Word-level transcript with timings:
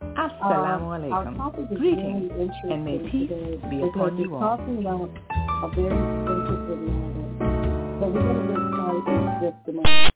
Assalamu 0.00 0.88
um, 0.88 1.12
alaikum. 1.12 1.76
Greetings 1.76 2.32
and 2.64 2.84
may 2.84 2.98
peace 3.10 3.30
be 3.68 3.82
upon 3.82 4.16
you 4.16 4.34
all. 4.34 4.54
a 4.54 5.68
very 5.76 5.88
sensitive 6.24 6.80
matter. 6.80 8.00
So 8.00 8.08
we're 8.08 8.22
going 8.22 8.40
to 8.40 8.52
get 8.52 8.62
started 8.72 9.04
in 9.08 9.20
just 9.42 9.68
a 9.68 9.72
moment. 9.72 10.14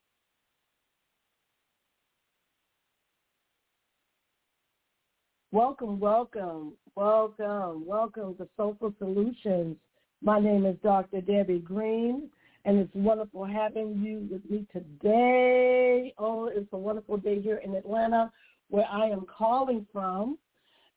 Welcome, 5.52 6.00
welcome, 6.00 6.72
welcome, 6.96 7.86
welcome 7.86 8.34
to 8.36 8.48
Soulful 8.56 8.94
Solutions. 8.98 9.76
My 10.22 10.40
name 10.40 10.64
is 10.64 10.76
Dr. 10.82 11.20
Debbie 11.20 11.58
Green, 11.58 12.30
and 12.64 12.78
it's 12.78 12.94
wonderful 12.94 13.44
having 13.44 14.02
you 14.02 14.26
with 14.30 14.50
me 14.50 14.66
today. 14.72 16.14
Oh, 16.18 16.46
it's 16.46 16.72
a 16.72 16.76
wonderful 16.76 17.18
day 17.18 17.40
here 17.40 17.58
in 17.58 17.74
Atlanta 17.74 18.32
where 18.70 18.86
I 18.90 19.06
am 19.06 19.26
calling 19.26 19.86
from. 19.92 20.38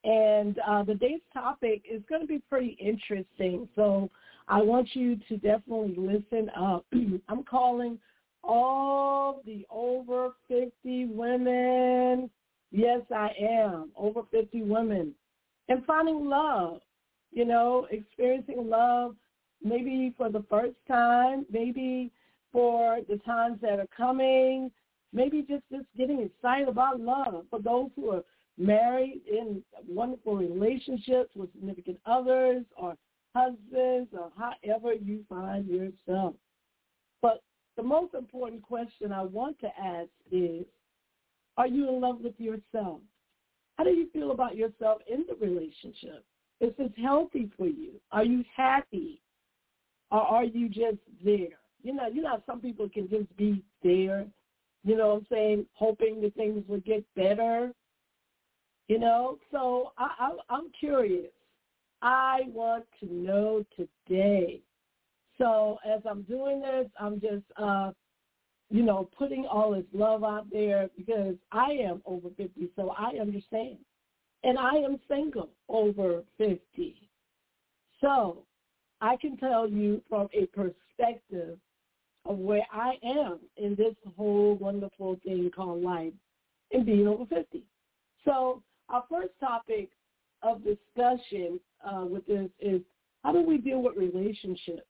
And 0.04 0.60
uh, 0.66 0.84
the 0.84 0.96
day's 0.96 1.22
topic 1.34 1.84
is 1.90 2.02
going 2.08 2.22
to 2.22 2.28
be 2.28 2.42
pretty 2.50 2.78
interesting. 2.80 3.68
So 3.76 4.10
I 4.48 4.62
want 4.62 4.90
you 4.94 5.18
to 5.28 5.38
definitely 5.38 5.96
listen 5.98 6.50
up. 6.58 6.86
I'm 7.28 7.44
calling 7.44 8.00
all 8.44 9.42
the 9.46 9.66
over 9.70 10.32
50 10.48 11.06
women. 11.08 12.30
Yes, 12.72 13.02
I 13.14 13.30
am. 13.40 13.92
Over 13.98 14.22
50 14.32 14.62
women. 14.64 15.14
And 15.70 15.84
finding 15.86 16.28
love, 16.30 16.80
you 17.32 17.44
know, 17.44 17.88
experiencing 17.92 18.70
love 18.70 19.16
maybe 19.64 20.14
for 20.18 20.30
the 20.30 20.44
first 20.50 20.76
time, 20.88 21.46
maybe 21.52 22.12
for 22.52 23.00
the 23.10 23.18
times 23.18 23.60
that 23.62 23.80
are 23.80 23.88
coming, 23.96 24.72
maybe 25.14 25.42
just 25.42 25.64
just 25.72 25.86
getting 25.98 26.22
excited 26.22 26.68
about 26.68 27.00
love 27.00 27.46
for 27.50 27.60
those 27.60 27.90
who 27.96 28.12
are 28.12 28.24
married 28.58 29.22
in 29.30 29.62
wonderful 29.88 30.36
relationships 30.36 31.30
with 31.36 31.52
significant 31.54 32.00
others 32.06 32.64
or 32.76 32.96
husbands 33.36 34.10
or 34.14 34.32
however 34.38 34.94
you 34.94 35.24
find 35.30 35.68
yourself. 35.68 36.36
But 37.22 37.42
the 37.76 37.84
most 37.84 38.14
important 38.14 38.64
question 38.64 39.12
I 39.12 39.24
want 39.24 39.60
to 39.60 39.68
ask 39.80 40.10
is, 40.32 40.66
are 41.58 41.68
you 41.68 41.88
in 41.88 42.02
love 42.02 42.20
with 42.22 42.40
yourself? 42.40 43.02
How 43.78 43.84
do 43.84 43.92
you 43.92 44.10
feel 44.12 44.32
about 44.32 44.56
yourself 44.56 45.02
in 45.08 45.26
the 45.28 45.36
relationship? 45.36 46.26
Is 46.60 46.72
this 46.78 46.92
healthy 47.02 47.52
for 47.56 47.68
you? 47.68 47.92
Are 48.12 48.24
you 48.24 48.44
happy? 48.56 49.22
Or 50.10 50.22
are 50.22 50.46
you 50.46 50.68
just 50.68 50.98
there? 51.24 51.60
You 51.84 51.94
know, 51.94 52.08
you 52.08 52.24
know 52.24 52.42
some 52.48 52.60
people 52.60 52.90
can 52.90 53.08
just 53.08 53.36
be 53.38 53.64
there 53.84 54.26
you 54.88 54.96
know 54.96 55.10
what 55.10 55.18
I'm 55.18 55.28
saying, 55.30 55.66
hoping 55.74 56.22
that 56.22 56.34
things 56.36 56.64
would 56.70 56.86
get 56.86 57.04
better. 57.14 57.74
You 58.88 59.00
know, 59.00 59.38
so 59.52 59.92
I, 59.98 60.08
I, 60.18 60.56
I'm 60.56 60.72
curious. 60.80 61.32
I 62.02 62.44
want 62.54 62.86
to 63.02 63.14
know 63.14 63.66
today. 63.76 64.62
So 65.38 65.78
as 65.86 66.00
I'm 66.10 66.22
doing 66.22 66.62
this, 66.62 66.88
I'm 66.98 67.20
just, 67.20 67.44
uh, 67.58 67.92
you 68.70 68.82
know, 68.82 69.10
putting 69.18 69.46
all 69.46 69.74
this 69.74 69.84
love 69.92 70.24
out 70.24 70.48
there 70.50 70.90
because 70.96 71.36
I 71.52 71.72
am 71.72 72.02
over 72.06 72.30
50, 72.38 72.70
so 72.78 72.94
I 72.98 73.20
understand. 73.20 73.80
And 74.46 74.58
I 74.58 74.76
am 74.76 75.00
single 75.10 75.50
over 75.68 76.24
50. 76.38 76.62
So 78.00 78.46
I 79.02 79.18
can 79.18 79.36
tell 79.36 79.68
you 79.68 80.02
from 80.08 80.30
a 80.34 80.46
perspective 80.46 81.58
of 82.28 82.38
where 82.38 82.66
I 82.72 82.98
am 83.04 83.40
in 83.58 83.76
this 83.76 83.96
whole 84.16 84.56
wonderful 84.56 85.20
thing 85.24 85.50
called 85.56 85.84
life 85.84 86.14
and 86.72 86.86
being 86.86 87.08
over 87.08 87.26
50. 87.26 87.64
So 88.26 88.62
our 88.90 89.04
first 89.10 89.32
topic 89.40 89.90
of 90.44 90.62
discussion 90.64 91.60
uh, 91.84 92.06
with 92.06 92.26
this 92.28 92.50
is 92.60 92.82
how 93.24 93.32
do 93.32 93.42
we 93.42 93.58
deal 93.58 93.82
with 93.82 93.96
relationships 93.96 94.82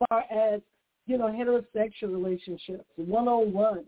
as 0.00 0.08
far 0.08 0.24
as, 0.30 0.60
you 1.06 1.18
know, 1.18 1.26
heterosexual 1.26 2.12
relationships, 2.12 2.84
101, 2.96 3.84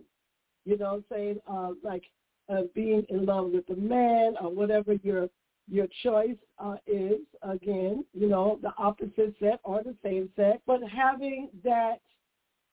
you 0.64 0.78
know, 0.78 1.02
saying 1.10 1.38
uh, 1.48 1.70
like 1.82 2.04
uh, 2.48 2.62
being 2.74 3.04
in 3.08 3.26
love 3.26 3.50
with 3.50 3.68
a 3.70 3.76
man 3.76 4.34
or 4.40 4.52
whatever 4.52 4.94
your 5.02 5.28
your 5.68 5.88
choice 6.04 6.36
uh, 6.60 6.76
is, 6.86 7.18
again, 7.42 8.04
you 8.14 8.28
know, 8.28 8.58
the 8.62 8.72
opposite 8.78 9.34
sex 9.40 9.58
or 9.64 9.82
the 9.82 9.96
same 10.00 10.28
sex, 10.36 10.58
but 10.64 10.80
having 10.82 11.48
that 11.64 11.96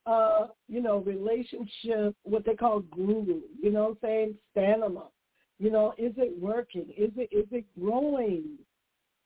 uh, 0.05 0.47
you 0.67 0.81
know, 0.81 0.97
relationship, 0.99 2.15
what 2.23 2.45
they 2.45 2.55
call 2.55 2.81
guru, 2.81 3.41
you 3.61 3.71
know 3.71 3.83
what 3.83 3.89
I'm 3.91 3.97
saying, 4.01 4.35
stamina. 4.51 5.03
You 5.59 5.71
know, 5.71 5.93
is 5.97 6.13
it 6.17 6.37
working? 6.41 6.87
Is 6.97 7.11
it 7.15 7.29
is 7.31 7.47
it 7.51 7.65
growing? 7.79 8.57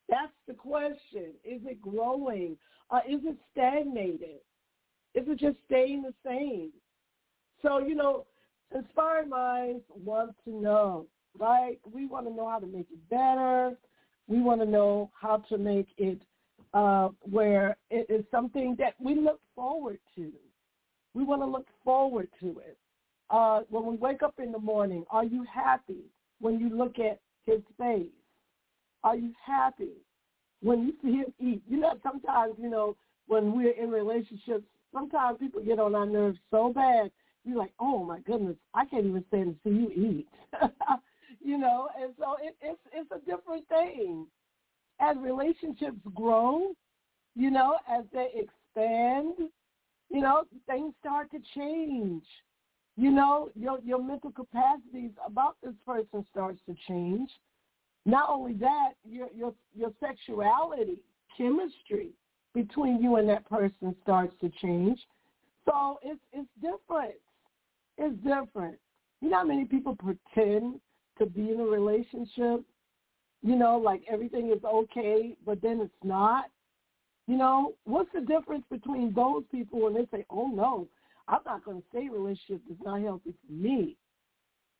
That's 0.09 0.33
the 0.47 0.53
question. 0.53 1.33
Is 1.43 1.61
it 1.65 1.81
growing? 1.81 2.57
Uh, 2.91 2.99
is 3.09 3.21
it 3.23 3.37
stagnated? 3.51 4.39
Is 5.15 5.25
it 5.27 5.39
just 5.39 5.57
staying 5.65 6.03
the 6.03 6.13
same? 6.25 6.71
So, 7.61 7.79
you 7.79 7.95
know, 7.95 8.25
inspired 8.73 9.29
minds 9.29 9.83
want 9.89 10.35
to 10.45 10.51
know, 10.51 11.07
right? 11.37 11.79
We 11.91 12.05
want 12.05 12.27
to 12.27 12.33
know 12.33 12.47
how 12.49 12.59
to 12.59 12.67
make 12.67 12.87
it 12.91 13.09
better. 13.09 13.75
We 14.27 14.41
want 14.41 14.61
to 14.61 14.67
know 14.67 15.09
how 15.19 15.37
to 15.49 15.57
make 15.57 15.87
it 15.97 16.21
uh, 16.73 17.09
where 17.21 17.77
it 17.89 18.05
is 18.09 18.25
something 18.29 18.75
that 18.77 18.93
we 18.99 19.15
look 19.15 19.39
forward 19.55 19.99
to. 20.15 20.31
We 21.17 21.23
want 21.23 21.41
to 21.41 21.47
look 21.47 21.65
forward 21.83 22.27
to 22.41 22.59
it. 22.59 22.77
Uh, 23.31 23.61
when 23.71 23.87
we 23.87 23.95
wake 23.95 24.21
up 24.21 24.35
in 24.37 24.51
the 24.51 24.59
morning, 24.59 25.03
are 25.09 25.25
you 25.25 25.43
happy 25.51 26.03
when 26.39 26.59
you 26.59 26.69
look 26.69 26.99
at 26.99 27.19
his 27.47 27.61
face? 27.79 28.05
Are 29.03 29.15
you 29.15 29.31
happy 29.43 29.93
when 30.61 30.83
you 30.83 30.93
see 31.01 31.17
him 31.17 31.33
eat? 31.39 31.63
You 31.67 31.79
know, 31.79 31.97
sometimes, 32.03 32.53
you 32.61 32.69
know, 32.69 32.95
when 33.25 33.57
we're 33.57 33.71
in 33.71 33.89
relationships, 33.89 34.65
sometimes 34.93 35.39
people 35.39 35.59
get 35.63 35.79
on 35.79 35.95
our 35.95 36.05
nerves 36.05 36.37
so 36.51 36.71
bad. 36.71 37.09
You're 37.43 37.57
like, 37.57 37.73
oh 37.79 38.03
my 38.03 38.19
goodness, 38.19 38.55
I 38.75 38.85
can't 38.85 39.07
even 39.07 39.25
stand 39.29 39.55
to 39.55 39.69
see 39.69 39.75
you 39.75 39.89
eat. 39.89 40.27
you 41.43 41.57
know, 41.57 41.89
and 41.99 42.13
so 42.19 42.35
it, 42.43 42.55
it's 42.61 42.79
it's 42.93 43.09
a 43.11 43.25
different 43.25 43.67
thing. 43.69 44.27
As 44.99 45.17
relationships 45.17 45.97
grow, 46.13 46.73
you 47.35 47.49
know, 47.49 47.77
as 47.89 48.03
they 48.13 48.27
expand, 48.35 49.49
you 50.09 50.21
know, 50.21 50.43
things 50.67 50.93
start 50.99 51.29
to 51.31 51.39
change. 51.55 52.23
You 52.95 53.11
know, 53.11 53.49
your 53.55 53.79
your 53.83 54.03
mental 54.03 54.31
capacities 54.31 55.11
about 55.25 55.57
this 55.63 55.75
person 55.85 56.25
starts 56.31 56.59
to 56.67 56.75
change. 56.87 57.29
Not 58.05 58.29
only 58.29 58.53
that, 58.53 58.93
your 59.07 59.27
your 59.35 59.53
your 59.75 59.91
sexuality, 59.99 60.99
chemistry 61.37 62.09
between 62.53 63.01
you 63.01 63.17
and 63.17 63.29
that 63.29 63.47
person 63.47 63.95
starts 64.01 64.33
to 64.41 64.49
change. 64.61 64.99
So 65.65 65.99
it's 66.01 66.21
it's 66.33 66.49
different. 66.61 67.15
It's 67.97 68.15
different. 68.23 68.77
You 69.21 69.29
know 69.29 69.37
how 69.37 69.45
many 69.45 69.65
people 69.65 69.95
pretend 69.95 70.79
to 71.17 71.25
be 71.25 71.49
in 71.49 71.59
a 71.59 71.65
relationship, 71.65 72.63
you 73.41 73.55
know, 73.55 73.77
like 73.77 74.03
everything 74.11 74.51
is 74.51 74.63
okay, 74.63 75.35
but 75.45 75.61
then 75.61 75.79
it's 75.81 76.03
not? 76.03 76.45
You 77.27 77.37
know, 77.37 77.73
what's 77.83 78.09
the 78.13 78.21
difference 78.21 78.63
between 78.71 79.13
those 79.13 79.43
people 79.51 79.81
when 79.81 79.93
they 79.93 80.07
say, 80.11 80.25
oh, 80.29 80.47
no, 80.47 80.87
I'm 81.27 81.41
not 81.45 81.65
going 81.65 81.81
to 81.81 81.87
stay 81.89 82.07
relationship 82.09 82.61
that's 82.67 82.81
not 82.83 83.01
healthy 83.01 83.33
for 83.45 83.53
me. 83.53 83.97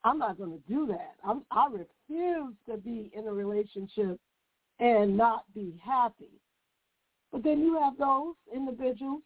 I'm 0.03 0.19
not 0.19 0.38
going 0.38 0.51
to 0.51 0.73
do 0.73 0.88
that. 0.88 1.15
I'm, 1.25 1.44
I 1.51 1.67
refuse 1.67 2.53
to 2.69 2.77
be 2.77 3.11
in 3.13 3.27
a 3.27 3.33
relationship 3.33 4.17
and 4.79 5.17
not 5.17 5.44
be 5.53 5.73
happy. 5.83 6.29
But 7.31 7.44
then 7.44 7.59
you 7.59 7.77
have 7.81 7.97
those 7.97 8.35
individuals 8.55 9.21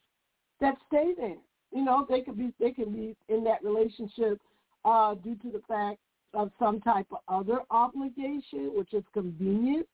that 0.59 0.75
stay 0.87 1.13
there. 1.15 1.37
You 1.71 1.85
know, 1.85 2.05
they 2.09 2.21
could 2.21 2.37
be 2.37 2.51
they 2.59 2.71
can 2.71 2.91
be 2.91 3.15
in 3.29 3.43
that 3.43 3.63
relationship 3.63 4.41
uh, 4.83 5.13
due 5.15 5.35
to 5.35 5.51
the 5.51 5.61
fact 5.67 5.99
of 6.33 6.51
some 6.57 6.81
type 6.81 7.07
of 7.11 7.19
other 7.27 7.59
obligation, 7.69 8.71
which 8.73 8.93
is 8.93 9.03
convenience. 9.13 9.87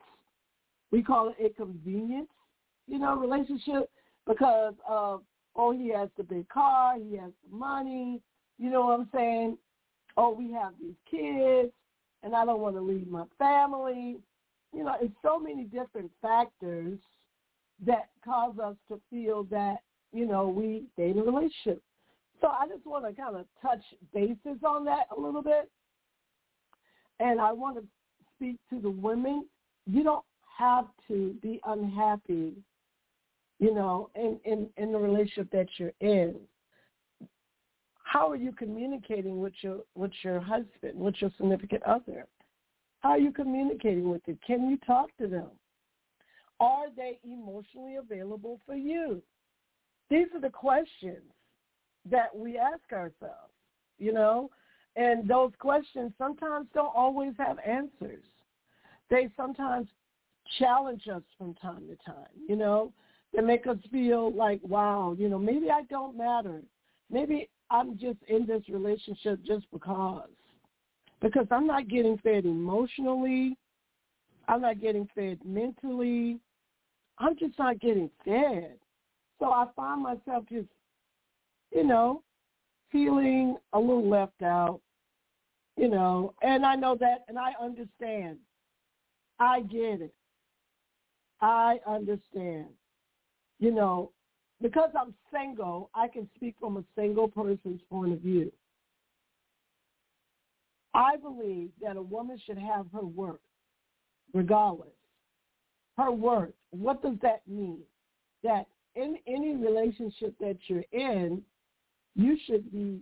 We 0.92 1.04
call 1.04 1.34
it 1.38 1.46
a 1.46 1.50
convenience, 1.54 2.30
you 2.88 3.00
know, 3.00 3.16
relationship 3.18 3.90
because 4.26 4.74
of 4.88 5.22
oh 5.56 5.72
he 5.72 5.90
has 5.90 6.10
the 6.18 6.24
big 6.24 6.48
car, 6.50 6.96
he 6.98 7.18
has 7.18 7.32
the 7.50 7.56
money, 7.56 8.22
you 8.58 8.70
know 8.70 8.86
what 8.86 9.00
I'm 9.00 9.10
saying? 9.14 9.58
Oh, 10.16 10.34
we 10.34 10.52
have 10.54 10.74
these 10.82 10.96
kids, 11.10 11.72
and 12.24 12.36
I 12.36 12.46
don't 12.46 12.60
want 12.60 12.76
to 12.76 12.82
leave 12.82 13.08
my 13.08 13.26
family. 13.38 14.18
You 14.74 14.84
know, 14.84 14.96
it's 15.02 15.14
so 15.22 15.40
many 15.40 15.64
different 15.64 16.12
factors 16.22 17.00
that 17.86 18.10
cause 18.26 18.58
us 18.60 18.76
to 18.90 19.00
feel 19.10 19.44
that 19.46 19.78
you 20.12 20.26
know 20.26 20.48
we 20.48 20.84
in 20.98 21.20
a 21.20 21.24
relationship. 21.24 21.82
So 22.42 22.48
I 22.48 22.68
just 22.68 22.86
want 22.86 23.06
to 23.06 23.20
kind 23.20 23.36
of 23.36 23.46
touch 23.62 23.82
bases 24.14 24.64
on 24.64 24.86
that 24.86 25.08
a 25.16 25.20
little 25.20 25.42
bit 25.42 25.70
and 27.20 27.40
I 27.40 27.52
want 27.52 27.78
to 27.78 27.84
speak 28.36 28.58
to 28.70 28.80
the 28.80 28.90
women. 28.90 29.46
You 29.86 30.04
don't 30.04 30.26
have 30.58 30.86
to 31.08 31.36
be 31.42 31.60
unhappy, 31.66 32.54
you 33.60 33.74
know, 33.74 34.10
in, 34.16 34.40
in, 34.46 34.70
in 34.78 34.92
the 34.92 34.98
relationship 34.98 35.50
that 35.52 35.68
you're 35.78 35.94
in. 36.00 36.36
How 38.04 38.30
are 38.30 38.38
you 38.38 38.52
communicating 38.54 39.42
with 39.42 39.54
your 39.62 39.80
with 39.96 40.12
your 40.24 40.40
husband, 40.40 40.96
with 40.96 41.16
your 41.20 41.32
significant 41.38 41.84
other? 41.84 42.26
How 43.00 43.10
are 43.10 43.20
you 43.20 43.32
communicating 43.32 44.10
with 44.10 44.24
them? 44.26 44.40
Can 44.46 44.70
you 44.70 44.78
talk 44.86 45.10
to 45.18 45.28
them? 45.28 45.50
Are 46.60 46.86
they 46.96 47.20
emotionally 47.24 47.98
available 47.98 48.60
for 48.66 48.76
you? 48.76 49.22
These 50.10 50.28
are 50.34 50.42
the 50.42 50.50
questions 50.50 51.22
that 52.10 52.36
we 52.36 52.58
ask 52.58 52.92
ourselves. 52.94 53.52
You 54.00 54.14
know, 54.14 54.52
and 54.96 55.28
those 55.28 55.52
questions 55.60 56.14
sometimes 56.18 56.68
don't 56.74 56.96
always 56.96 57.34
have 57.38 57.58
answers. 57.60 58.24
They 59.10 59.30
sometimes 59.36 59.88
challenge 60.60 61.08
us 61.14 61.24
from 61.38 61.56
time 61.56 61.88
to 61.88 61.96
time, 62.06 62.32
you 62.48 62.56
know. 62.56 62.94
They 63.34 63.42
make 63.42 63.68
us 63.68 63.78
feel 63.92 64.32
like, 64.32 64.60
wow, 64.64 65.16
you 65.18 65.30
know, 65.30 65.40
maybe 65.40 65.70
I 65.70 65.84
don't 65.84 66.18
matter. 66.18 66.62
Maybe 67.12 67.50
I'm 67.70 67.98
just 67.98 68.18
in 68.28 68.46
this 68.46 68.64
relationship 68.70 69.40
just 69.46 69.66
because. 69.72 70.30
Because 71.22 71.48
I'm 71.52 71.66
not 71.66 71.88
getting 71.88 72.18
fed 72.20 72.46
emotionally. 72.46 73.58
I'm 74.48 74.62
not 74.62 74.80
getting 74.80 75.10
fed 75.16 75.40
mentally. 75.44 76.40
I'm 77.18 77.38
just 77.38 77.58
not 77.58 77.80
getting 77.80 78.10
fed. 78.24 78.78
So 79.40 79.52
I 79.52 79.68
find 79.76 80.04
myself 80.04 80.46
just, 80.50 80.68
you 81.72 81.84
know, 81.84 82.22
feeling 82.92 83.58
a 83.74 83.80
little 83.80 84.08
left 84.08 84.42
out, 84.42 84.80
you 85.76 85.90
know, 85.90 86.34
and 86.42 86.66
I 86.66 86.76
know 86.76 86.96
that, 87.00 87.26
and 87.28 87.38
I 87.38 87.52
understand. 87.62 88.38
I 89.40 89.62
get 89.62 90.02
it. 90.02 90.14
I 91.42 91.80
understand. 91.86 92.68
You 93.60 93.72
know, 93.72 94.12
because 94.62 94.90
I'm 95.00 95.14
single, 95.32 95.90
I 95.94 96.08
can 96.08 96.30
speak 96.36 96.56
from 96.60 96.78
a 96.78 96.84
single 96.96 97.28
person's 97.28 97.82
point 97.90 98.14
of 98.14 98.20
view. 98.20 98.52
I 100.94 101.16
believe 101.18 101.70
that 101.82 101.96
a 101.96 102.02
woman 102.02 102.40
should 102.46 102.58
have 102.58 102.88
her 102.94 103.06
work, 103.06 103.42
regardless. 104.34 104.90
Her 105.98 106.12
work. 106.12 106.54
What 106.72 107.02
does 107.02 107.18
that 107.22 107.42
mean? 107.48 107.80
That 108.44 108.68
in 108.96 109.18
any 109.28 109.56
relationship 109.56 110.36
that 110.40 110.58
you're 110.68 110.84
in, 110.92 111.42
you 112.16 112.38
should 112.46 112.72
be 112.72 113.00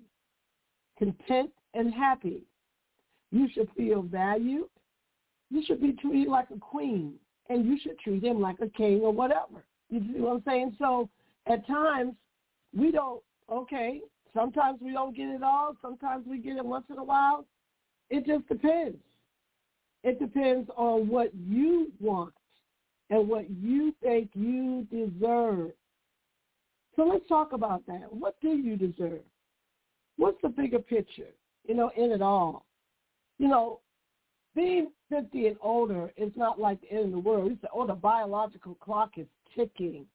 content 0.98 1.52
and 1.74 1.94
happy. 1.94 2.44
You 3.32 3.48
should 3.54 3.70
feel 3.78 4.02
valued. 4.02 4.70
You 5.52 5.64
should 5.66 5.82
be 5.82 5.94
treated 5.94 6.30
like 6.30 6.48
a 6.56 6.60
queen, 6.60 7.14
and 7.50 7.66
you 7.66 7.78
should 7.82 8.00
treat 8.00 8.24
him 8.24 8.42
like 8.42 8.60
a 8.62 8.70
king 8.70 9.02
or 9.02 9.14
whatever. 9.14 9.64
You 9.90 10.00
see 10.00 10.20
what 10.20 10.34
I'm 10.34 10.44
saying? 10.46 10.76
So 10.80 11.10
at 11.48 11.66
times 11.68 12.14
we 12.78 12.92
don't. 12.92 13.22
Okay, 13.52 14.02
sometimes 14.34 14.80
we 14.82 14.92
don't 14.92 15.16
get 15.16 15.28
it 15.28 15.44
all. 15.44 15.76
Sometimes 15.82 16.26
we 16.28 16.40
get 16.40 16.58
it 16.58 16.66
once 16.66 16.86
in 16.90 16.98
a 16.98 17.04
while. 17.04 17.46
It 18.10 18.26
just 18.26 18.48
depends. 18.48 18.98
It 20.04 20.20
depends 20.20 20.70
on 20.76 21.08
what 21.08 21.32
you 21.36 21.92
want 22.00 22.34
and 23.10 23.28
what 23.28 23.50
you 23.50 23.94
think 24.02 24.30
you 24.34 24.88
deserve. 24.92 25.72
So 26.96 27.04
let's 27.04 27.28
talk 27.28 27.54
about 27.54 27.86
that. 27.88 28.12
What 28.12 28.36
do 28.42 28.50
you 28.50 28.78
deserve? 28.78 29.22
What's 30.18 30.42
the 30.42 30.50
bigger 30.50 30.80
picture, 30.80 31.34
you 31.68 31.76
know, 31.76 31.92
in 31.98 32.12
it 32.12 32.22
all? 32.22 32.66
you 33.38 33.48
know, 33.48 33.80
being 34.56 34.88
50 35.10 35.48
and 35.48 35.58
older 35.62 36.12
is 36.18 36.32
not 36.36 36.60
like 36.60 36.80
the 36.82 36.92
end 36.92 37.06
of 37.06 37.12
the 37.12 37.20
world. 37.20 37.52
Say, 37.62 37.68
oh, 37.74 37.86
the 37.86 37.94
biological 37.94 38.76
clock 38.76 39.18
is 39.18 39.28
ticking. 39.56 40.06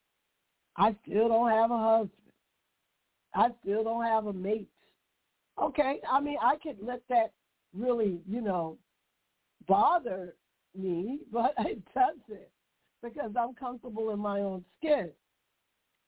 I 0.77 0.95
still 1.05 1.27
don't 1.27 1.49
have 1.49 1.71
a 1.71 1.77
husband. 1.77 2.11
I 3.33 3.49
still 3.61 3.83
don't 3.83 4.03
have 4.03 4.25
a 4.25 4.33
mate. 4.33 4.69
Okay, 5.61 5.99
I 6.09 6.19
mean, 6.19 6.37
I 6.41 6.55
could 6.57 6.77
let 6.81 7.01
that 7.09 7.31
really, 7.77 8.19
you 8.27 8.41
know, 8.41 8.77
bother 9.67 10.35
me, 10.77 11.19
but 11.31 11.53
it 11.59 11.81
doesn't 11.93 12.47
because 13.03 13.31
I'm 13.37 13.53
comfortable 13.55 14.11
in 14.11 14.19
my 14.19 14.41
own 14.41 14.63
skin. 14.77 15.09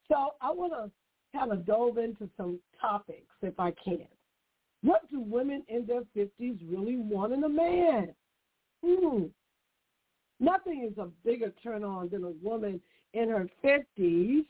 So 0.07 0.31
I 0.41 0.51
want 0.51 0.73
to 0.73 0.91
kind 1.37 1.51
of 1.51 1.65
dove 1.65 1.97
into 1.97 2.29
some 2.37 2.59
topics 2.79 3.33
if 3.41 3.59
I 3.59 3.73
can. 3.83 4.07
What 4.83 5.09
do 5.09 5.21
women 5.21 5.63
in 5.69 5.85
their 5.85 6.03
50s 6.15 6.59
really 6.69 6.97
want 6.97 7.33
in 7.33 7.43
a 7.43 7.49
man? 7.49 8.13
Hmm. 8.85 9.23
Nothing 10.39 10.89
is 10.91 10.97
a 10.97 11.07
bigger 11.25 11.53
turn 11.63 11.83
on 11.83 12.09
than 12.09 12.25
a 12.25 12.33
woman 12.45 12.81
in 13.13 13.29
her 13.29 13.47
50s 13.63 14.45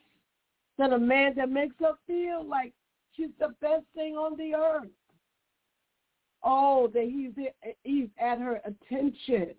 than 0.78 0.92
a 0.92 0.98
man 0.98 1.34
that 1.36 1.50
makes 1.50 1.74
her 1.80 1.92
feel 2.06 2.44
like 2.44 2.72
she's 3.16 3.30
the 3.38 3.54
best 3.60 3.84
thing 3.94 4.14
on 4.16 4.36
the 4.36 4.54
earth. 4.54 4.88
Oh, 6.42 6.88
that 6.92 7.04
he's, 7.04 7.32
he's 7.84 8.08
at 8.18 8.38
her 8.38 8.60
attention. 8.64 9.54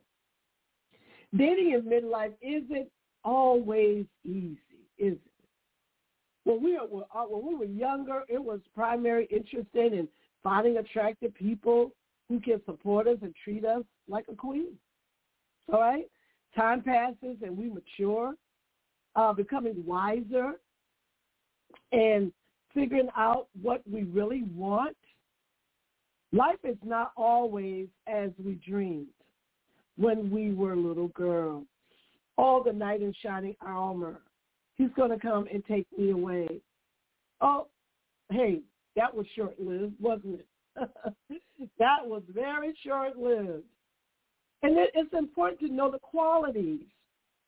dating 1.35 1.71
in 1.71 1.81
midlife 1.81 2.33
isn't 2.41 2.89
always 3.23 4.05
easy, 4.23 4.57
is 4.97 5.13
it? 5.13 5.19
When 6.43 6.63
we 6.63 6.73
were 6.73 7.03
uh, 7.13 7.23
when 7.23 7.47
we 7.47 7.55
were 7.55 7.65
younger, 7.65 8.21
it 8.29 8.41
was 8.41 8.59
primary 8.75 9.25
interest 9.31 9.69
in 9.73 10.07
finding 10.43 10.77
attractive 10.77 11.33
people 11.33 11.91
who 12.29 12.39
can 12.39 12.61
support 12.65 13.07
us 13.07 13.17
and 13.23 13.33
treat 13.43 13.65
us 13.65 13.83
like 14.07 14.25
a 14.31 14.35
queen. 14.35 14.73
All 15.73 15.79
right? 15.79 16.05
Time 16.55 16.81
passes 16.81 17.37
and 17.41 17.57
we 17.57 17.69
mature, 17.69 18.35
uh, 19.15 19.33
becoming 19.33 19.83
wiser 19.85 20.53
and 21.91 22.31
figuring 22.73 23.09
out 23.15 23.47
what 23.61 23.81
we 23.89 24.03
really 24.03 24.43
want. 24.53 24.97
Life 26.31 26.59
is 26.63 26.77
not 26.83 27.11
always 27.15 27.87
as 28.07 28.31
we 28.43 28.59
dreamed 28.67 29.07
when 29.97 30.29
we 30.29 30.53
were 30.53 30.75
little 30.75 31.07
girls. 31.09 31.65
All 32.37 32.61
the 32.61 32.73
knight 32.73 33.01
in 33.01 33.13
shining 33.23 33.55
armor. 33.61 34.19
He's 34.75 34.89
going 34.97 35.11
to 35.11 35.19
come 35.19 35.47
and 35.53 35.63
take 35.65 35.87
me 35.97 36.11
away. 36.11 36.47
Oh, 37.39 37.67
hey, 38.29 38.59
that 38.97 39.15
was 39.15 39.25
short-lived, 39.35 39.93
wasn't 40.01 40.41
it? 40.41 40.47
that 41.79 41.99
was 42.03 42.23
very 42.33 42.75
short-lived. 42.85 43.63
And 44.63 44.77
it's 44.93 45.13
important 45.13 45.59
to 45.61 45.73
know 45.73 45.91
the 45.91 45.99
qualities 45.99 46.81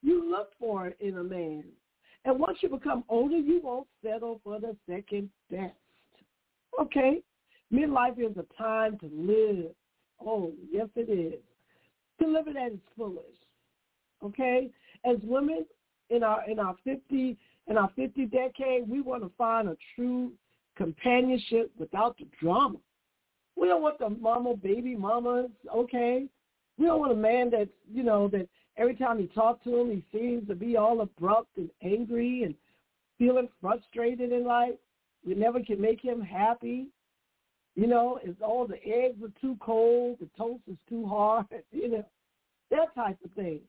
you 0.02 0.28
look 0.30 0.50
for 0.58 0.88
it 0.88 0.96
in 1.00 1.18
a 1.18 1.24
man. 1.24 1.64
And 2.24 2.38
once 2.38 2.58
you 2.60 2.68
become 2.68 3.04
older, 3.08 3.38
you 3.38 3.60
won't 3.62 3.86
settle 4.02 4.40
for 4.44 4.60
the 4.60 4.76
second 4.88 5.30
best. 5.50 5.74
Okay? 6.80 7.22
Midlife 7.72 8.18
is 8.18 8.36
a 8.36 8.44
time 8.60 8.98
to 8.98 9.10
live. 9.12 9.72
Oh, 10.24 10.52
yes 10.70 10.88
it 10.96 11.10
is. 11.10 11.40
To 12.20 12.28
live 12.28 12.48
it 12.48 12.56
at 12.56 12.72
its 12.72 12.82
fullest. 12.96 13.26
Okay? 14.24 14.70
As 15.04 15.16
women 15.22 15.64
in 16.10 16.22
our 16.22 16.48
in 16.48 16.58
our 16.58 16.74
fifty 16.82 17.36
in 17.68 17.76
our 17.76 17.90
fifty 17.94 18.26
decade, 18.26 18.88
we 18.88 19.00
want 19.00 19.22
to 19.22 19.30
find 19.38 19.68
a 19.68 19.76
true 19.94 20.32
companionship 20.76 21.70
without 21.78 22.16
the 22.18 22.26
drama. 22.40 22.78
We 23.56 23.68
don't 23.68 23.82
want 23.82 23.98
the 23.98 24.10
mama 24.10 24.54
baby 24.54 24.94
mamas, 24.94 25.50
okay? 25.74 26.26
We 26.78 26.86
don't 26.86 27.00
want 27.00 27.12
a 27.12 27.16
man 27.16 27.50
that's, 27.50 27.70
you 27.92 28.04
know, 28.04 28.28
that 28.28 28.48
every 28.78 28.94
time 28.94 29.18
you 29.18 29.26
talk 29.28 29.62
to 29.64 29.76
him, 29.76 29.90
he 29.90 30.04
seems 30.16 30.48
to 30.48 30.54
be 30.54 30.76
all 30.76 31.00
abrupt 31.00 31.56
and 31.56 31.68
angry 31.82 32.44
and 32.44 32.54
feeling 33.18 33.48
frustrated 33.60 34.32
in 34.32 34.46
life. 34.46 34.74
We 35.26 35.34
never 35.34 35.60
can 35.60 35.80
make 35.80 36.00
him 36.00 36.20
happy. 36.20 36.86
You 37.74 37.86
know, 37.86 38.18
it's 38.22 38.40
all 38.40 38.66
the 38.66 38.82
eggs 38.84 39.22
are 39.22 39.40
too 39.40 39.56
cold, 39.60 40.18
the 40.20 40.28
toast 40.36 40.62
is 40.70 40.78
too 40.88 41.06
hard, 41.06 41.46
you 41.72 41.88
know, 41.90 42.04
that 42.70 42.94
type 42.94 43.18
of 43.24 43.30
thing. 43.32 43.60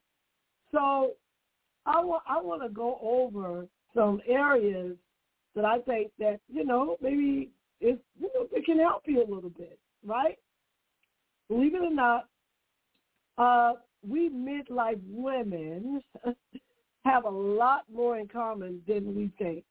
So 0.72 1.14
I 1.86 2.04
want 2.04 2.24
I 2.28 2.40
want 2.42 2.62
to 2.62 2.70
go 2.70 3.00
over 3.02 3.68
some 3.94 4.22
areas 4.28 4.96
that 5.56 5.66
I 5.66 5.80
think 5.80 6.12
that 6.20 6.40
you 6.48 6.64
know 6.64 6.98
maybe 7.02 7.50
it's 7.82 8.02
you 8.20 8.30
know 8.36 8.48
it 8.52 8.66
can 8.66 8.80
help 8.80 9.04
you 9.06 9.24
a 9.24 9.32
little 9.32 9.50
bit, 9.50 9.80
right? 10.06 10.38
Believe 11.48 11.74
it 11.74 11.82
or 11.82 11.94
not, 11.94 12.28
uh, 13.40 13.74
we 14.08 14.30
midlife 14.30 15.00
women 15.08 16.02
have 17.06 17.26
a 17.26 17.30
lot 17.30 17.84
more 17.94 18.18
in 18.18 18.28
common 18.28 18.82
than 18.88 19.16
we 19.16 19.32
think. 19.38 19.64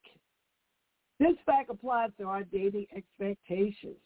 This 1.19 1.35
fact 1.45 1.69
applies 1.69 2.11
to 2.17 2.25
our 2.25 2.43
dating 2.43 2.87
expectations. 2.95 3.97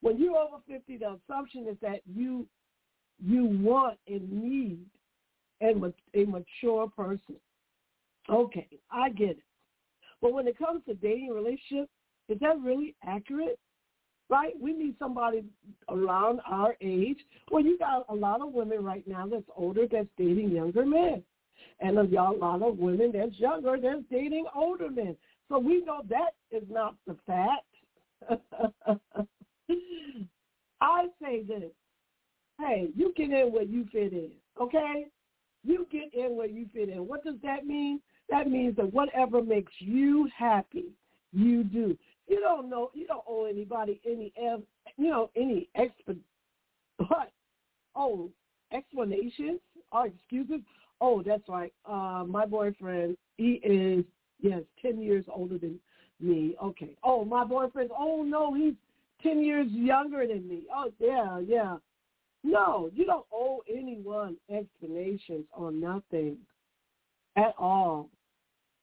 When 0.00 0.18
you're 0.18 0.36
over 0.36 0.56
50, 0.66 0.96
the 0.96 1.18
assumption 1.18 1.66
is 1.68 1.76
that 1.82 2.00
you 2.06 2.46
you 3.24 3.44
want 3.44 3.98
and 4.08 4.30
need 4.32 4.84
a 5.60 5.74
mature 6.24 6.88
person. 6.88 7.36
Okay, 8.28 8.68
I 8.90 9.10
get 9.10 9.30
it. 9.30 9.42
But 10.20 10.32
when 10.32 10.48
it 10.48 10.58
comes 10.58 10.82
to 10.86 10.94
dating 10.94 11.30
relationships, 11.30 11.90
is 12.28 12.40
that 12.40 12.60
really 12.60 12.96
accurate? 13.06 13.58
Right? 14.28 14.54
We 14.60 14.72
need 14.72 14.96
somebody 14.98 15.44
around 15.88 16.40
our 16.50 16.74
age. 16.80 17.18
Well, 17.50 17.62
you 17.62 17.78
got 17.78 18.06
a 18.08 18.14
lot 18.14 18.40
of 18.40 18.52
women 18.52 18.82
right 18.82 19.06
now 19.06 19.26
that's 19.26 19.44
older 19.56 19.86
that's 19.90 20.08
dating 20.16 20.50
younger 20.50 20.86
men. 20.86 21.22
And 21.80 21.98
a 21.98 22.02
lot 22.02 22.62
of 22.62 22.78
women 22.78 23.12
that's 23.12 23.38
younger 23.38 23.76
that's 23.80 24.02
dating 24.10 24.46
older 24.54 24.90
men. 24.90 25.16
So 25.48 25.58
we 25.58 25.84
know 25.84 26.00
that 26.08 26.34
is 26.50 26.64
not 26.70 26.94
the 27.06 27.16
fact. 27.26 27.66
I 30.80 31.06
say 31.20 31.42
this. 31.42 31.70
Hey, 32.58 32.88
you 32.94 33.12
get 33.16 33.30
in 33.30 33.52
where 33.52 33.62
you 33.62 33.86
fit 33.92 34.12
in, 34.12 34.30
okay? 34.60 35.06
You 35.64 35.86
get 35.90 36.12
in 36.14 36.36
where 36.36 36.46
you 36.46 36.66
fit 36.72 36.88
in. 36.88 37.06
What 37.06 37.24
does 37.24 37.36
that 37.42 37.66
mean? 37.66 38.00
That 38.28 38.48
means 38.48 38.76
that 38.76 38.92
whatever 38.92 39.42
makes 39.42 39.72
you 39.78 40.28
happy, 40.36 40.86
you 41.32 41.64
do. 41.64 41.96
You 42.28 42.40
don't 42.40 42.70
know. 42.70 42.90
You 42.94 43.06
don't 43.06 43.24
owe 43.28 43.44
anybody 43.44 44.00
any, 44.06 44.32
you 44.36 45.10
know, 45.10 45.30
any 45.36 45.68
extra, 45.74 46.14
what? 46.96 47.30
Oh, 47.94 48.30
explanations 48.72 49.60
or 49.92 50.06
excuses. 50.06 50.64
Oh, 51.00 51.22
that's 51.22 51.48
right. 51.48 51.72
Uh, 51.84 52.24
my 52.26 52.46
boyfriend, 52.46 53.16
he 53.36 53.60
is 53.64 54.04
yes, 54.40 54.62
ten 54.80 55.00
years 55.00 55.24
older 55.32 55.58
than 55.58 55.78
me. 56.20 56.56
Okay. 56.62 56.96
Oh, 57.02 57.24
my 57.24 57.44
boyfriend. 57.44 57.90
Oh 57.98 58.22
no, 58.22 58.54
he's 58.54 58.74
ten 59.22 59.42
years 59.44 59.66
younger 59.70 60.26
than 60.26 60.48
me. 60.48 60.62
Oh 60.74 60.92
yeah, 60.98 61.40
yeah. 61.46 61.76
No, 62.44 62.90
you 62.94 63.04
don't 63.04 63.26
owe 63.32 63.62
anyone 63.70 64.36
explanations 64.50 65.44
on 65.54 65.80
nothing 65.80 66.38
at 67.36 67.54
all. 67.58 68.08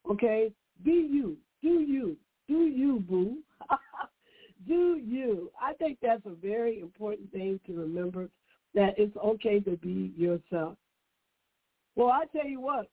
Okay? 0.10 0.52
Be 0.84 0.92
you. 0.92 1.38
Do 1.62 1.82
you. 1.82 2.16
Do 2.50 2.66
you, 2.66 3.00
boo. 3.08 3.38
Do 4.68 5.00
you. 5.02 5.52
I 5.62 5.74
think 5.74 6.00
that's 6.02 6.26
a 6.26 6.32
very 6.32 6.82
important 6.82 7.32
thing 7.32 7.60
to 7.68 7.74
remember, 7.74 8.28
that 8.74 8.96
it's 8.98 9.16
okay 9.18 9.60
to 9.62 9.78
be 9.78 10.12
yourself. 10.18 10.76
Well, 11.96 12.10
I 12.10 12.26
tell 12.36 12.48
you 12.48 12.60
what, 12.60 12.88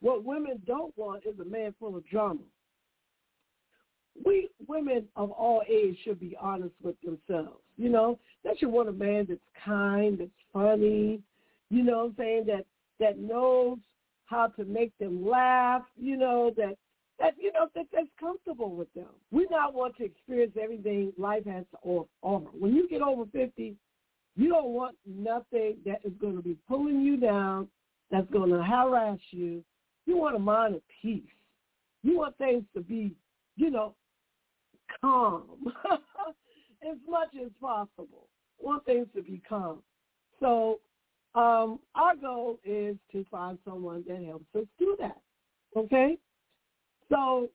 what 0.00 0.24
women 0.24 0.62
don't 0.66 0.96
want 0.96 1.24
is 1.26 1.38
a 1.40 1.44
man 1.44 1.74
full 1.78 1.96
of 1.96 2.06
drama. 2.08 2.40
We 4.24 4.48
women 4.66 5.04
of 5.14 5.30
all 5.30 5.62
age 5.68 5.96
should 6.04 6.18
be 6.18 6.36
honest 6.40 6.74
with 6.82 6.96
themselves. 7.02 7.60
You 7.76 7.90
know, 7.90 8.18
they 8.44 8.50
should 8.58 8.70
want 8.70 8.88
a 8.88 8.92
man 8.92 9.26
that's 9.28 9.40
kind, 9.64 10.18
that's 10.18 10.30
funny, 10.52 11.20
you 11.70 11.82
know 11.84 11.98
what 11.98 12.04
I'm 12.06 12.14
saying, 12.18 12.46
that 12.46 12.64
that 12.98 13.18
knows 13.18 13.78
how 14.26 14.48
to 14.48 14.64
make 14.64 14.96
them 14.98 15.26
laugh, 15.26 15.82
you 15.96 16.16
know, 16.16 16.52
that 16.56 16.76
that 17.18 17.34
you 17.38 17.52
know 17.52 17.68
that 17.74 17.86
that's 17.92 18.08
comfortable 18.18 18.74
with 18.74 18.92
them. 18.94 19.08
We 19.30 19.46
not 19.50 19.74
want 19.74 19.96
to 19.96 20.04
experience 20.04 20.52
everything 20.60 21.12
life 21.18 21.44
has 21.46 21.64
to 21.72 22.06
offer. 22.22 22.48
When 22.58 22.74
you 22.74 22.88
get 22.88 23.02
over 23.02 23.24
fifty, 23.32 23.76
you 24.36 24.48
don't 24.50 24.68
want 24.70 24.96
nothing 25.06 25.78
that 25.84 26.00
is 26.04 26.12
going 26.20 26.36
to 26.36 26.42
be 26.42 26.56
pulling 26.68 27.00
you 27.00 27.16
down, 27.16 27.68
that's 28.10 28.30
going 28.30 28.50
to 28.50 28.62
harass 28.62 29.18
you. 29.30 29.64
You 30.06 30.16
want 30.16 30.36
a 30.36 30.38
mind 30.38 30.76
of 30.76 30.82
peace. 31.02 31.22
You 32.02 32.18
want 32.18 32.38
things 32.38 32.64
to 32.74 32.80
be, 32.80 33.14
you 33.56 33.70
know, 33.70 33.94
calm 35.00 35.44
as 36.88 36.96
much 37.08 37.28
as 37.44 37.50
possible. 37.60 38.28
Want 38.60 38.84
things 38.86 39.08
to 39.14 39.22
be 39.22 39.42
calm. 39.48 39.82
So 40.40 40.80
um, 41.34 41.80
our 41.94 42.16
goal 42.16 42.58
is 42.64 42.96
to 43.12 43.24
find 43.30 43.58
someone 43.64 44.04
that 44.08 44.24
helps 44.24 44.46
us 44.56 44.66
do 44.78 44.96
that. 45.00 45.20
Okay? 45.76 46.16
So 47.10 47.48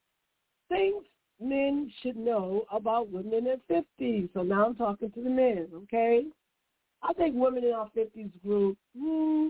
things 0.69 1.03
men 1.39 1.91
should 2.01 2.15
know 2.15 2.65
about 2.71 3.11
women 3.11 3.33
in 3.33 3.43
their 3.43 3.83
50s. 3.99 4.29
So 4.33 4.43
now 4.43 4.65
I'm 4.65 4.75
talking 4.75 5.11
to 5.11 5.23
the 5.23 5.29
men, 5.29 5.67
okay? 5.75 6.25
I 7.01 7.13
think 7.13 7.35
women 7.35 7.63
in 7.63 7.73
our 7.73 7.89
50s 7.95 8.31
group 8.43 8.77
hmm, 8.97 9.47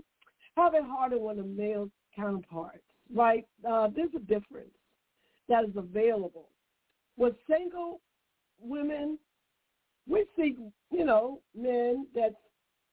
have 0.56 0.74
it 0.74 0.84
harder 0.84 1.18
than 1.18 1.36
the 1.36 1.42
male 1.42 1.88
counterparts, 2.16 2.82
right? 3.14 3.46
Uh, 3.68 3.88
there's 3.94 4.14
a 4.16 4.20
difference 4.20 4.74
that 5.48 5.64
is 5.64 5.76
available. 5.76 6.48
With 7.16 7.34
single 7.48 8.00
women, 8.60 9.18
we 10.08 10.26
see, 10.36 10.56
you 10.90 11.04
know, 11.04 11.40
men 11.54 12.06
that's 12.14 12.34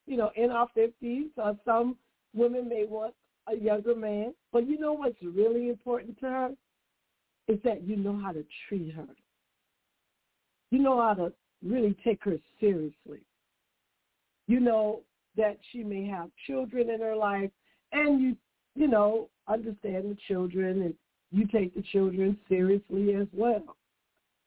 you 0.05 0.17
know, 0.17 0.31
in 0.35 0.51
our 0.51 0.67
50s. 0.77 1.29
Uh, 1.41 1.53
some 1.65 1.95
women 2.33 2.67
may 2.67 2.85
want 2.85 3.13
a 3.47 3.55
younger 3.55 3.95
man. 3.95 4.33
But 4.51 4.67
you 4.67 4.79
know 4.79 4.93
what's 4.93 5.15
really 5.21 5.69
important 5.69 6.19
to 6.19 6.25
her? 6.25 6.49
Is 7.51 7.59
that 7.63 7.83
you 7.83 7.97
know 7.97 8.17
how 8.23 8.31
to 8.31 8.45
treat 8.67 8.93
her. 8.93 9.07
You 10.69 10.79
know 10.79 11.01
how 11.01 11.13
to 11.15 11.33
really 11.61 11.97
take 12.03 12.23
her 12.23 12.37
seriously. 12.59 13.19
You 14.47 14.61
know 14.61 15.01
that 15.35 15.57
she 15.71 15.83
may 15.83 16.05
have 16.07 16.29
children 16.47 16.89
in 16.89 17.01
her 17.01 17.15
life 17.15 17.49
and 17.91 18.21
you, 18.21 18.37
you 18.75 18.87
know, 18.87 19.27
understand 19.49 20.11
the 20.11 20.17
children 20.27 20.81
and 20.83 20.93
you 21.31 21.45
take 21.47 21.75
the 21.75 21.81
children 21.91 22.37
seriously 22.47 23.15
as 23.15 23.27
well. 23.33 23.75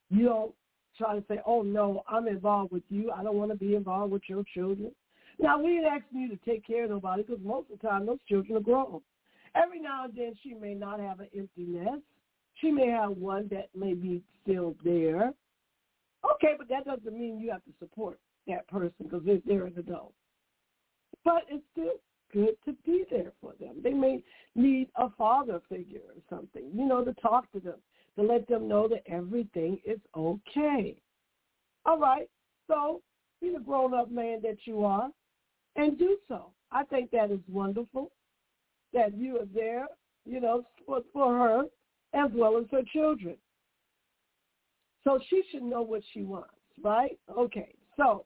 You 0.08 0.24
don't 0.26 0.54
try 0.96 1.14
to 1.14 1.24
say, 1.28 1.40
oh, 1.46 1.62
no, 1.62 2.04
I'm 2.08 2.26
involved 2.26 2.72
with 2.72 2.84
you. 2.88 3.10
I 3.10 3.22
don't 3.22 3.36
want 3.36 3.50
to 3.50 3.56
be 3.56 3.74
involved 3.74 4.12
with 4.12 4.22
your 4.28 4.44
children. 4.54 4.92
Now, 5.38 5.62
we 5.62 5.76
ain't 5.76 5.86
asking 5.86 6.20
you 6.20 6.28
to 6.28 6.38
take 6.44 6.66
care 6.66 6.84
of 6.84 6.90
nobody 6.90 7.22
because 7.22 7.42
most 7.44 7.70
of 7.70 7.80
the 7.80 7.86
time 7.86 8.06
those 8.06 8.18
children 8.28 8.56
are 8.56 8.60
grown. 8.60 9.00
Every 9.54 9.80
now 9.80 10.04
and 10.04 10.14
then 10.16 10.34
she 10.42 10.54
may 10.54 10.74
not 10.74 11.00
have 11.00 11.20
an 11.20 11.28
empty 11.36 11.64
nest. 11.66 12.02
She 12.60 12.70
may 12.70 12.88
have 12.88 13.10
one 13.10 13.48
that 13.50 13.68
may 13.74 13.94
be 13.94 14.22
still 14.42 14.76
there. 14.84 15.32
Okay, 16.34 16.54
but 16.56 16.68
that 16.68 16.84
doesn't 16.84 17.18
mean 17.18 17.38
you 17.38 17.50
have 17.50 17.64
to 17.64 17.72
support 17.78 18.18
that 18.46 18.66
person 18.68 18.92
because 19.02 19.22
they're, 19.24 19.40
they're 19.46 19.66
an 19.66 19.74
adult. 19.76 20.12
But 21.24 21.42
it's 21.48 21.64
still 21.72 21.94
good 22.32 22.56
to 22.64 22.74
be 22.84 23.04
there 23.10 23.32
for 23.40 23.54
them. 23.60 23.76
They 23.82 23.92
may 23.92 24.22
need 24.54 24.88
a 24.96 25.10
father 25.10 25.60
figure 25.68 26.00
or 26.08 26.36
something, 26.36 26.70
you 26.74 26.86
know, 26.86 27.04
to 27.04 27.12
talk 27.14 27.50
to 27.52 27.60
them, 27.60 27.76
to 28.16 28.22
let 28.22 28.46
them 28.48 28.68
know 28.68 28.88
that 28.88 29.02
everything 29.06 29.78
is 29.84 29.98
okay. 30.16 30.96
All 31.86 31.98
right, 31.98 32.28
so 32.66 33.02
be 33.40 33.52
the 33.52 33.60
grown-up 33.60 34.10
man 34.10 34.40
that 34.42 34.58
you 34.64 34.84
are 34.84 35.10
and 35.76 35.98
do 35.98 36.16
so. 36.28 36.50
I 36.72 36.84
think 36.84 37.10
that 37.10 37.30
is 37.30 37.40
wonderful 37.48 38.10
that 38.92 39.16
you 39.16 39.38
are 39.38 39.46
there, 39.54 39.86
you 40.24 40.40
know, 40.40 40.64
for, 40.86 41.02
for 41.12 41.36
her 41.38 41.64
as 42.14 42.30
well 42.34 42.58
as 42.58 42.64
her 42.70 42.82
children. 42.92 43.36
So 45.02 45.18
she 45.28 45.42
should 45.50 45.62
know 45.62 45.82
what 45.82 46.02
she 46.12 46.22
wants, 46.22 46.54
right? 46.82 47.18
Okay, 47.36 47.74
so 47.96 48.24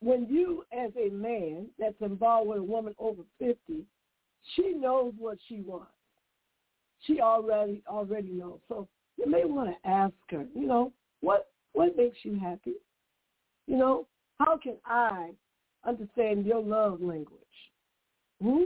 when 0.00 0.26
you 0.28 0.64
as 0.72 0.92
a 0.96 1.10
man 1.10 1.66
that's 1.78 2.00
involved 2.00 2.48
with 2.48 2.58
a 2.58 2.62
woman 2.62 2.94
over 2.98 3.22
50, 3.38 3.84
she 4.54 4.72
knows 4.74 5.12
what 5.18 5.38
she 5.48 5.60
wants. 5.60 5.90
She 7.00 7.20
already 7.20 7.82
already 7.88 8.30
knows. 8.30 8.60
So 8.68 8.88
you 9.16 9.28
may 9.28 9.44
want 9.44 9.70
to 9.70 9.88
ask 9.88 10.14
her, 10.30 10.46
you 10.54 10.66
know, 10.66 10.92
what 11.20 11.50
what 11.72 11.96
makes 11.96 12.18
you 12.22 12.38
happy? 12.38 12.74
You 13.66 13.76
know, 13.76 14.06
how 14.38 14.56
can 14.56 14.76
I 14.84 15.30
understand 15.84 16.46
your 16.46 16.62
love 16.62 17.00
language? 17.00 17.40
Hmm? 18.40 18.64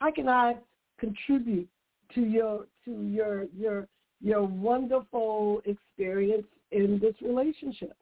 How 0.00 0.10
can 0.10 0.28
I 0.28 0.56
contribute 0.98 1.68
to 2.14 2.22
your 2.22 2.66
to 2.84 3.02
your 3.02 3.46
your 3.56 3.88
your 4.20 4.42
wonderful 4.42 5.62
experience 5.64 6.46
in 6.72 6.98
this 7.00 7.14
relationship? 7.22 7.96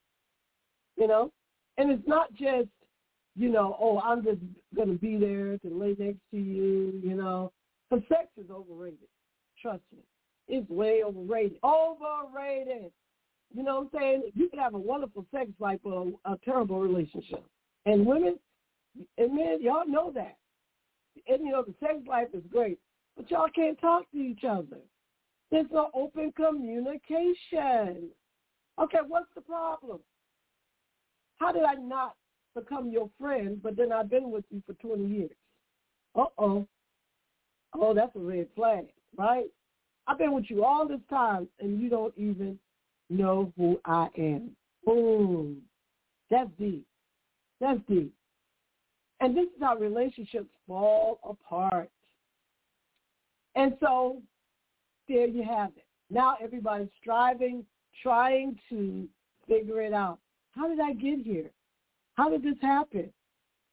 You 0.97 1.07
know, 1.07 1.33
and 1.77 1.93
it's 1.93 2.07
not 2.09 2.33
just, 2.33 2.69
you 3.37 3.49
know, 3.51 3.77
oh, 3.81 4.01
I'm 4.01 4.25
just 4.25 4.41
to 4.77 4.87
be 4.95 5.17
there 5.17 5.57
to 5.59 5.69
lay 5.71 5.95
next 5.99 6.21
to 6.33 6.37
you, 6.37 7.01
you 7.05 7.15
know. 7.15 7.53
But 7.89 8.01
sex 8.09 8.27
is 8.37 8.51
overrated. 8.51 8.99
Trust 9.63 9.83
me. 9.93 10.03
It's 10.49 10.69
way 10.69 11.03
overrated. 11.05 11.59
Overrated. 11.63 12.91
You 13.55 13.63
know 13.63 13.81
what 13.81 13.89
I'm 13.95 14.01
saying? 14.01 14.23
You 14.35 14.49
can 14.49 14.59
have 14.59 14.75
a 14.75 14.79
wonderful 14.79 15.25
sex 15.33 15.51
life 15.59 15.81
or 15.85 16.13
a, 16.27 16.33
a 16.33 16.39
terrible 16.45 16.81
relationship. 16.81 17.45
And 17.87 18.05
women 18.05 18.39
and 19.17 19.35
men, 19.35 19.59
y'all 19.61 19.87
know 19.87 20.11
that. 20.13 20.37
And, 21.29 21.45
you 21.45 21.53
know, 21.53 21.63
the 21.63 21.75
sex 21.81 21.95
life 22.07 22.29
is 22.35 22.43
great. 22.51 22.79
But 23.19 23.31
y'all 23.33 23.49
can't 23.55 23.79
talk 23.81 24.11
to 24.13 24.19
each 24.19 24.45
other. 24.49 24.79
There's 25.51 25.67
no 25.73 25.91
open 25.93 26.33
communication. 26.33 28.09
Okay, 28.81 28.99
what's 29.07 29.27
the 29.35 29.41
problem? 29.41 29.99
How 31.39 31.53
did 31.53 31.65
I 31.65 31.75
not 31.75 32.15
become 32.55 32.91
your 32.91 33.11
friend, 33.21 33.61
but 33.61 33.77
then 33.77 33.93
I've 33.93 34.09
been 34.09 34.31
with 34.31 34.45
you 34.51 34.63
for 34.67 34.75
20 34.75 35.05
years? 35.05 35.31
Uh-oh. 36.15 36.67
Oh, 37.75 37.93
that's 37.95 38.15
a 38.15 38.21
red 38.21 38.47
flag, 38.55 38.87
right? 39.17 39.47
I've 40.07 40.19
been 40.19 40.33
with 40.33 40.47
you 40.49 40.65
all 40.65 40.87
this 40.87 41.01
time, 41.11 41.49
and 41.61 41.81
you 41.81 41.91
don't 41.91 42.15
even 42.17 42.59
know 43.11 43.53
who 43.57 43.81
I 43.85 44.09
am. 44.17 44.51
Boom. 44.85 45.59
That's 46.31 46.51
deep. 46.59 46.87
That's 47.61 47.81
deep. 47.89 48.13
And 49.21 49.37
this 49.37 49.47
is 49.47 49.61
how 49.61 49.77
relationships 49.77 50.49
fall 50.69 51.19
apart. 51.29 51.91
And 53.59 53.77
so 53.81 54.23
there 55.09 55.27
you 55.27 55.43
have 55.43 55.71
it. 55.77 55.85
Now 56.11 56.37
everybody's 56.41 56.89
striving, 57.01 57.65
trying 58.03 58.57
to 58.71 59.09
figure 59.49 59.83
it 59.83 59.93
out. 59.93 60.21
How 60.53 60.69
did 60.69 60.79
I 60.79 60.93
get 60.93 61.19
here? 61.19 61.51
How 62.15 62.31
did 62.31 62.45
this 62.45 62.55
happen? 62.63 63.13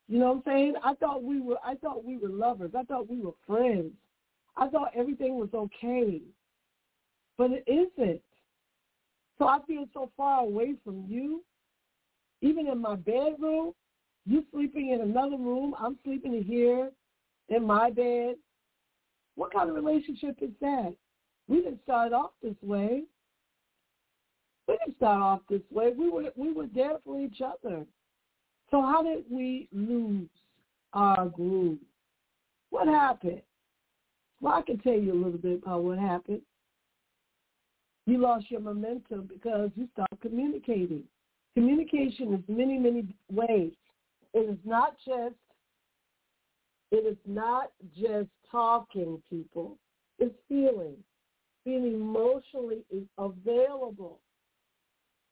You 0.08 0.19
know 0.19 0.34
what 0.34 0.38
I'm 0.38 0.43
saying? 0.45 0.74
I 0.84 0.95
thought 0.95 1.24
we 1.24 1.39
were 1.39 1.58
I 1.63 1.76
thought 1.76 2.04
we 2.04 2.17
were 2.17 2.30
lovers. 2.30 2.71
I 2.76 2.84
thought 2.84 3.10
we 3.10 3.19
were 3.21 3.34
friends. 3.45 3.91
I 4.58 4.69
thought 4.69 4.91
everything 4.95 5.38
was 5.38 5.50
okay. 5.54 6.19
But 7.38 7.52
it 7.52 7.63
isn't. 7.67 8.21
So 9.38 9.48
I 9.48 9.60
feel 9.67 9.86
so 9.93 10.10
far 10.17 10.39
away 10.39 10.74
from 10.84 11.06
you. 11.08 11.43
Even 12.41 12.67
in 12.67 12.82
my 12.82 12.95
bedroom, 12.95 13.74
you 14.26 14.43
sleeping 14.52 14.91
in 14.91 15.02
another 15.02 15.38
room, 15.38 15.76
I'm 15.80 15.98
sleeping 16.04 16.43
here 16.43 16.89
in 17.50 17.67
my 17.67 17.91
bed. 17.91 18.36
What 19.36 19.54
kind 19.54 19.69
of 19.69 19.76
relationship 19.76 20.38
is 20.41 20.52
that? 20.62 20.95
We 21.48 21.58
didn't 21.58 21.82
start 21.84 22.13
off 22.13 22.32
this 22.41 22.56
way. 22.62 23.04
We 24.67 24.78
didn't 24.84 24.98
start 24.98 25.21
off 25.21 25.41
this 25.50 25.62
way. 25.71 25.91
We 25.95 26.10
were 26.10 26.32
we 26.36 26.52
were 26.52 26.67
there 26.74 26.98
for 27.06 27.19
each 27.19 27.41
other. 27.41 27.86
So 28.71 28.82
how 28.82 29.04
did 29.04 29.26
we 29.30 29.67
lose 29.71 30.30
our 30.93 31.28
groove? 31.28 31.78
What 32.71 32.88
happened? 32.88 33.41
Well, 34.41 34.54
I 34.54 34.62
can 34.63 34.80
tell 34.80 34.93
you 34.93 35.13
a 35.13 35.15
little 35.15 35.38
bit 35.38 35.62
about 35.63 35.84
what 35.84 36.00
happened. 36.00 36.41
You 38.08 38.19
lost 38.19 38.50
your 38.50 38.60
momentum 38.60 39.30
because 39.32 39.71
you 39.76 39.88
stopped 39.93 40.21
communicating. 40.21 41.04
Communication 41.56 42.34
is 42.34 42.41
many, 42.48 42.78
many 42.78 43.06
ways. 43.32 43.71
It 44.34 44.50
is 44.50 44.58
not 44.65 44.95
just 45.06 45.36
it 46.91 47.06
is 47.06 47.17
not 47.26 47.71
just 47.98 48.30
talking, 48.52 49.21
people. 49.30 49.78
It's 50.19 50.36
feeling. 50.48 50.95
Being 51.65 51.88
emotionally 51.88 52.84
available 53.17 54.19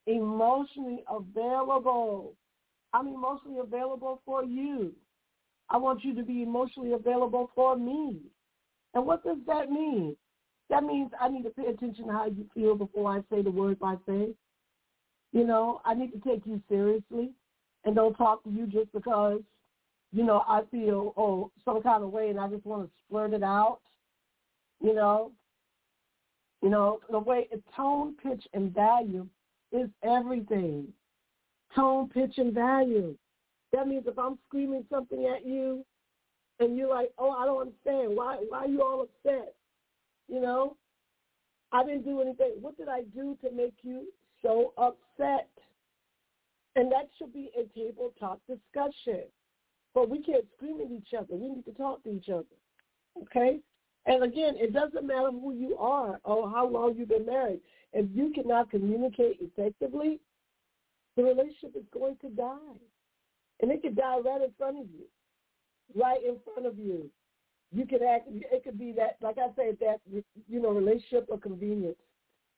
emotionally 0.07 1.03
available. 1.09 2.33
I'm 2.93 3.07
emotionally 3.07 3.59
available 3.59 4.21
for 4.25 4.43
you. 4.43 4.93
I 5.69 5.77
want 5.77 6.03
you 6.03 6.13
to 6.15 6.23
be 6.23 6.43
emotionally 6.43 6.93
available 6.93 7.49
for 7.55 7.77
me. 7.77 8.17
And 8.93 9.05
what 9.05 9.23
does 9.23 9.37
that 9.47 9.71
mean? 9.71 10.15
That 10.69 10.83
means 10.83 11.11
I 11.19 11.29
need 11.29 11.43
to 11.43 11.49
pay 11.49 11.67
attention 11.67 12.07
to 12.07 12.11
how 12.11 12.25
you 12.27 12.45
feel 12.53 12.75
before 12.75 13.11
I 13.11 13.21
say 13.31 13.41
the 13.41 13.51
words 13.51 13.79
I 13.83 13.95
say. 14.07 14.29
You 15.31 15.45
know, 15.45 15.81
I 15.83 15.93
need 15.95 16.11
to 16.11 16.19
take 16.19 16.45
you 16.45 16.61
seriously 16.69 17.31
and 17.85 17.95
don't 17.95 18.13
talk 18.15 18.43
to 18.43 18.49
you 18.49 18.67
just 18.67 18.91
because, 18.93 19.41
you 20.13 20.23
know, 20.23 20.43
I 20.47 20.61
feel, 20.69 21.13
oh, 21.17 21.51
some 21.65 21.81
kind 21.81 22.03
of 22.03 22.11
way 22.11 22.29
and 22.29 22.39
I 22.39 22.47
just 22.47 22.65
want 22.65 22.87
to 22.87 23.15
splurt 23.15 23.33
it 23.33 23.43
out. 23.43 23.79
You 24.79 24.93
know, 24.93 25.31
you 26.61 26.69
know, 26.69 26.99
the 27.09 27.19
way 27.19 27.47
tone, 27.75 28.15
pitch, 28.21 28.45
and 28.53 28.73
value 28.73 29.27
is 29.71 29.89
everything. 30.03 30.87
Tone, 31.75 32.09
pitch, 32.09 32.35
and 32.37 32.53
value. 32.53 33.15
That 33.71 33.87
means 33.87 34.05
if 34.05 34.19
I'm 34.19 34.37
screaming 34.47 34.85
something 34.89 35.25
at 35.25 35.45
you 35.45 35.83
and 36.59 36.77
you're 36.77 36.89
like, 36.89 37.11
oh, 37.17 37.31
I 37.31 37.45
don't 37.45 37.61
understand. 37.61 38.15
Why, 38.15 38.37
why 38.47 38.59
are 38.59 38.67
you 38.67 38.81
all 38.83 39.01
upset? 39.01 39.55
You 40.27 40.41
know, 40.41 40.77
I 41.71 41.83
didn't 41.83 42.05
do 42.05 42.21
anything. 42.21 42.53
What 42.61 42.77
did 42.77 42.87
I 42.87 43.01
do 43.15 43.35
to 43.43 43.51
make 43.51 43.73
you 43.81 44.05
so 44.43 44.73
upset? 44.77 45.49
And 46.75 46.91
that 46.91 47.09
should 47.17 47.33
be 47.33 47.49
a 47.57 47.63
table 47.77 48.13
talk 48.19 48.39
discussion. 48.47 49.23
But 49.93 50.09
we 50.09 50.21
can't 50.21 50.45
scream 50.55 50.79
at 50.81 50.91
each 50.91 51.13
other. 51.17 51.35
We 51.35 51.49
need 51.49 51.65
to 51.65 51.71
talk 51.71 52.03
to 52.03 52.09
each 52.09 52.29
other. 52.29 52.45
Okay? 53.21 53.59
And 54.05 54.23
again, 54.23 54.55
it 54.57 54.73
doesn't 54.73 55.05
matter 55.05 55.31
who 55.31 55.53
you 55.53 55.77
are 55.77 56.19
or 56.23 56.49
how 56.49 56.67
long 56.67 56.95
you've 56.97 57.09
been 57.09 57.25
married. 57.25 57.61
If 57.93 58.07
you 58.13 58.31
cannot 58.33 58.71
communicate 58.71 59.37
effectively, 59.39 60.19
the 61.15 61.23
relationship 61.23 61.75
is 61.75 61.85
going 61.93 62.17
to 62.21 62.29
die. 62.29 62.57
And 63.61 63.71
it 63.71 63.81
could 63.81 63.95
die 63.95 64.17
right 64.17 64.41
in 64.41 64.51
front 64.57 64.79
of 64.79 64.87
you, 64.89 65.05
right 65.95 66.19
in 66.25 66.37
front 66.43 66.65
of 66.65 66.77
you. 66.77 67.09
You 67.71 67.85
could 67.85 68.01
act, 68.03 68.27
it 68.29 68.63
could 68.63 68.77
be 68.77 68.91
that, 68.93 69.17
like 69.21 69.37
I 69.37 69.47
said, 69.55 69.77
that, 69.79 69.99
you 70.49 70.61
know, 70.61 70.71
relationship 70.71 71.27
or 71.29 71.37
convenience. 71.37 71.95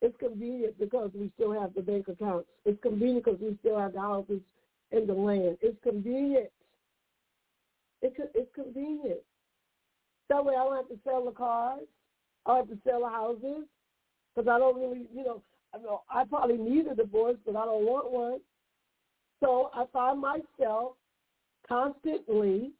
It's 0.02 0.15
convenient 0.17 0.80
because 0.80 1.12
we 1.13 1.32
still 1.36 1.54
have 1.60 1.74
the 1.74 1.82
bank 1.82 2.08
account. 2.08 2.45
It's 2.65 2.82
convenient 2.82 3.26
because 3.26 3.39
we 3.39 3.56
still 3.60 3.80
have 3.80 3.93
the 3.93 4.02
houses 4.02 4.41
and 4.91 5.08
the 5.08 5.13
land. 5.13 5.58
It's 5.62 5.78
convenient. 5.84 6.50
It, 8.05 8.13
it's 8.35 8.53
convenient. 8.53 9.19
That 10.29 10.45
way 10.45 10.53
I 10.53 10.63
don't 10.63 10.75
have 10.75 10.89
to 10.89 10.99
sell 11.03 11.25
the 11.25 11.31
cars. 11.31 11.81
I 12.45 12.51
don't 12.51 12.69
have 12.69 12.77
to 12.77 12.83
sell 12.87 12.99
the 12.99 13.09
houses 13.09 13.65
because 14.35 14.47
I 14.47 14.59
don't 14.59 14.79
really, 14.79 15.07
you 15.13 15.23
know, 15.23 15.41
I 15.73 15.79
know 15.79 16.01
I 16.09 16.23
probably 16.25 16.57
need 16.57 16.85
a 16.87 16.95
divorce, 16.95 17.37
but 17.45 17.55
I 17.55 17.65
don't 17.65 17.85
want 17.85 18.11
one. 18.11 18.39
So 19.39 19.71
I 19.73 19.85
find 19.91 20.21
myself 20.21 20.93
constantly, 21.67 22.71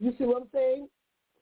you 0.00 0.14
see 0.18 0.24
what 0.24 0.42
I'm 0.42 0.48
saying? 0.52 0.88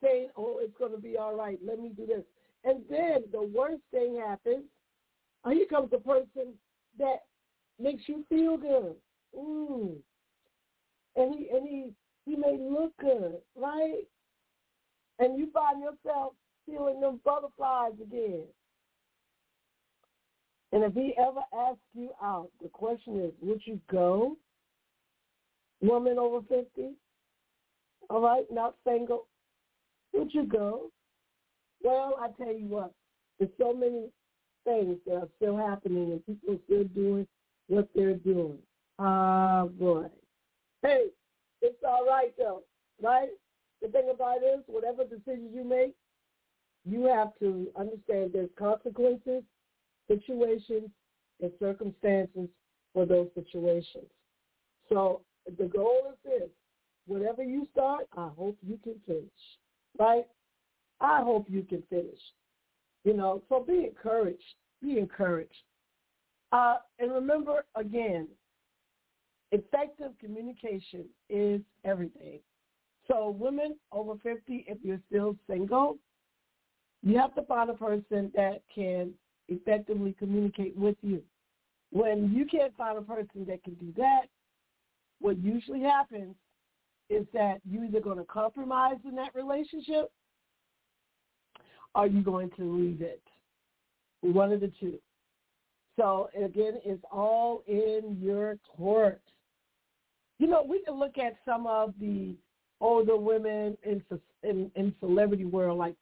Saying, 0.03 0.29
oh, 0.35 0.59
it's 0.61 0.77
going 0.77 0.91
to 0.91 0.97
be 0.97 1.17
all 1.17 1.35
right. 1.35 1.59
Let 1.65 1.79
me 1.79 1.91
do 1.95 2.05
this. 2.05 2.23
And 2.65 2.81
then 2.89 3.23
the 3.31 3.41
worst 3.41 3.81
thing 3.91 4.21
happens. 4.25 4.65
Here 5.49 5.65
comes 5.69 5.91
the 5.91 5.97
person 5.97 6.53
that 6.99 7.21
makes 7.79 8.03
you 8.07 8.25
feel 8.29 8.57
good. 8.57 8.95
Mm. 9.37 9.95
and 11.15 11.35
he 11.35 11.47
and 11.49 11.65
he 11.65 11.91
he 12.25 12.35
may 12.35 12.57
look 12.59 12.95
good, 12.97 13.37
right? 13.55 14.03
And 15.19 15.37
you 15.37 15.49
find 15.51 15.81
yourself 15.81 16.33
feeling 16.65 17.01
them 17.01 17.19
butterflies 17.23 17.93
again. 18.01 18.43
And 20.71 20.83
if 20.83 20.93
he 20.93 21.13
ever 21.17 21.41
asks 21.53 21.81
you 21.93 22.11
out, 22.21 22.49
the 22.61 22.69
question 22.69 23.19
is, 23.21 23.31
would 23.41 23.61
you 23.65 23.79
go? 23.91 24.37
Woman 25.81 26.17
over 26.17 26.39
50? 26.47 26.91
All 28.09 28.21
right, 28.21 28.45
not 28.51 28.75
single. 28.87 29.27
Would 30.13 30.33
you 30.33 30.45
go? 30.45 30.91
Well, 31.83 32.15
I 32.19 32.27
tell 32.37 32.53
you 32.53 32.67
what, 32.67 32.91
there's 33.39 33.51
so 33.57 33.73
many 33.73 34.09
things 34.63 34.97
that 35.07 35.15
are 35.15 35.27
still 35.37 35.57
happening 35.57 36.11
and 36.11 36.25
people 36.25 36.53
are 36.53 36.59
still 36.65 36.83
doing 36.95 37.27
what 37.67 37.89
they're 37.95 38.13
doing. 38.13 38.57
Ah, 38.99 39.65
boy. 39.65 40.05
Hey, 40.83 41.07
it's 41.61 41.83
all 41.87 42.05
right 42.05 42.33
though, 42.37 42.63
right? 43.01 43.29
The 43.81 43.87
thing 43.87 44.11
about 44.13 44.37
it 44.43 44.45
is, 44.45 44.63
whatever 44.67 45.03
decisions 45.03 45.51
you 45.53 45.63
make, 45.63 45.95
you 46.85 47.05
have 47.05 47.31
to 47.39 47.67
understand 47.77 48.31
there's 48.33 48.49
consequences, 48.57 49.43
situations, 50.07 50.89
and 51.41 51.51
circumstances 51.59 52.47
for 52.93 53.05
those 53.05 53.27
situations. 53.35 54.05
So 54.89 55.21
the 55.57 55.65
goal 55.65 56.11
is 56.11 56.17
this. 56.23 56.49
Whatever 57.07 57.43
you 57.43 57.67
start, 57.71 58.07
I 58.15 58.29
hope 58.37 58.57
you 58.61 58.79
can 58.83 58.95
finish, 59.07 59.25
right? 59.97 60.25
I 60.99 61.21
hope 61.21 61.47
you 61.49 61.63
can 61.63 61.83
finish. 61.89 62.19
You 63.03 63.15
know, 63.15 63.41
so 63.49 63.63
be 63.67 63.85
encouraged. 63.85 64.43
Be 64.81 64.99
encouraged. 64.99 65.63
Uh, 66.51 66.77
and 66.99 67.11
remember, 67.11 67.65
again, 67.75 68.27
effective 69.51 70.11
communication 70.19 71.05
is 71.29 71.61
everything. 71.83 72.39
So 73.07 73.35
women 73.37 73.75
over 73.91 74.13
50, 74.21 74.65
if 74.67 74.77
you're 74.83 75.01
still 75.07 75.35
single, 75.49 75.97
you 77.03 77.17
have 77.17 77.33
to 77.35 77.41
find 77.43 77.69
a 77.69 77.73
person 77.73 78.31
that 78.35 78.61
can 78.73 79.13
effectively 79.47 80.15
communicate 80.17 80.77
with 80.77 80.95
you. 81.01 81.21
When 81.91 82.31
you 82.31 82.45
can't 82.45 82.75
find 82.77 82.97
a 82.97 83.01
person 83.01 83.45
that 83.47 83.63
can 83.63 83.73
do 83.75 83.93
that, 83.97 84.27
what 85.19 85.37
usually 85.39 85.81
happens 85.81 86.35
is 87.09 87.25
that 87.33 87.59
you're 87.69 87.83
either 87.83 87.99
going 87.99 88.17
to 88.17 88.23
compromise 88.23 88.97
in 89.07 89.15
that 89.15 89.35
relationship 89.35 90.11
or 91.93 92.07
you're 92.07 92.23
going 92.23 92.49
to 92.51 92.63
leave 92.63 93.01
it. 93.01 93.21
One 94.21 94.53
of 94.53 94.61
the 94.61 94.71
two. 94.79 94.99
So 95.99 96.29
again, 96.35 96.79
it's 96.85 97.03
all 97.11 97.63
in 97.67 98.17
your 98.21 98.57
court. 98.77 99.21
You 100.41 100.47
know, 100.47 100.65
we 100.67 100.81
can 100.81 100.95
look 100.95 101.19
at 101.19 101.35
some 101.45 101.67
of 101.67 101.93
the 102.01 102.33
older 102.79 103.15
women 103.15 103.77
in 103.83 104.03
in, 104.41 104.71
in 104.73 104.91
celebrity 104.99 105.45
world, 105.45 105.77
like 105.77 105.93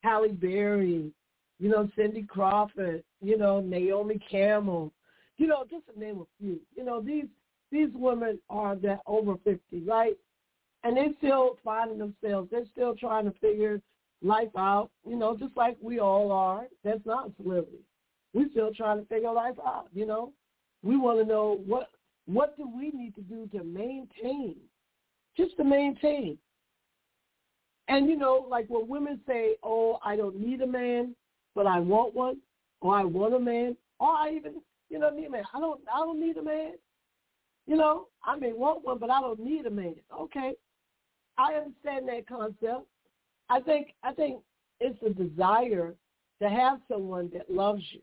Halle 0.00 0.32
Berry, 0.32 1.12
you 1.60 1.68
know, 1.68 1.88
Cindy 1.94 2.24
Crawford, 2.24 3.04
you 3.22 3.38
know, 3.38 3.60
Naomi 3.60 4.18
Campbell, 4.28 4.92
you 5.36 5.46
know, 5.46 5.64
just 5.70 5.84
to 5.86 5.96
name 5.96 6.18
a 6.18 6.24
few. 6.36 6.58
You 6.74 6.82
know, 6.82 7.00
these 7.00 7.26
these 7.70 7.90
women 7.94 8.40
are 8.50 8.74
that 8.74 9.02
over 9.06 9.36
fifty, 9.44 9.84
right? 9.86 10.16
And 10.82 10.96
they're 10.96 11.14
still 11.18 11.56
finding 11.62 11.98
themselves. 11.98 12.48
They're 12.50 12.66
still 12.72 12.96
trying 12.96 13.26
to 13.26 13.38
figure 13.38 13.80
life 14.20 14.48
out, 14.58 14.90
you 15.08 15.14
know, 15.14 15.36
just 15.36 15.56
like 15.56 15.76
we 15.80 16.00
all 16.00 16.32
are. 16.32 16.66
That's 16.82 17.06
not 17.06 17.30
celebrity. 17.40 17.84
We're 18.34 18.50
still 18.50 18.74
trying 18.74 18.98
to 18.98 19.06
figure 19.06 19.30
life 19.30 19.60
out, 19.64 19.86
you 19.94 20.06
know. 20.06 20.32
We 20.82 20.96
want 20.96 21.20
to 21.20 21.24
know 21.24 21.60
what 21.64 21.90
what 22.26 22.56
do 22.56 22.68
we 22.68 22.90
need 22.90 23.14
to 23.14 23.22
do 23.22 23.48
to 23.52 23.64
maintain, 23.64 24.56
just 25.36 25.56
to 25.56 25.64
maintain. 25.64 26.38
And 27.88 28.08
you 28.08 28.16
know, 28.16 28.46
like 28.48 28.66
when 28.68 28.88
women 28.88 29.20
say, 29.26 29.56
"Oh, 29.62 29.98
I 30.04 30.16
don't 30.16 30.38
need 30.38 30.60
a 30.60 30.66
man, 30.66 31.14
but 31.54 31.66
I 31.66 31.78
want 31.78 32.14
one," 32.14 32.38
or 32.80 32.94
"I 32.94 33.04
want 33.04 33.34
a 33.34 33.38
man," 33.38 33.76
or 34.00 34.08
I 34.08 34.32
even, 34.34 34.60
you 34.90 34.98
know, 34.98 35.10
need 35.10 35.26
a 35.26 35.30
man. 35.30 35.44
I 35.54 35.60
don't, 35.60 35.80
I 35.92 35.98
don't 35.98 36.20
need 36.20 36.36
a 36.36 36.42
man. 36.42 36.72
You 37.66 37.76
know, 37.76 38.08
I 38.24 38.36
may 38.36 38.52
want 38.52 38.84
one, 38.84 38.98
but 38.98 39.10
I 39.10 39.20
don't 39.20 39.40
need 39.40 39.66
a 39.66 39.70
man. 39.70 39.94
Okay, 40.20 40.54
I 41.38 41.54
understand 41.54 42.08
that 42.08 42.26
concept. 42.28 42.86
I 43.48 43.60
think, 43.60 43.94
I 44.02 44.12
think 44.12 44.40
it's 44.80 45.00
a 45.02 45.10
desire 45.10 45.94
to 46.42 46.48
have 46.48 46.80
someone 46.88 47.30
that 47.34 47.50
loves 47.50 47.82
you. 47.92 48.00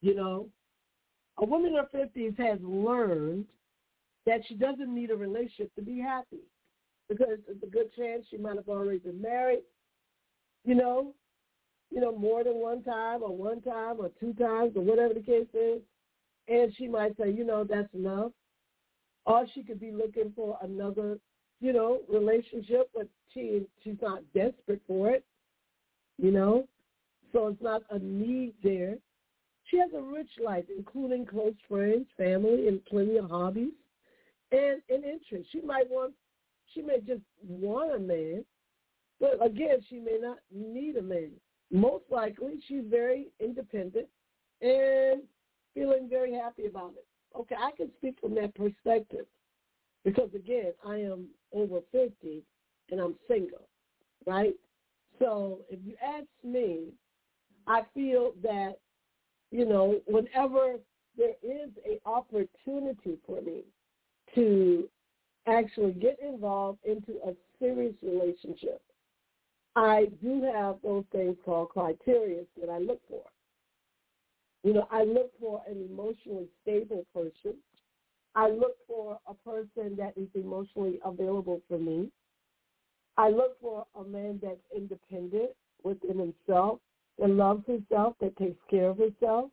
You 0.00 0.14
know, 0.14 0.48
a 1.38 1.44
woman 1.44 1.72
in 1.72 1.76
her 1.76 1.88
50s 1.94 2.38
has 2.38 2.58
learned 2.62 3.44
that 4.24 4.40
she 4.48 4.54
doesn't 4.54 4.92
need 4.92 5.10
a 5.10 5.16
relationship 5.16 5.74
to 5.76 5.82
be 5.82 6.00
happy 6.00 6.42
because 7.08 7.38
it's 7.48 7.62
a 7.62 7.66
good 7.66 7.94
chance 7.94 8.24
she 8.30 8.36
might 8.36 8.56
have 8.56 8.68
already 8.68 8.98
been 8.98 9.20
married, 9.20 9.62
you 10.64 10.74
know, 10.74 11.14
you 11.90 12.00
know, 12.00 12.16
more 12.16 12.42
than 12.42 12.56
one 12.56 12.82
time 12.82 13.22
or 13.22 13.34
one 13.36 13.60
time 13.60 13.96
or 13.98 14.10
two 14.18 14.32
times 14.34 14.72
or 14.76 14.82
whatever 14.82 15.14
the 15.14 15.20
case 15.20 15.46
is. 15.54 15.80
And 16.48 16.74
she 16.76 16.88
might 16.88 17.16
say, 17.16 17.30
you 17.30 17.44
know, 17.44 17.64
that's 17.64 17.92
enough. 17.94 18.32
Or 19.24 19.46
she 19.54 19.62
could 19.62 19.80
be 19.80 19.90
looking 19.90 20.32
for 20.34 20.58
another, 20.62 21.18
you 21.60 21.72
know, 21.72 22.00
relationship, 22.08 22.90
but 22.94 23.08
she 23.32 23.62
she's 23.82 23.96
not 24.00 24.22
desperate 24.34 24.80
for 24.86 25.10
it, 25.10 25.24
you 26.18 26.30
know. 26.30 26.68
So 27.32 27.48
it's 27.48 27.62
not 27.62 27.82
a 27.90 27.98
need 27.98 28.54
there. 28.62 28.96
She 29.70 29.78
has 29.78 29.90
a 29.96 30.00
rich 30.00 30.30
life, 30.42 30.64
including 30.76 31.26
close 31.26 31.54
friends, 31.68 32.06
family, 32.16 32.68
and 32.68 32.84
plenty 32.84 33.16
of 33.16 33.28
hobbies 33.28 33.72
and, 34.52 34.80
and 34.88 35.04
interests. 35.04 35.48
She 35.50 35.60
might 35.60 35.90
want, 35.90 36.14
she 36.72 36.82
may 36.82 37.00
just 37.00 37.22
want 37.46 37.94
a 37.94 37.98
man, 37.98 38.44
but 39.20 39.44
again, 39.44 39.78
she 39.88 39.98
may 39.98 40.18
not 40.20 40.38
need 40.54 40.96
a 40.96 41.02
man. 41.02 41.32
Most 41.72 42.04
likely, 42.10 42.54
she's 42.68 42.84
very 42.88 43.26
independent 43.40 44.06
and 44.60 45.22
feeling 45.74 46.08
very 46.08 46.32
happy 46.32 46.66
about 46.66 46.92
it. 46.96 47.06
Okay, 47.36 47.56
I 47.58 47.72
can 47.76 47.90
speak 47.98 48.18
from 48.20 48.34
that 48.36 48.54
perspective 48.54 49.26
because 50.04 50.30
again, 50.34 50.72
I 50.86 50.96
am 50.96 51.26
over 51.52 51.80
50 51.90 52.42
and 52.90 53.00
I'm 53.00 53.16
single, 53.26 53.68
right? 54.26 54.54
So 55.18 55.60
if 55.68 55.80
you 55.84 55.96
ask 56.02 56.26
me, 56.44 56.92
I 57.66 57.82
feel 57.94 58.32
that 58.42 58.76
you 59.56 59.64
know, 59.64 59.98
whenever 60.04 60.74
there 61.16 61.34
is 61.42 61.70
an 61.86 61.98
opportunity 62.04 63.16
for 63.26 63.40
me 63.40 63.62
to 64.34 64.86
actually 65.46 65.92
get 65.92 66.18
involved 66.20 66.78
into 66.84 67.12
a 67.26 67.32
serious 67.58 67.94
relationship, 68.02 68.82
I 69.74 70.08
do 70.22 70.42
have 70.54 70.76
those 70.82 71.04
things 71.10 71.36
called 71.42 71.70
criteria 71.70 72.42
that 72.60 72.68
I 72.68 72.76
look 72.76 73.00
for. 73.08 73.22
You 74.62 74.74
know, 74.74 74.86
I 74.90 75.04
look 75.04 75.30
for 75.40 75.62
an 75.66 75.88
emotionally 75.90 76.48
stable 76.60 77.06
person. 77.14 77.54
I 78.34 78.50
look 78.50 78.76
for 78.86 79.18
a 79.26 79.32
person 79.32 79.96
that 79.96 80.12
is 80.18 80.28
emotionally 80.34 81.00
available 81.02 81.62
for 81.66 81.78
me. 81.78 82.10
I 83.16 83.30
look 83.30 83.58
for 83.62 83.86
a 83.98 84.04
man 84.04 84.38
that's 84.42 84.60
independent 84.76 85.52
within 85.82 86.18
himself 86.18 86.80
that 87.18 87.30
loves 87.30 87.64
himself, 87.66 88.14
that 88.20 88.36
takes 88.36 88.58
care 88.70 88.88
of 88.90 88.98
himself. 88.98 89.50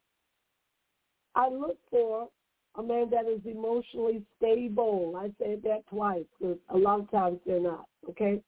I 1.35 1.49
look 1.49 1.77
for 1.89 2.29
a 2.75 2.83
man 2.83 3.09
that 3.11 3.25
is 3.25 3.41
emotionally 3.45 4.23
stable. 4.37 5.15
I 5.17 5.31
said 5.43 5.61
that 5.63 5.87
twice 5.89 6.25
because 6.39 6.57
a 6.69 6.77
lot 6.77 6.99
of 6.99 7.11
times 7.11 7.39
they're 7.45 7.59
not, 7.59 7.85
okay? 8.09 8.41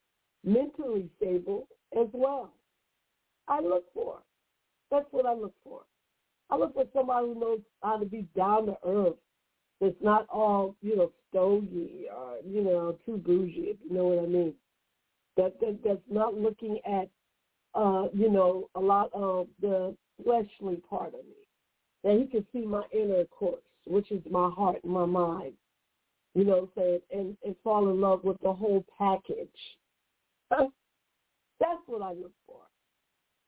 Mentally 0.43 1.10
stable 1.17 1.67
as 1.99 2.08
well. 2.13 2.51
I 3.47 3.62
look 3.62 3.86
for. 3.93 4.19
That's 4.91 5.06
what 5.12 5.25
I 5.25 5.34
look 5.34 5.54
for. 5.63 5.82
I 6.49 6.58
look 6.58 6.73
for 6.73 6.86
somebody 6.93 7.28
who 7.28 7.39
knows 7.39 7.60
how 7.82 7.97
to 7.97 8.06
be 8.06 8.28
down 8.36 8.67
to 8.67 8.78
earth. 8.86 9.15
That's 9.82 9.95
not 10.01 10.28
all, 10.30 10.75
you 10.82 10.95
know, 10.95 11.12
stogie 11.30 12.06
or, 12.15 12.38
you 12.47 12.63
know, 12.63 12.97
too 13.06 13.17
bougie, 13.17 13.71
if 13.71 13.78
you 13.84 13.95
know 13.95 14.06
what 14.06 14.23
I 14.23 14.28
mean. 14.28 14.54
That, 15.38 15.60
that 15.60 15.80
that's 15.84 15.99
not 16.10 16.34
looking 16.34 16.80
at 16.86 17.10
uh, 17.75 18.07
you 18.13 18.31
know, 18.31 18.69
a 18.75 18.79
lot 18.79 19.09
of 19.13 19.47
the 19.61 19.95
fleshly 20.23 20.77
part 20.89 21.07
of 21.07 21.25
me. 21.25 21.45
That 22.03 22.19
he 22.19 22.25
can 22.25 22.45
see 22.53 22.65
my 22.65 22.83
inner 22.93 23.25
course, 23.25 23.61
which 23.85 24.11
is 24.11 24.21
my 24.29 24.49
heart 24.49 24.83
and 24.83 24.93
my 24.93 25.05
mind. 25.05 25.53
You 26.35 26.43
know 26.43 26.51
what 26.51 26.63
I'm 26.63 26.69
saying? 26.77 26.99
And, 27.11 27.38
and 27.45 27.55
fall 27.63 27.89
in 27.89 27.99
love 27.99 28.23
with 28.23 28.38
the 28.41 28.53
whole 28.53 28.85
package. 28.97 29.49
That's 30.49 31.81
what 31.88 32.01
I 32.01 32.09
look 32.09 32.33
for. 32.45 32.61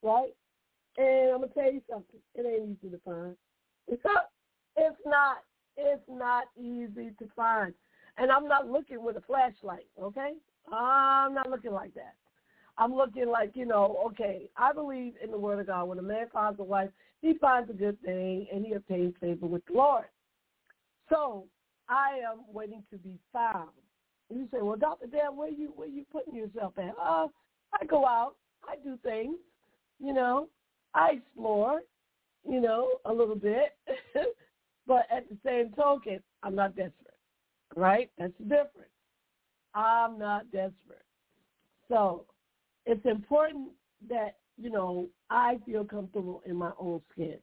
Right? 0.02 0.34
And 0.98 1.32
I'm 1.32 1.42
gonna 1.42 1.54
tell 1.54 1.72
you 1.72 1.82
something. 1.90 2.20
It 2.34 2.46
ain't 2.46 2.78
easy 2.82 2.92
to 2.92 3.00
find. 3.06 3.36
It's 3.88 4.02
not 4.06 4.30
it's 4.76 5.00
not 5.06 5.38
it's 5.76 6.04
not 6.10 6.46
easy 6.58 7.12
to 7.20 7.28
find. 7.36 7.74
And 8.18 8.32
I'm 8.32 8.48
not 8.48 8.68
looking 8.68 9.04
with 9.04 9.18
a 9.18 9.22
flashlight, 9.22 9.86
okay? 10.02 10.34
I'm 10.72 11.36
not 11.36 11.50
looking 11.50 11.72
like 11.72 11.94
that. 11.94 12.16
I'm 12.78 12.94
looking 12.94 13.28
like, 13.30 13.52
you 13.56 13.66
know, 13.66 13.98
okay, 14.08 14.50
I 14.56 14.72
believe 14.74 15.14
in 15.24 15.32
the 15.32 15.38
word 15.38 15.60
of 15.60 15.68
God. 15.68 15.88
When 15.88 16.00
a 16.00 16.04
man 16.04 16.28
finds 16.32 16.60
a 16.60 16.64
wife, 16.64 16.90
he 17.22 17.34
finds 17.36 17.70
a 17.70 17.74
good 17.74 18.00
thing 18.02 18.48
and 18.54 18.66
he 18.66 18.74
obtains 18.74 19.16
favor 19.20 19.48
with 19.48 19.66
the 19.66 19.74
Lord. 19.74 20.06
So 21.10 21.46
I 21.90 22.20
am 22.30 22.44
waiting 22.52 22.84
to 22.92 22.98
be 22.98 23.18
found. 23.34 23.70
You 24.30 24.48
say, 24.52 24.60
well, 24.62 24.78
Dr. 24.78 25.08
Dan, 25.08 25.36
where 25.36 25.50
you 25.50 25.72
where 25.76 25.88
you 25.88 26.06
putting 26.12 26.36
yourself 26.36 26.74
at? 26.78 26.94
Uh, 27.02 27.28
I 27.74 27.86
go 27.86 28.06
out, 28.06 28.36
I 28.68 28.76
do 28.84 28.98
things, 29.02 29.38
you 30.00 30.14
know, 30.14 30.50
I 30.94 31.12
explore, 31.14 31.82
you 32.48 32.60
know, 32.60 33.00
a 33.06 33.14
little 33.14 33.36
bit. 33.36 33.78
but 34.88 35.06
at 35.12 35.30
the 35.30 35.38
same 35.46 35.72
token, 35.72 36.20
I'm 36.44 36.56
not 36.56 36.76
desperate. 36.76 36.94
Right? 37.76 38.10
That's 38.18 38.34
the 38.38 38.44
difference. 38.44 38.92
I'm 39.74 40.20
not 40.20 40.52
desperate. 40.52 41.06
So 41.90 42.26
it's 42.88 43.06
important 43.06 43.70
that, 44.10 44.38
you 44.58 44.72
know, 44.72 45.08
I 45.30 45.60
feel 45.66 45.84
comfortable 45.84 46.42
in 46.46 46.56
my 46.56 46.72
own 46.80 47.02
skin. 47.12 47.38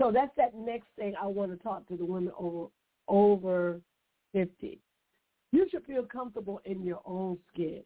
So 0.00 0.12
that's 0.12 0.30
that 0.36 0.54
next 0.54 0.86
thing 0.96 1.14
I 1.20 1.26
want 1.26 1.50
to 1.50 1.56
talk 1.56 1.88
to 1.88 1.96
the 1.96 2.04
women 2.04 2.32
over 2.38 2.68
over 3.08 3.80
fifty. 4.32 4.78
You 5.50 5.66
should 5.70 5.84
feel 5.86 6.04
comfortable 6.04 6.60
in 6.66 6.84
your 6.84 7.00
own 7.06 7.38
skin. 7.52 7.82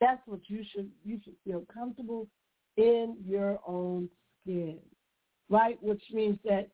That's 0.00 0.20
what 0.26 0.40
you 0.46 0.62
should 0.70 0.90
you 1.04 1.18
should 1.24 1.36
feel 1.44 1.64
comfortable 1.72 2.28
in 2.76 3.16
your 3.26 3.58
own 3.66 4.08
skin. 4.42 4.78
Right? 5.48 5.82
Which 5.82 6.02
means 6.12 6.38
that 6.44 6.68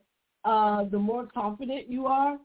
uh, 0.45 0.85
the 0.85 0.99
more 0.99 1.27
confident 1.33 1.89
you 1.89 2.07
are, 2.07 2.37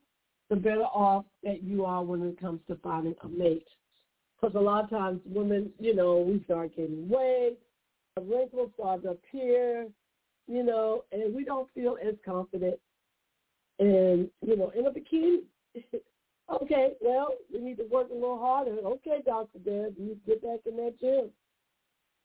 the 0.50 0.56
better 0.56 0.84
off 0.84 1.26
that 1.44 1.64
you 1.64 1.84
are 1.84 2.04
when 2.04 2.24
it 2.24 2.40
comes 2.40 2.62
to 2.68 2.76
finding 2.78 3.16
a 3.24 3.28
mate. 3.28 3.68
Because 4.40 4.56
a 4.56 4.60
lot 4.60 4.86
of 4.86 4.90
times 4.90 5.20
women, 5.26 5.72
you 5.80 5.96
know, 5.96 6.18
we 6.20 6.42
start 6.46 6.76
getting 6.76 7.10
weight, 7.10 7.58
wrinkles 8.22 8.72
start 8.76 9.04
to 9.04 9.12
appear, 9.12 9.88
you 10.48 10.64
know, 10.64 11.04
and 11.12 11.36
we 11.36 11.44
don't 11.44 11.70
feel 11.74 11.98
as 12.06 12.16
confident 12.26 12.80
and, 13.80 14.30
you 14.42 14.56
know, 14.56 14.72
in 14.78 14.86
a 14.86 14.92
bikini. 14.92 15.40
okay, 16.62 16.94
well, 17.02 17.30
we 17.54 17.60
need 17.60 17.78
to 17.78 17.86
work 17.92 18.10
a 18.10 18.14
little 18.14 18.40
harder. 18.40 18.78
Okay, 18.86 19.22
Dr. 19.26 19.60
Deb, 19.60 19.96
you 19.98 20.18
get 20.26 20.42
back 20.42 20.60
in 20.66 20.78
that 20.78 21.00
gym. 21.00 21.30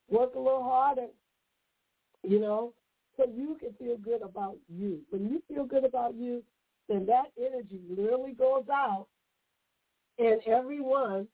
Work 0.09 0.35
a 0.35 0.39
little 0.39 0.63
harder, 0.63 1.07
you 2.23 2.39
know, 2.39 2.73
so 3.17 3.25
you 3.35 3.57
can 3.59 3.73
feel 3.75 3.97
good 3.97 4.23
about 4.23 4.57
you. 4.69 5.01
When 5.11 5.25
you 5.25 5.43
feel 5.49 5.65
good 5.65 5.85
about 5.85 6.15
you, 6.15 6.43
then 6.89 7.07
that 7.07 7.27
energy 7.39 7.81
literally 7.89 8.33
goes 8.33 8.65
out 8.71 9.07
and 10.19 10.41
everyone 10.47 11.27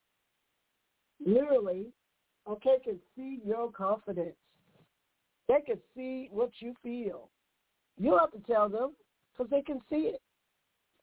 literally, 1.24 1.86
okay, 2.48 2.76
can 2.84 2.98
see 3.16 3.40
your 3.44 3.70
confidence. 3.70 4.36
They 5.48 5.60
can 5.66 5.78
see 5.96 6.28
what 6.30 6.50
you 6.60 6.74
feel. 6.82 7.28
You 7.98 8.16
have 8.18 8.32
to 8.32 8.38
tell 8.52 8.68
them 8.68 8.92
because 9.32 9.50
they 9.50 9.62
can 9.62 9.80
see 9.90 10.12
it. 10.14 10.20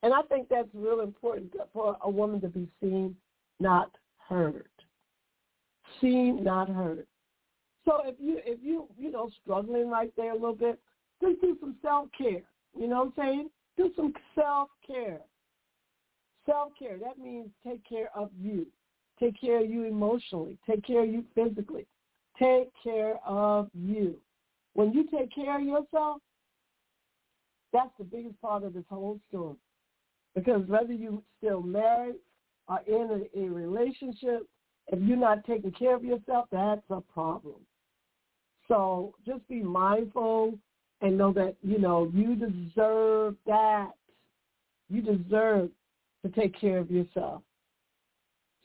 And 0.04 0.14
I 0.14 0.22
think 0.24 0.48
that's 0.50 0.70
real 0.74 1.02
important 1.02 1.54
for 1.74 1.98
a 2.02 2.10
woman 2.10 2.40
to 2.42 2.48
be 2.48 2.70
seen, 2.82 3.16
not 3.60 3.92
heard. 4.30 4.70
Seen, 6.00 6.44
not 6.44 6.70
heard. 6.70 7.08
So 7.86 8.02
if 8.04 8.16
you 8.20 8.40
if 8.46 8.60
you 8.62 8.88
you 8.98 9.12
know 9.12 9.30
struggling 9.42 9.90
right 9.90 10.12
there 10.18 10.32
a 10.32 10.36
little 10.36 10.56
bit, 10.56 10.80
just 11.22 11.42
do 11.42 11.58
some 11.60 11.78
self 11.82 12.10
care. 12.18 12.42
You 12.78 12.88
know 12.88 13.06
what 13.06 13.06
I'm 13.06 13.14
saying? 13.18 13.50
Do 13.78 13.92
some 13.96 14.14
self 14.36 14.70
care. 14.86 15.20
Self 16.46 16.74
care. 16.78 16.98
That 16.98 17.18
means 17.18 17.48
take 17.66 17.88
care 17.88 18.10
of 18.16 18.30
you. 18.40 18.68
Take 19.20 19.40
care 19.40 19.64
of 19.64 19.70
you 19.70 19.84
emotionally. 19.84 20.58
Take 20.70 20.86
care 20.86 21.04
of 21.04 21.10
you 21.10 21.24
physically. 21.34 21.86
Take 22.40 22.70
care 22.84 23.16
of 23.26 23.70
you. 23.74 24.16
When 24.74 24.94
you 24.94 25.08
take 25.10 25.34
care 25.34 25.60
of 25.60 25.66
yourself, 25.66 26.22
that's 27.74 27.92
the 27.98 28.04
biggest 28.04 28.40
part 28.42 28.64
of 28.64 28.74
this 28.74 28.84
whole 28.90 29.20
story. 29.30 29.56
Because 30.36 30.68
whether 30.68 30.94
you 30.94 31.24
still 31.38 31.62
married 31.62 32.16
or 32.68 32.80
in 32.86 33.28
a, 33.36 33.40
a 33.40 33.50
relationship, 33.50 34.48
if 34.88 35.00
you're 35.02 35.18
not 35.18 35.44
taking 35.46 35.72
care 35.72 35.96
of 35.96 36.04
yourself, 36.04 36.46
that's 36.52 36.82
a 36.90 37.02
problem. 37.02 37.56
So 38.68 39.16
just 39.26 39.48
be 39.48 39.64
mindful 39.64 40.60
and 41.02 41.18
know 41.18 41.34
that, 41.34 41.56
you 41.62 41.80
know, 41.80 42.12
you 42.14 42.36
deserve 42.36 43.36
that. 43.46 43.92
You 44.90 45.02
deserve 45.02 45.70
to 46.24 46.32
take 46.32 46.60
care 46.60 46.78
of 46.78 46.92
yourself. 46.92 47.42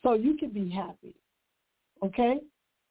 So 0.03 0.13
you 0.13 0.35
can 0.37 0.49
be 0.49 0.69
happy. 0.69 1.15
Okay? 2.03 2.39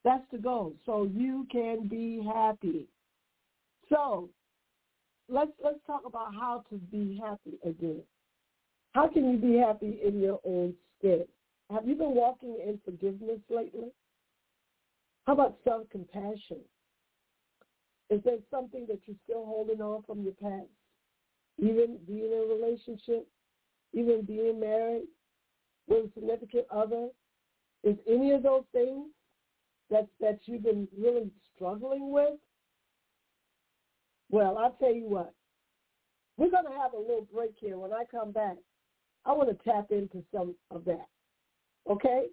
That's 0.03 0.25
the 0.31 0.39
goal. 0.39 0.73
So 0.85 1.09
you 1.13 1.47
can 1.51 1.87
be 1.87 2.21
happy. 2.25 2.87
So 3.89 4.29
let's 5.29 5.51
let's 5.63 5.79
talk 5.87 6.01
about 6.05 6.33
how 6.33 6.63
to 6.69 6.75
be 6.75 7.21
happy 7.23 7.57
again. 7.63 8.01
How 8.93 9.07
can 9.07 9.31
you 9.31 9.37
be 9.37 9.57
happy 9.57 9.99
in 10.05 10.19
your 10.19 10.39
own 10.43 10.73
skin? 10.97 11.25
Have 11.71 11.87
you 11.87 11.95
been 11.95 12.13
walking 12.15 12.57
in 12.65 12.79
forgiveness 12.83 13.39
lately? 13.49 13.91
How 15.25 15.33
about 15.33 15.57
self-compassion? 15.63 16.59
Is 18.09 18.21
there 18.25 18.37
something 18.51 18.85
that 18.89 18.99
you're 19.05 19.17
still 19.23 19.45
holding 19.45 19.81
on 19.81 20.03
from 20.03 20.21
your 20.21 20.33
past? 20.33 20.67
Even 21.57 21.97
being 22.05 22.31
in 22.31 22.45
a 22.45 22.53
relationship, 22.53 23.27
even 23.93 24.23
being 24.23 24.59
married 24.59 25.07
with 25.87 26.05
a 26.05 26.11
significant 26.13 26.65
other? 26.71 27.09
Is 27.83 27.97
any 28.07 28.31
of 28.31 28.43
those 28.43 28.63
things 28.71 29.07
that 29.89 30.07
that 30.19 30.39
you've 30.45 30.63
been 30.63 30.87
really 30.97 31.29
struggling 31.55 32.11
with? 32.11 32.35
Well, 34.29 34.57
I'll 34.57 34.75
tell 34.79 34.93
you 34.93 35.07
what. 35.07 35.33
We're 36.37 36.49
going 36.49 36.65
to 36.65 36.79
have 36.81 36.93
a 36.93 36.97
little 36.97 37.27
break 37.31 37.53
here. 37.59 37.77
When 37.77 37.93
I 37.93 38.03
come 38.09 38.31
back, 38.31 38.57
I 39.25 39.31
want 39.31 39.49
to 39.49 39.69
tap 39.69 39.91
into 39.91 40.23
some 40.33 40.55
of 40.71 40.83
that. 40.85 41.07
Okay? 41.89 42.25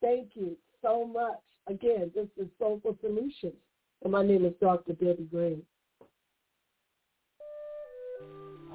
Thank 0.00 0.30
you 0.34 0.56
so 0.80 1.04
much. 1.04 1.40
Again, 1.66 2.12
this 2.14 2.28
is 2.36 2.46
Soulful 2.58 2.96
Solutions, 3.00 3.54
and 4.02 4.12
my 4.12 4.24
name 4.24 4.44
is 4.44 4.52
Dr. 4.60 4.92
Debbie 4.92 5.28
Green. 5.30 5.62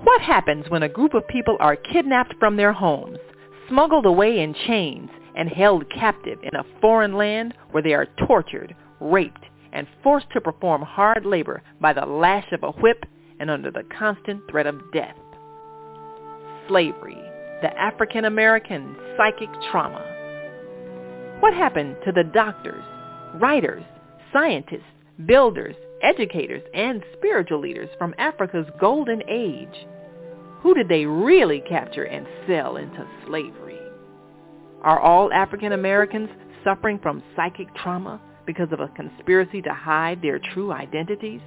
What 0.03 0.21
happens 0.21 0.65
when 0.69 0.83
a 0.83 0.89
group 0.89 1.13
of 1.13 1.27
people 1.27 1.57
are 1.59 1.75
kidnapped 1.75 2.33
from 2.39 2.57
their 2.57 2.73
homes, 2.73 3.19
smuggled 3.69 4.05
away 4.05 4.39
in 4.39 4.53
chains, 4.67 5.09
and 5.35 5.47
held 5.47 5.89
captive 5.89 6.39
in 6.43 6.53
a 6.55 6.65
foreign 6.81 7.13
land 7.13 7.53
where 7.71 7.83
they 7.83 7.93
are 7.93 8.07
tortured, 8.27 8.75
raped, 8.99 9.45
and 9.71 9.87
forced 10.03 10.29
to 10.31 10.41
perform 10.41 10.81
hard 10.81 11.25
labor 11.25 11.61
by 11.79 11.93
the 11.93 12.05
lash 12.05 12.51
of 12.51 12.63
a 12.63 12.71
whip 12.71 13.05
and 13.39 13.49
under 13.49 13.71
the 13.71 13.83
constant 13.97 14.41
threat 14.49 14.67
of 14.67 14.91
death. 14.91 15.15
Slavery, 16.67 17.17
the 17.61 17.71
African 17.79 18.25
American 18.25 18.95
psychic 19.15 19.49
trauma. 19.71 20.03
What 21.39 21.53
happened 21.53 21.95
to 22.05 22.11
the 22.11 22.23
doctors, 22.23 22.83
writers, 23.35 23.83
scientists, 24.33 24.83
builders, 25.25 25.75
educators, 26.01 26.63
and 26.73 27.03
spiritual 27.17 27.59
leaders 27.59 27.89
from 27.97 28.13
Africa's 28.17 28.67
golden 28.79 29.21
age? 29.29 29.87
Who 30.61 30.73
did 30.73 30.89
they 30.89 31.05
really 31.05 31.61
capture 31.61 32.03
and 32.03 32.27
sell 32.47 32.75
into 32.77 33.07
slavery? 33.25 33.77
Are 34.81 34.99
all 34.99 35.31
African 35.31 35.73
Americans 35.73 36.29
suffering 36.63 36.99
from 37.01 37.21
psychic 37.35 37.67
trauma 37.75 38.21
because 38.45 38.71
of 38.71 38.79
a 38.79 38.87
conspiracy 38.89 39.61
to 39.61 39.73
hide 39.73 40.21
their 40.21 40.39
true 40.53 40.71
identities? 40.71 41.41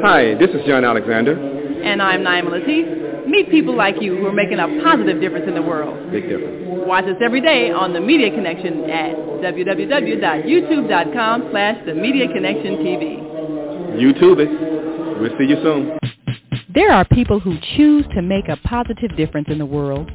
Hi, 0.00 0.34
this 0.36 0.48
is 0.48 0.66
John 0.66 0.86
Alexander. 0.86 1.61
And 1.84 2.02
I'm 2.02 2.22
Naima 2.22 2.50
Latif. 2.50 3.26
Meet 3.26 3.50
people 3.50 3.76
like 3.76 4.00
you 4.00 4.16
who 4.16 4.26
are 4.26 4.32
making 4.32 4.58
a 4.58 4.66
positive 4.82 5.20
difference 5.20 5.46
in 5.48 5.54
the 5.54 5.62
world. 5.62 6.10
Big 6.10 6.28
difference. 6.28 6.58
Watch 6.86 7.04
us 7.04 7.16
every 7.24 7.40
day 7.40 7.70
on 7.70 7.92
The 7.92 8.00
Media 8.00 8.30
Connection 8.30 8.90
at 8.90 9.14
www.youtube.com 9.16 11.48
slash 11.50 11.76
The 11.86 11.94
Media 11.94 12.26
Connection 12.28 12.76
TV. 12.78 13.20
YouTube 13.98 14.40
it. 14.40 15.20
We'll 15.20 15.36
see 15.38 15.44
you 15.44 15.56
soon. 15.62 15.96
There 16.74 16.90
are 16.90 17.04
people 17.04 17.38
who 17.38 17.56
choose 17.76 18.04
to 18.14 18.22
make 18.22 18.48
a 18.48 18.56
positive 18.66 19.14
difference 19.16 19.48
in 19.50 19.58
the 19.58 19.66
world. 19.66 20.10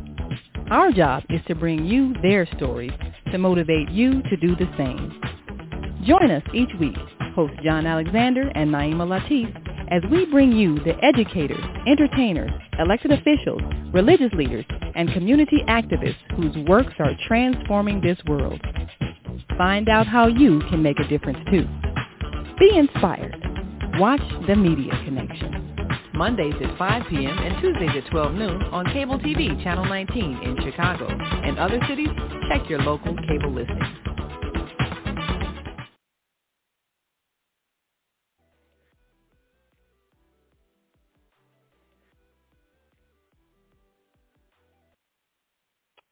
Our 0.71 0.91
job 0.91 1.23
is 1.29 1.39
to 1.47 1.55
bring 1.55 1.85
you 1.85 2.13
their 2.21 2.45
stories 2.55 2.91
to 3.31 3.37
motivate 3.37 3.89
you 3.89 4.21
to 4.23 4.37
do 4.37 4.55
the 4.55 4.67
same. 4.77 5.19
Join 6.05 6.31
us 6.31 6.43
each 6.53 6.69
week, 6.79 6.95
host 7.35 7.53
John 7.63 7.85
Alexander 7.85 8.49
and 8.55 8.71
Naima 8.71 9.05
Latif, 9.07 9.66
as 9.89 10.01
we 10.11 10.25
bring 10.25 10.51
you 10.51 10.79
the 10.79 10.93
educators, 11.03 11.63
entertainers, 11.87 12.51
elected 12.79 13.11
officials, 13.11 13.61
religious 13.93 14.31
leaders, 14.33 14.65
and 14.95 15.11
community 15.13 15.63
activists 15.67 16.15
whose 16.35 16.55
works 16.67 16.93
are 16.99 17.13
transforming 17.27 18.01
this 18.01 18.17
world. 18.27 18.61
Find 19.57 19.89
out 19.89 20.07
how 20.07 20.27
you 20.27 20.59
can 20.69 20.83
make 20.83 20.99
a 20.99 21.07
difference 21.07 21.39
too. 21.49 21.67
Be 22.59 22.77
inspired. 22.77 23.35
Watch 23.99 24.21
The 24.47 24.55
Media 24.55 24.91
Connection. 25.05 25.75
Mondays 26.13 26.55
at 26.63 26.77
5 26.77 27.03
p.m. 27.09 27.37
and 27.37 27.61
Tuesdays 27.61 28.03
at 28.03 28.11
12 28.11 28.33
noon 28.33 28.61
on 28.63 28.85
cable 28.91 29.19
TV 29.19 29.61
channel 29.63 29.85
19 29.85 30.39
in 30.43 30.57
Chicago. 30.63 31.07
And 31.07 31.59
other 31.59 31.79
cities, 31.87 32.09
check 32.49 32.67
your 32.69 32.81
local 32.81 33.15
cable 33.27 33.53
listings. 33.53 34.06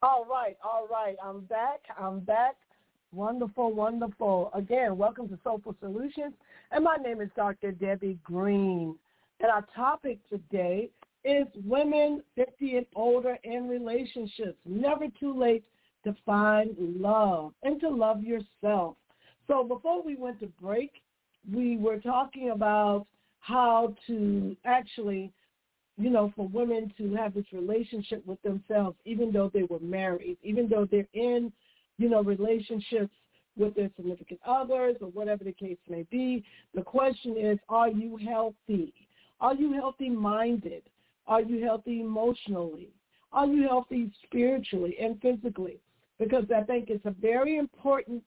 All 0.05 0.23
right, 0.29 0.55
all 0.63 0.87
right. 0.87 1.15
I'm 1.23 1.39
back. 1.45 1.79
I'm 1.99 2.19
back. 2.19 2.57
Wonderful, 3.11 3.73
wonderful. 3.73 4.51
Again, 4.53 4.99
welcome 4.99 5.27
to 5.29 5.39
Soulful 5.43 5.75
Solutions. 5.79 6.35
And 6.69 6.83
my 6.83 6.97
name 6.97 7.21
is 7.21 7.29
Dr. 7.35 7.71
Debbie 7.71 8.19
Green. 8.23 8.99
And 9.39 9.49
our 9.49 9.65
topic 9.75 10.19
today 10.29 10.91
is 11.23 11.47
women 11.65 12.21
50 12.35 12.75
and 12.77 12.85
older 12.95 13.39
in 13.43 13.67
relationships. 13.67 14.59
Never 14.63 15.07
too 15.19 15.35
late 15.35 15.63
to 16.03 16.15
find 16.23 16.75
love 16.77 17.53
and 17.63 17.81
to 17.81 17.89
love 17.89 18.21
yourself. 18.21 18.97
So 19.47 19.63
before 19.63 20.03
we 20.03 20.15
went 20.17 20.39
to 20.41 20.47
break, 20.61 20.91
we 21.51 21.77
were 21.77 21.97
talking 21.97 22.51
about 22.51 23.07
how 23.39 23.95
to 24.05 24.55
actually 24.65 25.31
you 25.97 26.09
know, 26.09 26.31
for 26.35 26.47
women 26.47 26.93
to 26.97 27.13
have 27.15 27.33
this 27.33 27.45
relationship 27.53 28.25
with 28.25 28.41
themselves, 28.41 28.97
even 29.05 29.31
though 29.31 29.49
they 29.53 29.63
were 29.63 29.79
married, 29.79 30.37
even 30.43 30.67
though 30.67 30.87
they're 30.89 31.07
in, 31.13 31.51
you 31.97 32.09
know, 32.09 32.21
relationships 32.21 33.13
with 33.57 33.73
their 33.75 33.89
significant 33.95 34.39
others 34.45 34.97
or 34.99 35.07
whatever 35.09 35.43
the 35.43 35.53
case 35.53 35.77
may 35.87 36.03
be. 36.11 36.43
The 36.73 36.81
question 36.81 37.37
is, 37.37 37.57
are 37.69 37.89
you 37.89 38.17
healthy? 38.17 38.93
Are 39.39 39.55
you 39.55 39.73
healthy-minded? 39.73 40.83
Are 41.27 41.41
you 41.41 41.63
healthy 41.63 42.01
emotionally? 42.01 42.89
Are 43.31 43.47
you 43.47 43.63
healthy 43.63 44.11
spiritually 44.23 44.97
and 45.01 45.21
physically? 45.21 45.79
Because 46.19 46.45
I 46.55 46.61
think 46.63 46.89
it's 46.89 47.05
a 47.05 47.11
very 47.11 47.57
important, 47.57 48.23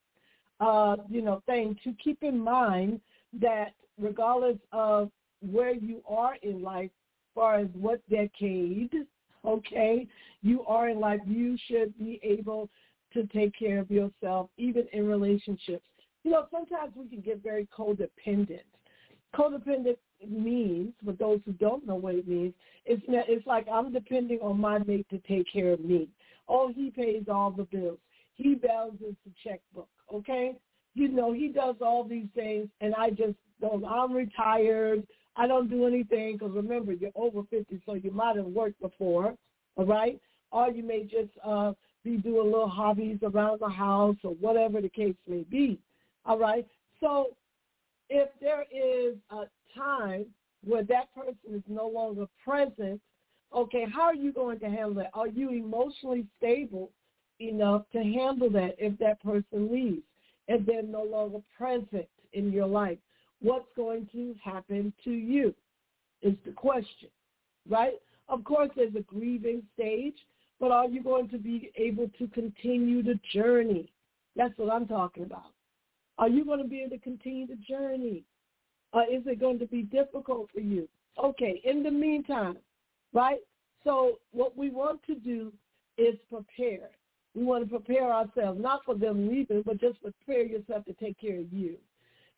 uh, 0.61 0.97
you 1.09 1.23
know, 1.23 1.43
thing 1.47 1.79
to 1.85 1.93
keep 2.03 2.23
in 2.23 2.39
mind 2.39 3.01
that 3.41 3.73
regardless 3.99 4.59
of 4.73 5.11
where 5.41 5.75
you 5.75 6.03
are 6.09 6.37
in 6.43 6.63
life, 6.63 6.91
far 7.39 7.61
as 7.61 7.69
what 7.73 8.01
decade, 8.11 8.93
okay, 9.45 10.09
you 10.43 10.65
are 10.65 10.89
in 10.89 10.99
life, 10.99 11.21
you 11.25 11.57
should 11.69 11.97
be 11.97 12.19
able 12.25 12.69
to 13.13 13.25
take 13.29 13.57
care 13.57 13.79
of 13.79 13.89
yourself, 13.93 14.51
even 14.57 14.87
in 14.93 15.07
relationships. 15.07 15.87
You 16.25 16.33
know, 16.33 16.47
sometimes 16.51 16.95
we 16.97 17.07
can 17.07 17.21
get 17.21 17.41
very 17.41 17.69
codependent. 17.77 18.67
Codependent 19.37 19.99
means, 20.29 20.95
for 21.05 21.13
those 21.13 21.39
who 21.47 21.53
don't 21.53 21.87
know 21.87 21.95
what 21.95 22.17
it 22.17 22.27
means, 22.27 22.55
it's 22.85 23.03
it's 23.07 23.47
like 23.47 23.69
I'm 23.73 23.93
depending 23.93 24.41
on 24.43 24.61
my 24.61 24.79
mate 24.79 25.07
to 25.11 25.19
take 25.19 25.47
care 25.53 25.73
of 25.75 25.81
me. 25.81 26.09
Oh, 26.49 26.73
he 26.75 26.91
pays 26.91 27.27
all 27.33 27.53
the 27.53 27.65
bills. 27.65 28.01
He 28.35 28.57
balances 28.57 29.15
the 29.25 29.33
checkbook. 29.45 29.89
Okay, 30.13 30.57
you 30.95 31.07
know 31.07 31.33
he 31.33 31.49
does 31.49 31.77
all 31.81 32.03
these 32.03 32.29
things, 32.35 32.69
and 32.81 32.97
I 32.97 33.11
just 33.11 33.37
don't. 33.61 33.85
I'm 33.85 34.13
retired. 34.13 35.07
I 35.39 35.47
don't 35.47 35.71
do 35.71 35.87
anything 35.87 36.33
because 36.33 36.53
remember 36.53 36.93
you're 36.93 37.13
over 37.15 37.43
50, 37.49 37.81
so 37.87 37.95
you 37.95 38.11
might 38.11 38.37
have 38.37 38.47
worked 38.47 38.81
before, 38.81 39.35
all 39.77 39.87
right? 39.87 40.21
Or 40.51 40.69
you 40.69 40.83
may 40.83 41.05
just 41.05 41.31
uh, 41.45 41.73
be 42.05 42.17
doing 42.17 42.51
little 42.51 42.69
hobbies 42.69 43.19
around 43.23 43.61
the 43.61 43.69
house 43.69 44.17
or 44.25 44.33
whatever 44.33 44.81
the 44.81 44.89
case 44.89 45.15
may 45.29 45.45
be, 45.45 45.79
all 46.27 46.39
right? 46.39 46.67
So 47.01 47.37
if 48.11 48.29
there 48.41 48.65
is 48.73 49.17
a 49.31 49.45
time 49.79 50.27
where 50.65 50.83
that 50.83 51.15
person 51.15 51.55
is 51.55 51.63
no 51.69 51.87
longer 51.87 52.27
present, 52.45 53.01
okay, 53.55 53.87
how 53.95 54.03
are 54.03 54.15
you 54.15 54.33
going 54.33 54.59
to 54.59 54.67
handle 54.67 54.95
that? 54.95 55.11
Are 55.15 55.29
you 55.29 55.51
emotionally 55.51 56.27
stable 56.37 56.91
enough 57.41 57.83
to 57.93 57.99
handle 57.99 58.51
that 58.51 58.75
if 58.79 58.99
that 58.99 59.23
person 59.23 59.71
leaves 59.71 60.03
and 60.49 60.67
they're 60.67 60.83
no 60.83 61.05
longer 61.05 61.39
present 61.57 62.09
in 62.33 62.51
your 62.51 62.67
life? 62.67 62.99
What's 63.41 63.69
going 63.77 64.09
to 64.13 64.35
happen 64.43 64.93
to 65.05 65.11
you 65.11 65.55
is 66.23 66.35
the 66.45 66.53
question, 66.53 67.09
right? 67.69 67.95
Of 68.29 68.45
course, 68.45 68.71
there's 68.77 68.95
a 68.95 69.01
grieving 69.03 69.63
stage, 69.75 70.17
but 70.61 70.71
are 70.71 70.89
you 70.89 71.03
going 71.03 71.29
to 71.31 71.39
be 71.39 71.71
able 71.77 72.11
to 72.19 72.27
continue 72.29 73.03
the 73.03 73.19
journey? 73.33 73.93
That's 74.37 74.57
what 74.57 74.73
I'm 74.73 74.87
talking 74.87 75.25
about. 75.25 75.53
Are 76.19 76.29
you 76.29 76.45
going 76.45 76.63
to 76.63 76.69
be 76.69 76.81
able 76.81 76.97
to 76.97 77.03
continue 77.03 77.47
the 77.47 77.57
journey? 77.57 78.25
Or 78.93 79.03
is 79.03 79.23
it 79.27 79.41
going 79.41 79.59
to 79.61 79.67
be 79.67 79.83
difficult 79.83 80.49
for 80.53 80.61
you? 80.61 80.89
Okay, 81.23 81.61
in 81.65 81.83
the 81.83 81.91
meantime, 81.91 82.57
right? 83.13 83.39
So 83.85 84.19
what 84.33 84.57
we 84.57 84.71
want 84.71 85.03
to 85.07 85.15
do 85.15 85.53
is 85.97 86.15
prepare. 86.31 86.91
We 87.35 87.45
want 87.45 87.65
to 87.65 87.71
prepare 87.71 88.13
ourselves, 88.13 88.61
not 88.61 88.85
for 88.85 88.95
them 88.95 89.29
leaving, 89.29 89.63
but 89.63 89.81
just 89.81 90.03
prepare 90.03 90.43
yourself 90.43 90.85
to 90.87 90.93
take 90.95 91.21
care 91.21 91.39
of 91.39 91.53
you 91.53 91.77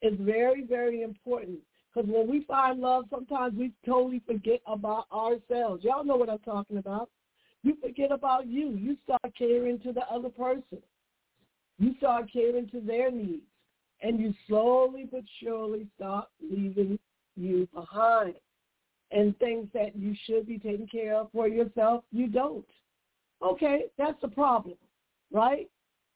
is 0.02 0.14
very, 0.18 0.64
very 0.64 1.02
important. 1.02 1.58
Because 1.92 2.08
when 2.08 2.28
we 2.28 2.44
find 2.44 2.80
love, 2.80 3.06
sometimes 3.10 3.54
we 3.56 3.72
totally 3.84 4.22
forget 4.26 4.60
about 4.66 5.06
ourselves. 5.12 5.82
Y'all 5.84 6.04
know 6.04 6.16
what 6.16 6.30
I'm 6.30 6.38
talking 6.38 6.78
about. 6.78 7.10
You 7.62 7.76
forget 7.82 8.12
about 8.12 8.46
you. 8.46 8.70
You 8.70 8.96
start 9.04 9.34
caring 9.36 9.80
to 9.80 9.92
the 9.92 10.02
other 10.10 10.28
person. 10.28 10.78
You 11.78 11.94
start 11.98 12.30
caring 12.32 12.68
to 12.70 12.80
their 12.80 13.10
needs. 13.10 13.42
And 14.02 14.18
you 14.18 14.32
slowly 14.46 15.06
but 15.10 15.24
surely 15.42 15.86
start 15.96 16.28
leaving 16.40 16.98
you 17.36 17.68
behind. 17.74 18.34
And 19.10 19.36
things 19.38 19.68
that 19.74 19.96
you 19.96 20.14
should 20.24 20.46
be 20.46 20.58
taking 20.58 20.86
care 20.86 21.16
of 21.16 21.30
for 21.32 21.48
yourself, 21.48 22.04
you 22.12 22.28
don't. 22.28 22.64
Okay, 23.42 23.86
that's 23.98 24.20
the 24.22 24.28
problem, 24.28 24.76
right? 25.32 25.68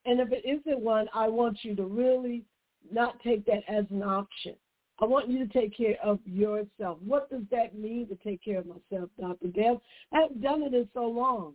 And 0.06 0.20
if 0.20 0.28
it 0.30 0.44
isn't 0.46 0.80
one, 0.80 1.08
I 1.12 1.28
want 1.28 1.58
you 1.62 1.74
to 1.76 1.84
really 1.84 2.44
not 2.92 3.20
take 3.22 3.44
that 3.46 3.62
as 3.68 3.84
an 3.90 4.02
option. 4.02 4.54
I 5.00 5.06
want 5.06 5.28
you 5.28 5.44
to 5.44 5.52
take 5.52 5.76
care 5.76 5.96
of 6.02 6.20
yourself. 6.24 6.98
What 7.04 7.28
does 7.30 7.42
that 7.50 7.76
mean 7.76 8.06
to 8.08 8.14
take 8.16 8.44
care 8.44 8.58
of 8.58 8.66
myself, 8.66 9.10
Dr. 9.20 9.48
Deb? 9.48 9.80
I 10.12 10.20
haven't 10.20 10.42
done 10.42 10.62
it 10.62 10.72
in 10.72 10.88
so 10.94 11.06
long. 11.06 11.54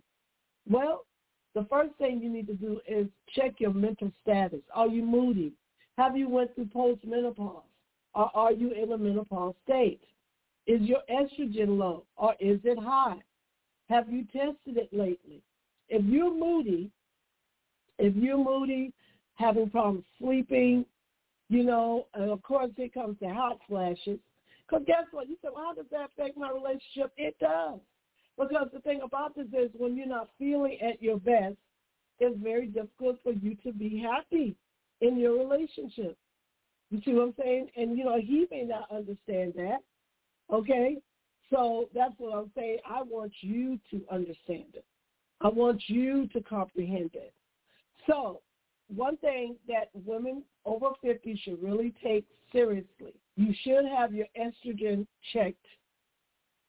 Well, 0.69 1.05
the 1.55 1.65
first 1.69 1.95
thing 1.97 2.21
you 2.21 2.29
need 2.29 2.47
to 2.47 2.53
do 2.53 2.79
is 2.87 3.07
check 3.35 3.55
your 3.59 3.73
mental 3.73 4.11
status. 4.21 4.61
Are 4.73 4.87
you 4.87 5.03
moody? 5.03 5.53
Have 5.97 6.17
you 6.17 6.29
went 6.29 6.53
through 6.55 6.65
postmenopause? 6.65 7.63
Or 8.13 8.31
are 8.33 8.51
you 8.51 8.71
in 8.71 8.91
a 8.91 8.97
menopause 8.97 9.55
state? 9.63 10.01
Is 10.67 10.81
your 10.81 11.01
estrogen 11.09 11.77
low 11.77 12.03
or 12.17 12.35
is 12.39 12.59
it 12.63 12.77
high? 12.77 13.17
Have 13.89 14.09
you 14.09 14.23
tested 14.25 14.77
it 14.77 14.89
lately? 14.91 15.41
If 15.87 16.05
you're 16.05 16.33
moody, 16.33 16.91
if 17.97 18.15
you're 18.15 18.37
moody, 18.37 18.93
having 19.35 19.69
problems 19.69 20.05
sleeping, 20.19 20.85
you 21.49 21.63
know, 21.63 22.07
and 22.13 22.29
of 22.29 22.41
course 22.43 22.71
it 22.77 22.93
comes 22.93 23.17
to 23.19 23.29
hot 23.29 23.59
flashes. 23.67 24.19
Because 24.67 24.85
guess 24.85 25.05
what? 25.11 25.27
You 25.27 25.35
said, 25.41 25.51
well, 25.53 25.65
how 25.65 25.73
does 25.73 25.87
that 25.91 26.11
affect 26.13 26.37
my 26.37 26.51
relationship? 26.51 27.11
It 27.17 27.35
does. 27.39 27.79
Because 28.37 28.67
the 28.71 28.79
thing 28.81 29.01
about 29.03 29.35
this 29.35 29.47
is 29.47 29.71
when 29.75 29.97
you're 29.97 30.07
not 30.07 30.29
feeling 30.37 30.77
at 30.81 31.01
your 31.01 31.17
best, 31.17 31.57
it's 32.19 32.39
very 32.41 32.67
difficult 32.67 33.17
for 33.23 33.31
you 33.33 33.55
to 33.63 33.73
be 33.73 33.99
happy 33.99 34.55
in 35.01 35.17
your 35.17 35.37
relationship. 35.39 36.17
You 36.91 37.01
see 37.03 37.13
what 37.13 37.23
I'm 37.23 37.33
saying? 37.39 37.69
And, 37.75 37.97
you 37.97 38.05
know, 38.05 38.19
he 38.19 38.45
may 38.51 38.63
not 38.63 38.87
understand 38.91 39.53
that. 39.55 39.79
Okay? 40.51 40.97
So 41.49 41.89
that's 41.93 42.13
what 42.17 42.37
I'm 42.37 42.51
saying. 42.55 42.77
I 42.87 43.01
want 43.01 43.31
you 43.41 43.79
to 43.91 44.03
understand 44.11 44.75
it. 44.75 44.85
I 45.41 45.47
want 45.47 45.81
you 45.87 46.27
to 46.27 46.41
comprehend 46.41 47.11
it. 47.13 47.33
So 48.07 48.41
one 48.93 49.17
thing 49.17 49.55
that 49.67 49.89
women 49.93 50.43
over 50.65 50.87
50 51.01 51.39
should 51.43 51.61
really 51.61 51.93
take 52.03 52.25
seriously, 52.51 53.13
you 53.35 53.53
should 53.63 53.85
have 53.85 54.13
your 54.13 54.27
estrogen 54.39 55.05
checked. 55.33 55.65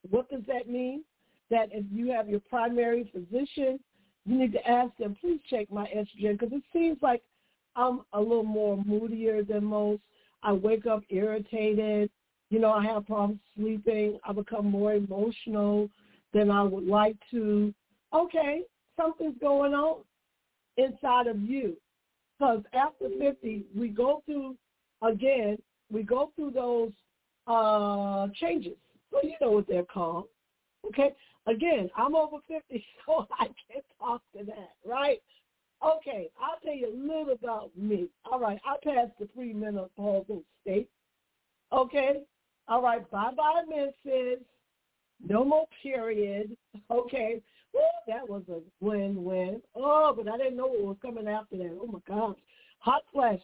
What 0.08 0.30
does 0.30 0.42
that 0.46 0.68
mean? 0.68 1.04
That 1.50 1.70
if 1.72 1.84
you 1.90 2.12
have 2.12 2.28
your 2.28 2.40
primary 2.40 3.10
physician, 3.12 3.80
you 4.26 4.38
need 4.38 4.52
to 4.52 4.68
ask 4.68 4.96
them, 4.98 5.16
please 5.20 5.40
check 5.48 5.70
my 5.70 5.86
estrogen 5.86 6.38
because 6.38 6.52
it 6.52 6.62
seems 6.72 6.98
like 7.02 7.22
I'm 7.74 8.02
a 8.12 8.20
little 8.20 8.44
more 8.44 8.76
moodier 8.84 9.42
than 9.42 9.64
most. 9.64 10.02
I 10.42 10.52
wake 10.52 10.86
up 10.86 11.02
irritated. 11.08 12.10
You 12.50 12.58
know, 12.58 12.72
I 12.72 12.84
have 12.84 13.06
problems 13.06 13.40
sleeping. 13.56 14.18
I 14.24 14.32
become 14.32 14.66
more 14.66 14.94
emotional 14.94 15.88
than 16.32 16.50
I 16.50 16.62
would 16.62 16.86
like 16.86 17.16
to. 17.30 17.72
Okay, 18.12 18.62
something's 18.96 19.38
going 19.40 19.72
on 19.72 20.02
inside 20.76 21.26
of 21.26 21.40
you. 21.40 21.76
Because 22.40 22.62
after 22.72 23.10
50, 23.18 23.66
we 23.76 23.88
go 23.88 24.22
through 24.24 24.56
again, 25.02 25.58
we 25.92 26.02
go 26.02 26.32
through 26.34 26.52
those 26.52 26.92
uh, 27.46 28.28
changes. 28.34 28.78
Well, 29.12 29.22
you 29.24 29.34
know 29.42 29.50
what 29.50 29.68
they're 29.68 29.84
called. 29.84 30.24
Okay? 30.86 31.10
Again, 31.46 31.90
I'm 31.98 32.16
over 32.16 32.38
50, 32.48 32.82
so 33.06 33.26
I 33.38 33.44
can't 33.44 33.84
talk 33.98 34.22
to 34.34 34.44
that, 34.44 34.70
right? 34.86 35.20
Okay, 35.84 36.30
I'll 36.40 36.58
tell 36.64 36.74
you 36.74 36.88
a 36.88 36.96
little 36.96 37.34
about 37.34 37.76
me. 37.76 38.08
All 38.24 38.40
right, 38.40 38.58
I 38.64 38.76
passed 38.82 39.12
the 39.18 39.26
premenopausal 39.26 40.42
state. 40.62 40.88
Okay? 41.74 42.22
All 42.68 42.82
right, 42.82 43.08
bye-bye 43.10 43.64
menses. 43.68 44.42
No 45.26 45.44
more 45.44 45.66
period. 45.82 46.56
Okay? 46.90 47.42
That 48.06 48.28
was 48.28 48.42
a 48.50 48.60
win-win. 48.84 49.62
Oh, 49.76 50.12
but 50.16 50.28
I 50.28 50.36
didn't 50.36 50.56
know 50.56 50.66
what 50.66 50.82
was 50.82 50.96
coming 51.00 51.28
after 51.28 51.56
that. 51.58 51.78
Oh, 51.80 51.86
my 51.86 52.00
gosh. 52.08 52.38
Hot 52.78 53.02
flashes. 53.12 53.42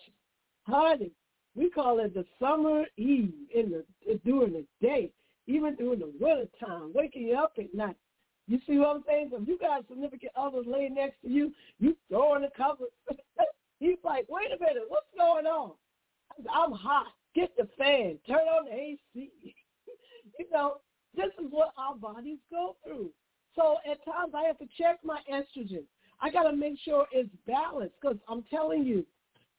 Honey, 0.64 1.12
we 1.54 1.70
call 1.70 2.00
it 2.00 2.14
the 2.14 2.24
summer 2.40 2.84
eve 2.96 3.32
in 3.54 3.70
the 3.70 4.18
during 4.24 4.52
the 4.52 4.64
day, 4.80 5.10
even 5.46 5.76
during 5.76 6.00
the 6.00 6.12
winter 6.18 6.48
time, 6.58 6.92
waking 6.92 7.28
you 7.28 7.36
up 7.36 7.52
at 7.58 7.72
night. 7.74 7.96
You 8.48 8.58
see 8.66 8.78
what 8.78 8.96
I'm 8.96 9.04
saying? 9.06 9.28
So 9.30 9.42
if 9.42 9.48
you 9.48 9.58
got 9.58 9.86
significant 9.88 10.32
others 10.36 10.66
laying 10.68 10.94
next 10.94 11.20
to 11.22 11.28
you, 11.28 11.52
you 11.78 11.96
throwing 12.08 12.42
the 12.42 12.50
covers. 12.56 12.90
He's 13.80 13.98
like, 14.04 14.26
wait 14.28 14.46
a 14.46 14.60
minute, 14.60 14.84
what's 14.88 15.06
going 15.16 15.46
on? 15.46 15.72
I'm 16.52 16.72
hot. 16.72 17.06
Get 17.34 17.56
the 17.56 17.68
fan. 17.78 18.18
Turn 18.26 18.46
on 18.48 18.66
the 18.66 18.72
AC. 18.72 18.98
you 20.38 20.46
know, 20.52 20.76
this 21.14 21.30
is 21.38 21.50
what 21.50 21.72
our 21.76 21.96
bodies 21.96 22.38
go 22.50 22.76
through. 22.84 23.10
So 23.56 23.78
at 23.90 24.04
times 24.04 24.32
I 24.34 24.44
have 24.44 24.58
to 24.58 24.66
check 24.78 24.98
my 25.02 25.20
estrogen. 25.32 25.84
I 26.20 26.30
got 26.30 26.44
to 26.44 26.56
make 26.56 26.78
sure 26.84 27.06
it's 27.10 27.30
balanced 27.46 27.94
because 28.00 28.18
I'm 28.28 28.44
telling 28.44 28.84
you, 28.84 29.04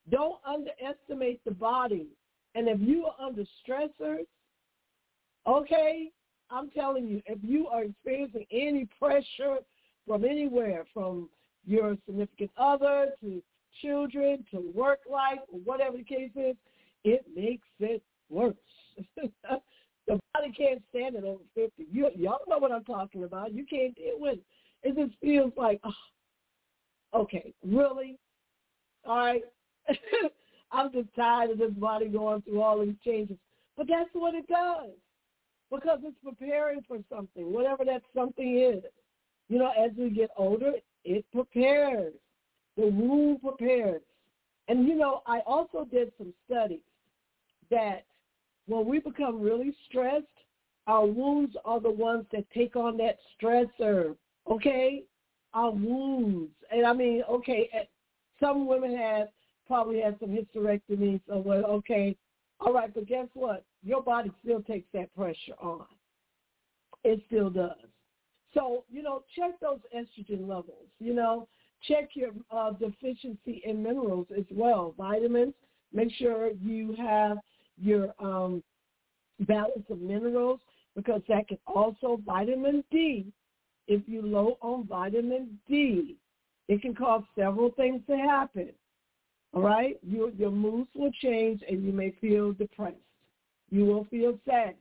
don't 0.09 0.37
underestimate 0.45 1.43
the 1.43 1.51
body. 1.51 2.07
And 2.55 2.67
if 2.67 2.79
you 2.79 3.05
are 3.05 3.25
under 3.27 3.43
stressors, 3.67 4.25
okay, 5.45 6.11
I'm 6.49 6.69
telling 6.69 7.07
you, 7.07 7.21
if 7.25 7.39
you 7.41 7.67
are 7.67 7.83
experiencing 7.83 8.45
any 8.51 8.87
pressure 8.99 9.57
from 10.07 10.23
anywhere, 10.23 10.85
from 10.93 11.29
your 11.65 11.97
significant 12.05 12.51
other 12.57 13.09
to 13.21 13.41
children 13.81 14.45
to 14.51 14.71
work 14.73 14.99
life 15.11 15.39
or 15.51 15.59
whatever 15.59 15.97
the 15.97 16.03
case 16.03 16.31
is, 16.35 16.55
it 17.03 17.25
makes 17.35 17.67
it 17.79 18.01
worse. 18.29 18.55
the 20.07 20.19
body 20.33 20.51
can't 20.57 20.81
stand 20.89 21.15
it 21.15 21.23
over 21.23 21.43
50. 21.55 21.85
You, 21.91 22.09
y'all 22.15 22.39
know 22.47 22.57
what 22.57 22.71
I'm 22.71 22.83
talking 22.83 23.23
about. 23.23 23.53
You 23.53 23.65
can't 23.65 23.95
deal 23.95 24.15
with 24.17 24.35
it. 24.35 24.43
It 24.83 24.95
just 24.95 25.19
feels 25.19 25.51
like, 25.57 25.81
oh, 25.83 27.21
okay, 27.21 27.53
really? 27.65 28.17
All 29.05 29.17
right, 29.17 29.43
I'm 30.71 30.91
just 30.91 31.09
tired 31.15 31.51
of 31.51 31.57
this 31.57 31.71
body 31.71 32.07
going 32.07 32.41
through 32.41 32.61
all 32.61 32.83
these 32.83 32.95
changes. 33.03 33.37
But 33.75 33.87
that's 33.87 34.09
what 34.13 34.33
it 34.33 34.47
does 34.47 34.91
because 35.71 35.99
it's 36.03 36.17
preparing 36.23 36.81
for 36.87 36.97
something, 37.09 37.51
whatever 37.51 37.85
that 37.85 38.01
something 38.15 38.59
is. 38.59 38.83
You 39.49 39.59
know, 39.59 39.71
as 39.77 39.91
we 39.97 40.09
get 40.09 40.29
older, 40.37 40.73
it 41.03 41.25
prepares. 41.33 42.13
The 42.75 42.87
womb 42.87 43.39
prepares. 43.39 44.01
And, 44.67 44.87
you 44.87 44.95
know, 44.95 45.21
I 45.25 45.39
also 45.45 45.87
did 45.89 46.11
some 46.17 46.33
studies 46.49 46.81
that 47.71 48.05
when 48.67 48.85
we 48.85 48.99
become 48.99 49.41
really 49.41 49.73
stressed, 49.87 50.25
our 50.87 51.05
wombs 51.05 51.55
are 51.65 51.79
the 51.79 51.91
ones 51.91 52.25
that 52.31 52.49
take 52.51 52.75
on 52.75 52.97
that 52.97 53.17
stressor, 53.41 54.15
okay? 54.49 55.03
Our 55.53 55.71
wombs. 55.71 56.49
And 56.71 56.85
I 56.85 56.93
mean, 56.93 57.23
okay, 57.29 57.69
eh, 57.73 57.83
some 58.39 58.67
women 58.67 58.95
have 58.95 59.27
probably 59.65 59.99
had 59.99 60.17
some 60.19 60.29
hysterectomies 60.29 61.21
so 61.27 61.39
well, 61.39 61.65
okay, 61.65 62.15
all 62.59 62.73
right, 62.73 62.93
but 62.93 63.07
guess 63.07 63.27
what? 63.33 63.63
Your 63.83 64.01
body 64.01 64.31
still 64.43 64.61
takes 64.61 64.87
that 64.93 65.13
pressure 65.15 65.55
on. 65.59 65.85
It 67.03 67.21
still 67.27 67.49
does. 67.49 67.75
So, 68.53 68.85
you 68.89 69.03
know, 69.03 69.23
check 69.35 69.59
those 69.59 69.79
estrogen 69.95 70.47
levels, 70.47 70.87
you 70.99 71.13
know, 71.13 71.47
check 71.87 72.09
your 72.15 72.31
uh, 72.49 72.71
deficiency 72.71 73.61
in 73.65 73.83
minerals 73.83 74.27
as 74.35 74.45
well, 74.51 74.95
vitamins. 74.97 75.53
Make 75.93 76.11
sure 76.13 76.51
you 76.61 76.95
have 76.97 77.37
your 77.81 78.13
um, 78.19 78.63
balance 79.41 79.85
of 79.89 79.99
minerals 79.99 80.59
because 80.95 81.21
that 81.29 81.47
can 81.47 81.59
also, 81.67 82.19
vitamin 82.25 82.83
D, 82.91 83.31
if 83.87 84.01
you're 84.07 84.23
low 84.23 84.57
on 84.61 84.87
vitamin 84.87 85.59
D, 85.67 86.17
it 86.67 86.81
can 86.81 86.95
cause 86.95 87.23
several 87.37 87.71
things 87.71 88.01
to 88.09 88.17
happen. 88.17 88.69
All 89.53 89.61
right? 89.61 89.97
Your, 90.01 90.31
your 90.31 90.51
moods 90.51 90.89
will 90.95 91.11
change 91.21 91.61
and 91.69 91.85
you 91.85 91.91
may 91.93 92.11
feel 92.19 92.51
depressed. 92.51 92.95
You 93.69 93.85
will 93.85 94.05
feel 94.05 94.37
sad. 94.45 94.75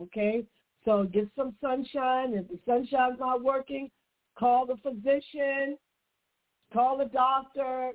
Okay? 0.00 0.44
So 0.84 1.04
get 1.04 1.28
some 1.36 1.54
sunshine. 1.60 2.34
If 2.34 2.48
the 2.48 2.58
sunshine's 2.66 3.18
not 3.18 3.42
working, 3.42 3.90
call 4.38 4.66
the 4.66 4.76
physician, 4.76 5.76
call 6.72 6.98
the 6.98 7.06
doctor, 7.06 7.92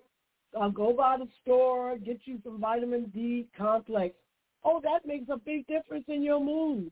uh, 0.60 0.70
go 0.70 0.94
by 0.94 1.18
the 1.18 1.28
store, 1.42 1.98
get 1.98 2.20
you 2.26 2.40
some 2.44 2.60
vitamin 2.60 3.12
D 3.14 3.48
complex. 3.58 4.16
Oh, 4.64 4.82
that 4.84 5.06
makes 5.06 5.30
a 5.30 5.38
big 5.38 5.68
difference 5.68 6.06
in 6.08 6.24
your 6.24 6.44
mood. 6.44 6.92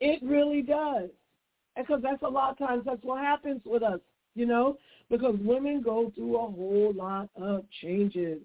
It 0.00 0.22
really 0.22 0.62
does. 0.62 1.10
Because 1.76 2.00
that's 2.02 2.22
a 2.22 2.28
lot 2.28 2.52
of 2.52 2.58
times 2.58 2.84
that's 2.86 3.02
what 3.02 3.20
happens 3.20 3.60
with 3.64 3.82
us, 3.82 4.00
you 4.34 4.46
know 4.46 4.78
because 5.10 5.36
women 5.40 5.82
go 5.82 6.12
through 6.14 6.36
a 6.36 6.50
whole 6.50 6.92
lot 6.94 7.28
of 7.36 7.64
changes. 7.82 8.40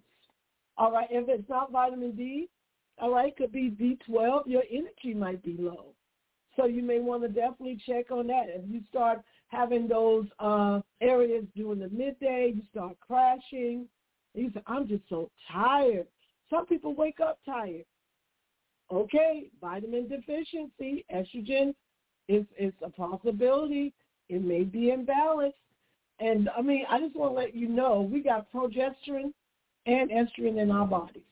All 0.78 0.92
right, 0.92 1.08
if 1.10 1.28
it's 1.28 1.50
not 1.50 1.72
vitamin 1.72 2.12
D, 2.12 2.48
all 2.98 3.14
right, 3.14 3.36
could 3.36 3.52
be 3.52 3.70
B12, 3.70 4.44
your 4.46 4.64
energy 4.72 5.14
might 5.18 5.44
be 5.44 5.56
low. 5.58 5.88
So 6.56 6.66
you 6.66 6.84
may 6.84 7.00
want 7.00 7.24
to 7.24 7.30
definitely 7.30 7.82
check 7.86 8.12
on 8.12 8.28
that. 8.28 8.46
If 8.48 8.70
you 8.70 8.82
start 8.90 9.22
having 9.48 9.88
those 9.88 10.26
uh, 10.40 10.82
areas 11.02 11.46
during 11.56 11.80
the 11.80 11.90
midday, 11.90 12.54
you 12.56 12.62
start 12.72 12.98
crashing, 13.00 13.88
you 14.42 14.52
say, 14.54 14.62
I'm 14.68 14.88
just 14.88 15.04
so 15.10 15.30
tired. 15.52 16.08
Some 16.50 16.66
people 16.66 16.94
wake 16.96 17.20
up 17.20 17.40
tired. 17.46 17.86
Okay, 18.92 19.50
vitamin 19.62 20.08
deficiency, 20.08 21.06
estrogen 21.14 21.76
is, 22.28 22.46
is 22.58 22.74
a 22.84 22.90
possibility. 22.90 23.94
It 24.30 24.44
may 24.44 24.64
be 24.64 24.92
imbalanced. 24.96 25.54
And 26.20 26.50
I 26.58 26.62
mean, 26.62 26.86
I 26.90 27.00
just 27.00 27.16
want 27.16 27.32
to 27.34 27.36
let 27.40 27.56
you 27.56 27.70
know 27.70 28.02
we 28.02 28.22
got 28.22 28.52
progesterone 28.52 29.34
and 29.86 30.10
estrogen 30.10 30.62
in 30.62 30.72
our 30.72 30.88
bodies. 30.88 31.24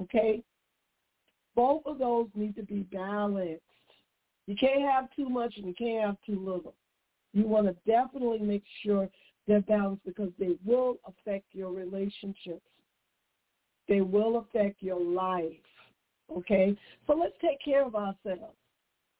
Okay? 0.00 0.42
Both 1.54 1.82
of 1.86 1.98
those 1.98 2.28
need 2.34 2.54
to 2.56 2.62
be 2.62 2.80
balanced. 2.92 3.62
You 4.46 4.54
can't 4.54 4.82
have 4.82 5.08
too 5.16 5.28
much 5.28 5.54
and 5.56 5.66
you 5.66 5.74
can't 5.74 6.04
have 6.04 6.16
too 6.24 6.38
little. 6.38 6.74
You 7.32 7.46
want 7.46 7.66
to 7.66 7.76
definitely 7.90 8.38
make 8.38 8.62
sure 8.84 9.08
they're 9.46 9.60
balanced 9.60 10.04
because 10.04 10.30
they 10.38 10.56
will 10.64 10.98
affect 11.06 11.46
your 11.52 11.72
relationships. 11.72 12.66
They 13.88 14.00
will 14.00 14.38
affect 14.38 14.82
your 14.82 15.00
life. 15.00 15.52
Okay? 16.36 16.76
So 17.06 17.14
let's 17.14 17.34
take 17.40 17.58
care 17.64 17.84
of 17.84 17.94
ourselves. 17.94 18.56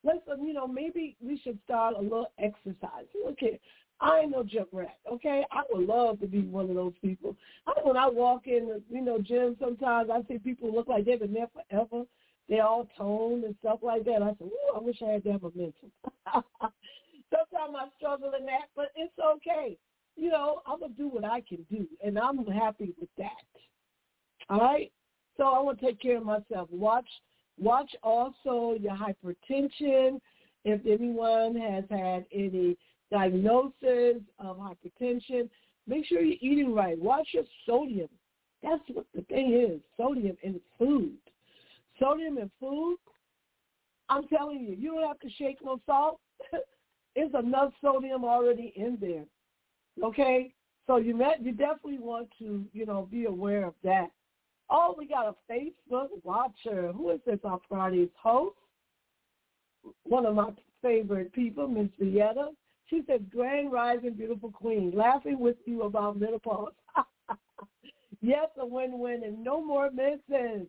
Let's, 0.05 0.21
um, 0.33 0.47
you 0.47 0.53
know, 0.53 0.67
maybe 0.67 1.17
we 1.21 1.41
should 1.43 1.59
start 1.65 1.95
a 1.97 2.01
little 2.01 2.31
exercise. 2.39 3.07
Okay, 3.29 3.59
I 4.01 4.21
ain't 4.21 4.31
no 4.31 4.45
gym 4.45 4.67
rat, 4.73 4.99
okay? 5.11 5.45
I 5.51 5.63
would 5.71 5.89
love 5.89 6.21
to 6.21 6.27
be 6.27 6.43
one 6.43 6.69
of 6.69 6.77
those 6.77 6.93
people. 7.03 7.35
I, 7.67 7.73
when 7.83 7.97
I 7.97 8.09
walk 8.09 8.47
in 8.47 8.69
the, 8.69 8.83
you 8.89 9.03
know, 9.03 9.19
gym, 9.21 9.57
sometimes 9.59 10.11
I 10.11 10.23
see 10.29 10.39
people 10.39 10.73
look 10.73 10.87
like 10.87 11.07
they've 11.07 11.19
been 11.19 11.33
there 11.33 11.49
forever. 11.53 12.05
They're 12.49 12.65
all 12.65 12.89
toned 12.97 13.45
and 13.45 13.57
stuff 13.61 13.81
like 13.83 14.05
that. 14.05 14.23
I 14.23 14.31
say, 14.33 14.45
ooh, 14.45 14.77
I 14.77 14.81
wish 14.81 15.03
I 15.03 15.13
had 15.13 15.25
that 15.25 15.43
momentum. 15.43 15.91
sometimes 17.31 17.75
I 17.77 17.89
struggle 17.97 18.33
in 18.39 18.47
that, 18.47 18.67
but 18.77 18.93
it's 18.95 19.13
okay. 19.19 19.77
You 20.17 20.31
know, 20.31 20.63
I'm 20.67 20.81
going 20.81 20.93
to 20.93 20.97
do 20.97 21.09
what 21.09 21.25
I 21.25 21.43
can 21.43 21.65
do, 21.71 21.87
and 22.05 22.19
I'm 22.19 22.45
happy 22.47 22.95
with 22.99 23.11
that. 23.19 23.31
All 24.49 24.61
right? 24.61 24.91
So 25.37 25.45
I 25.45 25.61
want 25.61 25.79
to 25.81 25.87
take 25.87 26.01
care 26.01 26.17
of 26.17 26.25
myself. 26.25 26.69
Watch 26.71 27.09
watch 27.59 27.91
also 28.03 28.77
your 28.81 28.97
hypertension. 28.97 30.21
If 30.65 30.81
anyone 30.87 31.55
has 31.57 31.85
had 31.91 32.27
any 32.33 32.77
diagnosis 33.11 34.23
of 34.39 34.59
hypertension. 34.59 35.49
Make 35.87 36.07
sure 36.07 36.21
you're 36.21 36.37
eating 36.41 36.75
right. 36.75 36.99
Watch 36.99 37.29
your 37.33 37.45
sodium. 37.67 38.09
That's 38.63 38.83
what 38.93 39.07
the 39.15 39.23
thing 39.23 39.53
is, 39.53 39.81
sodium 39.97 40.37
in 40.43 40.61
food. 40.79 41.17
Sodium 42.01 42.39
in 42.39 42.51
food, 42.59 42.97
I'm 44.09 44.27
telling 44.29 44.61
you, 44.61 44.75
you 44.75 44.95
don't 44.95 45.07
have 45.07 45.21
to 45.21 45.31
shake 45.31 45.59
no 45.65 45.81
salt. 45.87 46.21
There's 47.15 47.31
enough 47.39 47.73
sodium 47.81 48.25
already 48.25 48.73
in 48.77 48.99
there. 49.01 49.25
Okay? 50.03 50.53
So 50.87 50.97
you 50.97 51.17
met, 51.17 51.43
you 51.43 51.53
definitely 51.53 51.99
want 51.99 52.29
to, 52.39 52.65
you 52.73 52.87
know, 52.87 53.09
be 53.11 53.25
aware 53.25 53.65
of 53.65 53.75
that. 53.83 54.11
Oh, 54.71 54.95
we 54.97 55.07
got 55.07 55.27
a 55.27 55.53
Facebook 55.53 56.09
watcher. 56.23 56.93
Who 56.93 57.11
is 57.11 57.21
this 57.27 57.39
on 57.45 57.61
Friday's 57.69 58.09
host? 58.21 58.57
One 60.05 60.27
of 60.27 60.35
my 60.35 60.51
favorite 60.83 61.33
people, 61.33 61.69
Miss 61.69 61.89
Vieta. 62.01 62.49
She 62.89 63.03
says, 63.07 63.21
Grand 63.31 63.73
Rising, 63.73 64.15
beautiful 64.15 64.51
queen, 64.51 64.93
laughing 64.95 65.41
with 65.41 65.57
you 65.65 65.83
about 65.83 66.21
menopause. 66.21 66.73
yes, 68.21 68.47
a 68.59 68.67
win-win 68.67 69.25
and 69.25 69.43
no 69.43 69.65
more 69.65 69.91
misses. 69.91 70.67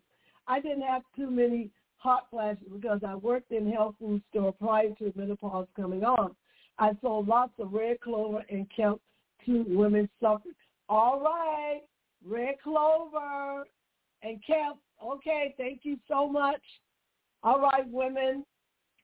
I 0.48 0.60
didn't 0.60 0.82
have 0.82 1.04
too 1.16 1.30
many 1.30 1.70
hot 1.98 2.28
flashes 2.32 2.64
because 2.74 3.02
I 3.06 3.16
worked 3.16 3.52
in 3.52 3.72
health 3.72 3.96
food 4.00 4.22
store 4.32 4.54
prior 4.54 4.90
to 4.96 5.14
menopause 5.16 5.68
coming 5.76 6.04
on. 6.04 6.36
I 6.80 6.92
sold 7.02 7.28
lots 7.28 7.54
of 7.60 7.74
red 7.74 8.00
clover 8.02 8.44
and 8.50 8.68
kelp 8.76 9.02
to 9.48 9.66
women 9.68 10.08
suffering. 10.22 10.54
All 10.90 11.20
right, 11.20 11.82
red 12.26 12.56
clover 12.64 13.66
and 14.22 14.40
kelp. 14.46 14.80
Okay, 15.04 15.56
thank 15.58 15.82
you 15.84 15.98
so 16.08 16.30
much. 16.30 16.62
All 17.44 17.60
right, 17.60 17.88
women. 17.90 18.46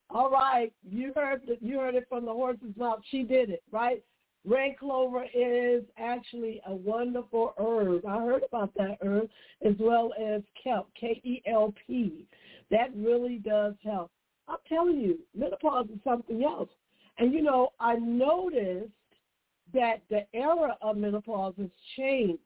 All 0.09 0.29
right, 0.29 0.71
you 0.87 1.11
heard 1.15 1.41
it. 1.47 1.59
You 1.61 1.79
heard 1.79 1.95
it 1.95 2.05
from 2.07 2.25
the 2.25 2.31
horse's 2.31 2.77
mouth. 2.77 2.99
She 3.09 3.23
did 3.23 3.49
it, 3.49 3.63
right? 3.71 4.03
Red 4.45 4.77
clover 4.77 5.25
is 5.33 5.83
actually 5.97 6.61
a 6.67 6.73
wonderful 6.73 7.53
herb. 7.57 8.05
I 8.05 8.17
heard 8.17 8.43
about 8.43 8.73
that 8.75 8.97
herb 9.01 9.29
as 9.65 9.75
well 9.79 10.13
as 10.21 10.41
kelp, 10.61 10.89
K-E-L-P. 10.99 12.27
That 12.69 12.89
really 12.95 13.37
does 13.37 13.75
help. 13.83 14.11
I'm 14.49 14.57
telling 14.67 14.99
you, 14.99 15.19
menopause 15.35 15.87
is 15.93 15.99
something 16.03 16.43
else. 16.43 16.69
And 17.17 17.33
you 17.33 17.41
know, 17.41 17.69
I 17.79 17.95
noticed 17.95 18.91
that 19.73 20.01
the 20.09 20.25
era 20.33 20.77
of 20.81 20.97
menopause 20.97 21.53
has 21.57 21.69
changed. 21.97 22.39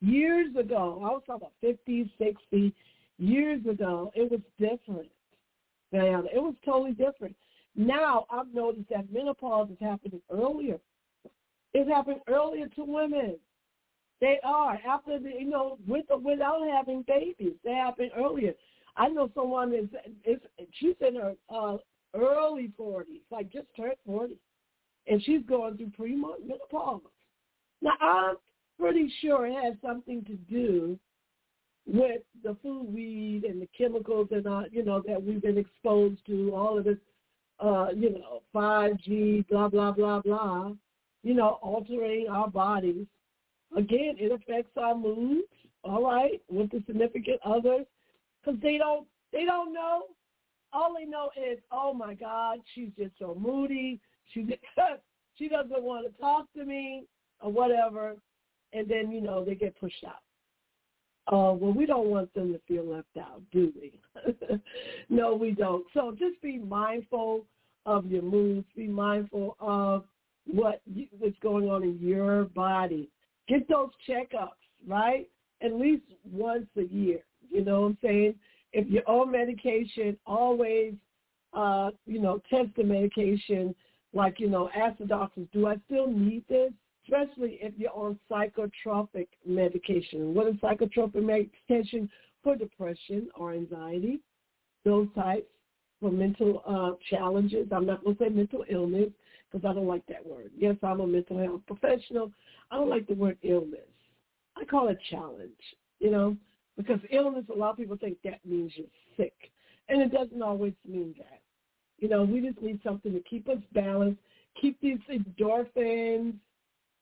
Years 0.00 0.54
ago, 0.56 1.00
I 1.02 1.08
was 1.08 1.22
talking 1.26 1.48
about 1.48 1.52
50, 1.60 2.12
60, 2.18 2.74
years 3.18 3.66
ago, 3.66 4.12
it 4.14 4.30
was 4.30 4.40
different. 4.58 5.10
Man, 5.92 6.26
it 6.32 6.38
was 6.38 6.54
totally 6.64 6.92
different. 6.92 7.34
Now 7.74 8.26
I've 8.30 8.52
noticed 8.52 8.88
that 8.90 9.12
menopause 9.12 9.70
is 9.70 9.76
happening 9.80 10.20
earlier. 10.30 10.78
It's 11.74 11.88
happening 11.90 12.20
earlier 12.26 12.68
to 12.68 12.84
women. 12.84 13.36
They 14.20 14.38
are 14.42 14.78
after 14.88 15.18
the, 15.18 15.28
you 15.28 15.44
know 15.46 15.78
with 15.86 16.06
or 16.08 16.18
without 16.18 16.66
having 16.72 17.02
babies. 17.02 17.54
They 17.64 17.72
happen 17.72 18.10
earlier. 18.16 18.54
I 18.96 19.08
know 19.08 19.30
someone 19.34 19.74
is 19.74 19.88
is 20.24 20.40
she's 20.72 20.94
in 21.06 21.16
her 21.16 21.34
uh, 21.54 21.76
early 22.14 22.72
forties, 22.76 23.20
like 23.30 23.52
just 23.52 23.66
turned 23.76 23.96
forty, 24.06 24.38
and 25.06 25.22
she's 25.22 25.42
going 25.48 25.76
through 25.76 25.92
premenopause. 25.98 27.00
Now 27.82 27.92
I'm 28.00 28.36
pretty 28.78 29.12
sure 29.20 29.46
it 29.46 29.54
has 29.54 29.74
something 29.84 30.24
to 30.24 30.34
do 30.34 30.98
with 31.86 32.22
the 32.42 32.56
food 32.62 32.92
we 32.92 33.02
eat 33.02 33.48
and 33.48 33.62
the 33.62 33.68
chemicals 33.76 34.28
and 34.32 34.46
uh, 34.46 34.62
you 34.70 34.84
know 34.84 35.02
that 35.06 35.22
we've 35.22 35.42
been 35.42 35.58
exposed 35.58 36.18
to, 36.26 36.52
all 36.54 36.78
of 36.78 36.84
this, 36.84 36.98
uh, 37.60 37.88
you 37.94 38.10
know, 38.10 38.42
5G, 38.54 39.48
blah 39.48 39.68
blah 39.68 39.92
blah 39.92 40.20
blah, 40.20 40.72
you 41.22 41.34
know, 41.34 41.58
altering 41.62 42.26
our 42.28 42.48
bodies. 42.48 43.06
Again, 43.76 44.16
it 44.18 44.32
affects 44.32 44.76
our 44.76 44.94
moods. 44.94 45.48
All 45.84 46.02
right, 46.02 46.42
with 46.50 46.70
the 46.72 46.82
significant 46.84 47.38
others, 47.44 47.86
because 48.44 48.60
they 48.60 48.76
don't 48.76 49.06
they 49.32 49.44
don't 49.44 49.72
know. 49.72 50.02
All 50.72 50.94
they 50.98 51.04
know 51.04 51.30
is, 51.36 51.58
oh 51.70 51.94
my 51.94 52.14
God, 52.14 52.58
she's 52.74 52.90
just 52.98 53.12
so 53.18 53.36
moody. 53.38 54.00
She 54.32 54.46
she 55.38 55.48
doesn't 55.48 55.82
want 55.82 56.06
to 56.06 56.20
talk 56.20 56.52
to 56.54 56.64
me 56.64 57.04
or 57.40 57.52
whatever, 57.52 58.16
and 58.72 58.88
then 58.88 59.10
you 59.10 59.20
know 59.20 59.44
they 59.44 59.54
get 59.54 59.78
pushed 59.78 60.04
out. 60.06 60.22
Uh, 61.28 61.52
well, 61.52 61.72
we 61.72 61.86
don't 61.86 62.06
want 62.06 62.32
them 62.34 62.52
to 62.52 62.60
feel 62.68 62.86
left 62.86 63.16
out, 63.18 63.42
do 63.50 63.72
we? 63.74 63.98
no, 65.08 65.34
we 65.34 65.50
don't. 65.50 65.84
So 65.92 66.12
just 66.12 66.40
be 66.40 66.58
mindful 66.58 67.46
of 67.84 68.06
your 68.06 68.22
moods. 68.22 68.66
Be 68.76 68.86
mindful 68.86 69.56
of 69.58 70.04
what 70.46 70.80
what's 71.18 71.38
going 71.40 71.68
on 71.68 71.82
in 71.82 71.98
your 72.00 72.44
body. 72.44 73.08
Get 73.48 73.68
those 73.68 73.90
checkups, 74.08 74.50
right? 74.86 75.28
At 75.62 75.72
least 75.72 76.04
once 76.30 76.66
a 76.76 76.82
year. 76.82 77.20
You 77.50 77.64
know 77.64 77.82
what 77.82 77.86
I'm 77.88 77.98
saying? 78.02 78.34
If 78.72 78.88
you're 78.88 79.08
on 79.08 79.32
medication, 79.32 80.16
always, 80.26 80.94
uh, 81.52 81.90
you 82.06 82.20
know, 82.20 82.40
test 82.50 82.68
the 82.76 82.84
medication. 82.84 83.74
Like, 84.12 84.40
you 84.40 84.48
know, 84.48 84.70
ask 84.74 84.98
the 84.98 85.06
doctors, 85.06 85.46
do 85.52 85.66
I 85.66 85.76
still 85.86 86.06
need 86.06 86.44
this? 86.48 86.72
especially 87.06 87.58
if 87.60 87.72
you're 87.76 87.90
on 87.92 88.18
psychotropic 88.30 89.28
medication. 89.46 90.34
What 90.34 90.48
is 90.48 90.54
psychotropic 90.56 91.22
medication? 91.22 92.10
For 92.42 92.54
depression 92.54 93.28
or 93.34 93.54
anxiety, 93.54 94.20
those 94.84 95.08
types, 95.16 95.48
for 96.00 96.12
mental 96.12 96.62
uh, 96.64 96.92
challenges. 97.10 97.66
I'm 97.72 97.86
not 97.86 98.04
going 98.04 98.16
to 98.16 98.24
say 98.24 98.28
mental 98.28 98.64
illness 98.68 99.08
because 99.50 99.68
I 99.68 99.74
don't 99.74 99.88
like 99.88 100.06
that 100.06 100.24
word. 100.24 100.52
Yes, 100.56 100.76
I'm 100.80 101.00
a 101.00 101.06
mental 101.06 101.38
health 101.38 101.62
professional. 101.66 102.30
I 102.70 102.76
don't 102.76 102.88
like 102.88 103.08
the 103.08 103.14
word 103.14 103.38
illness. 103.42 103.80
I 104.56 104.64
call 104.64 104.88
it 104.88 104.98
challenge, 105.10 105.50
you 105.98 106.12
know, 106.12 106.36
because 106.76 107.00
illness, 107.10 107.44
a 107.52 107.58
lot 107.58 107.70
of 107.70 107.78
people 107.78 107.96
think 107.96 108.18
that 108.22 108.38
means 108.44 108.70
you're 108.76 108.86
sick. 109.16 109.34
And 109.88 110.00
it 110.00 110.12
doesn't 110.12 110.42
always 110.42 110.74
mean 110.88 111.16
that. 111.18 111.40
You 111.98 112.08
know, 112.08 112.24
we 112.24 112.40
just 112.40 112.60
need 112.60 112.80
something 112.84 113.12
to 113.12 113.20
keep 113.20 113.48
us 113.48 113.58
balanced, 113.72 114.20
keep 114.60 114.80
these 114.80 114.98
endorphins, 115.10 116.34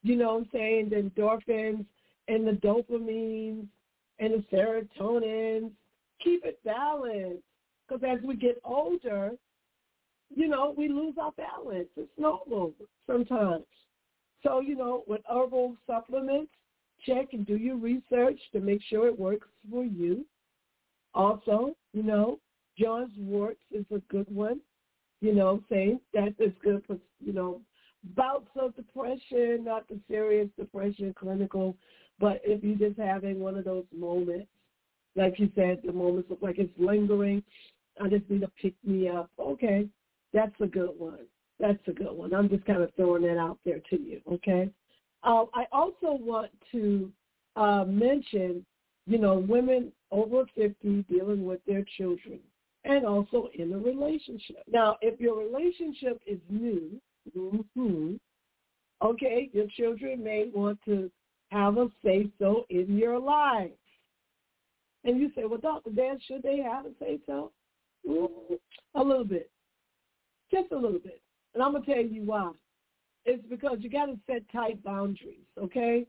you 0.03 0.17
know 0.17 0.35
what 0.35 0.43
I'm 0.43 0.49
saying, 0.53 0.91
the 0.91 0.97
endorphins 0.97 1.85
and 2.29 2.47
the 2.47 2.53
dopamines 2.53 3.67
and 4.19 4.35
the 4.35 4.45
serotonins. 4.53 5.71
Keep 6.23 6.45
it 6.45 6.59
balanced. 6.65 7.43
Because 7.87 8.03
as 8.07 8.25
we 8.25 8.37
get 8.37 8.61
older, 8.65 9.33
you 10.35 10.49
know, 10.49 10.75
we 10.77 10.89
lose 10.89 11.15
our 11.21 11.33
balance. 11.33 11.89
It's 11.97 12.11
normal 12.19 12.73
sometimes. 13.07 13.65
So, 14.43 14.61
you 14.61 14.77
know, 14.77 15.05
with 15.07 15.23
herbal 15.29 15.77
supplements, 15.87 16.51
check 17.07 17.33
and 17.33 17.47
do 17.47 17.57
your 17.57 17.77
research 17.77 18.39
to 18.53 18.61
make 18.61 18.83
sure 18.89 19.07
it 19.07 19.19
works 19.19 19.49
for 19.71 19.85
you. 19.85 20.25
Also, 21.15 21.75
you 21.93 22.03
know, 22.03 22.39
John's 22.79 23.13
wort 23.19 23.59
is 23.71 23.85
a 23.95 23.99
good 24.11 24.33
one. 24.35 24.61
You 25.25 25.33
know, 25.35 25.63
saying 25.71 26.01
that 26.13 26.35
is 26.39 26.53
good 26.63 26.85
for, 26.87 26.99
you 27.19 27.33
know, 27.33 27.63
bouts 28.15 28.51
of 28.57 28.77
depression, 28.77 29.65
not 29.65 29.89
the 29.89 29.99
serious 30.07 30.51
depression, 30.59 31.15
clinical, 31.19 31.79
but 32.21 32.43
if 32.45 32.63
you're 32.63 32.91
just 32.91 33.01
having 33.01 33.41
one 33.41 33.57
of 33.57 33.65
those 33.65 33.87
moments, 33.97 34.49
like 35.17 35.39
you 35.39 35.51
said, 35.55 35.81
the 35.83 35.95
moments 35.95 36.29
look 36.29 36.43
like 36.43 36.59
it's 36.59 36.79
lingering, 36.79 37.43
I 37.99 38.09
just 38.09 38.29
need 38.29 38.43
to 38.43 38.51
pick 38.61 38.75
me 38.85 39.09
up. 39.09 39.31
Okay, 39.39 39.89
that's 40.35 40.55
a 40.61 40.67
good 40.67 40.91
one. 40.99 41.21
That's 41.59 41.81
a 41.89 41.93
good 41.93 42.13
one. 42.13 42.35
I'm 42.35 42.51
just 42.51 42.67
kind 42.67 42.83
of 42.83 42.93
throwing 42.95 43.23
that 43.23 43.39
out 43.39 43.59
there 43.65 43.81
to 43.89 43.99
you, 43.99 44.21
okay? 44.31 44.69
Um, 45.23 45.47
I 45.55 45.65
also 45.73 46.19
want 46.21 46.51
to 46.73 47.11
uh, 47.57 47.85
mention, 47.87 48.67
you 49.07 49.17
know, 49.17 49.39
women 49.39 49.91
over 50.11 50.45
50 50.55 51.07
dealing 51.09 51.47
with 51.47 51.65
their 51.67 51.83
children 51.97 52.41
and 52.85 53.05
also 53.07 53.49
in 53.55 53.73
a 53.73 53.79
relationship. 53.79 54.63
Now, 54.71 54.97
if 55.01 55.19
your 55.21 55.39
relationship 55.39 56.21
is 56.27 56.39
new, 56.49 57.01
Mm-hmm. 57.37 58.15
Okay, 59.03 59.51
your 59.53 59.67
children 59.77 60.23
may 60.23 60.51
want 60.55 60.79
to 60.85 61.11
have 61.51 61.77
a 61.77 61.89
say 62.05 62.29
so 62.39 62.65
in 62.71 62.97
your 62.97 63.19
life. 63.19 63.71
And 65.05 65.21
you 65.21 65.31
say, 65.35 65.45
well, 65.45 65.61
Dr. 65.61 65.91
Deb, 65.91 66.19
should 66.27 66.43
they 66.43 66.59
have 66.59 66.87
a 66.87 66.91
say 66.99 67.19
so? 67.27 67.53
Mm, 68.09 68.29
a 68.95 69.03
little 69.03 69.25
bit. 69.25 69.51
Just 70.51 70.73
a 70.73 70.77
little 70.77 70.99
bit. 70.99 71.21
And 71.53 71.63
I'm 71.63 71.73
going 71.73 71.85
to 71.85 71.95
tell 71.95 72.03
you 72.03 72.23
why. 72.23 72.53
It's 73.27 73.45
because 73.49 73.79
you 73.81 73.91
got 73.91 74.07
to 74.07 74.19
set 74.27 74.43
tight 74.53 74.83
boundaries, 74.83 75.47
okay? 75.59 76.07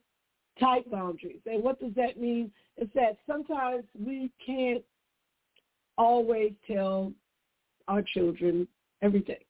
Tight 0.59 0.89
boundaries. 0.89 1.41
And 1.45 1.63
what 1.63 1.79
does 1.79 1.93
that 1.95 2.19
mean? 2.19 2.51
It's 2.77 2.93
that 2.93 3.17
sometimes 3.27 3.83
we 3.97 4.31
can't 4.45 4.83
always 5.97 6.53
tell 6.67 7.11
our 7.87 8.01
children 8.01 8.67
everything. 9.01 9.43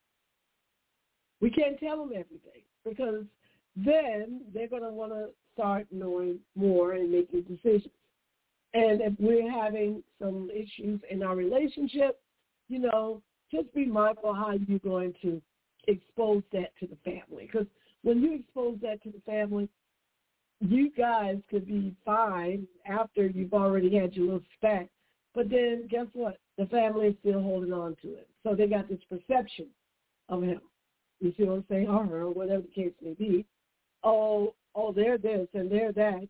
We 1.42 1.50
can't 1.50 1.80
tell 1.80 1.98
them 1.98 2.10
everything 2.10 2.64
because 2.84 3.26
then 3.76 4.42
they're 4.54 4.68
going 4.68 4.84
to 4.84 4.90
want 4.90 5.12
to 5.12 5.30
start 5.54 5.88
knowing 5.92 6.40
more 6.56 6.94
and 6.94 7.12
making 7.12 7.42
decisions. 7.44 7.94
And 8.74 9.02
if 9.02 9.14
we're 9.20 9.50
having 9.50 10.04
some 10.22 10.50
issues 10.54 11.00
in 11.10 11.24
our 11.24 11.36
relationship, 11.36 12.20
you 12.68 12.80
know, 12.80 13.22
just 13.52 13.74
be 13.74 13.86
mindful 13.86 14.34
how 14.34 14.54
you're 14.68 14.80
going 14.80 15.14
to 15.22 15.42
expose 15.88 16.44
that 16.52 16.72
to 16.80 16.88
the 16.88 16.98
family. 17.06 17.50
Because 17.52 17.68
when 18.04 18.22
you 18.22 18.36
expose 18.36 18.78
that 18.82 19.02
to 19.04 19.12
the 19.12 19.22
family, 19.26 19.70
you 20.60 20.92
guys 20.92 21.38
could 21.50 21.68
be 21.68 21.94
fine 22.06 22.68
after 22.86 23.28
you've 23.28 23.54
already 23.54 23.96
had 23.96 24.14
your 24.14 24.26
little 24.26 24.44
spat. 24.58 24.90
But 25.36 25.50
then 25.50 25.88
guess 25.90 26.08
what? 26.14 26.38
The 26.58 26.66
family 26.68 27.08
is 27.08 27.16
still 27.20 27.42
holding 27.42 27.74
on 27.74 27.98
to 28.02 28.08
it. 28.14 28.28
So 28.44 28.56
they 28.56 28.68
got 28.68 28.88
this 28.88 29.02
perception 29.10 29.68
of 30.30 30.42
him. 30.42 30.62
You 31.20 31.34
see 31.38 31.44
what 31.44 31.56
I'm 31.56 31.66
saying? 31.70 31.90
Or 31.90 32.06
her, 32.06 32.22
or 32.22 32.32
whatever 32.32 32.62
the 32.62 32.84
case 32.84 32.94
may 33.02 33.14
be. 33.14 33.46
Oh, 34.04 34.56
oh, 34.74 34.94
they're 34.94 35.18
this 35.18 35.48
and 35.54 35.70
they're 35.70 35.92
that. 35.92 36.28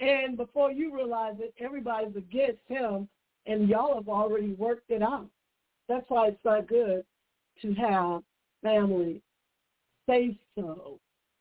And 0.00 0.36
before 0.36 0.72
you 0.72 0.94
realize 0.94 1.36
it, 1.38 1.54
everybody's 1.58 2.16
against 2.16 2.60
him, 2.66 3.08
and 3.46 3.68
y'all 3.68 3.94
have 3.94 4.08
already 4.08 4.52
worked 4.54 4.90
it 4.90 5.02
out. 5.02 5.28
That's 5.88 6.04
why 6.08 6.28
it's 6.28 6.44
not 6.44 6.68
good 6.68 7.04
to 7.62 7.74
have 7.74 8.22
family 8.62 9.22
say 10.08 10.36
so 10.54 10.98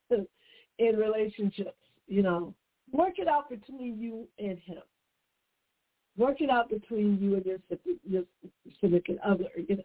in 0.79 0.95
relationships. 0.95 1.77
You 2.07 2.23
know, 2.23 2.53
work 2.91 3.19
it 3.19 3.27
out 3.27 3.49
between 3.49 3.99
you 3.99 4.27
and 4.39 4.57
him. 4.59 4.81
Work 6.17 6.41
it 6.41 6.49
out 6.49 6.69
between 6.69 7.19
you 7.21 7.35
and 7.35 7.45
your, 7.45 7.57
your 8.03 8.23
significant 8.81 9.19
other. 9.23 9.45
You 9.55 9.77
know, 9.77 9.83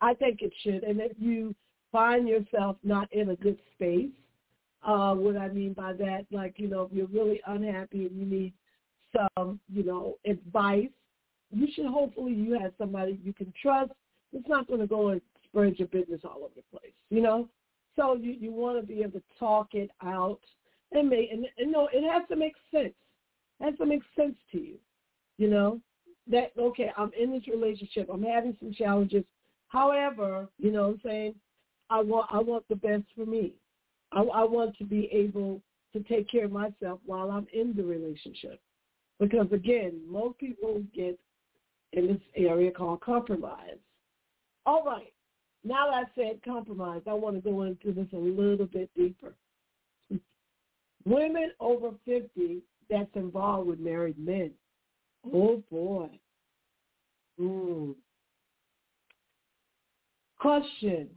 I 0.00 0.14
think 0.14 0.40
it 0.40 0.52
should. 0.62 0.84
And 0.84 1.00
if 1.00 1.12
you 1.18 1.54
find 1.90 2.28
yourself 2.28 2.76
not 2.82 3.12
in 3.12 3.30
a 3.30 3.36
good 3.36 3.58
space, 3.74 4.10
uh, 4.86 5.14
what 5.14 5.36
I 5.36 5.48
mean 5.48 5.72
by 5.72 5.94
that, 5.94 6.26
like, 6.30 6.54
you 6.58 6.68
know, 6.68 6.82
if 6.82 6.92
you're 6.92 7.06
really 7.06 7.40
unhappy 7.46 8.06
and 8.06 8.18
you 8.18 8.26
need 8.26 8.52
some, 9.36 9.58
you 9.72 9.82
know, 9.82 10.16
advice, 10.26 10.88
you 11.50 11.68
should 11.74 11.86
hopefully 11.86 12.32
you 12.32 12.58
have 12.60 12.72
somebody 12.78 13.18
you 13.24 13.32
can 13.32 13.52
trust. 13.60 13.92
It's 14.32 14.48
not 14.48 14.66
going 14.66 14.80
to 14.80 14.86
go 14.86 15.08
and 15.08 15.20
spread 15.44 15.78
your 15.78 15.88
business 15.88 16.20
all 16.24 16.38
over 16.38 16.54
the 16.56 16.62
place, 16.70 16.92
you 17.10 17.22
know? 17.22 17.48
So 17.96 18.14
you, 18.14 18.32
you 18.32 18.52
want 18.52 18.80
to 18.80 18.86
be 18.86 19.02
able 19.02 19.20
to 19.20 19.22
talk 19.38 19.68
it 19.74 19.90
out 20.02 20.40
and 20.92 21.08
make, 21.08 21.30
and, 21.30 21.46
and 21.58 21.70
no, 21.70 21.88
it 21.92 22.08
has 22.12 22.26
to 22.28 22.36
make 22.36 22.54
sense. 22.72 22.94
It 23.60 23.64
has 23.64 23.76
to 23.78 23.86
make 23.86 24.02
sense 24.16 24.34
to 24.52 24.58
you, 24.58 24.74
you 25.38 25.48
know? 25.48 25.80
That, 26.30 26.52
okay, 26.58 26.90
I'm 26.96 27.10
in 27.18 27.32
this 27.32 27.46
relationship. 27.48 28.08
I'm 28.12 28.22
having 28.22 28.56
some 28.58 28.72
challenges. 28.72 29.24
However, 29.68 30.48
you 30.58 30.72
know 30.72 30.88
what 30.88 30.94
I'm 30.94 31.00
saying? 31.04 31.34
I 31.90 32.00
want, 32.00 32.28
I 32.32 32.38
want 32.38 32.64
the 32.68 32.76
best 32.76 33.04
for 33.14 33.26
me. 33.26 33.52
I, 34.12 34.20
I 34.22 34.44
want 34.44 34.76
to 34.78 34.84
be 34.84 35.08
able 35.12 35.60
to 35.92 36.02
take 36.04 36.30
care 36.30 36.46
of 36.46 36.52
myself 36.52 37.00
while 37.04 37.30
I'm 37.30 37.46
in 37.52 37.74
the 37.76 37.84
relationship. 37.84 38.60
Because 39.20 39.46
again, 39.52 40.00
most 40.08 40.38
people 40.38 40.82
get 40.94 41.18
in 41.92 42.06
this 42.08 42.20
area 42.36 42.70
called 42.70 43.00
compromise. 43.00 43.78
All 44.66 44.84
right. 44.84 45.12
Now 45.62 45.90
that 45.90 45.94
I 45.94 46.04
said 46.14 46.40
compromise, 46.44 47.02
I 47.06 47.14
want 47.14 47.36
to 47.36 47.50
go 47.50 47.62
into 47.62 47.92
this 47.92 48.08
a 48.12 48.16
little 48.16 48.66
bit 48.66 48.90
deeper. 48.96 49.34
Women 51.04 51.52
over 51.60 51.90
50 52.04 52.62
that's 52.90 53.10
involved 53.14 53.68
with 53.68 53.78
married 53.78 54.18
men. 54.18 54.50
Oh 55.32 55.62
boy. 55.70 56.08
Mm. 57.40 57.94
Question. 60.38 61.08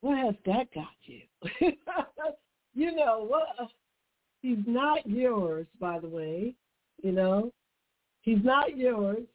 What 0.00 0.18
has 0.18 0.34
that 0.44 0.72
got 0.74 0.86
you? 1.04 1.20
you 2.74 2.94
know, 2.94 3.24
what 3.26 3.70
he's 4.42 4.58
not 4.66 5.08
yours, 5.08 5.66
by 5.80 5.98
the 5.98 6.08
way. 6.08 6.54
You 7.02 7.12
know, 7.12 7.52
he's 8.22 8.44
not 8.44 8.76
yours. 8.76 9.26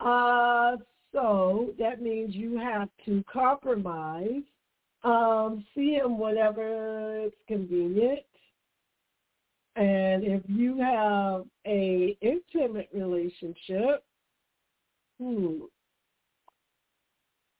Uh, 0.00 0.76
so 1.12 1.74
that 1.78 2.00
means 2.02 2.34
you 2.34 2.58
have 2.58 2.88
to 3.06 3.24
compromise, 3.32 4.42
um, 5.04 5.64
see 5.74 5.94
him 5.94 6.18
whenever 6.18 7.20
it's 7.20 7.36
convenient. 7.46 8.20
And 9.78 10.24
if 10.24 10.42
you 10.48 10.76
have 10.80 11.44
a 11.64 12.18
intimate 12.20 12.88
relationship, 12.92 14.02
hmm, 15.20 15.58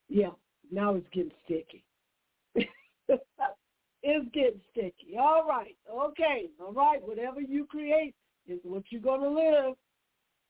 yeah, 0.08 0.30
now 0.72 0.96
it's 0.96 1.06
getting 1.12 1.30
sticky. 1.44 1.84
it's 2.56 4.28
getting 4.34 4.60
sticky. 4.72 5.16
All 5.16 5.46
right, 5.46 5.76
okay, 5.88 6.48
all 6.60 6.72
right. 6.72 7.00
Whatever 7.06 7.40
you 7.40 7.66
create 7.66 8.16
is 8.48 8.58
what 8.64 8.82
you're 8.90 9.00
gonna 9.00 9.30
live. 9.30 9.74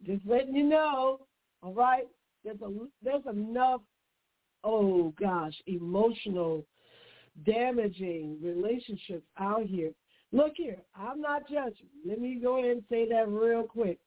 Just 0.06 0.24
letting 0.26 0.56
you 0.56 0.64
know. 0.64 1.20
All 1.62 1.74
right, 1.74 2.04
there's 2.44 2.62
a 2.62 2.70
there's 3.02 3.26
enough. 3.30 3.82
Oh 4.64 5.12
gosh, 5.20 5.54
emotional, 5.66 6.64
damaging 7.44 8.38
relationships 8.42 9.26
out 9.38 9.66
here. 9.66 9.90
Look 10.32 10.52
here, 10.56 10.78
I'm 10.94 11.20
not 11.20 11.48
judging. 11.48 11.88
Let 12.06 12.20
me 12.20 12.38
go 12.42 12.58
ahead 12.58 12.70
and 12.72 12.84
say 12.90 13.08
that 13.08 13.28
real 13.28 13.62
quick. 13.62 13.98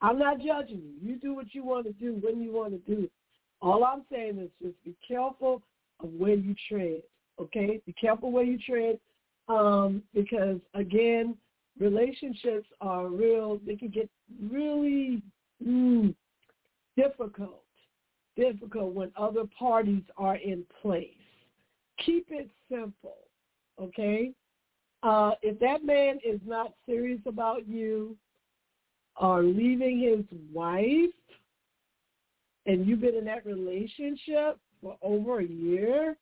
I'm 0.00 0.18
not 0.18 0.38
judging 0.38 0.82
you. 0.82 0.94
You 1.00 1.16
do 1.16 1.34
what 1.34 1.54
you 1.54 1.64
want 1.64 1.86
to 1.86 1.92
do 1.92 2.20
when 2.22 2.40
you 2.40 2.52
want 2.52 2.72
to 2.72 2.94
do 2.94 3.04
it. 3.04 3.12
All 3.60 3.84
I'm 3.84 4.02
saying 4.10 4.38
is 4.38 4.50
just 4.60 4.82
be 4.84 4.96
careful 5.06 5.62
of 6.00 6.10
where 6.10 6.34
you 6.34 6.54
tread. 6.68 7.02
Okay, 7.40 7.80
be 7.86 7.92
careful 7.94 8.30
where 8.30 8.44
you 8.44 8.58
tread, 8.58 8.98
um, 9.48 10.02
because 10.14 10.58
again, 10.74 11.36
relationships 11.78 12.68
are 12.80 13.06
real. 13.06 13.60
They 13.66 13.76
can 13.76 13.88
get 13.88 14.08
really 14.50 15.22
mm, 15.64 16.14
difficult, 16.96 17.62
difficult 18.36 18.94
when 18.94 19.10
other 19.16 19.44
parties 19.58 20.02
are 20.16 20.36
in 20.36 20.64
place. 20.82 21.08
Keep 22.04 22.26
it 22.30 22.50
simple, 22.70 23.18
okay? 23.80 24.32
Uh, 25.02 25.32
if 25.42 25.58
that 25.58 25.84
man 25.84 26.18
is 26.24 26.40
not 26.46 26.72
serious 26.86 27.20
about 27.26 27.66
you 27.66 28.16
or 29.20 29.42
leaving 29.42 30.00
his 30.00 30.24
wife 30.52 31.10
and 32.66 32.86
you've 32.86 33.00
been 33.00 33.16
in 33.16 33.24
that 33.24 33.44
relationship 33.44 34.58
for 34.80 34.96
over 35.02 35.40
a 35.40 35.46
year, 35.46 36.16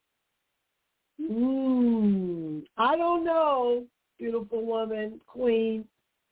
mm, 1.20 2.62
I 2.78 2.96
don't 2.96 3.24
know, 3.24 3.84
beautiful 4.18 4.64
woman, 4.64 5.20
queen 5.26 5.84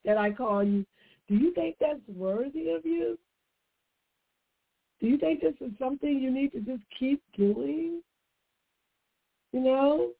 that 0.04 0.16
I 0.16 0.30
call 0.30 0.64
you. 0.64 0.86
Do 1.28 1.34
you 1.34 1.52
think 1.52 1.76
that's 1.78 2.00
worthy 2.08 2.70
of 2.70 2.86
you? 2.86 3.18
Do 5.00 5.06
you 5.06 5.18
think 5.18 5.42
this 5.42 5.54
is 5.60 5.70
something 5.78 6.18
you 6.18 6.30
need 6.30 6.52
to 6.52 6.60
just 6.60 6.82
keep 6.98 7.22
doing? 7.36 8.02
You 9.52 9.60
know? 9.60 10.10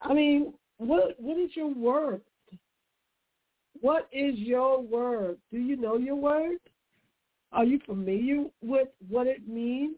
I 0.00 0.14
mean, 0.14 0.54
what 0.86 1.20
what 1.20 1.38
is 1.38 1.50
your 1.54 1.72
word? 1.72 2.22
What 3.80 4.08
is 4.12 4.38
your 4.38 4.80
word? 4.80 5.38
Do 5.50 5.58
you 5.58 5.76
know 5.76 5.96
your 5.96 6.16
word? 6.16 6.58
Are 7.52 7.64
you 7.64 7.78
familiar 7.86 8.44
with 8.62 8.88
what 9.08 9.26
it 9.26 9.46
means 9.48 9.96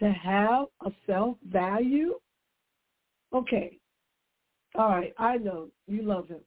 to 0.00 0.10
have 0.10 0.66
a 0.84 0.90
self-value? 1.06 2.14
Okay. 3.34 3.78
All 4.74 4.88
right. 4.88 5.14
I 5.18 5.36
know. 5.36 5.68
You 5.86 6.02
love 6.02 6.28
him. 6.28 6.40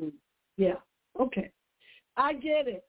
Mm. 0.00 0.12
Yeah. 0.56 0.74
Okay. 1.20 1.50
I 2.16 2.32
get 2.34 2.66
it. 2.66 2.84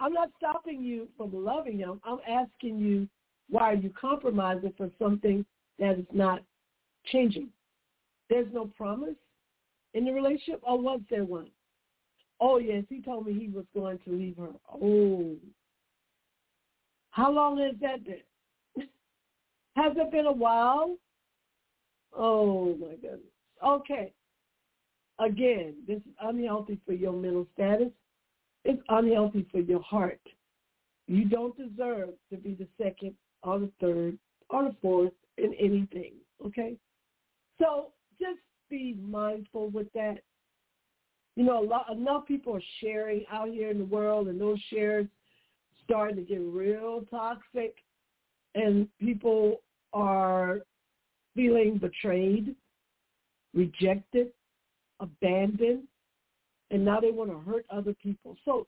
I'm 0.00 0.12
not 0.12 0.30
stopping 0.36 0.82
you 0.82 1.08
from 1.16 1.32
loving 1.32 1.78
him. 1.78 2.00
I'm 2.04 2.18
asking 2.28 2.78
you, 2.78 3.08
why 3.50 3.72
are 3.72 3.74
you 3.74 3.92
compromising 4.00 4.72
for 4.76 4.90
something 4.98 5.44
that 5.78 5.98
is 5.98 6.06
not 6.12 6.42
changing? 7.06 7.48
There's 8.28 8.52
no 8.52 8.66
promise 8.76 9.16
in 9.94 10.04
the 10.04 10.12
relationship, 10.12 10.60
or 10.62 10.80
was 10.80 11.00
there 11.10 11.24
one? 11.24 11.50
Oh, 12.40 12.58
yes, 12.58 12.84
he 12.88 13.00
told 13.00 13.26
me 13.26 13.34
he 13.34 13.48
was 13.48 13.64
going 13.74 13.98
to 14.04 14.12
leave 14.12 14.36
her. 14.36 14.50
Oh. 14.72 15.36
How 17.10 17.32
long 17.32 17.58
has 17.58 17.74
that 17.80 18.04
been? 18.04 18.20
has 19.76 19.92
it 19.96 20.12
been 20.12 20.26
a 20.26 20.32
while? 20.32 20.96
Oh, 22.16 22.76
my 22.76 22.94
goodness. 22.94 23.20
Okay. 23.64 24.12
Again, 25.18 25.74
this 25.86 25.96
is 25.96 26.12
unhealthy 26.22 26.78
for 26.86 26.92
your 26.92 27.12
mental 27.12 27.46
status. 27.54 27.90
It's 28.64 28.82
unhealthy 28.88 29.46
for 29.50 29.58
your 29.58 29.82
heart. 29.82 30.20
You 31.08 31.24
don't 31.24 31.56
deserve 31.56 32.10
to 32.30 32.36
be 32.36 32.54
the 32.54 32.68
second 32.80 33.14
or 33.42 33.58
the 33.58 33.72
third 33.80 34.18
or 34.50 34.64
the 34.64 34.76
fourth 34.80 35.12
in 35.38 35.54
anything, 35.54 36.12
okay? 36.44 36.76
So 37.60 37.92
just 38.20 38.40
be 38.70 38.96
mindful 39.00 39.68
with 39.70 39.92
that. 39.94 40.18
You 41.36 41.44
know, 41.44 41.62
a 41.62 41.66
lot, 41.66 41.86
enough 41.92 42.26
people 42.26 42.56
are 42.56 42.62
sharing 42.80 43.24
out 43.30 43.48
here 43.48 43.70
in 43.70 43.78
the 43.78 43.84
world, 43.84 44.28
and 44.28 44.40
those 44.40 44.58
shares 44.72 45.06
starting 45.84 46.16
to 46.16 46.22
get 46.22 46.40
real 46.40 47.04
toxic, 47.10 47.76
and 48.54 48.88
people 49.00 49.62
are 49.92 50.60
feeling 51.34 51.78
betrayed, 51.78 52.54
rejected, 53.54 54.28
abandoned, 55.00 55.84
and 56.70 56.84
now 56.84 57.00
they 57.00 57.10
want 57.10 57.30
to 57.30 57.38
hurt 57.50 57.64
other 57.70 57.94
people. 58.02 58.36
So, 58.44 58.66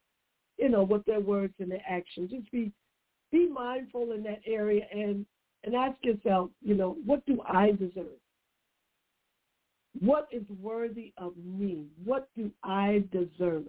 you 0.57 0.69
know, 0.69 0.83
with 0.83 1.05
their 1.05 1.21
words 1.21 1.55
and 1.59 1.71
their 1.71 1.83
actions, 1.89 2.31
just 2.31 2.51
be 2.51 2.73
be 3.33 3.49
mindful 3.49 4.13
in 4.13 4.23
that 4.25 4.41
area 4.47 4.83
and 4.93 5.27
and 5.65 5.75
ask 5.75 5.97
yourself, 6.03 6.51
you 6.63 6.75
know, 6.75 6.97
what 7.05 7.25
do 7.27 7.41
I 7.47 7.73
deserve? 7.73 8.19
What 9.99 10.29
is 10.31 10.43
worthy 10.61 11.13
of 11.19 11.33
me? 11.37 11.87
What 12.05 12.29
do 12.37 12.51
I 12.63 13.05
deserve? 13.11 13.65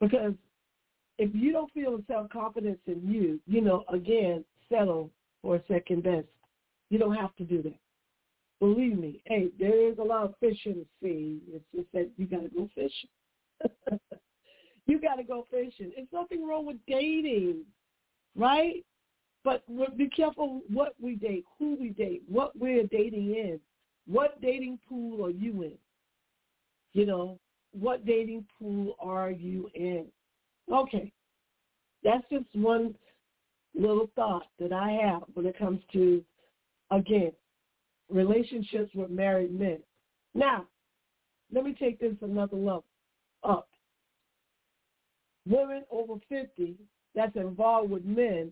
Because 0.00 0.34
if 1.18 1.30
you 1.34 1.52
don't 1.52 1.72
feel 1.72 2.00
self-confidence 2.06 2.78
in 2.86 3.10
you, 3.10 3.40
you 3.46 3.60
know, 3.60 3.84
again, 3.92 4.44
settle 4.70 5.10
for 5.42 5.56
a 5.56 5.62
second 5.68 6.02
best. 6.02 6.26
You 6.90 6.98
don't 6.98 7.14
have 7.14 7.34
to 7.36 7.44
do 7.44 7.62
that. 7.62 7.78
Believe 8.60 8.98
me, 8.98 9.22
hey, 9.24 9.48
there 9.58 9.90
is 9.90 9.98
a 9.98 10.02
lot 10.02 10.24
of 10.24 10.34
fish 10.38 10.58
in 10.66 10.84
the 10.84 10.86
sea. 11.02 11.40
It's 11.52 11.64
just 11.74 11.86
that 11.92 12.10
you 12.16 12.26
got 12.26 12.42
to 12.42 12.48
go 12.48 12.68
fishing. 12.74 14.00
you 14.86 15.00
got 15.00 15.16
to 15.16 15.22
go 15.22 15.46
fishing. 15.50 15.92
There's 15.94 16.08
nothing 16.12 16.46
wrong 16.46 16.66
with 16.66 16.76
dating, 16.86 17.64
right? 18.36 18.84
But 19.44 19.62
be 19.96 20.08
careful 20.08 20.60
what 20.68 20.94
we 21.00 21.16
date, 21.16 21.46
who 21.58 21.76
we 21.80 21.90
date, 21.90 22.22
what 22.28 22.58
we're 22.58 22.86
dating 22.86 23.34
in. 23.34 23.60
What 24.10 24.40
dating 24.40 24.80
pool 24.88 25.24
are 25.24 25.30
you 25.30 25.62
in? 25.62 25.78
You 26.94 27.06
know, 27.06 27.38
what 27.72 28.04
dating 28.04 28.44
pool 28.58 28.96
are 28.98 29.30
you 29.30 29.70
in? 29.74 30.06
Okay. 30.72 31.12
That's 32.02 32.24
just 32.30 32.46
one 32.54 32.96
little 33.72 34.10
thought 34.16 34.46
that 34.58 34.72
I 34.72 34.90
have 34.90 35.22
when 35.34 35.46
it 35.46 35.56
comes 35.56 35.80
to, 35.92 36.24
again, 36.90 37.30
relationships 38.08 38.90
with 38.94 39.10
married 39.10 39.56
men. 39.56 39.78
Now, 40.34 40.66
let 41.52 41.64
me 41.64 41.76
take 41.78 42.00
this 42.00 42.16
another 42.20 42.56
level 42.56 42.84
up. 43.44 43.68
Women 45.48 45.84
over 45.90 46.14
50 46.28 46.74
that's 47.14 47.36
involved 47.36 47.90
with 47.90 48.04
men, 48.04 48.50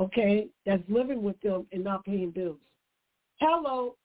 okay, 0.00 0.46
that's 0.64 0.82
living 0.88 1.24
with 1.24 1.40
them 1.40 1.66
and 1.72 1.82
not 1.82 2.04
paying 2.04 2.30
bills. 2.30 2.58
Hello. 3.40 3.96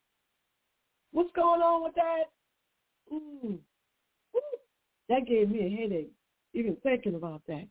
What's 1.11 1.31
going 1.35 1.61
on 1.61 1.83
with 1.83 1.95
that? 1.95 2.23
Mm. 3.11 3.57
That 5.09 5.25
gave 5.25 5.49
me 5.49 5.65
a 5.65 5.81
headache, 5.81 6.11
even 6.53 6.77
thinking 6.83 7.15
about 7.15 7.41
that. 7.47 7.67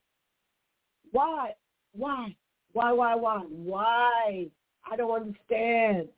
Why? 1.12 1.52
Why? 1.92 2.34
Why, 2.72 2.92
why, 2.92 3.14
why? 3.14 3.38
Why? 3.48 4.46
I 4.90 4.96
don't 4.96 5.10
understand. 5.10 6.08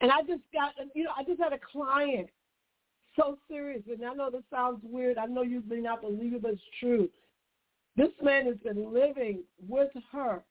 And 0.00 0.10
I 0.10 0.22
just 0.22 0.42
got, 0.52 0.72
you 0.94 1.04
know, 1.04 1.12
I 1.16 1.24
just 1.24 1.40
had 1.40 1.52
a 1.52 1.58
client 1.58 2.28
so 3.16 3.38
serious. 3.48 3.82
And 3.88 4.04
I 4.04 4.14
know 4.14 4.30
this 4.30 4.42
sounds 4.50 4.80
weird. 4.82 5.18
I 5.18 5.26
know 5.26 5.42
you 5.42 5.62
may 5.68 5.80
not 5.80 6.02
believe 6.02 6.34
it, 6.34 6.42
but 6.42 6.52
it's 6.52 6.62
true. 6.80 7.08
This 7.96 8.10
man 8.22 8.46
has 8.46 8.56
been 8.58 8.92
living 8.92 9.42
with 9.68 9.90
her, 10.12 10.42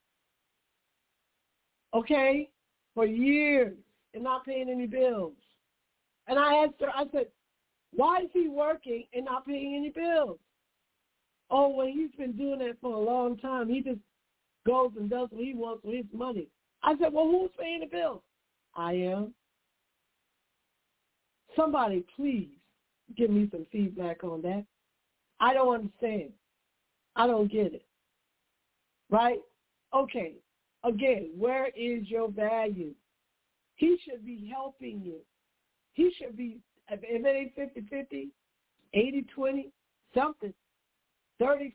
okay, 1.93 2.49
for 2.93 3.05
years 3.05 3.75
and 4.13 4.23
not 4.23 4.45
paying 4.45 4.69
any 4.69 4.85
bills. 4.85 5.33
And 6.29 6.37
I 6.37 6.63
asked 6.63 6.75
her, 6.79 6.89
I 6.95 7.05
said, 7.11 7.25
why 7.91 8.21
is 8.21 8.29
he 8.31 8.47
working 8.47 9.03
and 9.13 9.25
not 9.25 9.47
paying 9.47 9.75
any 9.75 9.89
bills? 9.89 10.37
Oh, 11.49 11.69
well, 11.69 11.87
he's 11.87 12.11
been 12.17 12.33
doing 12.33 12.59
that 12.59 12.77
for 12.79 12.93
a 12.93 12.99
long 12.99 13.35
time. 13.37 13.67
He 13.67 13.81
just 13.81 13.99
goes 14.65 14.91
and 14.97 15.09
does 15.09 15.29
what 15.31 15.43
he 15.43 15.55
wants 15.55 15.83
with 15.83 15.95
his 15.95 16.05
money. 16.13 16.47
I 16.83 16.93
said, 16.99 17.11
well, 17.11 17.25
who's 17.25 17.49
paying 17.59 17.79
the 17.79 17.87
bills? 17.87 18.21
I 18.75 18.93
am. 18.93 19.33
Somebody 21.55 22.05
please 22.15 22.49
give 23.17 23.31
me 23.31 23.49
some 23.51 23.65
feedback 23.71 24.23
on 24.23 24.43
that. 24.43 24.63
I 25.39 25.55
don't 25.55 25.73
understand. 25.73 26.29
I 27.15 27.25
don't 27.25 27.51
get 27.51 27.73
it. 27.73 27.85
Right? 29.09 29.39
Okay. 29.95 30.35
Again, 30.83 31.31
where 31.35 31.69
is 31.75 32.07
your 32.07 32.29
value? 32.29 32.93
He 33.77 33.97
should 34.05 34.23
be 34.23 34.47
helping 34.53 35.01
you. 35.03 35.15
He 35.99 36.13
should 36.17 36.37
be, 36.37 36.61
if 36.89 37.01
it 37.03 37.25
ain't 37.27 37.57
50-50, 37.57 38.29
80-20, 39.37 39.69
something, 40.15 40.53
35-40, 41.41 41.73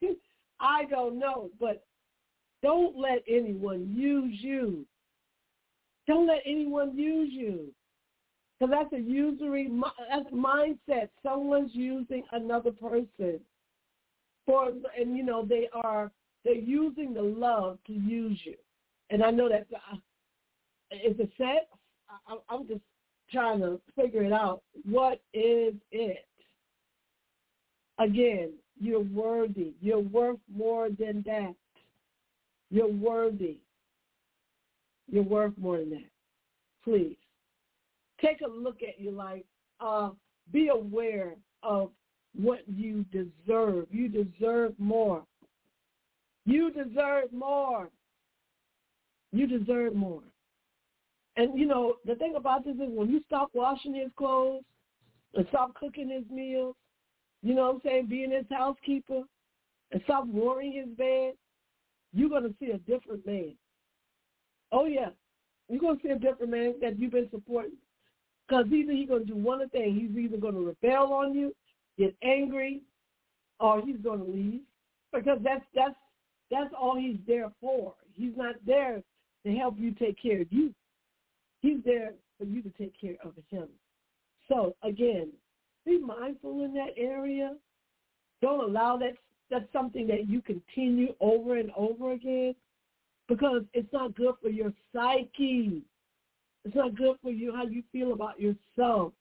I 0.60 0.86
don't 0.86 1.18
know. 1.18 1.50
But 1.60 1.84
don't 2.62 2.96
let 2.96 3.22
anyone 3.28 3.92
use 3.94 4.38
you. 4.40 4.86
Don't 6.06 6.26
let 6.26 6.40
anyone 6.46 6.96
use 6.96 7.28
you. 7.30 7.66
Because 8.58 8.72
that's 8.72 8.94
a 8.94 9.04
usury 9.04 9.70
that's 10.10 10.30
mindset. 10.30 11.10
Someone's 11.22 11.72
using 11.74 12.22
another 12.32 12.70
person 12.70 13.38
for, 14.46 14.70
and 14.98 15.14
you 15.14 15.22
know 15.22 15.44
they 15.44 15.68
are 15.74 16.10
they're 16.42 16.54
using 16.54 17.12
the 17.12 17.20
love 17.20 17.76
to 17.86 17.92
use 17.92 18.40
you. 18.44 18.56
And 19.10 19.22
I 19.22 19.30
know 19.30 19.50
that 19.50 19.66
uh, 19.74 19.96
is 20.90 21.20
it 21.20 21.30
set. 21.36 21.68
I, 22.08 22.36
I'm 22.48 22.66
just 22.66 22.80
trying 23.30 23.60
to 23.60 23.80
figure 23.96 24.22
it 24.22 24.32
out. 24.32 24.62
What 24.84 25.20
is 25.32 25.74
it? 25.90 26.26
Again, 27.98 28.52
you're 28.80 29.00
worthy. 29.00 29.72
You're 29.80 29.98
worth 30.00 30.38
more 30.54 30.88
than 30.88 31.22
that. 31.26 31.54
You're 32.70 32.92
worthy. 32.92 33.58
You're 35.10 35.24
worth 35.24 35.56
more 35.58 35.78
than 35.78 35.90
that. 35.90 36.10
Please 36.84 37.16
take 38.20 38.40
a 38.40 38.48
look 38.48 38.82
at 38.82 39.00
your 39.00 39.12
life. 39.12 39.44
Uh, 39.80 40.10
be 40.52 40.68
aware 40.68 41.34
of 41.62 41.90
what 42.34 42.60
you 42.66 43.04
deserve. 43.12 43.86
You 43.90 44.08
deserve 44.08 44.74
more. 44.78 45.24
You 46.44 46.70
deserve 46.70 47.32
more. 47.32 47.90
You 49.32 49.46
deserve 49.46 49.94
more. 49.94 50.22
And 51.38 51.56
you 51.56 51.66
know, 51.66 51.94
the 52.04 52.16
thing 52.16 52.34
about 52.36 52.64
this 52.64 52.74
is 52.74 52.90
when 52.90 53.08
you 53.08 53.22
stop 53.26 53.50
washing 53.54 53.94
his 53.94 54.10
clothes 54.16 54.64
and 55.34 55.46
stop 55.50 55.72
cooking 55.74 56.10
his 56.10 56.24
meals, 56.30 56.74
you 57.42 57.54
know 57.54 57.66
what 57.66 57.74
I'm 57.76 57.80
saying, 57.84 58.06
being 58.06 58.32
his 58.32 58.44
housekeeper 58.50 59.22
and 59.92 60.02
stop 60.02 60.26
warming 60.26 60.72
his 60.72 60.88
bed, 60.96 61.34
you're 62.12 62.28
to 62.40 62.52
see 62.58 62.72
a 62.72 62.78
different 62.78 63.24
man. 63.24 63.54
Oh, 64.72 64.86
yeah. 64.86 65.10
You're 65.68 65.94
to 65.94 66.02
see 66.02 66.10
a 66.10 66.18
different 66.18 66.50
man 66.50 66.74
that 66.82 66.98
you've 66.98 67.12
been 67.12 67.30
supporting. 67.30 67.76
Because 68.48 68.66
either 68.72 68.92
he's 68.92 69.08
to 69.08 69.24
do 69.24 69.36
one 69.36 69.60
of 69.60 69.70
things. 69.70 70.00
He's 70.00 70.18
either 70.18 70.38
to 70.54 70.74
rebel 70.82 71.12
on 71.12 71.34
you, 71.34 71.54
get 71.96 72.16
angry, 72.24 72.82
or 73.60 73.80
he's 73.80 74.02
to 74.02 74.24
leave. 74.24 74.62
Because 75.12 75.38
that's 75.44 75.64
that's 75.74 75.94
that's 76.50 76.74
all 76.78 76.96
he's 76.96 77.18
there 77.28 77.52
for. 77.60 77.94
He's 78.14 78.32
not 78.36 78.56
there 78.66 79.02
to 79.46 79.54
help 79.54 79.76
you 79.78 79.92
take 79.92 80.20
care 80.20 80.40
of 80.40 80.48
you. 80.50 80.74
He's 81.60 81.78
there 81.84 82.12
for 82.38 82.44
you 82.44 82.62
to 82.62 82.70
take 82.70 82.98
care 83.00 83.16
of 83.24 83.32
him. 83.50 83.68
So 84.48 84.74
again, 84.82 85.30
be 85.84 85.98
mindful 85.98 86.64
in 86.64 86.74
that 86.74 86.94
area. 86.96 87.54
Don't 88.40 88.62
allow 88.62 88.96
that 88.98 89.14
that's 89.50 89.70
something 89.72 90.06
that 90.08 90.28
you 90.28 90.42
continue 90.42 91.14
over 91.20 91.56
and 91.56 91.70
over 91.76 92.12
again 92.12 92.54
because 93.28 93.62
it's 93.72 93.92
not 93.92 94.14
good 94.14 94.34
for 94.42 94.48
your 94.48 94.72
psyche. 94.92 95.82
It's 96.64 96.76
not 96.76 96.96
good 96.96 97.16
for 97.22 97.30
you 97.30 97.54
how 97.54 97.64
you 97.66 97.82
feel 97.90 98.12
about 98.12 98.40
yourself. 98.40 99.12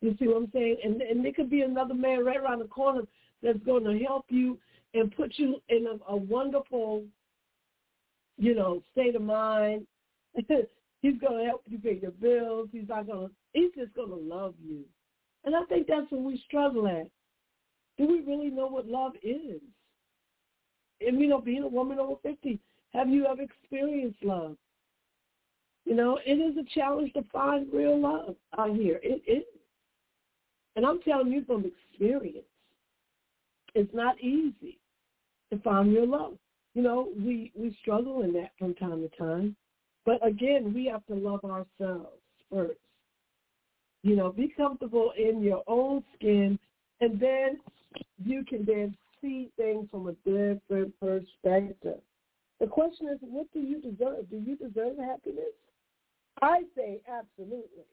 You 0.00 0.16
see 0.18 0.26
what 0.26 0.36
I'm 0.36 0.50
saying? 0.52 0.76
And 0.84 1.00
and 1.02 1.24
there 1.24 1.32
could 1.32 1.50
be 1.50 1.62
another 1.62 1.94
man 1.94 2.24
right 2.24 2.36
around 2.36 2.60
the 2.60 2.66
corner 2.66 3.02
that's 3.42 3.58
going 3.64 3.84
to 3.84 3.98
help 4.04 4.26
you 4.28 4.58
and 4.94 5.14
put 5.16 5.32
you 5.36 5.60
in 5.68 5.86
a, 5.86 6.12
a 6.12 6.16
wonderful, 6.16 7.04
you 8.38 8.54
know, 8.54 8.82
state 8.92 9.16
of 9.16 9.22
mind. 9.22 9.86
he's 11.02 11.18
going 11.18 11.38
to 11.38 11.44
help 11.44 11.62
you 11.68 11.78
pay 11.78 11.98
your 12.00 12.12
bills. 12.12 12.68
He's 12.72 12.88
not 12.88 13.06
going 13.06 13.28
to. 13.28 13.34
He's 13.52 13.72
just 13.76 13.94
going 13.94 14.08
to 14.08 14.16
love 14.16 14.54
you. 14.64 14.80
And 15.44 15.54
I 15.54 15.64
think 15.64 15.86
that's 15.86 16.10
what 16.10 16.22
we 16.22 16.42
struggle 16.46 16.86
at. 16.88 17.08
Do 17.98 18.06
we 18.06 18.20
really 18.20 18.48
know 18.48 18.68
what 18.68 18.86
love 18.86 19.12
is? 19.22 19.60
And 21.06 21.20
you 21.20 21.26
know, 21.26 21.40
being 21.40 21.64
a 21.64 21.68
woman 21.68 21.98
over 21.98 22.14
fifty, 22.22 22.60
have 22.94 23.08
you 23.08 23.26
ever 23.26 23.42
experienced 23.42 24.22
love? 24.22 24.56
You 25.84 25.96
know, 25.96 26.18
it 26.24 26.34
is 26.34 26.56
a 26.56 26.78
challenge 26.78 27.12
to 27.14 27.24
find 27.32 27.66
real 27.72 28.00
love 28.00 28.36
out 28.56 28.76
here. 28.76 29.00
It 29.02 29.22
is. 29.26 29.44
And 30.76 30.86
I'm 30.86 31.02
telling 31.02 31.32
you 31.32 31.44
from 31.44 31.64
experience, 31.64 32.46
it's 33.74 33.92
not 33.92 34.18
easy 34.20 34.78
to 35.50 35.58
find 35.58 35.92
real 35.92 36.08
love. 36.08 36.38
You 36.74 36.82
know, 36.82 37.08
we, 37.18 37.52
we 37.54 37.76
struggle 37.82 38.22
in 38.22 38.32
that 38.34 38.52
from 38.58 38.74
time 38.74 39.02
to 39.02 39.16
time. 39.16 39.56
But 40.04 40.26
again, 40.26 40.72
we 40.74 40.86
have 40.86 41.06
to 41.06 41.14
love 41.14 41.44
ourselves 41.44 42.18
first. 42.50 42.78
You 44.02 44.16
know, 44.16 44.32
be 44.32 44.52
comfortable 44.56 45.12
in 45.16 45.42
your 45.42 45.62
own 45.66 46.02
skin, 46.16 46.58
and 47.00 47.20
then 47.20 47.60
you 48.24 48.44
can 48.44 48.64
then 48.64 48.96
see 49.20 49.50
things 49.56 49.86
from 49.90 50.08
a 50.08 50.12
different 50.28 50.92
perspective. 50.98 52.00
The 52.60 52.66
question 52.66 53.08
is, 53.08 53.18
what 53.20 53.46
do 53.52 53.60
you 53.60 53.80
deserve? 53.80 54.28
Do 54.30 54.36
you 54.36 54.56
deserve 54.56 54.98
happiness? 54.98 55.54
I 56.40 56.62
say 56.76 57.00
absolutely. 57.08 57.84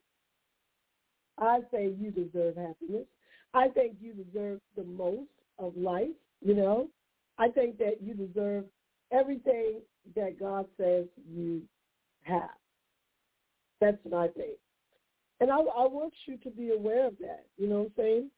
I 1.38 1.60
say 1.72 1.94
you 2.00 2.12
deserve 2.12 2.56
happiness. 2.56 3.06
I 3.54 3.68
think 3.70 3.96
you 4.02 4.14
deserve 4.14 4.60
the 4.76 4.84
most 4.84 5.30
of 5.58 5.76
life, 5.78 6.10
you 6.42 6.54
know. 6.56 6.90
I 7.38 7.50
think 7.50 7.78
that 7.78 7.98
you 8.02 8.14
deserve 8.14 8.66
everything 9.12 9.82
that 10.16 10.40
God 10.40 10.66
says 10.78 11.06
you 11.32 11.62
have. 12.30 12.50
That's 13.82 13.98
I 14.14 14.28
think. 14.28 14.58
And 15.40 15.52
I, 15.52 15.56
I 15.56 15.88
want 15.88 16.14
you 16.26 16.38
to 16.38 16.50
be 16.50 16.72
aware 16.72 17.08
of 17.08 17.14
that, 17.20 17.46
you 17.58 17.68
know 17.68 17.80
what 17.80 17.86
I'm 17.86 17.94
saying? 17.98 18.32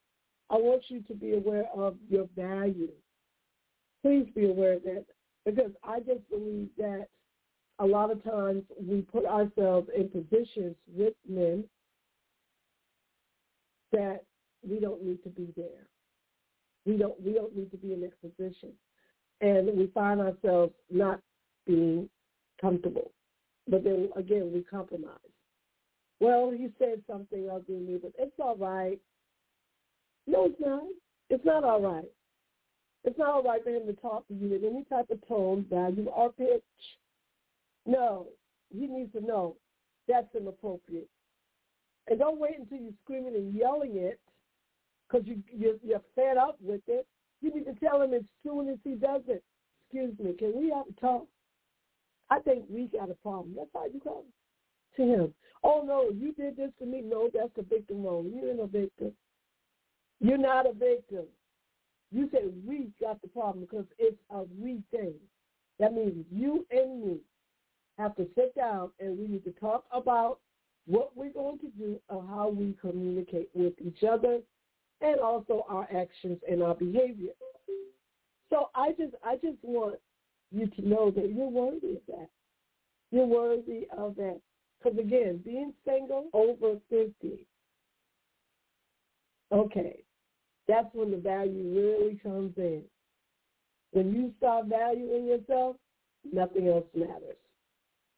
I 0.52 0.56
want 0.56 0.84
you 0.90 1.02
to 1.02 1.14
be 1.14 1.34
aware 1.34 1.66
of 1.74 1.96
your 2.10 2.28
value. 2.36 2.92
Please 4.04 4.28
be 4.36 4.50
aware 4.50 4.74
of 4.74 4.84
that 4.84 5.06
because 5.46 5.72
I 5.84 6.00
just 6.00 6.30
believe 6.30 6.70
that 6.78 7.08
a 7.80 7.86
lot 7.86 8.12
of 8.12 8.24
times 8.24 8.64
we 8.80 9.02
put 9.02 9.26
ourselves 9.26 9.90
in 9.96 10.10
positions 10.10 10.76
with 10.94 11.14
men 11.28 11.64
that 13.92 14.24
we 14.68 14.80
don't 14.80 15.04
need 15.04 15.24
to 15.24 15.30
be 15.30 15.54
there. 15.56 15.88
We 16.86 16.98
don't 16.98 17.20
we 17.22 17.34
don't 17.34 17.56
need 17.56 17.72
to 17.72 17.78
be 17.78 17.94
in 17.94 18.02
that 18.02 18.22
position. 18.22 18.72
And 19.40 19.68
we 19.76 19.88
find 19.94 20.20
ourselves 20.20 20.74
not 20.92 21.20
being 21.66 22.10
comfortable. 22.60 23.12
But 23.72 23.86
then 23.86 24.10
again 24.16 24.52
we 24.54 24.64
compromise. 24.64 25.16
Well, 26.20 26.52
he 26.52 26.70
said 26.78 27.02
something 27.10 27.50
ugly 27.50 27.76
to 27.76 27.82
me, 27.82 28.00
but 28.00 28.12
it's 28.20 28.36
all 28.38 28.58
right. 28.58 29.00
No, 30.28 30.46
it's 30.46 30.60
not. 30.60 30.84
It's 31.30 31.46
not 31.46 31.64
all 31.64 31.82
right. 31.82 32.06
It's 33.04 33.18
not 33.18 33.30
all 33.30 33.44
right 33.44 33.64
for 33.64 33.72
him 33.72 33.88
to 33.88 33.94
talk 33.94 34.28
to 34.28 34.34
you 34.36 34.54
in 34.54 34.64
any 34.64 34.84
type 34.84 35.10
of 35.10 35.26
tone, 35.28 35.66
value, 35.70 36.08
or 36.10 36.32
pitch. 36.34 36.62
No, 37.88 38.28
he 38.70 38.86
needs 38.86 39.14
to 39.14 39.22
know 39.22 39.56
that's 40.08 40.28
inappropriate. 40.36 41.10
And 42.08 42.20
don't 42.20 42.40
wait 42.40 42.60
until 42.60 42.78
you're 42.78 42.92
screaming 43.04 43.36
and 43.36 43.56
yelling 43.56 43.96
it 43.96 44.20
because 45.08 45.26
you, 45.26 45.42
you're, 45.52 45.78
you're 45.82 46.02
fed 46.14 46.38
up 46.38 46.58
with 46.62 46.82
it. 46.88 47.08
You 47.42 47.56
need 47.56 47.66
to 47.66 47.74
tell 47.76 48.02
him 48.02 48.14
as 48.14 48.24
soon 48.44 48.70
as 48.70 48.78
he 48.84 48.96
does 48.96 49.22
it. 49.28 49.44
Excuse 49.86 50.14
me, 50.20 50.34
can 50.34 50.54
we 50.56 50.70
have 50.70 50.86
a 50.88 51.02
talk? 51.02 51.26
I 52.32 52.40
think 52.40 52.64
we 52.70 52.88
got 52.88 53.12
a 53.12 53.16
problem. 53.16 53.54
That's 53.56 53.70
how 53.74 53.86
you 53.86 54.00
come 54.02 54.24
to 54.96 55.04
him. 55.04 55.34
Oh 55.64 55.84
no, 55.86 56.10
you 56.10 56.34
did 56.34 56.56
this 56.58 56.72
to 56.80 56.86
me. 56.86 57.02
No, 57.02 57.30
that's 57.32 57.52
a 57.58 57.62
victim 57.62 58.04
role. 58.04 58.24
You 58.24 58.50
ain't 58.50 58.60
a 58.62 58.68
victim. 58.68 59.12
You're 60.20 60.38
not 60.38 60.66
a 60.66 60.74
victim. 60.74 61.26
You 62.12 62.30
say 62.32 62.46
we 62.66 62.90
got 63.00 63.22
the 63.22 63.28
problem 63.28 63.66
because 63.70 63.86
it's 64.00 64.18
a 64.32 64.44
we 64.60 64.82
thing. 64.92 65.14
That 65.80 65.94
means 65.94 66.26
you 66.32 66.66
and 66.72 67.04
me 67.04 67.18
have 67.98 68.16
to 68.16 68.28
sit 68.36 68.56
down 68.56 68.92
and 69.00 69.18
we 69.18 69.28
need 69.28 69.44
to 69.44 69.52
talk 69.52 69.86
about 69.92 70.40
what 70.88 71.16
we're 71.16 71.32
going 71.34 71.60
to 71.60 71.68
do 71.78 72.00
and 72.10 72.30
how 72.30 72.50
we 72.50 72.76
communicate 72.82 73.50
with 73.54 73.74
each 73.80 74.04
other 74.10 74.40
and 75.02 75.20
also 75.20 75.66
our 75.70 75.88
actions 75.96 76.40
and 76.50 76.64
our 76.64 76.76
behavior. 76.76 77.32
So 78.50 78.70
I 78.74 78.92
just 78.92 79.16
I 79.24 79.36
just 79.36 79.58
want 79.64 79.96
you 80.52 80.68
to 80.68 80.88
know 80.88 81.12
that 81.12 81.32
you're 81.32 81.48
worthy 81.48 81.92
of 81.92 82.02
that. 82.08 82.30
You're 83.12 83.26
worthy 83.26 83.88
of 83.98 84.16
that. 84.16 84.40
Because 84.84 85.00
again, 85.00 85.42
being 85.44 85.74
single 85.86 86.30
over 86.34 86.78
50, 86.90 87.46
okay, 89.52 90.04
that's 90.68 90.88
when 90.94 91.12
the 91.12 91.18
value 91.18 91.74
really 91.76 92.20
comes 92.24 92.54
in. 92.58 92.84
When 93.92 94.14
you 94.14 94.34
start 94.38 94.68
valuing 94.68 95.26
yourself, 95.26 95.76
nothing 96.32 96.68
else 96.68 96.86
matters. 96.96 97.38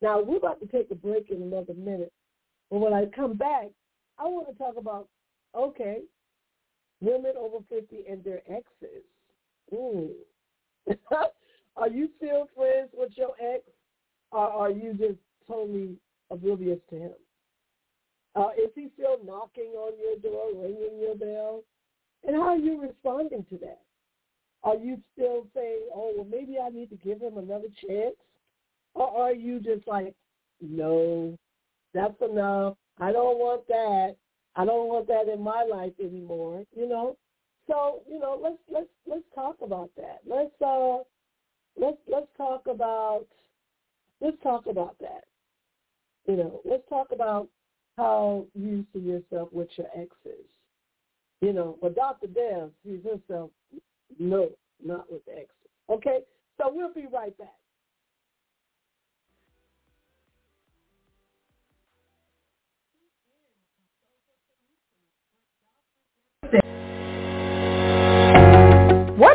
Now, 0.02 0.22
we're 0.22 0.38
about 0.38 0.60
to 0.60 0.68
take 0.68 0.92
a 0.92 0.96
break 0.96 1.30
in 1.32 1.42
another 1.42 1.74
minute. 1.74 2.12
But 2.70 2.80
when 2.80 2.94
I 2.94 3.06
come 3.06 3.36
back, 3.36 3.68
I 4.20 4.24
want 4.26 4.48
to 4.48 4.54
talk 4.56 4.76
about, 4.78 5.08
okay, 5.56 6.02
women 7.02 7.34
over 7.40 7.58
50 7.70 8.04
and 8.10 8.24
their 8.24 8.42
exes. 8.48 9.04
Mm. 9.74 10.10
are 11.76 11.90
you 11.90 12.10
still 12.18 12.48
friends 12.56 12.90
with 12.94 13.12
your 13.16 13.32
ex, 13.42 13.64
or 14.32 14.48
are 14.48 14.72
you 14.72 14.94
just 14.94 15.20
totally 15.48 15.96
oblivious 16.30 16.80
to 16.90 16.96
him? 16.96 17.12
Uh, 18.36 18.50
is 18.58 18.72
he 18.76 18.90
still 18.96 19.18
knocking 19.24 19.72
on 19.78 19.94
your 20.00 20.18
door, 20.20 20.50
ringing 20.62 21.00
your 21.00 21.16
bell? 21.16 21.64
And 22.26 22.36
how 22.36 22.50
are 22.50 22.58
you 22.58 22.82
responding 22.82 23.46
to 23.50 23.58
that? 23.60 23.82
Are 24.64 24.78
you 24.78 24.98
still 25.14 25.46
saying, 25.54 25.82
oh, 25.94 26.14
well, 26.16 26.28
maybe 26.30 26.58
I 26.58 26.70
need 26.70 26.90
to 26.90 26.96
give 26.96 27.22
him 27.22 27.38
another 27.38 27.68
chance? 27.86 28.16
Or 28.96 29.10
are 29.22 29.34
you 29.34 29.60
just 29.60 29.88
like, 29.88 30.16
no, 30.62 31.38
that's 31.94 32.20
enough. 32.22 32.76
I 33.00 33.12
don't 33.12 33.38
want 33.38 33.68
that. 33.68 34.16
I 34.56 34.66
don't 34.66 34.88
want 34.88 35.08
that 35.08 35.32
in 35.32 35.42
my 35.42 35.64
life 35.70 35.94
anymore, 36.00 36.64
you 36.76 36.88
know? 36.88 37.18
So, 37.68 38.02
you 38.10 38.20
know, 38.20 38.40
let's 38.42 38.58
let's 38.70 38.90
let's 39.08 39.24
talk 39.34 39.58
about 39.62 39.90
that. 39.98 40.20
Let's 40.26 40.52
uh 40.62 41.00
let's 41.80 41.98
let's 42.08 42.28
talk 42.38 42.68
about 42.68 43.26
let's 44.22 44.38
talk 44.42 44.68
about 44.68 44.96
that. 45.00 45.26
You 46.28 46.38
know, 46.38 46.62
let's 46.64 46.84
talk 46.90 47.08
about 47.12 47.50
how 47.98 48.46
you 48.56 48.86
see 48.94 49.00
yourself 49.00 49.50
with 49.52 49.70
your 49.76 49.88
exes. 49.96 50.48
You 51.42 51.54
know, 51.54 51.78
but 51.82 51.96
Dr. 51.96 52.28
Deb 52.28 52.72
sees 52.86 53.02
himself 53.04 53.52
no, 54.18 54.50
not 54.84 55.12
with 55.12 55.22
exes. 55.30 55.50
Okay? 55.90 56.20
So 56.58 56.72
we'll 56.74 56.94
be 56.94 57.08
right 57.12 57.38
back. 57.38 57.50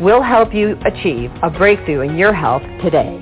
We'll 0.00 0.22
help 0.22 0.54
you 0.54 0.76
achieve 0.86 1.30
a 1.42 1.50
breakthrough 1.50 2.02
in 2.02 2.18
your 2.18 2.34
health 2.34 2.62
today. 2.84 3.18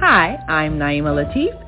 Hi, 0.00 0.36
I'm 0.48 0.78
Naima 0.78 1.12
Latif. 1.24 1.67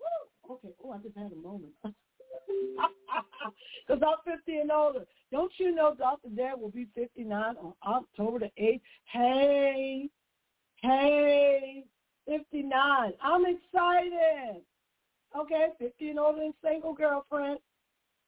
Woo! 0.00 0.54
Okay, 0.56 0.74
oh, 0.84 0.92
I 0.92 0.98
just 0.98 1.16
had 1.16 1.32
a 1.32 1.36
moment. 1.36 1.72
Because 3.86 4.02
I'm 4.06 4.36
50 4.36 4.58
and 4.58 4.70
older. 4.70 5.04
Don't 5.32 5.52
you 5.58 5.74
know 5.74 5.94
Dr. 5.96 6.28
Deb 6.28 6.60
will 6.60 6.70
be 6.70 6.86
59 6.94 7.32
on 7.56 7.72
October 7.84 8.38
the 8.38 8.50
8th? 8.60 8.80
Hey, 9.04 10.08
hey, 10.82 11.84
59. 12.30 13.12
I'm 13.22 13.42
excited. 13.44 14.62
Okay, 15.38 15.66
50 15.78 16.10
and 16.10 16.18
older 16.18 16.42
and 16.42 16.54
single 16.64 16.94
girlfriend. 16.94 17.58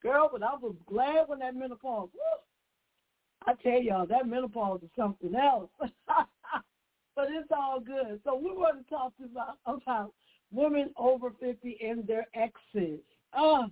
Girl, 0.02 0.28
but 0.32 0.42
I 0.42 0.56
was 0.60 0.74
glad 0.88 1.28
when 1.28 1.38
that 1.38 1.54
menopause. 1.54 2.08
Woo, 2.12 3.46
I 3.46 3.54
tell 3.62 3.80
y'all, 3.80 4.06
that 4.06 4.26
menopause 4.26 4.80
is 4.82 4.90
something 4.96 5.34
else. 5.36 5.70
but 5.78 7.26
it's 7.30 7.50
all 7.56 7.78
good. 7.78 8.20
So 8.24 8.34
we 8.34 8.50
want 8.50 8.82
to 8.82 8.90
talk 8.90 9.12
about 9.24 9.58
about 9.64 10.12
women 10.52 10.90
over 10.96 11.30
fifty 11.38 11.78
and 11.84 12.04
their 12.06 12.26
exes. 12.34 13.00
Ah, 13.32 13.68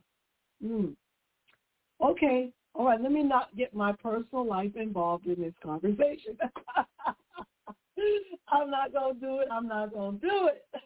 mm. 0.65 0.95
okay, 2.01 2.53
all 2.75 2.87
right. 2.87 3.01
Let 3.01 3.11
me 3.11 3.25
not 3.25 3.57
get 3.57 3.75
my 3.75 3.93
personal 3.93 4.47
life 4.47 4.77
involved 4.77 5.27
in 5.27 5.41
this 5.41 5.55
conversation. 5.63 6.39
I'm 8.49 8.71
not 8.71 8.93
gonna 8.93 9.15
do 9.15 9.41
it. 9.41 9.49
I'm 9.51 9.69
not 9.69 9.93
gonna 9.93 10.19
do 10.19 10.49
it. 10.49 10.65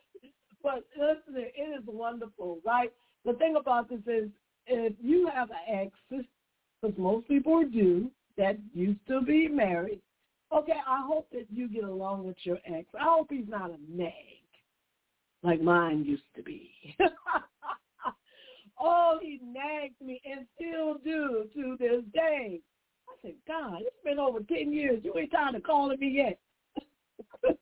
But 0.63 0.83
listen, 0.97 1.35
it 1.37 1.79
is 1.79 1.85
wonderful, 1.87 2.59
right? 2.65 2.91
The 3.27 3.35
thing 3.35 3.57
about 3.57 3.91
this 3.91 4.01
is, 4.07 4.31
if 4.67 4.95
you 4.99 5.29
have 5.31 5.51
an 5.51 5.57
ex, 5.69 5.93
because 6.09 6.97
most 6.97 7.29
people 7.29 7.63
do 7.71 8.11
that 8.39 8.57
used 8.73 9.07
to 9.09 9.21
be 9.21 9.47
married, 9.47 10.01
okay, 10.51 10.81
I 10.89 11.05
hope 11.07 11.29
that 11.33 11.45
you 11.51 11.69
get 11.69 11.85
along 11.85 12.27
with 12.27 12.37
your 12.45 12.57
ex. 12.65 12.87
I 12.99 13.05
hope 13.05 13.27
he's 13.29 13.47
not 13.47 13.73
a 13.73 13.77
nag 13.87 14.13
like 15.45 15.61
mine 15.61 16.05
used 16.05 16.23
to 16.35 16.43
be. 16.43 16.73
oh, 18.81 19.19
he 19.23 19.39
nagged 19.45 20.01
me 20.01 20.21
and 20.25 20.47
still 20.57 20.95
do 21.05 21.45
to 21.55 21.77
this 21.79 22.03
day. 22.13 22.61
I 23.09 23.13
said, 23.23 23.35
God, 23.47 23.81
it's 23.81 24.03
been 24.03 24.19
over 24.19 24.41
10 24.41 24.73
years. 24.73 25.03
You 25.05 25.17
ain't 25.19 25.31
tired 25.31 25.55
of 25.55 25.63
calling 25.63 26.01
me 26.01 26.09
yet. 26.09 26.39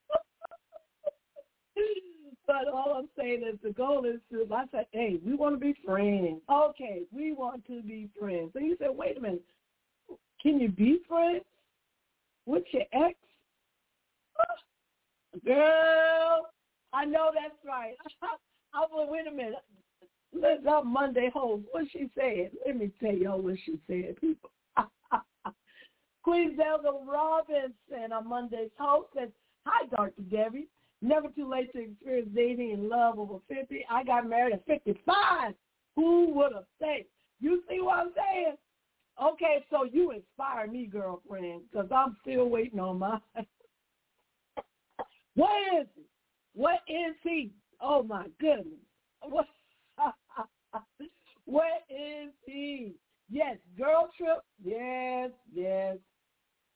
but 2.46 2.68
all 2.72 2.94
I'm 2.98 3.08
saying 3.18 3.42
is 3.50 3.58
the 3.62 3.70
goal 3.72 4.04
is 4.04 4.20
to, 4.30 4.46
I 4.54 4.64
said, 4.70 4.86
hey, 4.92 5.18
we 5.24 5.34
want 5.34 5.56
to 5.56 5.60
be 5.60 5.74
friends. 5.84 6.40
Okay, 6.50 7.02
we 7.12 7.32
want 7.32 7.66
to 7.66 7.82
be 7.82 8.08
friends. 8.18 8.50
So 8.52 8.60
you 8.60 8.76
said, 8.78 8.90
wait 8.90 9.16
a 9.18 9.20
minute, 9.20 9.44
can 10.40 10.60
you 10.60 10.68
be 10.68 11.00
friends 11.08 11.44
with 12.46 12.64
your 12.72 12.84
ex? 12.92 13.16
Girl, 15.44 16.46
I 16.92 17.04
know 17.04 17.30
that's 17.32 17.54
right. 17.66 17.94
I 18.74 18.80
was, 18.90 19.08
wait 19.10 19.26
a 19.26 19.30
minute. 19.30 19.54
Let's 20.34 20.66
up 20.66 20.86
Monday 20.86 21.30
host. 21.32 21.64
What 21.72 21.84
she 21.92 22.08
said? 22.14 22.52
Let 22.66 22.78
me 22.78 22.90
tell 23.00 23.12
y'all 23.12 23.40
what 23.40 23.56
she 23.64 23.78
said, 23.86 24.16
people. 24.18 24.50
Queen 26.22 26.56
Zelda 26.56 26.90
Robinson 27.06 28.12
on 28.12 28.28
Monday's 28.28 28.70
host 28.78 29.08
says, 29.16 29.28
Hi, 29.66 29.86
Dr. 29.88 30.22
Debbie. 30.30 30.68
Never 31.00 31.28
too 31.28 31.48
late 31.50 31.72
to 31.72 31.80
experience 31.80 32.28
dating 32.34 32.72
and 32.72 32.88
love 32.88 33.18
over 33.18 33.38
50. 33.48 33.84
I 33.90 34.04
got 34.04 34.28
married 34.28 34.54
at 34.54 34.66
55. 34.66 35.54
Who 35.96 36.32
would 36.34 36.52
have 36.52 36.64
said? 36.78 37.04
You 37.40 37.62
see 37.68 37.80
what 37.80 37.98
I'm 37.98 38.12
saying? 38.16 38.56
Okay, 39.22 39.64
so 39.70 39.84
you 39.84 40.12
inspire 40.12 40.66
me, 40.66 40.86
girlfriend, 40.86 41.62
because 41.70 41.88
I'm 41.94 42.16
still 42.22 42.48
waiting 42.48 42.80
on 42.80 43.00
mine. 43.00 43.20
what 45.34 45.52
is 45.80 45.86
he? 45.94 46.02
What 46.54 46.80
is 46.88 47.14
he? 47.22 47.50
Oh, 47.80 48.02
my 48.02 48.26
goodness. 48.40 48.78
What, 49.22 49.46
what 51.44 51.84
is 51.90 52.30
he? 52.46 52.94
Yes, 53.30 53.56
girl 53.76 54.10
trip. 54.16 54.38
Yes, 54.62 55.30
yes. 55.52 55.96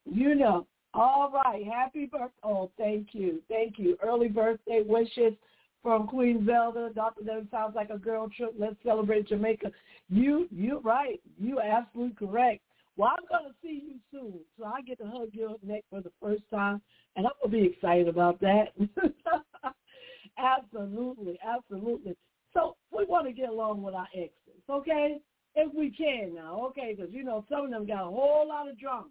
You 0.04 0.34
know. 0.34 0.66
All 0.96 1.30
right. 1.30 1.62
Happy 1.66 2.06
birthday. 2.06 2.32
Oh, 2.42 2.70
thank 2.78 3.08
you. 3.12 3.42
Thank 3.50 3.78
you. 3.78 3.98
Early 4.02 4.28
birthday 4.28 4.82
wishes 4.82 5.34
from 5.82 6.06
Queen 6.06 6.46
Zelda. 6.46 6.90
Dr. 6.94 7.22
Debbie 7.22 7.48
sounds 7.50 7.76
like 7.76 7.90
a 7.90 7.98
girl 7.98 8.30
trip. 8.34 8.54
Let's 8.58 8.76
celebrate 8.82 9.28
Jamaica. 9.28 9.72
You, 10.08 10.48
you're 10.50 10.80
right. 10.80 11.20
You 11.38 11.60
absolutely 11.60 12.14
correct. 12.26 12.62
Well, 12.96 13.10
I'm 13.10 13.26
going 13.28 13.52
to 13.52 13.56
see 13.62 13.82
you 13.86 13.96
soon. 14.10 14.40
So 14.58 14.64
I 14.64 14.80
get 14.80 14.98
to 15.00 15.06
hug 15.06 15.28
your 15.32 15.56
neck 15.62 15.84
for 15.90 16.00
the 16.00 16.12
first 16.18 16.44
time, 16.50 16.80
and 17.14 17.26
I'm 17.26 17.32
going 17.42 17.52
to 17.52 17.68
be 17.68 17.74
excited 17.74 18.08
about 18.08 18.40
that. 18.40 18.72
absolutely. 20.38 21.38
Absolutely. 21.46 22.16
So 22.54 22.76
we 22.90 23.04
want 23.04 23.26
to 23.26 23.34
get 23.34 23.50
along 23.50 23.82
with 23.82 23.94
our 23.94 24.08
exes, 24.14 24.62
okay? 24.70 25.18
If 25.56 25.74
we 25.74 25.90
can 25.90 26.34
now, 26.34 26.64
okay? 26.68 26.94
Because, 26.96 27.12
you 27.12 27.22
know, 27.22 27.44
some 27.50 27.66
of 27.66 27.70
them 27.70 27.86
got 27.86 28.06
a 28.06 28.10
whole 28.10 28.48
lot 28.48 28.66
of 28.66 28.78
drama. 28.80 29.08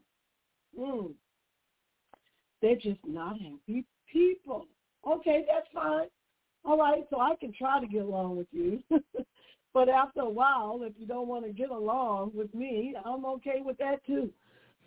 Mm. 0.80 1.14
They're 2.62 2.76
just 2.76 3.00
not 3.06 3.38
happy 3.40 3.86
people. 4.12 4.68
Okay, 5.08 5.46
that's 5.48 5.68
fine. 5.74 6.08
All 6.64 6.78
right, 6.78 7.06
so 7.10 7.20
I 7.20 7.36
can 7.40 7.54
try 7.54 7.80
to 7.80 7.88
get 7.88 8.02
along 8.02 8.38
with 8.38 8.48
you. 8.52 8.82
but 9.74 9.88
after 9.88 10.22
a 10.22 10.30
while, 10.30 10.80
if 10.82 10.94
you 10.98 11.06
don't 11.06 11.28
want 11.28 11.46
to 11.46 11.52
get 11.52 11.70
along 11.70 12.32
with 12.34 12.54
me, 12.56 12.96
I'm 13.06 13.26
okay 13.26 13.62
with 13.64 13.78
that 13.78 14.04
too. 14.06 14.32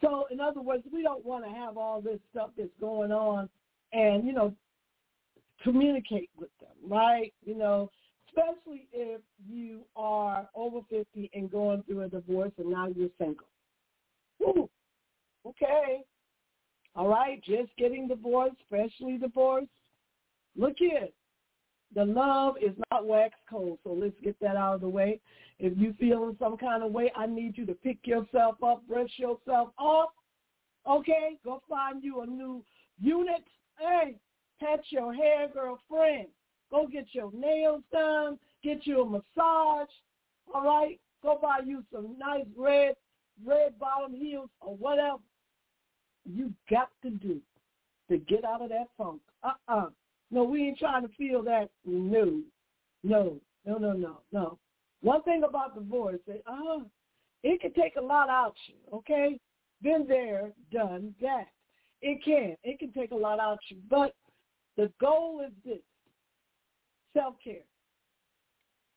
So 0.01 0.27
in 0.31 0.41
other 0.41 0.61
words, 0.61 0.85
we 0.93 1.03
don't 1.03 1.25
want 1.25 1.45
to 1.45 1.51
have 1.51 1.77
all 1.77 2.01
this 2.01 2.19
stuff 2.31 2.51
that's 2.57 2.71
going 2.81 3.13
on 3.13 3.49
and, 3.93 4.27
you 4.27 4.33
know, 4.33 4.55
communicate 5.63 6.31
with 6.39 6.51
them, 6.61 6.71
right? 6.89 7.33
You 7.45 7.57
know, 7.57 7.91
especially 8.29 8.89
if 8.93 9.21
you 9.49 9.81
are 9.97 10.49
over 10.55 10.81
50 10.89 11.31
and 11.35 11.51
going 11.51 11.83
through 11.85 12.03
a 12.03 12.09
divorce 12.09 12.53
and 12.59 12.71
now 12.71 12.89
you're 12.89 13.09
single. 13.19 13.47
Ooh, 14.43 14.69
okay. 15.47 16.03
All 16.99 17.07
right, 17.07 17.41
just 17.45 17.71
getting 17.79 18.09
divorced, 18.09 18.57
freshly 18.69 19.19
divorced. 19.19 19.71
Look 20.57 20.75
here. 20.79 21.07
The 21.95 22.05
love 22.05 22.57
is 22.61 22.77
not 22.91 23.07
wax 23.07 23.37
cold, 23.49 23.79
so 23.85 23.93
let's 23.93 24.17
get 24.21 24.35
that 24.41 24.57
out 24.57 24.75
of 24.75 24.81
the 24.81 24.89
way. 24.89 25.21
If 25.61 25.79
you 25.79 25.95
feel 26.01 26.25
in 26.25 26.37
some 26.41 26.57
kind 26.57 26.83
of 26.83 26.91
way, 26.91 27.13
I 27.17 27.27
need 27.27 27.57
you 27.57 27.67
to 27.67 27.75
pick 27.75 27.99
yourself 28.05 28.57
up, 28.65 28.83
brush 28.89 29.13
yourself 29.17 29.69
off. 29.79 30.11
Okay, 30.91 31.39
go 31.45 31.63
find 31.69 32.03
you 32.03 32.23
a 32.23 32.27
new 32.27 32.65
unit. 33.01 33.45
Hey, 33.79 34.17
pat 34.59 34.81
your 34.91 35.15
hair, 35.15 35.47
girlfriend. 35.55 36.27
Go 36.69 36.89
get 36.89 37.07
your 37.13 37.31
nails 37.33 37.85
done. 37.93 38.41
Get 38.65 38.89
you 38.89 39.03
a 39.03 39.09
massage. 39.09 39.89
All 40.53 40.65
right, 40.65 40.99
go 41.23 41.39
buy 41.41 41.61
you 41.65 41.85
some 41.93 42.19
nice 42.19 42.47
red 42.57 42.97
red 43.47 43.79
bottom 43.79 44.17
heels 44.17 44.51
or 44.61 44.75
whatever 44.75 45.19
you 46.25 46.53
got 46.71 46.91
to 47.03 47.11
do 47.11 47.41
to 48.11 48.19
get 48.19 48.45
out 48.45 48.63
of 48.63 48.71
that 48.71 48.89
funk. 48.97 49.21
Uh-uh. 49.43 49.87
No, 50.31 50.45
we 50.45 50.69
ain't 50.69 50.79
trying 50.79 51.03
to 51.03 51.15
feel 51.15 51.43
that. 51.45 51.71
No, 51.85 52.41
no, 53.03 53.41
no, 53.65 53.79
no, 53.79 53.93
no, 53.93 54.21
no. 54.33 54.59
One 55.01 55.23
thing 55.23 55.45
about 55.45 55.75
divorce, 55.75 56.21
uh, 56.29 56.81
it 57.43 57.61
can 57.61 57.73
take 57.73 57.97
a 57.97 58.01
lot 58.01 58.29
out 58.29 58.55
you, 58.67 58.75
okay? 58.93 59.39
Been 59.83 60.07
there, 60.09 60.53
done 60.73 61.15
that. 61.23 61.47
It 62.03 62.23
can. 62.25 62.57
It 62.65 62.79
can 62.79 62.93
take 62.93 63.13
a 63.13 63.17
lot 63.17 63.39
out 63.39 63.59
you. 63.69 63.79
But 63.89 64.15
the 64.77 64.91
goal 65.01 65.43
is 65.47 65.53
this, 65.65 65.83
self-care. 67.15 67.63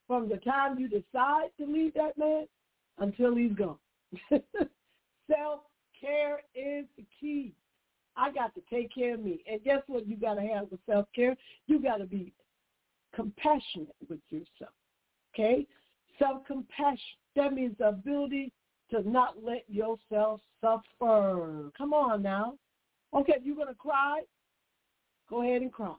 From 0.07 0.28
the 0.28 0.38
time 0.38 0.78
you 0.78 0.89
decide 0.89 1.49
to 1.59 1.65
leave 1.65 1.93
that 1.93 2.17
man 2.17 2.47
until 2.97 3.36
he's 3.36 3.53
gone. 3.53 3.78
self 4.30 5.61
care 6.02 6.41
is 6.56 6.86
the 6.97 7.06
key. 7.20 7.54
I 8.18 8.32
got 8.32 8.54
to 8.56 8.62
take 8.70 8.93
care 8.93 9.14
of 9.14 9.22
me. 9.22 9.43
And 9.49 9.64
guess 9.64 9.82
what 9.88 10.08
you 10.08 10.18
got 10.18 10.34
to 10.36 10.41
have 10.41 10.70
with 10.70 10.80
self-care? 10.86 11.38
You 11.68 11.82
got 11.82 11.97
to 11.97 12.06
be 12.06 12.34
compassionate 13.16 13.95
with 14.10 14.20
yourself. 14.30 14.74
Okay? 15.34 15.66
Self-compassion. 16.20 16.97
That 17.36 17.54
means 17.54 17.76
the 17.78 17.89
ability 17.89 18.52
to 18.91 19.10
not 19.10 19.36
let 19.41 19.64
yourself 19.70 20.41
suffer. 20.60 21.72
Come 21.78 21.93
on 21.93 22.22
now. 22.22 22.56
Okay, 23.14 23.34
if 23.38 23.45
you're 23.45 23.56
going 23.56 23.68
to 23.68 23.74
cry, 23.74 24.22
go 25.30 25.41
ahead 25.41 25.62
and 25.62 25.72
cry. 25.72 25.95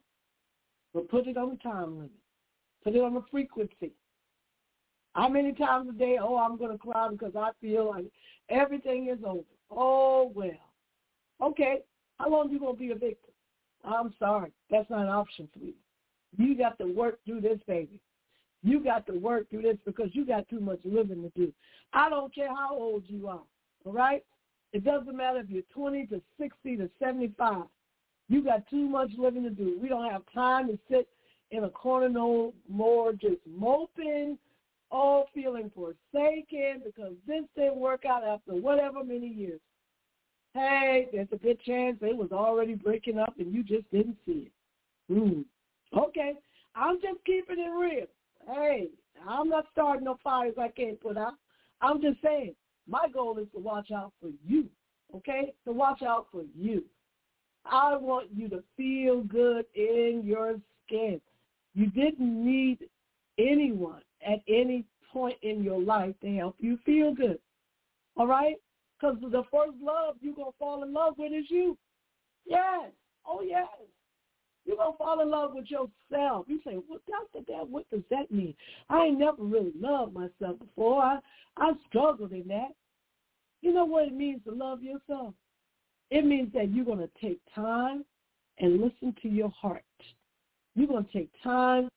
But 0.93 1.09
put 1.09 1.27
it 1.27 1.37
on 1.37 1.51
the 1.51 1.57
time 1.57 1.97
limit. 1.97 2.11
Put 2.85 2.95
it 2.95 3.03
on 3.03 3.15
the 3.15 3.25
frequency. 3.31 3.93
How 5.15 5.29
many 5.29 5.53
times 5.53 5.89
a 5.89 5.93
day, 5.93 6.19
oh, 6.21 6.37
I'm 6.37 6.57
going 6.57 6.73
to 6.73 6.79
cry 6.79 7.09
because 7.11 7.37
I 7.37 7.51
feel 7.61 7.89
like 7.89 8.07
everything 8.49 9.09
is 9.09 9.19
over. 9.27 9.45
Oh, 9.75 10.31
well. 10.35 10.51
Okay. 11.41 11.81
How 12.19 12.31
long 12.31 12.51
you 12.51 12.59
going 12.59 12.75
to 12.77 12.81
be 12.81 12.91
a 12.91 12.95
victim? 12.95 13.33
I'm 13.85 14.15
sorry. 14.19 14.53
That's 14.71 14.89
not 14.91 15.03
an 15.03 15.09
option 15.09 15.49
for 15.53 15.61
you. 15.61 15.75
You 16.37 16.57
got 16.57 16.79
to 16.79 16.87
work 16.87 17.19
through 17.25 17.41
this, 17.41 17.59
baby. 17.67 18.01
You 18.63 18.83
got 18.83 19.07
to 19.07 19.13
work 19.15 19.51
through 19.51 19.63
this 19.63 19.77
because 19.85 20.11
you 20.13 20.25
got 20.25 20.49
too 20.49 20.61
much 20.61 20.79
living 20.85 21.23
to 21.23 21.31
do. 21.31 21.53
I 21.93 22.09
don't 22.09 22.35
care 22.35 22.49
how 22.49 22.77
old 22.77 23.03
you 23.07 23.27
are, 23.29 23.43
all 23.85 23.93
right? 23.93 24.25
It 24.73 24.85
doesn't 24.85 25.17
matter 25.17 25.41
if 25.41 25.51
you're 25.51 25.63
20 25.75 26.07
to 26.07 26.23
60 26.39 26.77
to 26.77 26.91
75. 26.99 27.65
You 28.29 28.43
got 28.43 28.69
too 28.71 28.89
much 28.89 29.11
living 29.19 29.43
to 29.43 29.51
do. 29.51 29.79
We 29.83 29.89
don't 29.89 30.11
have 30.11 30.23
time 30.33 30.69
to 30.69 30.79
sit 30.89 31.09
in 31.51 31.65
a 31.65 31.69
corner 31.69 32.09
no 32.09 32.55
more 32.69 33.13
just 33.13 33.41
moping, 33.47 34.39
all 34.93 35.27
feeling 35.35 35.73
forsaken 35.75 36.83
because 36.85 37.15
this 37.27 37.45
didn't 37.57 37.77
work 37.77 38.05
out 38.05 38.23
after 38.23 38.53
whatever 38.53 39.03
many 39.03 39.27
years. 39.27 39.61
Hey, 40.55 41.09
there's 41.11 41.29
a 41.33 41.37
good 41.37 41.61
chance 41.63 41.97
they 42.01 42.13
was 42.13 42.31
already 42.31 42.75
breaking 42.75 43.19
up 43.19 43.35
and 43.39 43.53
you 43.53 43.65
just 43.65 43.91
didn't 43.91 44.19
see 44.27 44.51
it. 44.51 44.53
Hmm. 45.13 45.41
Okay, 45.99 46.35
I'm 46.75 47.01
just 47.01 47.25
keeping 47.25 47.59
it 47.59 47.71
real. 47.71 48.07
Hey, 48.47 48.89
I'm 49.27 49.49
not 49.49 49.67
starting 49.73 50.05
no 50.05 50.19
fires 50.23 50.55
I 50.61 50.69
can't 50.69 51.01
put 51.01 51.17
out. 51.17 51.35
I'm 51.81 52.03
just 52.03 52.21
saying, 52.23 52.55
my 52.87 53.07
goal 53.13 53.39
is 53.39 53.47
to 53.55 53.61
watch 53.61 53.91
out 53.91 54.13
for 54.21 54.29
you, 54.47 54.67
okay? 55.17 55.55
To 55.65 55.73
watch 55.73 56.03
out 56.03 56.27
for 56.31 56.43
you. 56.55 56.85
I 57.65 57.97
want 57.97 58.29
you 58.35 58.49
to 58.51 58.63
feel 58.77 59.23
good 59.23 59.65
in 59.75 60.23
your 60.25 60.57
skin. 60.85 61.21
You 61.75 61.87
didn't 61.91 62.45
need 62.45 62.79
anyone 63.39 64.03
at 64.27 64.41
any 64.49 64.85
point 65.13 65.37
in 65.43 65.63
your 65.63 65.81
life 65.81 66.15
to 66.23 66.37
help 66.37 66.57
you 66.59 66.79
feel 66.85 67.15
good. 67.15 67.39
All 68.17 68.27
right? 68.27 68.57
Because 68.99 69.17
the 69.21 69.43
first 69.51 69.77
love 69.83 70.17
you're 70.21 70.35
going 70.35 70.53
to 70.53 70.59
fall 70.59 70.83
in 70.83 70.93
love 70.93 71.15
with 71.19 71.33
is 71.33 71.47
you. 71.49 71.77
Yes. 72.47 72.91
Oh, 73.27 73.43
yes. 73.43 73.69
You're 74.65 74.77
going 74.77 74.93
to 74.93 74.99
fall 74.99 75.21
in 75.21 75.31
love 75.31 75.53
with 75.55 75.67
yourself. 75.71 76.47
You 76.49 76.61
say, 76.65 76.79
well, 76.89 77.01
Dr. 77.09 77.45
Deb, 77.47 77.71
what 77.71 77.89
does 77.91 78.03
that 78.11 78.31
mean? 78.31 78.55
I 78.89 79.07
ain't 79.07 79.19
never 79.19 79.43
really 79.43 79.73
loved 79.79 80.15
myself 80.15 80.59
before. 80.59 81.03
I, 81.03 81.19
I 81.57 81.73
struggled 81.89 82.33
in 82.33 82.47
that. 82.49 82.71
You 83.61 83.73
know 83.73 83.85
what 83.85 84.09
it 84.09 84.15
means 84.15 84.41
to 84.45 84.53
love 84.53 84.83
yourself? 84.83 85.35
It 86.11 86.25
means 86.25 86.53
that 86.53 86.73
you're 86.73 86.85
going 86.85 86.99
to 86.99 87.11
take 87.21 87.41
time 87.55 88.05
and 88.59 88.81
listen 88.81 89.15
to 89.23 89.29
your 89.29 89.51
heart. 89.51 89.83
You're 90.75 90.89
going 90.89 91.07
to 91.07 91.13
take 91.13 91.31
time 91.43 91.89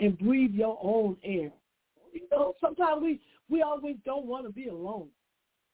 and 0.00 0.18
breathe 0.18 0.52
your 0.52 0.78
own 0.82 1.16
air. 1.24 1.50
You 2.16 2.28
know, 2.30 2.54
sometimes 2.60 3.02
we, 3.02 3.20
we 3.50 3.62
always 3.62 3.96
don't 4.04 4.26
want 4.26 4.46
to 4.46 4.52
be 4.52 4.68
alone. 4.68 5.08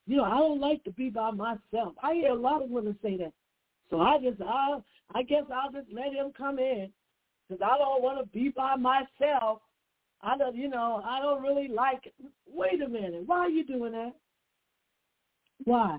You 0.06 0.16
know, 0.16 0.24
I 0.24 0.38
don't 0.38 0.60
like 0.60 0.82
to 0.84 0.90
be 0.90 1.10
by 1.10 1.30
myself. 1.30 1.94
I 2.02 2.14
hear 2.14 2.30
a 2.30 2.34
lot 2.34 2.62
of 2.62 2.70
women 2.70 2.96
say 3.02 3.16
that. 3.18 3.32
So 3.90 4.00
I 4.00 4.18
just, 4.18 4.40
I, 4.42 4.78
I 5.14 5.22
guess 5.22 5.44
I'll 5.54 5.70
just 5.70 5.92
let 5.92 6.12
him 6.12 6.32
come 6.36 6.58
in 6.58 6.90
because 7.48 7.62
I 7.64 7.78
don't 7.78 8.02
want 8.02 8.18
to 8.18 8.26
be 8.32 8.48
by 8.48 8.74
myself. 8.76 9.60
I 10.22 10.36
don't, 10.36 10.56
you 10.56 10.68
know, 10.68 11.02
I 11.04 11.20
don't 11.20 11.42
really 11.42 11.68
like 11.68 12.06
it. 12.06 12.14
Wait 12.52 12.82
a 12.82 12.88
minute. 12.88 13.22
Why 13.26 13.38
are 13.38 13.48
you 13.48 13.64
doing 13.64 13.92
that? 13.92 14.14
Why? 15.64 15.98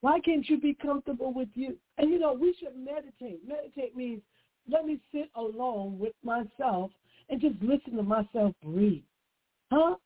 Why 0.00 0.20
can't 0.20 0.48
you 0.48 0.60
be 0.60 0.74
comfortable 0.74 1.32
with 1.32 1.48
you? 1.54 1.76
And 1.98 2.10
you 2.10 2.18
know, 2.18 2.32
we 2.34 2.54
should 2.60 2.76
meditate. 2.76 3.40
Meditate 3.46 3.96
means 3.96 4.22
let 4.70 4.84
me 4.84 5.00
sit 5.12 5.30
alone 5.34 5.98
with 5.98 6.14
myself 6.22 6.90
and 7.30 7.40
just 7.40 7.56
listen 7.62 7.96
to 7.96 8.02
myself 8.02 8.54
breathe. 8.62 9.02
Huh? 9.74 9.96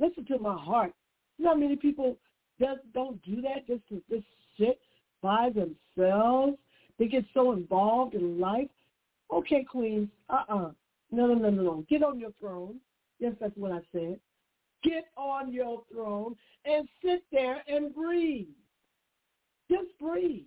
Listen 0.00 0.24
to 0.26 0.38
my 0.40 0.56
heart. 0.56 0.92
You 1.38 1.44
know 1.44 1.52
how 1.52 1.56
many 1.56 1.76
people 1.76 2.16
just 2.58 2.80
don't 2.92 3.22
do 3.22 3.40
that 3.42 3.64
just 3.64 3.86
to 3.88 4.02
just 4.10 4.26
sit 4.58 4.80
by 5.22 5.50
themselves? 5.50 6.58
They 6.98 7.06
get 7.06 7.24
so 7.32 7.52
involved 7.52 8.14
in 8.14 8.40
life. 8.40 8.68
Okay, 9.32 9.64
queens, 9.64 10.08
uh-uh. 10.28 10.70
No, 11.12 11.26
no, 11.26 11.34
no, 11.34 11.50
no, 11.50 11.62
no. 11.62 11.84
Get 11.88 12.02
on 12.02 12.18
your 12.18 12.32
throne. 12.40 12.80
Yes, 13.20 13.34
that's 13.40 13.56
what 13.56 13.70
I 13.70 13.80
said. 13.92 14.18
Get 14.82 15.04
on 15.16 15.52
your 15.52 15.82
throne 15.92 16.34
and 16.64 16.88
sit 17.00 17.22
there 17.30 17.62
and 17.68 17.94
breathe. 17.94 18.48
Just 19.70 19.96
breathe. 20.00 20.46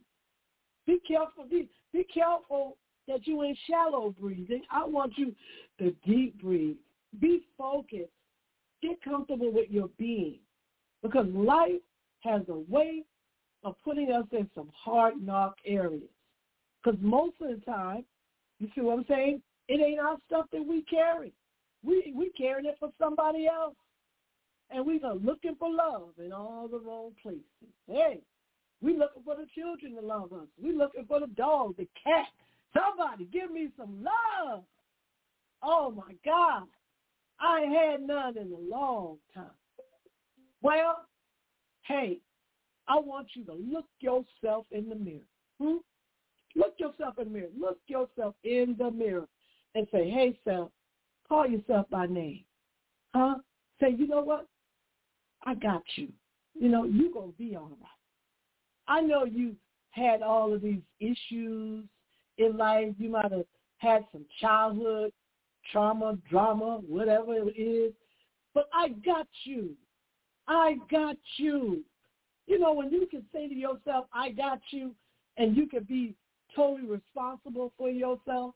Be 0.86 0.99
careful. 1.07 1.45
Be, 1.49 1.70
be 1.93 2.05
careful 2.13 2.76
that 3.07 3.26
you 3.26 3.43
ain't 3.43 3.57
shallow 3.70 4.13
breathing. 4.20 4.63
I 4.70 4.84
want 4.84 5.13
you 5.18 5.34
to 5.80 5.91
deep 6.05 6.41
breathe. 6.41 6.76
Be 7.20 7.43
focused. 7.57 8.11
Get 8.82 9.01
comfortable 9.03 9.51
with 9.51 9.69
your 9.69 9.89
being. 9.97 10.39
Because 11.01 11.28
life 11.34 11.82
has 12.21 12.41
a 12.49 12.59
way 12.69 13.03
of 13.63 13.75
putting 13.84 14.11
us 14.11 14.25
in 14.32 14.49
some 14.55 14.69
hard 14.75 15.15
knock 15.21 15.55
areas. 15.65 16.09
Because 16.84 16.99
most 17.01 17.36
of 17.41 17.49
the 17.49 17.65
time, 17.65 18.05
you 18.59 18.69
see 18.73 18.82
what 18.82 18.99
I'm 18.99 19.05
saying? 19.07 19.41
It 19.67 19.82
ain't 19.82 19.99
our 19.99 20.17
stuff 20.28 20.45
that 20.51 20.65
we 20.65 20.84
carry. 20.84 21.34
We 21.84 22.13
we 22.15 22.32
carrying 22.38 22.65
it 22.65 22.78
for 22.80 22.89
somebody 22.99 23.47
else. 23.47 23.75
And 24.69 24.86
we 24.86 25.01
are 25.03 25.15
looking 25.15 25.55
for 25.57 25.71
love 25.71 26.09
in 26.23 26.34
all 26.34 26.67
the 26.67 26.80
wrong 26.80 27.11
places. 27.21 27.43
Hey, 27.88 28.19
we 28.82 28.97
looking 28.97 29.23
for 29.23 29.36
the 29.36 29.45
children 29.55 29.95
to 29.95 30.01
love 30.01 30.34
us. 30.34 30.47
We 30.61 30.73
looking 30.73 31.05
for 31.05 31.19
the 31.19 31.28
dog, 31.28 31.78
the 31.78 31.88
cat. 32.03 32.28
Somebody 32.73 33.25
give 33.32 33.51
me 33.51 33.69
some 33.78 34.03
love. 34.03 34.63
Oh 35.63 35.91
my 35.91 36.13
God. 36.25 36.67
I 37.40 37.62
had 37.62 38.02
none 38.02 38.38
in 38.38 38.52
a 38.52 38.76
long 38.76 39.18
time. 39.34 39.46
Well, 40.62 41.06
hey, 41.88 42.20
I 42.88 43.00
want 43.00 43.28
you 43.34 43.44
to 43.46 43.54
look 43.54 43.86
yourself 44.00 44.66
in 44.72 44.90
the 44.90 44.96
mirror. 44.96 45.20
Hmm? 45.62 45.78
Look 46.56 46.74
yourself 46.78 47.16
in 47.20 47.26
the 47.26 47.32
mirror. 47.32 47.50
Look 47.60 47.80
yourself 47.88 48.36
in 48.44 48.76
the 48.78 48.90
mirror 48.90 49.28
and 49.76 49.88
say, 49.92 50.10
hey, 50.10 50.38
self, 50.44 50.72
call 51.28 51.46
yourself 51.46 51.88
by 51.90 52.08
name. 52.08 52.44
Huh? 53.14 53.36
Say, 53.80 53.92
you 53.98 54.08
know 54.08 54.22
what? 54.22 54.48
I 55.46 55.54
got 55.54 55.84
you. 55.96 56.10
You 56.60 56.70
know, 56.70 56.86
you're 56.86 57.12
going 57.12 57.32
to 57.32 57.38
be 57.38 57.56
all 57.56 57.70
right. 57.80 57.90
I 58.88 59.02
know 59.02 59.26
you 59.26 59.56
had 59.92 60.22
all 60.22 60.54
of 60.54 60.62
these 60.62 60.82
issues 61.00 61.86
in 62.38 62.58
life. 62.58 62.94
You 62.98 63.10
might 63.10 63.32
have 63.32 63.46
had 63.78 64.06
some 64.12 64.26
childhood 64.42 65.12
trauma, 65.72 66.18
drama, 66.30 66.82
whatever 66.88 67.36
it 67.36 67.59
is. 67.59 67.93
But 68.53 68.70
I 68.74 68.89
got 68.89 69.28
you. 69.43 69.72
I 70.47 70.78
got 70.89 71.18
you. 71.38 71.84
You 72.47 72.59
know, 72.59 72.74
when 72.74 72.91
you 72.91 73.07
can 73.07 73.24
say 73.34 73.47
to 73.47 73.53
yourself, 73.53 74.05
I 74.13 74.30
got 74.32 74.59
you, 74.72 74.95
and 75.38 75.55
you 75.55 75.68
can 75.68 75.84
be 75.84 76.15
totally 76.55 76.88
responsible 76.88 77.74
for 77.78 77.89
yourself, 77.89 78.55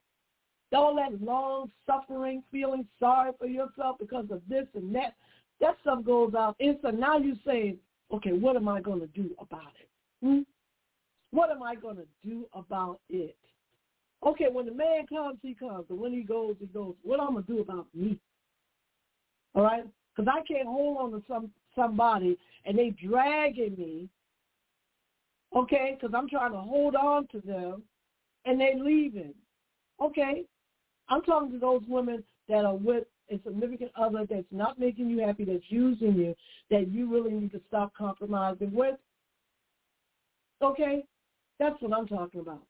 all 0.74 0.96
that 0.96 1.22
long 1.22 1.70
suffering, 1.86 2.42
feeling 2.52 2.88
sorry 3.00 3.32
for 3.38 3.48
yourself 3.48 3.98
because 4.00 4.26
of 4.32 4.42
this 4.48 4.66
and 4.74 4.96
that, 4.96 5.16
that 5.60 5.76
stuff 5.82 6.04
goes 6.06 6.34
out. 6.34 6.56
And 6.60 6.78
so 6.82 6.90
now 6.90 7.18
you're 7.18 7.36
saying, 7.46 7.78
okay, 8.14 8.32
what 8.32 8.56
am 8.56 8.70
I 8.70 8.80
going 8.80 9.02
to 9.02 9.08
do 9.08 9.32
about 9.40 9.74
it? 9.80 9.90
Hmm? 10.24 10.40
What 11.32 11.52
am 11.52 11.62
I 11.62 11.76
going 11.76 11.98
to 11.98 12.08
do 12.26 12.46
about 12.54 13.00
it? 13.10 13.36
Okay, 14.24 14.48
when 14.52 14.66
the 14.66 14.74
man 14.74 15.08
comes, 15.08 15.40
he 15.42 15.56
comes. 15.56 15.86
And 15.90 16.00
when 16.00 16.14
he 16.14 16.22
goes, 16.22 16.56
he 16.60 16.68
goes. 16.68 16.94
What 17.04 17.20
I'm 17.20 17.34
going 17.34 17.44
to 17.46 17.54
do 17.54 17.60
about 17.62 17.88
me? 17.94 18.20
All 19.56 19.64
right? 19.64 19.84
Because 20.16 20.32
I 20.32 20.44
can't 20.46 20.68
hold 20.68 20.98
on 20.98 21.12
to 21.12 21.24
some 21.28 21.52
somebody 21.76 22.38
and 22.66 22.78
they 22.78 22.90
dragging 22.90 23.76
me, 23.78 24.10
okay, 25.56 25.98
because 26.00 26.14
I'm 26.16 26.30
trying 26.30 26.52
to 26.52 26.60
hold 26.60 26.96
on 26.96 27.28
to 27.28 27.42
them 27.42 27.84
and 28.46 28.60
they 28.60 28.74
leaving. 28.78 29.34
Okay, 30.02 30.44
I'm 31.10 31.22
talking 31.22 31.52
to 31.52 31.60
those 31.60 31.82
women 31.88 32.24
that 32.50 32.66
are 32.66 32.76
with 32.76 33.06
a 33.30 33.40
significant 33.44 33.92
other 33.96 34.26
that's 34.30 34.46
not 34.52 34.80
making 34.80 35.10
you 35.10 35.20
happy, 35.20 35.46
that's 35.46 35.64
using 35.70 36.16
you, 36.16 36.36
that 36.70 36.90
you 36.90 37.12
really 37.12 37.32
need 37.32 37.52
to 37.54 37.62
stop 37.68 37.94
compromising 37.98 38.74
with. 38.74 38.96
Okay? 40.62 41.04
That's 41.60 41.82
what 41.82 41.98
I'm 41.98 42.08
talking 42.08 42.42
about. 42.42 42.64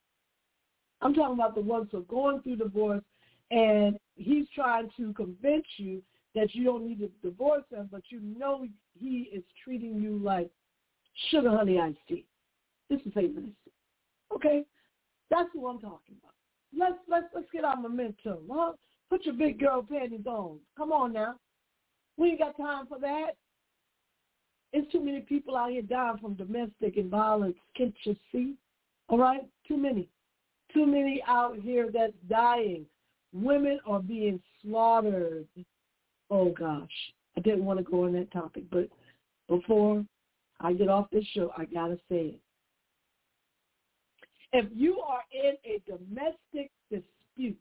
I'm 1.02 1.14
talking 1.14 1.34
about 1.34 1.54
the 1.54 1.60
ones 1.60 1.88
who 1.90 1.98
are 1.98 2.02
going 2.02 2.40
through 2.42 2.56
divorce 2.56 3.02
and 3.50 3.98
he's 4.14 4.46
trying 4.54 4.88
to 4.96 5.12
convince 5.12 5.66
you 5.76 6.02
that 6.34 6.54
you 6.54 6.64
don't 6.64 6.86
need 6.86 7.00
to 7.00 7.10
divorce 7.22 7.64
him, 7.70 7.88
but 7.90 8.02
you 8.08 8.20
know 8.20 8.64
he 8.98 9.30
is 9.32 9.42
treating 9.62 10.00
you 10.00 10.18
like 10.18 10.48
sugar 11.30 11.50
honey 11.50 11.78
iced 11.78 11.98
tea. 12.08 12.24
This 12.88 13.00
is 13.00 13.12
ain't 13.16 13.34
nice. 13.34 13.52
Okay? 14.34 14.64
That's 15.30 15.50
what 15.54 15.70
I'm 15.70 15.80
talking 15.80 16.16
about. 16.22 16.34
Let's 16.76 16.98
let's 17.08 17.26
let's 17.34 17.46
get 17.52 17.64
our 17.64 17.76
momentum. 17.76 18.38
Huh? 18.50 18.72
Put 19.10 19.26
your 19.26 19.34
big 19.34 19.60
girl 19.60 19.82
panties 19.82 20.26
on. 20.26 20.58
Come 20.76 20.92
on 20.92 21.12
now. 21.12 21.34
We 22.16 22.30
ain't 22.30 22.38
got 22.38 22.56
time 22.56 22.86
for 22.86 22.98
that. 23.00 23.32
It's 24.72 24.90
too 24.90 25.00
many 25.00 25.20
people 25.20 25.56
out 25.56 25.70
here 25.70 25.82
dying 25.82 26.16
from 26.18 26.34
domestic 26.34 26.96
and 26.96 27.10
violence. 27.10 27.56
Can't 27.76 27.94
you 28.04 28.16
see? 28.30 28.54
All 29.08 29.18
right? 29.18 29.42
Too 29.68 29.76
many. 29.76 30.08
Too 30.72 30.86
many 30.86 31.22
out 31.26 31.56
here 31.56 31.90
that's 31.92 32.12
dying. 32.28 32.86
Women 33.32 33.80
are 33.86 34.00
being 34.00 34.40
slaughtered. 34.62 35.46
Oh, 36.30 36.50
gosh. 36.50 36.88
I 37.36 37.40
didn't 37.40 37.64
want 37.64 37.78
to 37.78 37.84
go 37.84 38.04
on 38.04 38.12
that 38.14 38.30
topic, 38.30 38.64
but 38.70 38.88
before 39.48 40.04
I 40.60 40.72
get 40.72 40.88
off 40.88 41.06
this 41.10 41.24
show, 41.34 41.52
I 41.56 41.64
got 41.64 41.88
to 41.88 41.96
say 42.08 42.34
it. 42.34 42.40
If 44.52 44.66
you 44.74 45.00
are 45.00 45.22
in 45.32 45.54
a 45.64 45.80
domestic 45.86 46.70
dispute, 46.90 47.58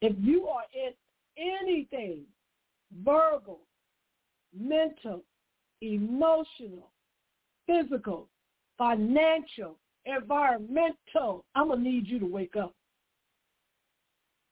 if 0.00 0.14
you 0.20 0.46
are 0.46 0.62
in 0.72 0.92
anything 1.36 2.22
verbal, 3.04 3.60
mental, 4.56 5.22
emotional, 5.82 6.90
physical, 7.66 8.28
financial, 8.76 9.76
environmental, 10.08 11.44
I'm 11.54 11.68
going 11.68 11.84
to 11.84 11.90
need 11.90 12.06
you 12.06 12.18
to 12.20 12.26
wake 12.26 12.56
up 12.56 12.74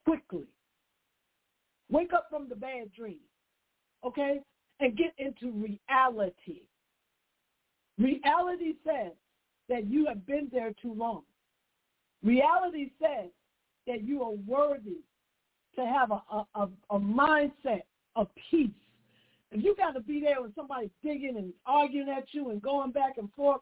quickly. 0.05 0.47
Wake 1.91 2.13
up 2.13 2.27
from 2.31 2.49
the 2.49 2.57
bad 2.57 2.93
dream, 2.93 3.21
okay? 4.05 4.41
And 4.81 4.97
get 4.97 5.15
into 5.19 5.53
reality. 5.53 6.63
Reality 7.99 8.75
says 8.85 9.13
that 9.69 9.87
you 9.87 10.07
have 10.07 10.27
been 10.27 10.49
there 10.53 10.73
too 10.83 10.93
long. 10.95 11.23
Reality 12.23 12.91
says 13.01 13.31
that 13.87 14.03
you 14.03 14.23
are 14.23 14.33
worthy 14.47 14.99
to 15.77 15.87
have 15.87 16.11
a, 16.11 16.23
a, 16.55 16.69
a 16.91 16.99
mindset 16.99 17.83
of 18.17 18.29
peace. 18.51 18.71
If 19.53 19.63
you 19.63 19.77
got 19.77 19.93
to 19.93 20.01
be 20.01 20.21
there 20.21 20.43
when 20.43 20.53
somebody's 20.55 20.91
digging 21.05 21.37
and 21.37 21.53
arguing 21.67 22.09
at 22.09 22.25
you 22.33 22.51
and 22.51 22.61
going 22.61 22.91
back 22.91 23.19
and 23.19 23.31
forth, 23.33 23.61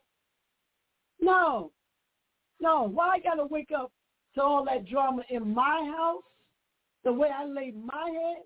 no. 1.21 1.71
No, 2.61 2.89
why 2.89 3.17
I 3.17 3.19
gotta 3.19 3.45
wake 3.45 3.71
up 3.77 3.93
to 4.35 4.43
all 4.43 4.65
that 4.65 4.87
drama 4.87 5.23
in 5.31 5.55
my 5.55 5.93
house, 5.97 6.23
the 7.05 7.13
way 7.13 7.29
I 7.29 7.45
lay 7.45 7.73
my 7.73 8.11
head, 8.11 8.43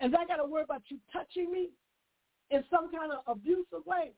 and 0.00 0.14
I 0.16 0.24
gotta 0.24 0.44
worry 0.44 0.64
about 0.64 0.82
you 0.88 0.98
touching 1.12 1.50
me 1.50 1.70
in 2.50 2.62
some 2.70 2.90
kind 2.92 3.12
of 3.12 3.20
abusive 3.26 3.86
way. 3.86 4.12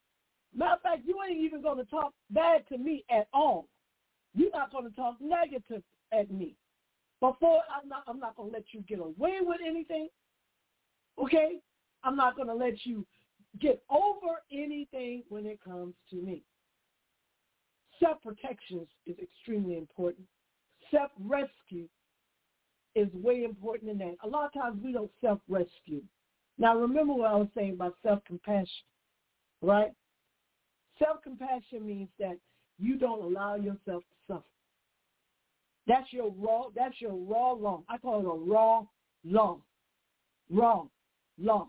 Matter 0.55 0.75
of 0.75 0.83
fact, 0.83 1.03
you 1.07 1.17
ain't 1.29 1.41
even 1.41 1.63
gonna 1.63 1.85
talk 1.85 2.13
bad 2.31 2.67
to 2.69 2.79
me 2.79 3.05
at 3.11 3.29
all. 3.33 3.69
You're 4.35 4.51
not 4.51 4.73
gonna 4.73 4.91
talk 4.91 5.17
negative 5.21 5.83
at 6.13 6.31
me. 6.31 6.57
Before 7.21 7.63
I'm 7.71 7.89
not 7.89 8.05
I'm 8.07 8.19
not 8.19 8.37
gonna 8.37 8.53
let 8.53 8.65
you 8.73 8.83
get 8.83 8.99
away 8.99 9.39
with 9.41 9.61
anything. 9.67 10.09
Okay? 11.19 11.59
I'm 12.03 12.17
not 12.17 12.37
gonna 12.37 12.55
let 12.55 12.85
you 12.85 13.07
get 13.61 13.83
over 13.89 14.43
anything 14.53 15.23
when 15.29 15.47
it 15.47 15.61
comes 15.63 15.95
to 16.11 16.17
me. 16.17 16.43
Self-protection 18.01 18.87
is 19.07 19.17
extremely 19.23 19.77
important. 19.77 20.27
Self-rescue 20.91 21.89
is 22.95 23.09
way 23.13 23.45
important 23.45 23.91
than 23.91 23.99
that. 23.99 24.17
A 24.25 24.29
lot 24.29 24.47
of 24.47 24.53
times 24.53 24.81
we 24.83 24.93
don't 24.93 25.11
self-rescue. 25.21 26.03
Now 26.59 26.77
remember 26.79 27.15
what 27.15 27.31
I 27.31 27.35
was 27.37 27.49
saying 27.55 27.75
about 27.75 27.97
self-compassion, 28.03 28.85
right? 29.63 29.93
Self-compassion 30.99 31.85
means 31.85 32.09
that 32.21 32.37
you 32.79 32.97
don't 32.97 33.23
allow 33.23 33.57
yourself 33.57 34.03
to 34.03 34.17
suffer. 34.29 34.45
That's 35.87 36.13
your 36.13 36.33
raw, 36.39 36.65
that's 36.75 37.01
your 37.01 37.15
raw 37.15 37.53
law. 37.53 37.83
I 37.89 37.99
call 37.99 38.21
it 38.21 38.27
a 38.27 38.51
raw 38.53 38.85
law. 39.25 39.59
Raw 40.51 40.85
law 41.39 41.69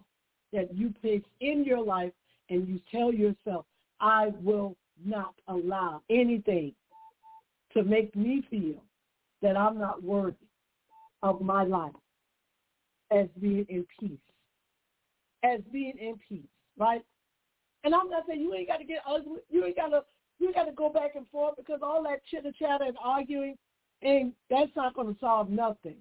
that 0.53 0.73
you 0.75 0.93
place 1.01 1.23
in 1.41 1.63
your 1.63 1.83
life 1.83 2.13
and 2.49 2.67
you 2.67 2.79
tell 2.91 3.11
yourself, 3.13 3.65
I 3.99 4.31
will 4.41 4.75
not 5.03 5.33
allow 5.47 6.01
anything 6.09 6.73
to 7.73 7.83
make 7.83 8.15
me 8.15 8.43
feel 8.49 8.81
that 9.41 9.57
I'm 9.57 9.77
not 9.77 10.03
worthy 10.03 10.35
of 11.23 11.41
my 11.41 11.63
life 11.63 11.91
as 13.11 13.27
being 13.39 13.65
in 13.69 13.85
peace. 13.99 14.17
As 15.43 15.59
being 15.71 15.97
in 15.99 16.15
peace, 16.27 16.47
right? 16.77 17.03
And 17.83 17.93
I'm 17.93 18.09
not 18.09 18.23
saying 18.27 18.41
you 18.41 18.53
ain't 18.53 18.67
got 18.67 18.77
to 18.77 18.85
get 18.85 19.01
ugly. 19.07 19.41
You 19.49 19.65
ain't 19.65 19.75
got 19.75 19.89
to 19.89 20.03
you 20.39 20.53
got 20.53 20.65
to 20.65 20.71
go 20.71 20.89
back 20.89 21.15
and 21.15 21.27
forth 21.29 21.55
because 21.55 21.79
all 21.81 22.03
that 22.03 22.25
chitter 22.29 22.51
chatter 22.57 22.85
and 22.85 22.97
arguing, 23.01 23.57
and 24.01 24.33
that's 24.49 24.71
not 24.75 24.95
going 24.95 25.13
to 25.13 25.19
solve 25.19 25.49
nothing. 25.49 25.95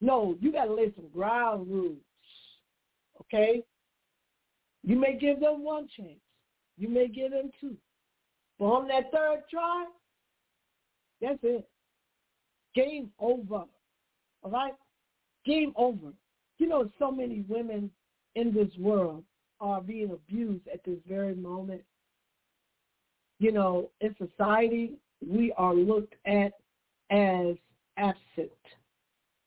No, 0.00 0.36
you 0.40 0.52
got 0.52 0.66
to 0.66 0.74
lay 0.74 0.92
some 0.94 1.08
ground 1.12 1.70
rules. 1.70 1.96
Okay? 3.22 3.62
You 4.82 4.96
may 4.96 5.18
give 5.18 5.40
them 5.40 5.62
one 5.62 5.88
chance. 5.96 6.20
You 6.78 6.88
may 6.88 7.08
give 7.08 7.32
them 7.32 7.50
two. 7.60 7.76
But 8.60 8.66
on 8.66 8.88
that 8.88 9.10
third 9.10 9.42
try, 9.50 9.86
that's 11.22 11.38
it. 11.42 11.66
Game 12.74 13.10
over. 13.18 13.64
All 14.42 14.50
right? 14.50 14.74
Game 15.46 15.72
over. 15.76 16.12
You 16.58 16.68
know, 16.68 16.90
so 16.98 17.10
many 17.10 17.42
women 17.48 17.90
in 18.34 18.52
this 18.52 18.68
world 18.78 19.24
are 19.60 19.80
being 19.80 20.10
abused 20.10 20.68
at 20.72 20.84
this 20.84 20.98
very 21.08 21.34
moment. 21.34 21.82
You 23.38 23.52
know, 23.52 23.90
in 24.02 24.14
society, 24.18 24.92
we 25.26 25.52
are 25.56 25.74
looked 25.74 26.14
at 26.26 26.52
as 27.10 27.56
absent 27.96 28.50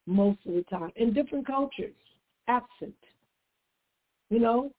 most 0.08 0.40
of 0.48 0.56
the 0.56 0.66
time. 0.72 0.92
In 0.96 1.14
different 1.14 1.46
cultures, 1.46 1.94
absent. 2.48 2.96
You 4.32 4.40
know, 4.40 4.72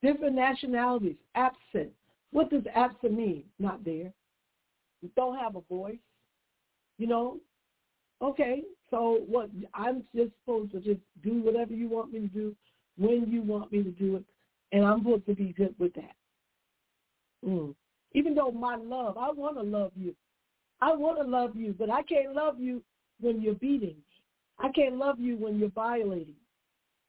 different 0.00 0.36
nationalities, 0.36 1.16
absent. 1.34 1.90
What 2.32 2.50
does 2.50 2.64
absent 2.74 3.14
mean? 3.14 3.44
Not 3.58 3.84
there. 3.84 4.12
You 5.02 5.10
don't 5.16 5.38
have 5.38 5.56
a 5.56 5.60
voice. 5.62 5.98
You 6.98 7.06
know, 7.06 7.38
okay, 8.20 8.62
so 8.90 9.22
what? 9.28 9.50
I'm 9.74 10.02
just 10.14 10.32
supposed 10.40 10.72
to 10.72 10.80
just 10.80 11.00
do 11.22 11.40
whatever 11.42 11.72
you 11.72 11.88
want 11.88 12.12
me 12.12 12.20
to 12.20 12.28
do 12.28 12.56
when 12.96 13.30
you 13.30 13.42
want 13.42 13.70
me 13.70 13.82
to 13.82 13.90
do 13.90 14.16
it, 14.16 14.24
and 14.72 14.84
I'm 14.84 14.98
supposed 14.98 15.26
to 15.26 15.34
be 15.34 15.52
good 15.52 15.74
with 15.78 15.94
that. 15.94 16.14
Mm. 17.46 17.74
Even 18.14 18.34
though 18.34 18.50
my 18.50 18.74
love, 18.74 19.16
I 19.16 19.30
want 19.30 19.56
to 19.56 19.62
love 19.62 19.92
you. 19.94 20.14
I 20.80 20.94
want 20.94 21.18
to 21.18 21.24
love 21.24 21.54
you, 21.54 21.74
but 21.78 21.90
I 21.90 22.02
can't 22.02 22.34
love 22.34 22.58
you 22.58 22.82
when 23.20 23.40
you're 23.40 23.54
beating 23.54 23.96
me. 23.96 24.04
I 24.58 24.70
can't 24.70 24.96
love 24.96 25.20
you 25.20 25.36
when 25.36 25.58
you're 25.58 25.70
violating. 25.70 26.34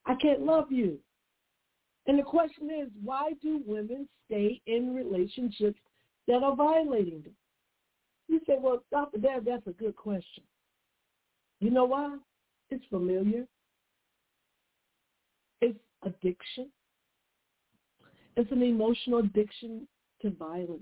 I 0.06 0.16
can't 0.16 0.42
love 0.42 0.72
you. 0.72 1.00
And 2.10 2.18
the 2.18 2.24
question 2.24 2.72
is, 2.72 2.90
why 3.04 3.34
do 3.40 3.62
women 3.68 4.10
stay 4.26 4.60
in 4.66 4.96
relationships 4.96 5.80
that 6.28 6.42
are 6.42 6.56
violating 6.56 7.22
them? 7.22 7.36
You 8.28 8.42
say, 8.48 8.56
well, 8.60 8.84
Dr. 8.90 9.20
Deb, 9.20 9.46
that's 9.46 9.68
a 9.68 9.74
good 9.74 9.96
question. 9.96 10.44
You 11.60 11.70
know 11.70 11.86
why? 11.86 12.18
It's 12.72 12.84
familiar. 12.90 13.46
It's 15.62 15.78
addiction. 16.02 16.72
It's 18.36 18.52
an 18.52 18.64
emotional 18.64 19.20
addiction 19.20 19.88
to 20.24 20.32
violence. 20.32 20.82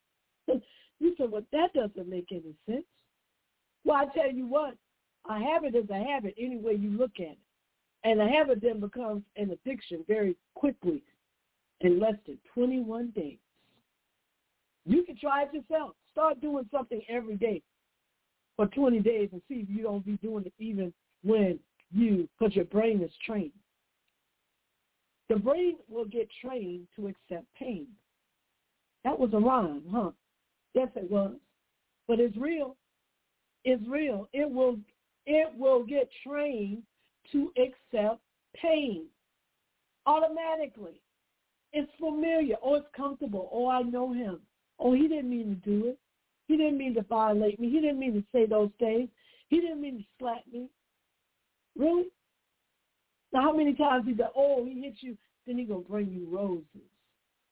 you 0.48 1.14
say, 1.18 1.26
well, 1.30 1.44
that 1.52 1.74
doesn't 1.74 2.08
make 2.08 2.28
any 2.30 2.54
sense. 2.66 2.86
Well, 3.84 3.98
I 3.98 4.06
tell 4.14 4.32
you 4.32 4.46
what, 4.46 4.76
a 5.28 5.38
habit 5.38 5.74
is 5.74 5.90
a 5.90 6.02
habit 6.02 6.34
any 6.38 6.56
way 6.56 6.72
you 6.72 6.88
look 6.88 7.16
at 7.16 7.32
it. 7.32 7.38
And 8.04 8.20
the 8.20 8.28
habit 8.28 8.60
then 8.60 8.80
becomes 8.80 9.22
an 9.36 9.50
addiction 9.50 10.04
very 10.06 10.36
quickly 10.54 11.02
in 11.80 11.98
less 11.98 12.14
than 12.26 12.38
21 12.54 13.12
days. 13.16 13.38
You 14.84 15.02
can 15.04 15.16
try 15.16 15.44
it 15.44 15.54
yourself. 15.54 15.92
Start 16.12 16.40
doing 16.40 16.68
something 16.70 17.00
every 17.08 17.36
day 17.36 17.62
for 18.56 18.66
20 18.66 19.00
days 19.00 19.30
and 19.32 19.40
see 19.48 19.54
if 19.54 19.70
you 19.70 19.82
don't 19.82 20.04
be 20.04 20.18
doing 20.18 20.44
it 20.44 20.52
even 20.58 20.92
when 21.24 21.58
you, 21.90 22.28
because 22.38 22.54
your 22.54 22.66
brain 22.66 23.02
is 23.02 23.10
trained. 23.24 23.52
The 25.30 25.36
brain 25.36 25.76
will 25.88 26.04
get 26.04 26.28
trained 26.42 26.86
to 26.96 27.08
accept 27.08 27.46
pain. 27.58 27.86
That 29.04 29.18
was 29.18 29.30
a 29.32 29.38
rhyme, 29.38 29.82
huh? 29.90 30.10
Yes, 30.74 30.88
it 30.96 31.10
was. 31.10 31.32
But 32.06 32.20
it's 32.20 32.36
real. 32.36 32.76
It's 33.64 33.82
real. 33.88 34.28
It 34.32 34.50
will 34.50 34.76
it 35.26 35.50
will 35.56 35.84
get 35.84 36.10
trained 36.26 36.82
to 37.32 37.52
accept 37.56 38.20
pain 38.60 39.06
automatically. 40.06 41.00
It's 41.72 41.90
familiar. 41.98 42.56
Oh, 42.62 42.76
it's 42.76 42.86
comfortable. 42.96 43.48
Oh, 43.52 43.68
I 43.68 43.82
know 43.82 44.12
him. 44.12 44.40
Oh, 44.78 44.92
he 44.92 45.08
didn't 45.08 45.30
mean 45.30 45.48
to 45.48 45.70
do 45.70 45.86
it. 45.88 45.98
He 46.46 46.56
didn't 46.56 46.78
mean 46.78 46.94
to 46.94 47.02
violate 47.02 47.58
me. 47.58 47.70
He 47.70 47.80
didn't 47.80 47.98
mean 47.98 48.12
to 48.14 48.24
say 48.32 48.46
those 48.46 48.70
things. 48.78 49.08
He 49.48 49.60
didn't 49.60 49.80
mean 49.80 49.98
to 49.98 50.04
slap 50.18 50.42
me. 50.52 50.68
Really? 51.76 52.06
Now, 53.32 53.42
how 53.42 53.56
many 53.56 53.74
times 53.74 54.06
he 54.06 54.14
said, 54.16 54.28
oh, 54.36 54.64
he 54.64 54.80
hit 54.80 54.94
you, 55.00 55.16
then 55.46 55.58
he 55.58 55.64
to 55.66 55.84
bring 55.88 56.10
you 56.10 56.28
roses. 56.30 56.64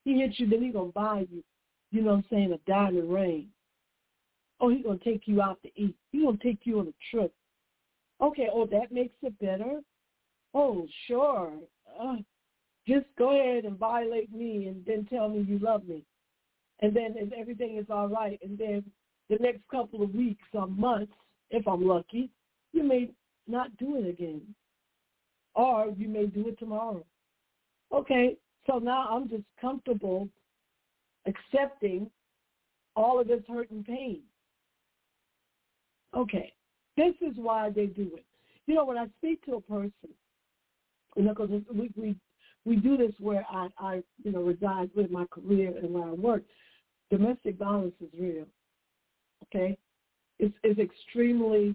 He 0.05 0.21
hit 0.21 0.39
you, 0.39 0.49
then 0.49 0.63
he 0.63 0.73
to 0.73 0.93
buy 0.95 1.27
you, 1.31 1.43
you 1.91 2.03
know 2.03 2.11
what 2.11 2.17
I'm 2.19 2.25
saying, 2.31 2.53
a 2.53 2.71
diamond 2.71 3.13
ring. 3.13 3.49
Oh, 4.61 4.69
he 4.69 4.83
to 4.83 4.97
take 5.03 5.23
you 5.27 5.43
out 5.43 5.61
to 5.63 5.71
eat. 5.75 5.97
He 6.13 6.21
to 6.21 6.37
take 6.43 6.61
you 6.65 6.79
on 6.79 6.89
a 6.89 6.95
trip. 7.11 7.35
Okay, 8.23 8.49
oh, 8.53 8.67
that 8.67 8.93
makes 8.93 9.17
it 9.23 9.39
better. 9.41 9.81
Oh, 10.55 10.87
sure. 11.07 11.53
Uh, 12.01 12.17
just 12.87 13.07
go 13.19 13.39
ahead 13.39 13.65
and 13.65 13.79
violate 13.79 14.33
me 14.33 14.67
and 14.67 14.85
then 14.87 15.07
tell 15.11 15.29
me 15.29 15.45
you 15.49 15.59
love 15.59 15.87
me. 15.87 16.05
And 16.81 16.95
then 16.95 17.15
if 17.17 17.33
everything 17.33 17.79
is 17.79 17.87
all 17.91 18.09
right, 18.09 18.39
and 18.43 18.59
then 18.59 18.85
the 19.29 19.37
next 19.37 19.63
couple 19.71 20.03
of 20.03 20.15
weeks 20.15 20.45
or 20.53 20.67
months, 20.67 21.13
if 21.51 21.67
I'm 21.67 21.87
lucky, 21.87 22.31
you 22.73 22.83
may 22.83 23.11
not 23.47 23.77
do 23.77 23.97
it 23.97 24.09
again. 24.09 24.43
Or 25.55 25.93
you 25.97 26.09
may 26.09 26.27
do 26.27 26.49
it 26.49 26.59
tomorrow. 26.59 27.05
Okay, 27.93 28.37
so 28.67 28.79
now 28.79 29.09
I'm 29.11 29.29
just 29.29 29.45
comfortable 29.61 30.29
accepting 31.27 32.11
all 32.97 33.21
of 33.21 33.29
this 33.29 33.43
hurt 33.49 33.71
and 33.71 33.85
pain. 33.85 34.23
Okay, 36.17 36.52
why 37.43 37.71
they 37.71 37.87
do 37.87 38.11
it. 38.15 38.25
You 38.67 38.75
know, 38.75 38.85
when 38.85 38.99
I 38.99 39.07
speak 39.19 39.45
to 39.47 39.57
a 39.57 39.61
person, 39.61 39.93
you 41.17 41.25
know, 41.25 41.35
because 41.35 41.51
we, 41.73 41.91
we 41.97 42.17
we 42.65 42.77
do 42.77 42.97
this 42.97 43.13
where 43.19 43.45
I, 43.51 43.69
I 43.79 44.03
you 44.23 44.33
know 44.33 44.43
reside 44.43 44.91
with 44.95 45.11
my 45.11 45.27
career 45.27 45.75
and 45.77 45.93
where 45.93 46.09
I 46.09 46.13
work. 46.13 46.43
Domestic 47.11 47.59
violence 47.59 47.95
is 48.01 48.09
real. 48.19 48.47
Okay, 49.45 49.77
it's 50.39 50.55
it's 50.63 50.79
extremely. 50.79 51.75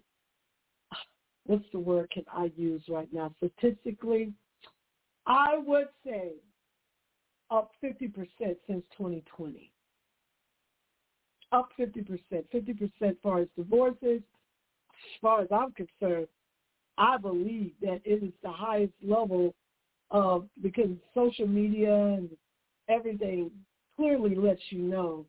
What's 1.45 1.65
the 1.71 1.79
word 1.79 2.09
can 2.11 2.23
I 2.33 2.51
use 2.55 2.83
right 2.89 3.11
now? 3.13 3.33
Statistically, 3.37 4.33
I 5.25 5.57
would 5.65 5.87
say 6.05 6.31
up 7.49 7.71
50% 7.83 8.13
since 8.37 8.83
2020. 8.97 9.71
Up 11.51 11.69
50%. 11.79 12.19
50% 12.53 12.91
as 13.01 13.15
far 13.23 13.39
as 13.39 13.47
divorces, 13.55 14.21
far 15.21 15.41
as 15.41 15.47
I'm 15.51 15.71
concerned, 15.71 16.27
I 16.97 17.17
believe 17.17 17.73
that 17.81 18.01
it 18.03 18.23
is 18.23 18.33
the 18.41 18.51
highest 18.51 18.93
level 19.03 19.53
of 20.11 20.47
because 20.61 20.89
social 21.13 21.47
media 21.47 21.93
and 21.93 22.29
everything 22.89 23.51
clearly 23.95 24.35
lets 24.35 24.61
you 24.69 24.79
know 24.79 25.25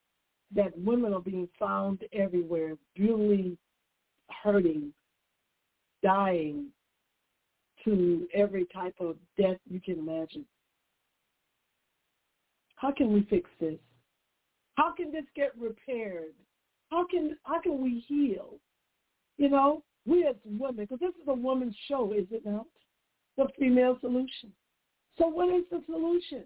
that 0.54 0.78
women 0.78 1.12
are 1.12 1.20
being 1.20 1.48
found 1.58 2.02
everywhere, 2.12 2.76
brutally 2.96 3.58
hurting, 4.42 4.92
dying 6.02 6.66
to 7.84 8.26
every 8.34 8.66
type 8.66 8.94
of 9.00 9.16
death 9.38 9.58
you 9.68 9.80
can 9.80 9.98
imagine. 9.98 10.44
How 12.76 12.92
can 12.92 13.12
we 13.12 13.26
fix 13.28 13.50
this? 13.60 13.78
How 14.76 14.92
can 14.92 15.10
this 15.10 15.24
get 15.34 15.50
repaired? 15.58 16.34
How 16.90 17.04
can 17.06 17.36
how 17.42 17.60
can 17.60 17.82
we 17.82 18.04
heal? 18.06 18.54
You 19.38 19.48
know, 19.48 19.82
we 20.04 20.26
as 20.26 20.34
women, 20.44 20.84
because 20.84 20.98
this 21.00 21.14
is 21.22 21.28
a 21.28 21.34
woman's 21.34 21.76
show, 21.88 22.12
is 22.12 22.26
it 22.30 22.44
not? 22.44 22.66
The 23.36 23.46
female 23.58 23.96
solution. 24.00 24.52
So 25.16 25.28
what 25.28 25.54
is 25.54 25.64
the 25.70 25.82
solution? 25.86 26.44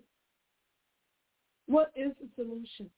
What 1.67 1.91
is 1.97 2.13
the 2.21 2.29
solution? 2.37 2.91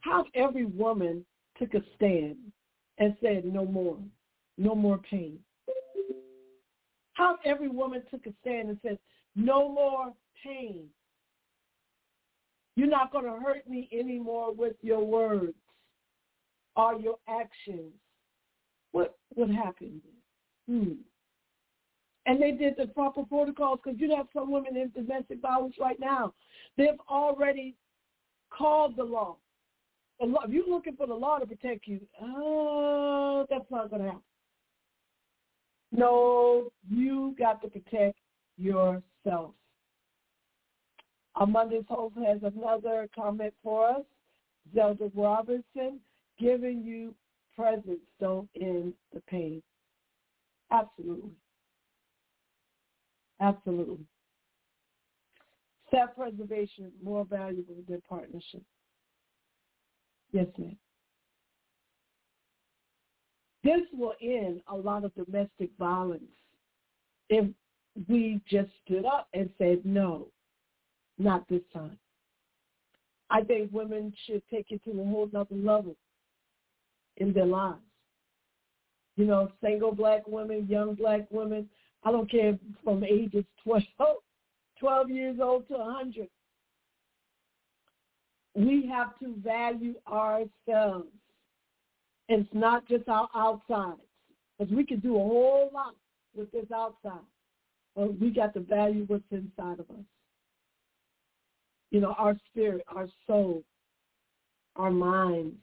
How 0.00 0.24
every 0.34 0.64
woman 0.64 1.24
took 1.58 1.74
a 1.74 1.82
stand 1.94 2.36
and 2.98 3.16
said, 3.22 3.44
no 3.44 3.64
more, 3.64 3.98
no 4.56 4.74
more 4.74 4.98
pain. 4.98 5.38
How 7.12 7.38
every 7.44 7.68
woman 7.68 8.02
took 8.10 8.26
a 8.26 8.32
stand 8.40 8.68
and 8.70 8.78
said, 8.82 8.98
no 9.36 9.68
more 9.68 10.12
pain. 10.44 10.86
You're 12.76 12.88
not 12.88 13.12
going 13.12 13.24
to 13.24 13.40
hurt 13.44 13.68
me 13.68 13.88
anymore 13.92 14.52
with 14.52 14.74
your 14.82 15.04
words 15.04 15.54
or 16.76 16.94
your 16.94 17.16
actions. 17.28 17.92
What 18.92 19.16
what 19.34 19.50
happened? 19.50 20.00
Hmm. 20.68 20.92
And 22.26 22.42
they 22.42 22.52
did 22.52 22.74
the 22.76 22.86
proper 22.88 23.22
protocols 23.24 23.80
because 23.82 23.98
you 23.98 24.14
have 24.14 24.26
some 24.34 24.50
women 24.50 24.76
in 24.76 24.90
domestic 24.90 25.40
violence 25.40 25.76
right 25.80 25.98
now. 25.98 26.34
They've 26.76 27.00
already 27.08 27.74
called 28.50 28.96
the 28.96 29.04
law. 29.04 29.36
The 30.20 30.26
law 30.26 30.42
if 30.44 30.50
you're 30.50 30.68
looking 30.68 30.96
for 30.96 31.06
the 31.06 31.14
law 31.14 31.38
to 31.38 31.46
protect 31.46 31.86
you, 31.86 32.00
oh, 32.20 33.46
that's 33.48 33.70
not 33.70 33.88
going 33.88 34.02
to 34.02 34.08
happen. 34.08 34.22
No, 35.90 36.70
you 36.90 37.34
got 37.38 37.62
to 37.62 37.68
protect 37.68 38.18
yourself. 38.58 39.52
Our 41.34 41.46
Monday's 41.46 41.84
has 41.88 42.40
another 42.42 43.08
comment 43.14 43.54
for 43.62 43.88
us. 43.88 44.02
Zelda 44.74 45.10
Robinson, 45.14 46.00
giving 46.38 46.82
you 46.82 47.14
presence 47.58 48.00
don't 48.20 48.48
end 48.60 48.92
the 49.12 49.20
pain. 49.28 49.60
Absolutely. 50.70 51.30
Absolutely. 53.40 53.98
Self-preservation 55.90 56.92
more 57.02 57.24
valuable 57.24 57.76
than 57.88 58.02
partnership. 58.08 58.62
Yes, 60.32 60.46
ma'am. 60.56 60.76
This 63.64 63.80
will 63.92 64.14
end 64.22 64.60
a 64.68 64.76
lot 64.76 65.04
of 65.04 65.12
domestic 65.14 65.70
violence 65.78 66.22
if 67.28 67.46
we 68.08 68.40
just 68.48 68.70
stood 68.84 69.04
up 69.04 69.28
and 69.34 69.50
said, 69.58 69.80
no, 69.84 70.28
not 71.18 71.48
this 71.48 71.62
time. 71.72 71.98
I 73.30 73.42
think 73.42 73.72
women 73.72 74.12
should 74.26 74.42
take 74.50 74.70
it 74.70 74.82
to 74.84 74.90
a 74.90 75.04
whole 75.04 75.28
other 75.34 75.56
level 75.56 75.96
in 77.18 77.32
their 77.32 77.46
lives. 77.46 77.78
You 79.16 79.26
know, 79.26 79.50
single 79.62 79.92
black 79.92 80.26
women, 80.26 80.66
young 80.68 80.94
black 80.94 81.26
women, 81.30 81.68
I 82.04 82.12
don't 82.12 82.30
care 82.30 82.58
from 82.84 83.04
ages 83.04 83.44
12, 83.64 83.82
12 84.78 85.10
years 85.10 85.36
old 85.42 85.68
to 85.68 85.74
100. 85.74 86.28
We 88.54 88.88
have 88.90 89.18
to 89.20 89.34
value 89.42 89.94
ourselves. 90.10 91.08
It's 92.28 92.48
not 92.52 92.86
just 92.88 93.08
our 93.08 93.28
outsides. 93.34 94.00
Because 94.58 94.74
we 94.74 94.84
can 94.84 95.00
do 95.00 95.14
a 95.14 95.18
whole 95.18 95.70
lot 95.72 95.94
with 96.34 96.50
this 96.52 96.66
outside. 96.74 97.24
But 97.94 98.18
we 98.18 98.30
got 98.30 98.54
to 98.54 98.60
value 98.60 99.04
what's 99.06 99.22
inside 99.30 99.80
of 99.80 99.90
us. 99.90 100.04
You 101.90 102.00
know, 102.00 102.14
our 102.18 102.36
spirit, 102.50 102.84
our 102.88 103.08
soul, 103.26 103.62
our 104.76 104.90
minds, 104.90 105.56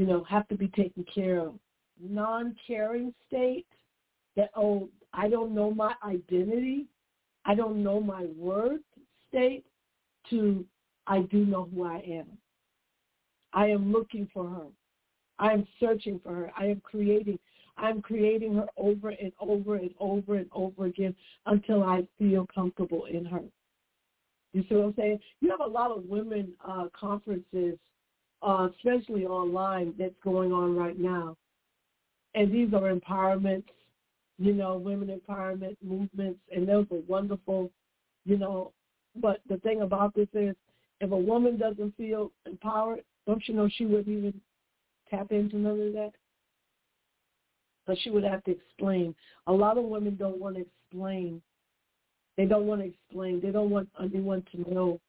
you 0.00 0.06
know, 0.06 0.24
have 0.24 0.48
to 0.48 0.56
be 0.56 0.68
taken 0.68 1.04
care 1.14 1.40
of. 1.40 1.56
Non-caring 2.00 3.12
state 3.28 3.66
that, 4.34 4.48
oh, 4.56 4.88
I 5.12 5.28
don't 5.28 5.54
know 5.54 5.74
my 5.74 5.92
identity, 6.02 6.86
I 7.44 7.54
don't 7.54 7.82
know 7.82 8.00
my 8.00 8.24
worth 8.34 8.80
state 9.28 9.66
to 10.30 10.64
I 11.06 11.20
do 11.30 11.44
know 11.44 11.68
who 11.74 11.84
I 11.84 11.98
am. 11.98 12.28
I 13.52 13.66
am 13.66 13.92
looking 13.92 14.26
for 14.32 14.48
her. 14.48 14.68
I 15.38 15.52
am 15.52 15.66
searching 15.78 16.18
for 16.24 16.34
her. 16.34 16.50
I 16.56 16.64
am 16.64 16.80
creating. 16.80 17.38
I'm 17.76 18.00
creating 18.00 18.54
her 18.54 18.68
over 18.78 19.10
and 19.10 19.32
over 19.38 19.74
and 19.74 19.90
over 20.00 20.36
and 20.36 20.48
over 20.52 20.86
again 20.86 21.14
until 21.44 21.82
I 21.84 22.06
feel 22.18 22.46
comfortable 22.54 23.04
in 23.04 23.26
her. 23.26 23.42
You 24.54 24.64
see 24.66 24.76
what 24.76 24.86
I'm 24.86 24.94
saying? 24.96 25.18
You 25.42 25.50
have 25.50 25.60
a 25.60 25.70
lot 25.70 25.90
of 25.90 26.04
women 26.04 26.52
uh, 26.66 26.86
conferences 26.98 27.78
uh, 28.42 28.68
especially 28.76 29.26
online, 29.26 29.94
that's 29.98 30.14
going 30.22 30.52
on 30.52 30.76
right 30.76 30.98
now. 30.98 31.36
And 32.34 32.52
these 32.52 32.72
are 32.72 32.92
empowerments, 32.94 33.64
you 34.38 34.54
know, 34.54 34.76
women 34.76 35.20
empowerment 35.20 35.76
movements, 35.82 36.40
and 36.54 36.66
those 36.66 36.86
are 36.90 37.00
wonderful, 37.08 37.70
you 38.24 38.38
know. 38.38 38.72
But 39.16 39.40
the 39.48 39.58
thing 39.58 39.82
about 39.82 40.14
this 40.14 40.28
is, 40.32 40.54
if 41.00 41.10
a 41.10 41.16
woman 41.16 41.58
doesn't 41.58 41.96
feel 41.96 42.30
empowered, 42.46 43.02
don't 43.26 43.46
you 43.46 43.54
know 43.54 43.68
she 43.68 43.84
wouldn't 43.84 44.08
even 44.08 44.40
tap 45.10 45.32
into 45.32 45.56
none 45.56 45.80
of 45.80 45.92
that? 45.94 46.12
But 47.86 47.98
she 48.02 48.10
would 48.10 48.24
have 48.24 48.44
to 48.44 48.52
explain. 48.52 49.14
A 49.46 49.52
lot 49.52 49.78
of 49.78 49.84
women 49.84 50.16
don't 50.16 50.38
want 50.38 50.56
to 50.56 50.62
explain. 50.62 51.42
They 52.36 52.44
don't 52.44 52.66
want 52.66 52.82
to 52.82 52.86
explain. 52.86 53.40
They 53.40 53.50
don't 53.50 53.70
want 53.70 53.88
anyone 54.02 54.44
to 54.52 54.72
know 54.72 55.00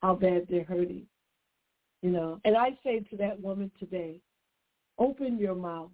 how 0.00 0.14
bad 0.14 0.46
they're 0.48 0.64
hurting. 0.64 1.06
You 2.02 2.10
know, 2.10 2.40
and 2.44 2.56
I 2.56 2.78
say 2.84 3.00
to 3.00 3.16
that 3.16 3.40
woman 3.40 3.70
today, 3.78 4.20
open 4.98 5.38
your 5.38 5.54
mouth. 5.54 5.90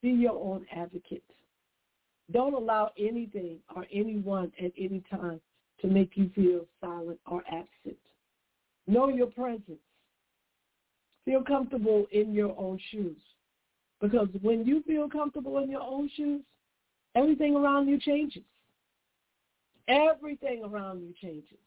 Be 0.00 0.10
your 0.10 0.32
own 0.32 0.66
advocate. 0.74 1.24
Don't 2.30 2.54
allow 2.54 2.90
anything 2.98 3.58
or 3.74 3.86
anyone 3.92 4.52
at 4.62 4.72
any 4.78 5.02
time 5.10 5.40
to 5.80 5.86
make 5.88 6.12
you 6.14 6.30
feel 6.34 6.66
silent 6.80 7.18
or 7.26 7.42
absent. 7.48 7.98
Know 8.86 9.08
your 9.08 9.26
presence. 9.26 9.80
Feel 11.24 11.42
comfortable 11.42 12.06
in 12.10 12.32
your 12.32 12.56
own 12.58 12.78
shoes. 12.90 13.18
Because 14.00 14.28
when 14.40 14.64
you 14.64 14.82
feel 14.82 15.08
comfortable 15.08 15.58
in 15.58 15.70
your 15.70 15.82
own 15.82 16.10
shoes, 16.16 16.42
everything 17.14 17.54
around 17.54 17.88
you 17.88 17.98
changes. 18.00 18.42
Everything 19.88 20.64
around 20.64 21.02
you 21.02 21.14
changes. 21.20 21.58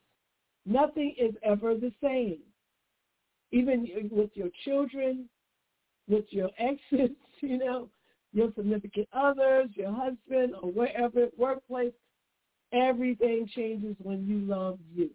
Nothing 0.66 1.16
is 1.18 1.36
ever 1.44 1.76
the 1.76 1.92
same 2.02 2.40
even 3.52 3.88
with 4.12 4.32
your 4.34 4.50
children, 4.64 5.30
with 6.08 6.26
your 6.30 6.50
exes, 6.60 7.16
you 7.42 7.58
know, 7.58 7.90
your 8.34 8.52
significant 8.56 9.08
others, 9.14 9.70
your 9.74 9.92
husband, 9.92 10.54
or 10.62 10.72
wherever, 10.72 11.28
workplace, 11.38 11.94
everything 12.74 13.48
changes 13.56 13.96
when 14.00 14.28
you 14.28 14.40
love 14.40 14.80
you. 14.94 15.10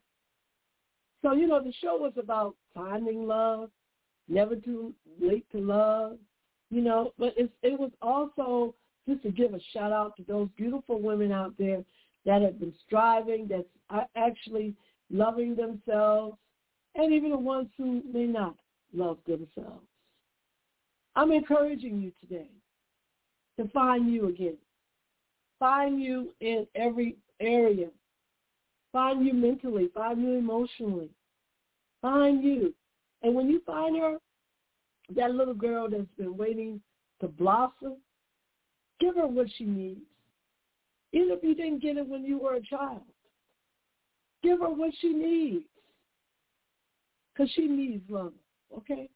So, 1.23 1.33
you 1.33 1.47
know, 1.47 1.63
the 1.63 1.73
show 1.83 1.97
was 1.99 2.15
about 2.19 2.57
finding 2.75 3.27
love, 3.27 3.71
never 4.29 4.57
too 4.57 4.95
late 5.21 5.45
to 5.53 5.59
love, 5.59 6.17
you 6.71 6.81
know, 6.81 7.13
but 7.19 7.35
it's, 7.37 7.53
it 7.63 7.79
was 7.79 7.91
also 8.01 8.75
just 9.07 9.23
to 9.23 9.31
give 9.31 9.53
a 9.53 9.61
shout 9.73 9.93
out 9.93 10.17
to 10.17 10.23
those 10.23 10.49
beautiful 10.57 11.01
women 11.01 11.33
out 11.33 11.53
there 11.59 11.85
that 12.25 12.43
have 12.43 12.59
been 12.59 12.75
striving, 12.87 13.49
that's 13.49 14.07
actually 14.17 14.75
loving 15.11 15.57
themselves, 15.57 16.37
and 16.95 17.13
even 17.13 17.31
the 17.31 17.39
ones 17.39 17.69
who 17.77 18.03
may 18.13 18.27
not 18.27 18.57
love 18.93 19.19
themselves. 19.27 19.85
I'm 21.17 21.33
encouraging 21.33 22.01
you 22.01 22.13
today 22.21 22.49
to 23.59 23.69
find 23.69 24.13
you 24.13 24.29
again. 24.29 24.57
Find 25.59 26.01
you 26.01 26.33
in 26.41 26.67
every 26.75 27.17
area. 27.41 27.89
Find 28.93 29.25
you 29.25 29.35
mentally. 29.35 29.91
Find 29.95 30.21
you 30.21 30.35
emotionally. 30.35 31.11
Find 32.01 32.43
you. 32.43 32.75
And 33.23 33.35
when 33.35 33.49
you 33.49 33.61
find 33.67 33.97
her, 34.01 34.17
that 35.15 35.33
little 35.33 35.55
girl 35.55 35.89
that's 35.91 36.05
been 36.17 36.37
waiting 36.37 36.81
to 37.21 37.29
blossom, 37.29 37.97
give 39.01 39.17
her 39.17 39.27
what 39.27 39.49
she 39.57 39.65
needs. 39.65 40.01
Even 41.13 41.31
if 41.31 41.43
you 41.43 41.55
didn't 41.55 41.83
get 41.83 41.97
it 41.97 42.09
when 42.09 42.25
you 42.25 42.39
were 42.39 42.55
a 42.55 42.63
child, 42.63 43.03
give 44.43 44.61
her 44.61 44.71
what 44.71 44.93
she 45.01 45.13
needs 45.13 45.65
because 47.33 47.51
she 47.55 47.67
needs 47.67 48.03
love, 48.09 48.33
okay? 48.77 49.09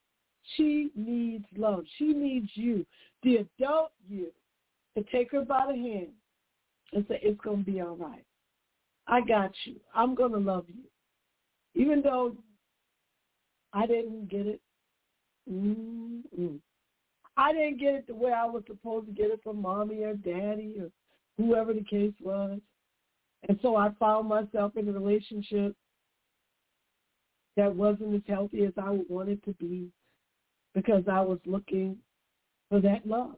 She 0.57 0.91
needs 0.95 1.45
love. 1.57 1.85
She 1.99 2.13
needs 2.13 2.49
you, 2.55 2.85
the 3.23 3.37
adult 3.37 3.93
you, 4.09 4.29
to 4.97 5.05
take 5.11 5.33
her 5.33 5.43
by 5.43 5.67
the 5.69 5.75
hand 5.75 6.09
and 6.93 7.05
say, 7.09 7.19
it's 7.23 7.41
going 7.41 7.65
to 7.65 7.71
be 7.71 7.81
all 7.81 7.97
right. 7.97 8.25
I 9.07 9.21
got 9.21 9.53
you. 9.65 9.77
I'm 9.95 10.15
going 10.15 10.33
to 10.33 10.39
love 10.39 10.67
you. 10.69 11.83
Even 11.83 12.03
though 12.03 12.37
I 13.73 13.87
didn't 13.87 14.29
get 14.29 14.47
it, 14.47 14.61
Mm-mm. 15.51 16.59
I 17.37 17.53
didn't 17.53 17.81
get 17.81 17.95
it 17.95 18.07
the 18.07 18.15
way 18.15 18.33
I 18.33 18.47
was 18.47 18.63
supposed 18.67 19.07
to 19.07 19.13
get 19.13 19.31
it 19.31 19.41
from 19.43 19.61
mommy 19.61 20.05
or 20.05 20.15
daddy 20.15 20.77
or 20.81 20.91
whoever 21.37 21.75
the 21.75 21.83
case 21.83 22.15
was. 22.23 22.61
And 23.49 23.59
so 23.61 23.77
I 23.77 23.91
found 23.99 24.29
myself 24.29 24.77
in 24.77 24.89
a 24.89 24.93
relationship 24.93 25.75
that 27.57 27.75
wasn't 27.75 28.15
as 28.15 28.23
healthy 28.27 28.65
as 28.65 28.73
I 28.77 28.91
would 28.91 29.09
want 29.09 29.29
it 29.29 29.45
to 29.45 29.53
be 29.55 29.89
because 30.75 31.05
I 31.11 31.21
was 31.21 31.39
looking 31.47 31.97
for 32.69 32.81
that 32.81 33.07
love. 33.07 33.37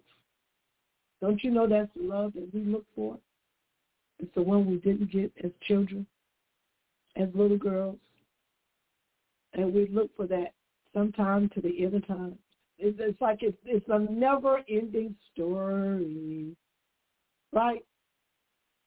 Don't 1.21 1.43
you 1.43 1.51
know 1.51 1.67
that's 1.67 1.91
the 1.97 2.03
love 2.03 2.33
that 2.35 2.53
we 2.53 2.61
look 2.61 2.85
for? 2.95 3.19
It's 4.19 4.35
the 4.35 4.43
one 4.43 4.67
we 4.67 4.77
didn't 4.77 5.13
get 5.13 5.33
as 5.45 5.51
children, 5.67 6.07
as 7.17 7.29
little 7.35 7.59
girls. 7.59 7.99
And 9.53 9.73
we 9.73 9.89
look 9.89 10.15
for 10.17 10.27
that 10.27 10.53
sometime 10.95 11.51
to 11.55 11.61
the 11.61 11.85
end 11.85 11.95
of 11.95 12.07
time. 12.07 12.39
It's, 12.79 12.97
it's 13.01 13.21
like 13.21 13.39
it's, 13.43 13.57
it's 13.65 13.87
a 13.89 13.99
never-ending 13.99 15.15
story, 15.33 16.55
right? 17.53 17.85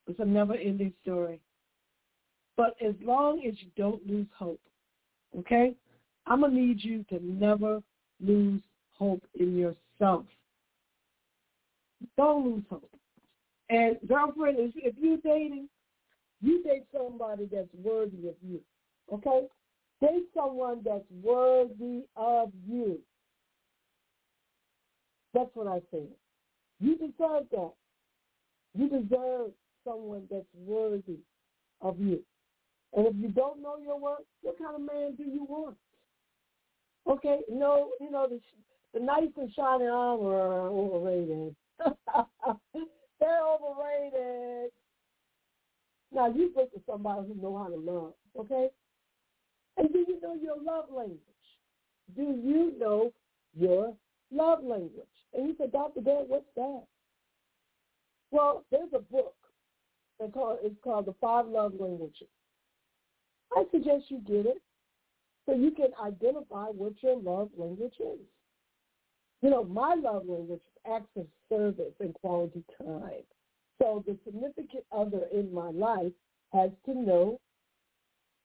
It's 0.08 0.20
a 0.20 0.26
never-ending 0.26 0.94
story. 1.02 1.40
But 2.56 2.76
as 2.86 2.94
long 3.04 3.44
as 3.48 3.56
you 3.62 3.70
don't 3.78 4.06
lose 4.06 4.28
hope, 4.38 4.60
okay, 5.38 5.76
I'm 6.26 6.42
going 6.42 6.54
to 6.54 6.60
need 6.60 6.84
you 6.84 7.04
to 7.10 7.20
never 7.24 7.82
lose 8.20 8.62
hope 8.92 9.24
in 9.40 9.56
yourself. 9.58 10.26
Don't 12.18 12.46
lose 12.46 12.64
hope. 12.70 12.90
And 13.70 13.98
girlfriend, 14.08 14.58
if 14.60 14.96
you're 15.00 15.18
dating, 15.18 15.70
you 16.42 16.64
date 16.64 16.86
somebody 16.94 17.48
that's 17.52 17.68
worthy 17.84 18.28
of 18.28 18.36
you. 18.42 18.62
Okay? 19.14 19.48
Date 20.02 20.26
someone 20.36 20.82
that's 20.84 21.04
worthy 21.22 22.04
of 22.16 22.52
you. 22.68 23.00
That's 25.34 25.50
what 25.54 25.68
I 25.68 25.82
say. 25.92 26.04
You 26.80 26.96
deserve 26.96 27.44
that. 27.52 27.72
You 28.76 28.90
deserve 28.90 29.52
someone 29.86 30.24
that's 30.32 30.46
worthy 30.56 31.20
of 31.82 32.00
you. 32.00 32.24
And 32.96 33.08
if 33.08 33.14
you 33.16 33.30
don't 33.30 33.62
know 33.62 33.78
your 33.78 34.00
worth, 34.00 34.26
what 34.42 34.58
kind 34.58 34.76
of 34.76 34.82
man 34.82 35.16
do 35.16 35.24
you 35.24 35.46
want? 35.48 35.78
Okay, 37.08 37.40
no, 37.50 37.92
you 38.02 38.12
know 38.12 38.28
the 38.28 38.40
the 38.94 39.00
nice 39.00 39.30
and 39.38 39.52
shiny 39.54 39.86
armor 39.86 40.36
are 40.36 40.68
overrated. 40.68 41.56
They're 43.20 43.46
overrated. 43.46 44.72
Now 46.12 46.28
you 46.28 46.52
look 46.56 46.72
for 46.74 46.82
somebody 46.88 47.28
who 47.28 47.36
know 47.40 47.58
how 47.58 47.68
to 47.68 47.76
love, 47.76 48.14
okay? 48.38 48.70
And 49.78 49.94
do 49.94 50.00
you 50.08 50.20
know 50.22 50.34
your 50.34 50.62
love 50.62 50.86
language? 50.90 51.20
Do 52.16 52.24
you 52.44 52.74
know 52.80 53.12
your 53.56 53.96
love 54.32 54.64
language? 54.64 55.06
And 55.34 55.48
you 55.48 55.56
said, 55.58 55.72
Dr. 55.72 56.02
Deb, 56.02 56.26
what's 56.28 56.46
that? 56.56 56.84
Well, 58.32 58.66
there's 58.72 58.90
a 58.96 59.00
book 59.00 59.36
that 60.20 60.34
called, 60.34 60.60
it's 60.64 60.76
called 60.84 61.06
The 61.06 61.16
Five 61.22 61.48
Love 61.48 61.74
Languages. 61.80 62.28
I 63.56 63.64
suggest 63.72 64.06
you 64.10 64.20
get 64.20 64.46
it 64.46 64.62
so 65.46 65.56
you 65.56 65.72
can 65.72 65.90
identify 66.04 66.66
what 66.66 66.94
your 67.02 67.18
love 67.18 67.50
language 67.58 67.96
is. 68.00 68.20
You 69.42 69.50
know, 69.50 69.64
my 69.64 69.96
love 69.96 70.28
language 70.28 70.60
is 70.60 70.92
acts 70.92 71.16
of 71.16 71.26
service 71.50 71.94
and 72.00 72.14
quality 72.16 72.64
time. 72.78 73.24
So 73.82 74.04
the 74.06 74.18
significant 74.26 74.84
other 74.92 75.22
in 75.34 75.54
my 75.54 75.72
life 75.72 76.12
has 76.54 76.72
to 76.86 76.94
know 76.94 77.40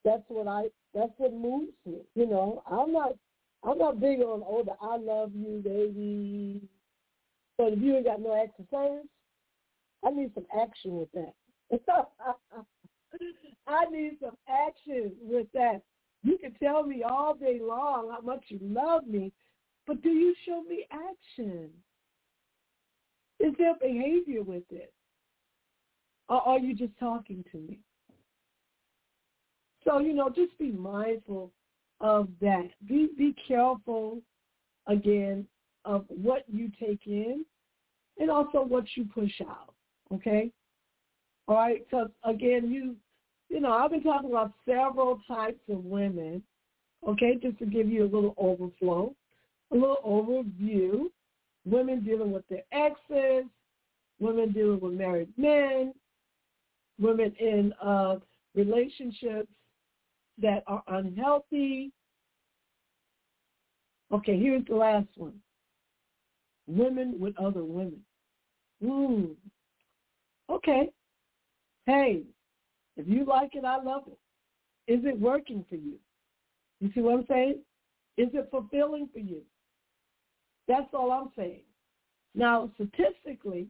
that's 0.03 0.23
what 0.27 0.47
I 0.47 0.69
that's 0.93 1.11
what 1.17 1.33
moves 1.33 1.73
me. 1.85 1.97
You 2.15 2.27
know, 2.27 2.63
I'm 2.69 2.93
not 2.93 3.13
I'm 3.63 3.77
not 3.77 3.99
big 3.99 4.19
on 4.19 4.43
oh 4.47 4.63
the 4.63 4.73
I 4.81 4.97
love 4.97 5.31
you, 5.35 5.61
baby. 5.63 6.61
But 7.57 7.73
if 7.73 7.79
you 7.81 7.95
ain't 7.95 8.05
got 8.05 8.21
no 8.21 8.35
acts 8.41 8.59
of 8.59 8.65
service, 8.69 9.07
I 10.05 10.11
need 10.11 10.31
some 10.33 10.45
action 10.57 10.97
with 10.97 11.11
that. 11.13 11.33
I 13.67 13.85
need 13.85 14.17
some 14.21 14.37
action 14.47 15.13
with 15.21 15.47
that. 15.53 15.81
You 16.23 16.37
can 16.37 16.53
tell 16.55 16.83
me 16.83 17.03
all 17.03 17.35
day 17.35 17.59
long 17.61 18.09
how 18.11 18.21
much 18.21 18.45
you 18.47 18.59
love 18.61 19.07
me, 19.07 19.31
but 19.85 20.01
do 20.01 20.09
you 20.09 20.33
show 20.45 20.63
me 20.63 20.85
action? 20.91 21.69
Is 23.39 23.53
there 23.57 23.75
behavior 23.79 24.41
with 24.41 24.63
it? 24.71 24.93
Or 26.29 26.41
are 26.41 26.59
you 26.59 26.73
just 26.73 26.97
talking 26.99 27.43
to 27.51 27.57
me? 27.57 27.79
So, 29.83 29.99
you 29.99 30.13
know, 30.13 30.29
just 30.29 30.57
be 30.57 30.71
mindful 30.71 31.51
of 32.01 32.29
that. 32.41 32.69
Be 32.87 33.09
be 33.15 33.35
careful 33.47 34.21
again 34.87 35.45
of 35.85 36.05
what 36.07 36.43
you 36.47 36.71
take 36.79 37.05
in 37.05 37.45
and 38.17 38.31
also 38.31 38.63
what 38.63 38.85
you 38.95 39.05
push 39.05 39.41
out. 39.47 39.73
Okay? 40.13 40.51
All 41.47 41.55
right, 41.55 41.85
because 41.85 42.09
again, 42.23 42.71
you 42.71 42.95
you 43.49 43.59
know, 43.59 43.71
I've 43.71 43.91
been 43.91 44.03
talking 44.03 44.29
about 44.29 44.53
several 44.65 45.19
types 45.27 45.61
of 45.69 45.83
women, 45.85 46.43
okay, 47.07 47.37
just 47.41 47.59
to 47.59 47.65
give 47.65 47.87
you 47.87 48.03
a 48.03 48.11
little 48.11 48.35
overflow 48.37 49.15
a 49.71 49.75
little 49.75 49.97
overview. 50.05 51.05
Women 51.65 52.03
dealing 52.03 52.31
with 52.31 52.47
their 52.47 52.63
exes, 52.71 53.45
women 54.19 54.51
dealing 54.51 54.79
with 54.79 54.93
married 54.93 55.29
men, 55.35 55.93
women 56.99 57.33
in 57.39 57.73
uh, 57.81 58.17
relationships 58.53 59.49
that 60.41 60.63
are 60.67 60.83
unhealthy. 60.87 61.91
Okay, 64.11 64.39
here's 64.39 64.65
the 64.65 64.75
last 64.75 65.07
one. 65.15 65.33
Women 66.67 67.19
with 67.19 67.35
other 67.39 67.63
women. 67.63 68.01
Hmm. 68.83 69.25
Okay. 70.49 70.91
Hey, 71.87 72.23
if 72.97 73.07
you 73.07 73.25
like 73.25 73.55
it, 73.55 73.65
I 73.65 73.81
love 73.81 74.03
it. 74.07 74.91
Is 74.91 75.03
it 75.05 75.19
working 75.19 75.65
for 75.69 75.75
you? 75.75 75.95
You 76.79 76.91
see 76.93 77.01
what 77.01 77.19
I'm 77.19 77.25
saying? 77.27 77.59
Is 78.17 78.29
it 78.33 78.47
fulfilling 78.51 79.09
for 79.11 79.19
you? 79.19 79.41
That's 80.67 80.93
all 80.93 81.11
I'm 81.11 81.31
saying. 81.35 81.61
Now, 82.33 82.71
statistically, 82.75 83.67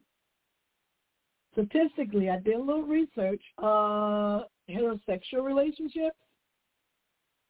statistically, 1.53 2.30
I 2.30 2.39
did 2.39 2.56
a 2.56 2.60
little 2.60 2.84
research. 2.84 3.41
Uh, 3.61 4.43
heterosexual 4.69 5.43
relationships, 5.43 6.18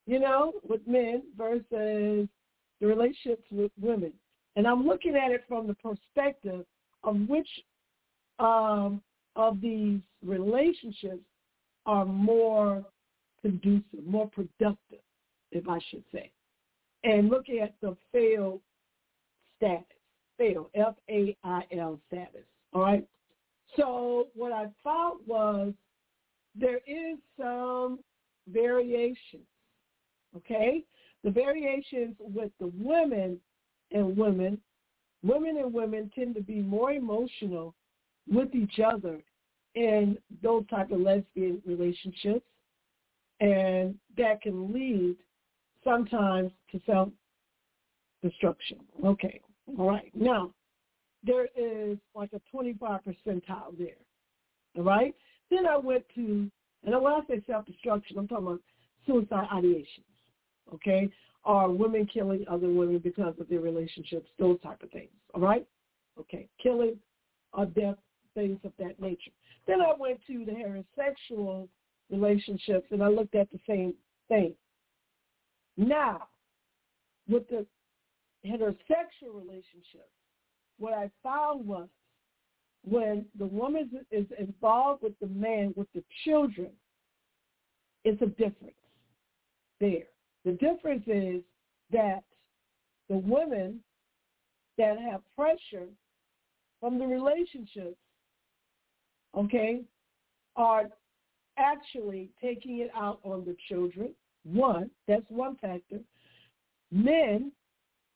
you 0.06 0.20
know, 0.20 0.54
with 0.68 0.82
men 0.86 1.24
versus 1.38 2.28
the 2.82 2.88
relationships 2.88 3.44
with 3.52 3.72
women, 3.80 4.12
and 4.56 4.68
I'm 4.68 4.86
looking 4.86 5.16
at 5.16 5.32
it 5.32 5.46
from 5.48 5.68
the 5.68 5.76
perspective 5.76 6.66
of 7.04 7.16
which 7.28 7.48
um, 8.40 9.02
of 9.36 9.62
these 9.62 10.00
relationships 10.26 11.24
are 11.86 12.06
more 12.06 12.84
conducive, 13.42 14.06
more 14.06 14.30
productive, 14.30 15.00
if 15.52 15.68
I 15.68 15.80
should 15.90 16.04
say, 16.12 16.32
and 17.04 17.30
looking 17.30 17.60
at 17.60 17.76
the 17.82 17.96
failed 18.12 18.62
status. 19.58 19.86
Fail, 20.38 20.70
F-A-I-L 20.76 22.00
status. 22.08 22.44
All 22.74 22.82
right. 22.82 23.08
So 23.78 24.28
what 24.36 24.52
I 24.52 24.68
found 24.84 25.22
was 25.26 25.74
there 26.60 26.82
is 26.86 27.18
some 27.40 28.00
variation. 28.52 29.40
Okay. 30.36 30.84
The 31.24 31.32
variations 31.32 32.16
with 32.20 32.52
the 32.60 32.72
women 32.78 33.40
and 33.92 34.18
women, 34.18 34.60
women 35.24 35.58
and 35.58 35.74
women 35.74 36.12
tend 36.14 36.36
to 36.36 36.42
be 36.42 36.56
more 36.56 36.92
emotional 36.92 37.74
with 38.30 38.54
each 38.54 38.80
other 38.80 39.22
in 39.76 40.18
those 40.42 40.66
type 40.68 40.92
of 40.92 41.00
lesbian 41.00 41.62
relationships. 41.66 42.46
And 43.42 43.96
that 44.18 44.42
can 44.42 44.74
lead 44.74 45.18
sometimes 45.84 46.52
to 46.72 46.82
self 46.86 47.10
destruction. 48.24 48.80
Okay. 49.04 49.42
All 49.78 49.90
right. 49.90 50.12
Now, 50.14 50.52
there 51.24 51.48
is 51.56 51.98
like 52.14 52.32
a 52.34 52.42
25 52.52 53.02
percentile 53.02 53.78
there. 53.78 53.98
All 54.78 54.84
right. 54.84 55.14
Then 55.50 55.68
I 55.68 55.78
went 55.78 56.04
to, 56.16 56.50
and 56.84 57.02
when 57.02 57.14
I 57.14 57.20
say 57.28 57.42
self-destruction, 57.48 58.18
I'm 58.18 58.28
talking 58.28 58.48
about 58.48 58.62
suicide 59.06 59.48
ideations. 59.54 60.06
Okay. 60.74 61.10
Or 61.44 61.70
women 61.70 62.08
killing 62.12 62.46
other 62.50 62.70
women 62.70 63.00
because 63.00 63.36
of 63.40 63.48
their 63.48 63.60
relationships, 63.60 64.28
those 64.40 64.60
type 64.62 64.82
of 64.82 64.90
things. 64.92 65.12
All 65.34 65.42
right. 65.42 65.66
Okay. 66.20 66.48
Killing 66.62 66.98
or 67.54 67.66
death, 67.66 67.98
things 68.34 68.60
of 68.64 68.72
that 68.80 69.00
nature. 69.00 69.32
Then 69.68 69.82
I 69.82 69.94
went 69.98 70.20
to 70.28 70.46
the 70.46 70.52
heterosexual 70.52 71.68
relationships 72.12 72.88
and 72.92 73.04
I 73.04 73.08
looked 73.08 73.36
at 73.36 73.52
the 73.52 73.60
same 73.68 73.94
thing. 74.28 74.54
Now, 75.78 76.28
with 77.28 77.48
the 77.50 77.66
heterosexual 78.46 79.34
relationships, 79.34 80.12
what 80.78 80.94
I 80.94 81.10
found 81.24 81.66
was 81.66 81.88
when 82.84 83.26
the 83.38 83.46
woman 83.46 83.90
is 84.12 84.28
involved 84.38 85.02
with 85.02 85.18
the 85.20 85.28
man, 85.28 85.74
with 85.76 85.88
the 85.94 86.04
children, 86.24 86.70
it's 88.04 88.22
a 88.22 88.28
difference 88.28 88.76
there. 89.80 90.06
The 90.44 90.52
difference 90.52 91.04
is 91.08 91.42
that 91.92 92.24
the 93.10 93.18
women 93.18 93.80
that 94.78 95.00
have 95.00 95.22
pressure 95.36 95.88
from 96.80 97.00
the 97.00 97.06
relationships, 97.06 97.98
okay, 99.38 99.82
are 100.56 100.90
actually 101.58 102.30
taking 102.42 102.80
it 102.80 102.92
out 102.96 103.20
on 103.24 103.46
the 103.46 103.56
children. 103.68 104.14
One, 104.44 104.90
that's 105.08 105.30
one 105.30 105.56
factor. 105.58 106.00
Men, 106.92 107.52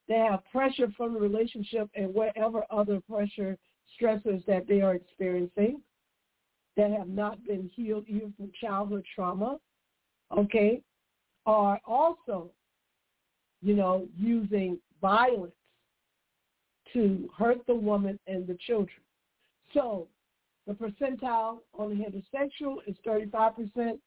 they 0.08 0.16
have 0.16 0.42
pressure 0.52 0.92
from 0.96 1.14
the 1.14 1.20
relationship 1.20 1.90
and 1.96 2.14
whatever 2.14 2.64
other 2.72 3.00
pressure 3.10 3.58
stressors 4.00 4.46
that 4.46 4.68
they 4.68 4.82
are 4.82 4.96
experiencing 4.96 5.82
that 6.78 6.92
have 6.92 7.10
not 7.10 7.44
been 7.46 7.70
healed 7.76 8.06
even 8.08 8.34
from 8.38 8.52
childhood 8.60 9.06
trauma, 9.14 9.58
okay, 10.38 10.82
are 11.46 11.80
also, 11.86 12.50
you 13.62 13.76
know, 13.76 14.08
using 14.18 14.78
violence 15.02 15.52
to 16.94 17.30
hurt 17.38 17.60
the 17.68 17.76
woman 17.76 18.20
and 18.28 18.48
the 18.48 18.58
children. 18.66 19.02
So 19.74 20.08
the 20.70 20.76
percentile 20.76 21.62
on 21.74 21.90
the 21.90 21.96
heterosexual 21.96 22.76
is 22.86 22.96
35%. 23.06 23.98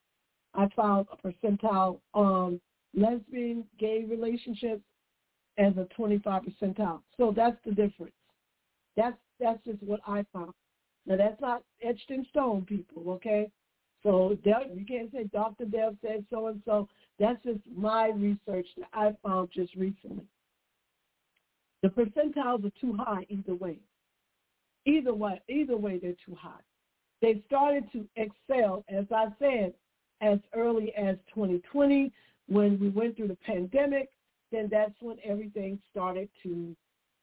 I 0.55 0.69
found 0.77 1.09
a 1.11 1.17
percentile 1.17 1.99
on 2.15 2.61
lesbian, 2.95 3.65
gay 3.81 4.05
relationships 4.09 4.85
as 5.59 5.77
a 5.77 5.89
25 5.97 6.43
percentile. 6.43 7.01
So 7.17 7.33
that's 7.35 7.57
the 7.67 7.73
difference. 7.73 8.15
That's 8.97 9.17
that's 9.41 9.59
just 9.65 9.83
what 9.83 10.01
I 10.07 10.25
found. 10.33 10.53
Now 11.05 11.17
that's 11.17 11.41
not 11.41 11.65
etched 11.83 12.11
in 12.11 12.25
stone, 12.31 12.65
people. 12.65 13.11
Okay, 13.11 13.51
so 14.05 14.37
you 14.45 14.85
can't 14.87 15.11
say 15.11 15.25
Dr. 15.33 15.65
Deb 15.65 15.97
said 16.01 16.25
so 16.31 16.47
and 16.47 16.63
so. 16.65 16.89
That's 17.19 17.43
just 17.43 17.61
my 17.75 18.11
research 18.15 18.67
that 18.79 18.89
I 18.93 19.17
found 19.27 19.49
just 19.53 19.75
recently. 19.75 20.27
The 21.83 21.89
percentiles 21.89 22.65
are 22.65 22.81
too 22.81 22.97
high 22.97 23.27
either 23.29 23.57
way. 23.57 23.81
Either 24.85 25.15
way, 25.15 25.41
either 25.49 25.77
way, 25.77 25.99
they're 25.99 26.15
too 26.25 26.35
high. 26.35 26.61
They 27.21 27.43
started 27.47 27.91
to 27.93 28.07
excel, 28.17 28.85
as 28.89 29.05
I 29.15 29.27
said, 29.39 29.75
as 30.21 30.39
early 30.55 30.93
as 30.97 31.17
2020 31.35 32.13
when 32.49 32.79
we 32.81 32.89
went 32.89 33.17
through 33.17 33.29
the 33.29 33.37
pandemic. 33.37 34.11
Then 34.51 34.69
that's 34.71 34.95
when 35.01 35.17
everything 35.25 35.81
started 35.91 36.29
to, 36.43 36.77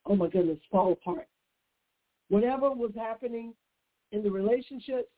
oh 0.05 0.15
my 0.15 0.27
goodness, 0.27 0.57
fall 0.71 0.93
apart. 0.93 1.27
Whatever 2.29 2.71
was 2.71 2.91
happening 2.95 3.53
in 4.11 4.23
the 4.23 4.31
relationships 4.31 5.09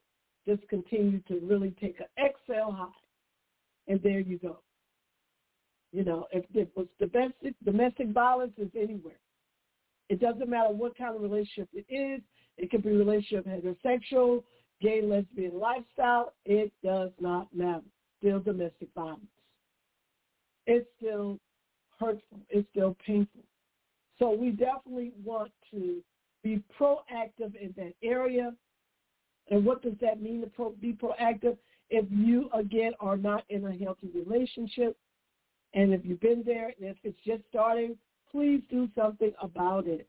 just 0.47 0.67
continued 0.67 1.25
to 1.27 1.39
really 1.43 1.73
take 1.79 1.99
an 1.99 2.07
excel 2.17 2.71
high. 2.71 2.87
And 3.87 4.01
there 4.01 4.19
you 4.19 4.39
go. 4.39 4.59
You 5.91 6.05
know, 6.05 6.27
if 6.31 6.45
it 6.53 6.71
was 6.75 6.87
domestic 6.99 7.53
domestic 7.63 8.09
violence 8.09 8.53
is 8.57 8.69
anywhere. 8.75 9.19
It 10.11 10.19
doesn't 10.19 10.49
matter 10.49 10.73
what 10.73 10.97
kind 10.97 11.15
of 11.15 11.21
relationship 11.21 11.69
it 11.73 11.85
is. 11.89 12.21
It 12.57 12.69
could 12.69 12.83
be 12.83 12.89
relationship 12.89 13.45
heterosexual, 13.47 14.43
gay, 14.81 15.01
lesbian 15.01 15.57
lifestyle. 15.57 16.33
It 16.43 16.73
does 16.83 17.11
not 17.21 17.47
matter. 17.55 17.85
Still 18.19 18.41
domestic 18.41 18.89
violence. 18.93 19.21
It's 20.67 20.85
still 20.97 21.39
hurtful. 21.97 22.41
It's 22.49 22.67
still 22.71 22.97
painful. 23.07 23.43
So 24.19 24.31
we 24.31 24.49
definitely 24.49 25.13
want 25.23 25.53
to 25.71 26.03
be 26.43 26.61
proactive 26.77 27.55
in 27.55 27.73
that 27.77 27.93
area. 28.03 28.53
And 29.49 29.65
what 29.65 29.81
does 29.81 29.95
that 30.01 30.21
mean 30.21 30.41
to 30.41 30.47
pro- 30.47 30.71
be 30.71 30.91
proactive? 30.91 31.57
If 31.89 32.05
you, 32.09 32.49
again, 32.53 32.91
are 32.99 33.15
not 33.15 33.45
in 33.47 33.65
a 33.65 33.71
healthy 33.71 34.09
relationship, 34.13 34.97
and 35.73 35.93
if 35.93 36.01
you've 36.03 36.19
been 36.19 36.43
there, 36.45 36.73
and 36.77 36.89
if 36.89 36.97
it's 37.05 37.17
just 37.25 37.43
starting, 37.49 37.95
please 38.31 38.61
do 38.69 38.89
something 38.95 39.31
about 39.41 39.87
it. 39.87 40.07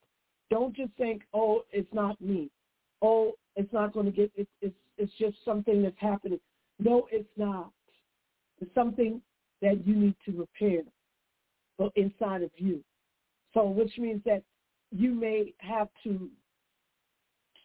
Don't 0.51 0.75
just 0.75 0.93
think, 0.99 1.23
oh, 1.33 1.63
it's 1.73 1.93
not 1.93 2.21
me. 2.21 2.51
Oh, 3.01 3.33
it's 3.57 3.73
not 3.73 3.93
going 3.93 4.07
to 4.07 4.13
get, 4.13 4.31
it, 4.37 4.49
it's, 4.61 4.75
it's 4.99 5.13
just 5.19 5.37
something 5.45 5.83
that's 5.83 5.97
happening. 5.99 6.41
No, 6.79 7.07
it's 7.11 7.29
not. 7.37 7.71
It's 8.61 8.75
something 8.75 9.21
that 9.61 9.87
you 9.87 9.95
need 9.95 10.17
to 10.27 10.33
repair 10.33 10.83
but 11.79 11.93
inside 11.97 12.43
of 12.43 12.51
you. 12.57 12.83
So 13.55 13.67
which 13.67 13.93
means 13.99 14.23
that 14.25 14.43
you 14.91 15.13
may 15.13 15.53
have 15.59 15.89
to 16.05 16.29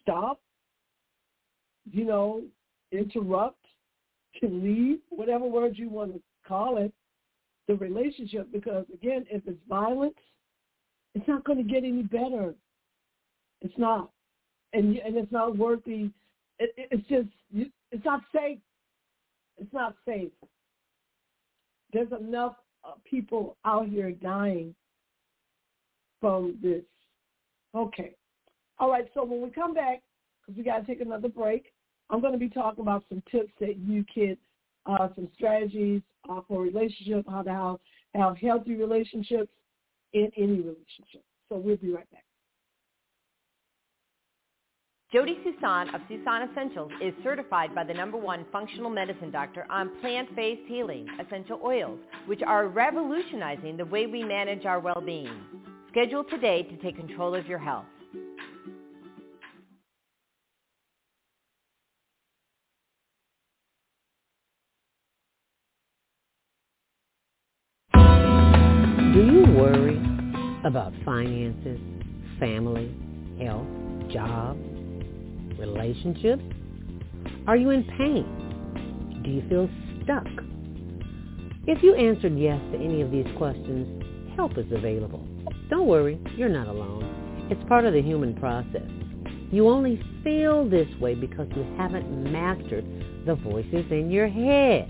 stop, 0.01 0.39
you 1.91 2.05
know, 2.05 2.41
interrupt, 2.91 3.63
to 4.41 4.47
leave, 4.47 4.99
whatever 5.09 5.45
word 5.45 5.77
you 5.77 5.89
want 5.89 6.13
to 6.13 6.21
call 6.47 6.77
it, 6.77 6.91
the 7.67 7.75
relationship 7.75 8.47
because 8.51 8.85
again, 8.93 9.25
if 9.29 9.41
it's 9.45 9.59
violence, 9.67 10.15
it's 11.17 11.27
not 11.27 11.43
going 11.43 11.57
to 11.57 11.63
get 11.63 11.83
any 11.83 12.03
better. 12.03 12.53
It's 13.61 13.77
not, 13.77 14.11
and 14.73 14.97
and 14.97 15.17
it's 15.17 15.31
not 15.31 15.57
worthy. 15.57 16.11
It, 16.59 16.73
it's 16.77 17.07
just 17.07 17.29
it's 17.91 18.05
not 18.05 18.21
safe. 18.33 18.59
It's 19.57 19.73
not 19.73 19.95
safe. 20.05 20.31
There's 21.91 22.11
enough 22.11 22.55
uh, 22.85 22.91
people 23.03 23.57
out 23.65 23.87
here 23.87 24.11
dying 24.11 24.75
from 26.21 26.57
this. 26.61 26.83
Okay. 27.73 28.13
All 28.77 28.91
right. 28.91 29.07
So 29.15 29.25
when 29.25 29.41
we 29.41 29.49
come 29.49 29.73
back, 29.73 30.03
because 30.45 30.57
we 30.57 30.63
got 30.63 30.79
to 30.79 30.85
take 30.85 31.01
another 31.01 31.29
break, 31.29 31.71
I'm 32.11 32.21
going 32.21 32.33
to 32.33 32.39
be 32.39 32.49
talking 32.49 32.81
about 32.81 33.03
some 33.09 33.23
tips 33.31 33.51
that 33.59 33.77
you 33.77 34.05
can, 34.13 34.37
uh, 34.85 35.07
some 35.15 35.29
strategies 35.33 36.03
uh, 36.29 36.41
for 36.47 36.61
relationship, 36.61 37.25
how 37.27 37.41
to 37.41 37.49
have, 37.49 37.77
have 38.13 38.37
healthy 38.37 38.75
relationships 38.75 39.49
in 40.13 40.31
any 40.37 40.57
relationship. 40.57 41.23
So 41.49 41.57
we'll 41.57 41.77
be 41.77 41.91
right 41.91 42.09
back. 42.11 42.23
Jody 45.13 45.37
Susan 45.41 45.95
of 45.95 46.01
Susan 46.09 46.49
Essentials 46.51 46.91
is 47.01 47.13
certified 47.23 47.73
by 47.73 47.85
the 47.85 47.93
number 47.93 48.17
one 48.17 48.45
functional 48.51 48.89
medicine 48.89 49.31
doctor 49.31 49.65
on 49.69 49.89
plant-based 50.01 50.67
healing 50.67 51.07
essential 51.25 51.61
oils, 51.63 51.97
which 52.25 52.41
are 52.45 52.67
revolutionizing 52.67 53.77
the 53.77 53.85
way 53.85 54.05
we 54.05 54.21
manage 54.21 54.65
our 54.65 54.81
well-being. 54.81 55.31
Schedule 55.91 56.25
today 56.25 56.63
to 56.63 56.75
take 56.77 56.97
control 56.97 57.35
of 57.35 57.47
your 57.47 57.57
health. 57.57 57.85
About 70.67 70.91
finances, 71.05 71.79
family, 72.39 72.93
health, 73.41 73.65
job, 74.11 74.57
relationships? 75.57 76.43
Are 77.47 77.55
you 77.55 77.69
in 77.69 77.85
pain? 77.97 79.21
Do 79.23 79.29
you 79.29 79.47
feel 79.47 79.69
stuck? 80.03 80.27
If 81.67 81.81
you 81.81 81.95
answered 81.95 82.37
yes 82.37 82.59
to 82.73 82.77
any 82.77 83.01
of 83.01 83.11
these 83.11 83.27
questions, 83.37 84.03
help 84.35 84.57
is 84.57 84.65
available. 84.71 85.25
Don't 85.69 85.87
worry, 85.87 86.19
you're 86.35 86.49
not 86.49 86.67
alone. 86.67 87.47
It's 87.49 87.63
part 87.69 87.85
of 87.85 87.93
the 87.93 88.01
human 88.01 88.35
process. 88.35 88.89
You 89.51 89.69
only 89.69 90.03
feel 90.21 90.69
this 90.69 90.89
way 90.99 91.15
because 91.15 91.47
you 91.55 91.63
haven't 91.77 92.29
mastered 92.29 92.85
the 93.25 93.35
voices 93.35 93.85
in 93.89 94.11
your 94.11 94.27
head. 94.27 94.89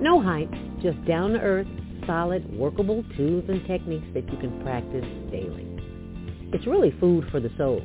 No 0.00 0.20
hype, 0.20 0.52
just 0.82 1.02
down-to-earth, 1.06 1.66
solid, 2.06 2.56
workable 2.56 3.04
tools 3.16 3.44
and 3.48 3.66
techniques 3.66 4.06
that 4.14 4.30
you 4.30 4.38
can 4.38 4.62
practice 4.62 5.04
daily. 5.30 5.66
It's 6.52 6.66
really 6.66 6.94
food 7.00 7.24
for 7.30 7.40
the 7.40 7.50
soul, 7.56 7.80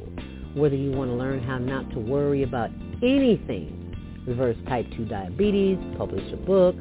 whether 0.54 0.76
you 0.76 0.92
want 0.92 1.10
to 1.12 1.16
learn 1.16 1.42
how 1.42 1.58
not 1.58 1.90
to 1.92 2.00
worry 2.00 2.44
about 2.44 2.70
anything, 3.02 3.96
reverse 4.28 4.58
type 4.68 4.86
2 4.96 5.06
diabetes, 5.06 5.78
publish 5.98 6.32
a 6.34 6.38
book, 6.38 6.76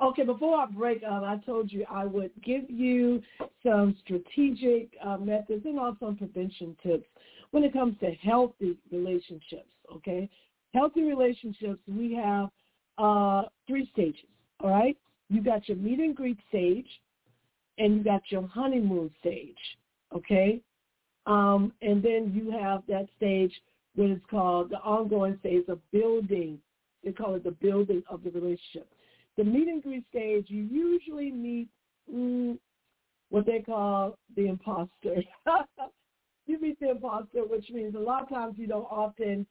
Okay, 0.00 0.24
before 0.24 0.58
I 0.58 0.66
break 0.66 1.02
up, 1.04 1.22
I 1.22 1.38
told 1.44 1.70
you 1.70 1.84
I 1.88 2.04
would 2.04 2.30
give 2.42 2.68
you 2.68 3.22
some 3.62 3.96
strategic 4.04 4.88
uh, 5.04 5.16
methods 5.18 5.64
and 5.64 5.78
also 5.78 6.12
prevention 6.18 6.76
tips 6.82 7.06
when 7.52 7.62
it 7.62 7.72
comes 7.72 7.96
to 8.00 8.10
healthy 8.12 8.76
relationships. 8.90 9.70
Okay, 9.94 10.28
healthy 10.74 11.02
relationships 11.02 11.78
we 11.86 12.14
have 12.14 12.48
uh, 12.98 13.42
three 13.66 13.88
stages. 13.92 14.26
All 14.60 14.70
right, 14.70 14.96
you 15.28 15.40
got 15.42 15.68
your 15.68 15.76
meet 15.76 16.00
and 16.00 16.16
greet 16.16 16.38
stage, 16.48 16.88
and 17.78 17.96
you 17.96 18.04
got 18.04 18.22
your 18.30 18.46
honeymoon 18.48 19.10
stage. 19.20 19.54
Okay, 20.14 20.60
um, 21.26 21.72
and 21.80 22.02
then 22.02 22.32
you 22.34 22.50
have 22.50 22.82
that 22.88 23.06
stage 23.16 23.52
what 23.94 24.10
is 24.10 24.20
called 24.30 24.70
the 24.70 24.78
ongoing 24.78 25.36
stage 25.40 25.64
of 25.68 25.78
building. 25.92 26.58
They 27.04 27.12
call 27.12 27.34
it 27.34 27.44
the 27.44 27.52
building 27.52 28.02
of 28.08 28.22
the 28.22 28.30
relationship. 28.30 28.92
The 29.36 29.44
meet 29.44 29.68
and 29.68 29.82
greet 29.82 30.04
stage, 30.10 30.46
you 30.48 30.64
usually 30.64 31.30
meet 31.30 31.68
mm, 32.12 32.58
what 33.30 33.46
they 33.46 33.60
call 33.60 34.18
the 34.36 34.46
imposter. 34.46 35.22
you 36.46 36.60
meet 36.60 36.78
the 36.80 36.90
imposter, 36.90 37.44
which 37.46 37.70
means 37.70 37.94
a 37.94 37.98
lot 37.98 38.22
of 38.22 38.28
times 38.28 38.54
you 38.58 38.66
don't 38.66 38.84
often 38.84 39.46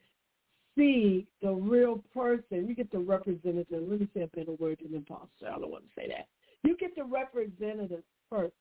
see 0.78 1.28
the 1.41 1.52
real 1.52 2.03
person. 2.14 2.68
You 2.68 2.76
get 2.76 2.91
the 2.91 2.99
representative. 2.99 3.84
Let 3.88 3.99
me 3.99 4.07
say 4.14 4.22
a 4.22 4.28
better 4.28 4.53
word 4.53 4.78
than 4.82 4.95
imposter. 4.95 5.48
I 5.48 5.60
don't 5.60 5.72
want 5.72 5.84
to 5.84 5.90
say 5.95 6.07
that. 6.10 6.28
You 6.64 6.78
get 6.78 6.95
the 6.95 7.03
representative 7.03 8.03
first, 8.30 8.53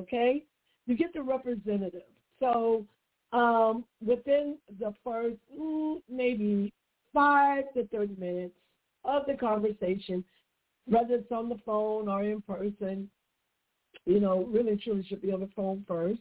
okay? 0.00 0.44
You 0.86 0.96
get 0.96 1.12
the 1.12 1.22
representative. 1.22 2.02
So 2.40 2.86
um, 3.32 3.84
within 4.04 4.56
the 4.78 4.94
first 5.04 5.36
mm, 5.58 6.00
maybe 6.10 6.72
five 7.14 7.64
to 7.74 7.86
30 7.86 8.16
minutes 8.18 8.54
of 9.04 9.22
the 9.26 9.34
conversation, 9.34 10.24
whether 10.86 11.14
it's 11.14 11.32
on 11.32 11.48
the 11.48 11.58
phone 11.64 12.08
or 12.08 12.22
in 12.22 12.42
person, 12.42 13.08
you 14.04 14.20
know, 14.20 14.44
really 14.44 14.76
truly 14.76 15.04
should 15.08 15.22
be 15.22 15.32
on 15.32 15.40
the 15.40 15.50
phone 15.56 15.84
first. 15.88 16.20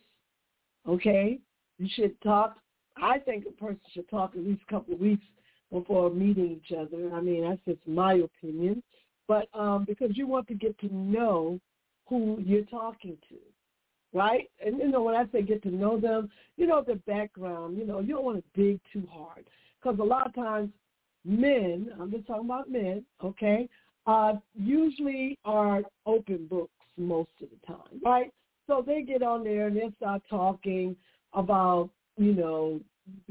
Okay? 0.88 1.40
You 1.80 1.90
should 1.94 2.20
talk. 2.22 2.58
I 2.96 3.20
think 3.20 3.46
a 3.48 3.52
person 3.52 3.80
should 3.94 4.10
talk 4.10 4.34
at 4.36 4.44
least 4.44 4.62
a 4.68 4.72
couple 4.72 4.94
of 4.94 5.00
weeks 5.00 5.26
before 5.72 6.10
meeting 6.12 6.62
each 6.62 6.78
other. 6.78 7.12
I 7.14 7.20
mean, 7.20 7.44
that's 7.50 7.62
just 7.66 7.88
my 7.88 8.14
opinion. 8.14 8.84
But 9.28 9.48
um, 9.54 9.86
because 9.86 10.16
you 10.16 10.28
want 10.28 10.48
to 10.50 10.54
get 10.54 10.78
to 10.80 10.94
know 10.94 11.60
who 12.08 12.38
you're 12.46 12.66
talking 12.66 13.18
to, 13.30 13.36
right? 14.14 14.50
And, 14.64 14.78
you 14.78 14.90
know, 14.90 15.02
when 15.02 15.16
I 15.16 15.26
say 15.32 15.42
get 15.42 15.64
to 15.64 15.72
know 15.72 16.00
them, 16.00 16.30
you 16.58 16.68
know, 16.68 16.84
their 16.84 16.98
background, 17.08 17.78
you 17.78 17.86
know, 17.86 18.00
you 18.02 18.14
don't 18.14 18.26
want 18.26 18.44
to 18.44 18.62
dig 18.62 18.80
too 18.92 19.08
hard. 19.12 19.46
Because 19.82 20.00
a 20.00 20.04
lot 20.04 20.28
of 20.28 20.36
times 20.36 20.70
men, 21.26 21.92
I'm 22.00 22.12
just 22.12 22.28
talking 22.28 22.46
about 22.46 22.70
men, 22.70 23.06
okay, 23.24 23.70
uh, 24.06 24.34
usually 24.56 25.38
are 25.46 25.82
open 26.06 26.48
books 26.48 26.72
most 26.98 27.32
of 27.42 27.50
the 27.50 27.66
time, 27.66 28.02
right? 28.04 28.32
So 28.68 28.84
they 28.86 29.02
get 29.02 29.24
on 29.24 29.44
there 29.44 29.68
and 29.68 29.76
they 29.78 29.92
start 29.98 30.22
talking 30.30 30.96
about, 31.34 31.90
you 32.18 32.34
know, 32.34 32.80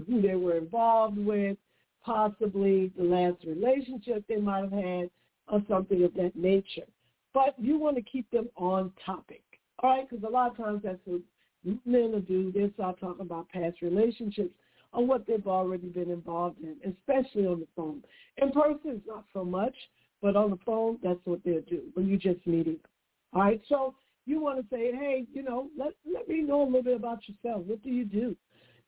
who 0.07 0.21
they 0.21 0.35
were 0.35 0.57
involved 0.57 1.19
with, 1.19 1.57
possibly 2.05 2.93
the 2.97 3.05
last 3.05 3.45
relationship 3.47 4.25
they 4.29 4.37
might 4.37 4.63
have 4.63 4.73
had, 4.73 5.11
or 5.49 5.63
something 5.69 6.03
of 6.05 6.15
that 6.15 6.33
nature. 6.35 6.87
But 7.35 7.55
you 7.59 7.79
want 7.79 7.97
to 7.97 8.03
keep 8.03 8.31
them 8.31 8.49
on 8.57 8.93
topic, 9.05 9.43
all 9.83 9.91
right? 9.91 10.09
Because 10.09 10.25
a 10.25 10.31
lot 10.31 10.51
of 10.51 10.57
times 10.57 10.83
that's 10.85 10.99
what 11.05 11.21
men 11.65 12.13
will 12.13 12.21
do. 12.21 12.53
They 12.53 12.71
start 12.75 13.01
talking 13.01 13.23
about 13.23 13.49
past 13.49 13.81
relationships 13.83 14.55
or 14.93 15.07
what 15.07 15.27
they've 15.27 15.47
already 15.47 15.89
been 15.89 16.11
involved 16.11 16.59
in, 16.63 16.77
especially 16.85 17.47
on 17.47 17.61
the 17.61 17.69
phone. 17.75 18.03
In 18.37 18.53
person, 18.53 18.81
it's 18.85 19.07
not 19.07 19.25
so 19.33 19.45
much 19.45 19.75
but 20.23 20.37
on 20.37 20.51
the 20.51 20.59
phone, 20.65 20.99
that's 21.03 21.19
what 21.25 21.41
they'll 21.45 21.61
do 21.63 21.83
when 21.95 22.07
you're 22.07 22.17
just 22.17 22.47
meeting 22.47 22.75
them. 22.75 22.91
All 23.35 23.43
right, 23.43 23.61
so 23.69 23.95
you 24.25 24.41
want 24.41 24.59
to 24.59 24.75
say, 24.75 24.93
hey, 24.93 25.27
you 25.33 25.43
know, 25.43 25.69
let 25.77 25.93
let 26.11 26.29
me 26.29 26.43
know 26.43 26.63
a 26.63 26.65
little 26.65 26.83
bit 26.83 26.97
about 26.97 27.29
yourself. 27.29 27.65
What 27.67 27.83
do 27.83 27.91
you 27.91 28.05
do? 28.05 28.37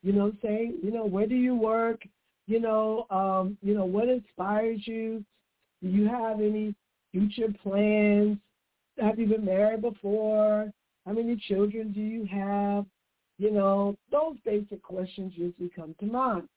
You 0.01 0.13
know, 0.13 0.31
saying, 0.41 0.79
you 0.81 0.91
know, 0.91 1.05
where 1.05 1.27
do 1.27 1.35
you 1.35 1.55
work? 1.55 2.03
You 2.47 2.61
know, 2.61 3.05
um, 3.09 3.57
you 3.61 3.73
know, 3.73 3.85
what 3.85 4.07
inspires 4.07 4.79
you? 4.85 5.25
Do 5.81 5.89
you 5.89 6.07
have 6.07 6.39
any 6.39 6.73
future 7.11 7.53
plans? 7.61 8.37
Have 8.99 9.19
you 9.19 9.27
been 9.27 9.45
married 9.45 9.81
before? 9.81 10.71
How 11.05 11.11
many 11.11 11.35
children 11.35 11.91
do 11.91 11.99
you 11.99 12.25
have? 12.25 12.85
You 13.37 13.51
know, 13.51 13.95
those 14.11 14.35
basic 14.45 14.81
questions 14.81 15.33
usually 15.35 15.69
come 15.75 15.95
to 15.99 16.05
mind. 16.05 16.47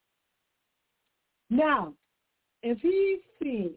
Now, 1.50 1.94
if 2.62 2.78
he 2.78 3.18
seems 3.42 3.72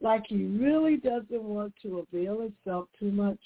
like 0.00 0.24
he 0.28 0.44
really 0.44 0.96
doesn't 0.96 1.42
want 1.42 1.72
to 1.82 2.04
avail 2.12 2.40
himself 2.40 2.88
too 2.98 3.10
much. 3.10 3.40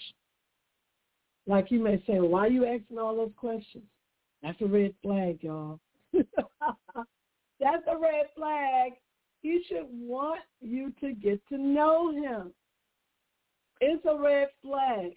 Like 1.47 1.70
you 1.70 1.82
may 1.82 2.02
say, 2.06 2.20
why 2.20 2.47
are 2.47 2.51
you 2.51 2.66
asking 2.66 2.98
all 2.98 3.16
those 3.16 3.32
questions? 3.36 3.85
That's 4.43 4.60
a 4.60 4.66
red 4.66 4.94
flag, 5.02 5.39
y'all. 5.43 5.81
That's 6.12 7.86
a 7.90 7.98
red 7.98 8.27
flag. 8.36 8.93
He 9.43 9.62
should 9.68 9.86
want 9.90 10.40
you 10.60 10.93
to 11.01 11.12
get 11.12 11.40
to 11.48 11.59
know 11.59 12.12
him. 12.12 12.52
It's 13.81 14.05
a 14.05 14.16
red 14.16 14.48
flag. 14.62 15.12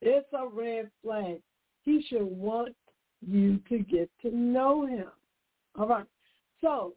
It's 0.00 0.28
a 0.32 0.46
red 0.48 0.90
flag. 1.02 1.40
He 1.82 2.04
should 2.08 2.22
want 2.22 2.74
you 3.26 3.58
to 3.68 3.78
get 3.78 4.10
to 4.22 4.34
know 4.34 4.86
him. 4.86 5.08
All 5.78 5.86
right. 5.86 6.06
So 6.60 6.94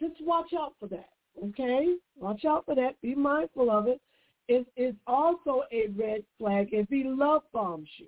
just 0.00 0.14
watch 0.20 0.52
out 0.58 0.74
for 0.80 0.88
that. 0.88 1.10
Okay? 1.44 1.96
Watch 2.18 2.44
out 2.44 2.64
for 2.66 2.74
that. 2.74 3.00
Be 3.02 3.14
mindful 3.14 3.70
of 3.70 3.86
it. 3.86 4.00
It 4.48 4.66
is 4.76 4.94
also 5.06 5.64
a 5.72 5.88
red 5.88 6.24
flag 6.38 6.68
if 6.72 6.88
he 6.88 7.04
love 7.04 7.42
bombs 7.52 7.88
you. 7.98 8.06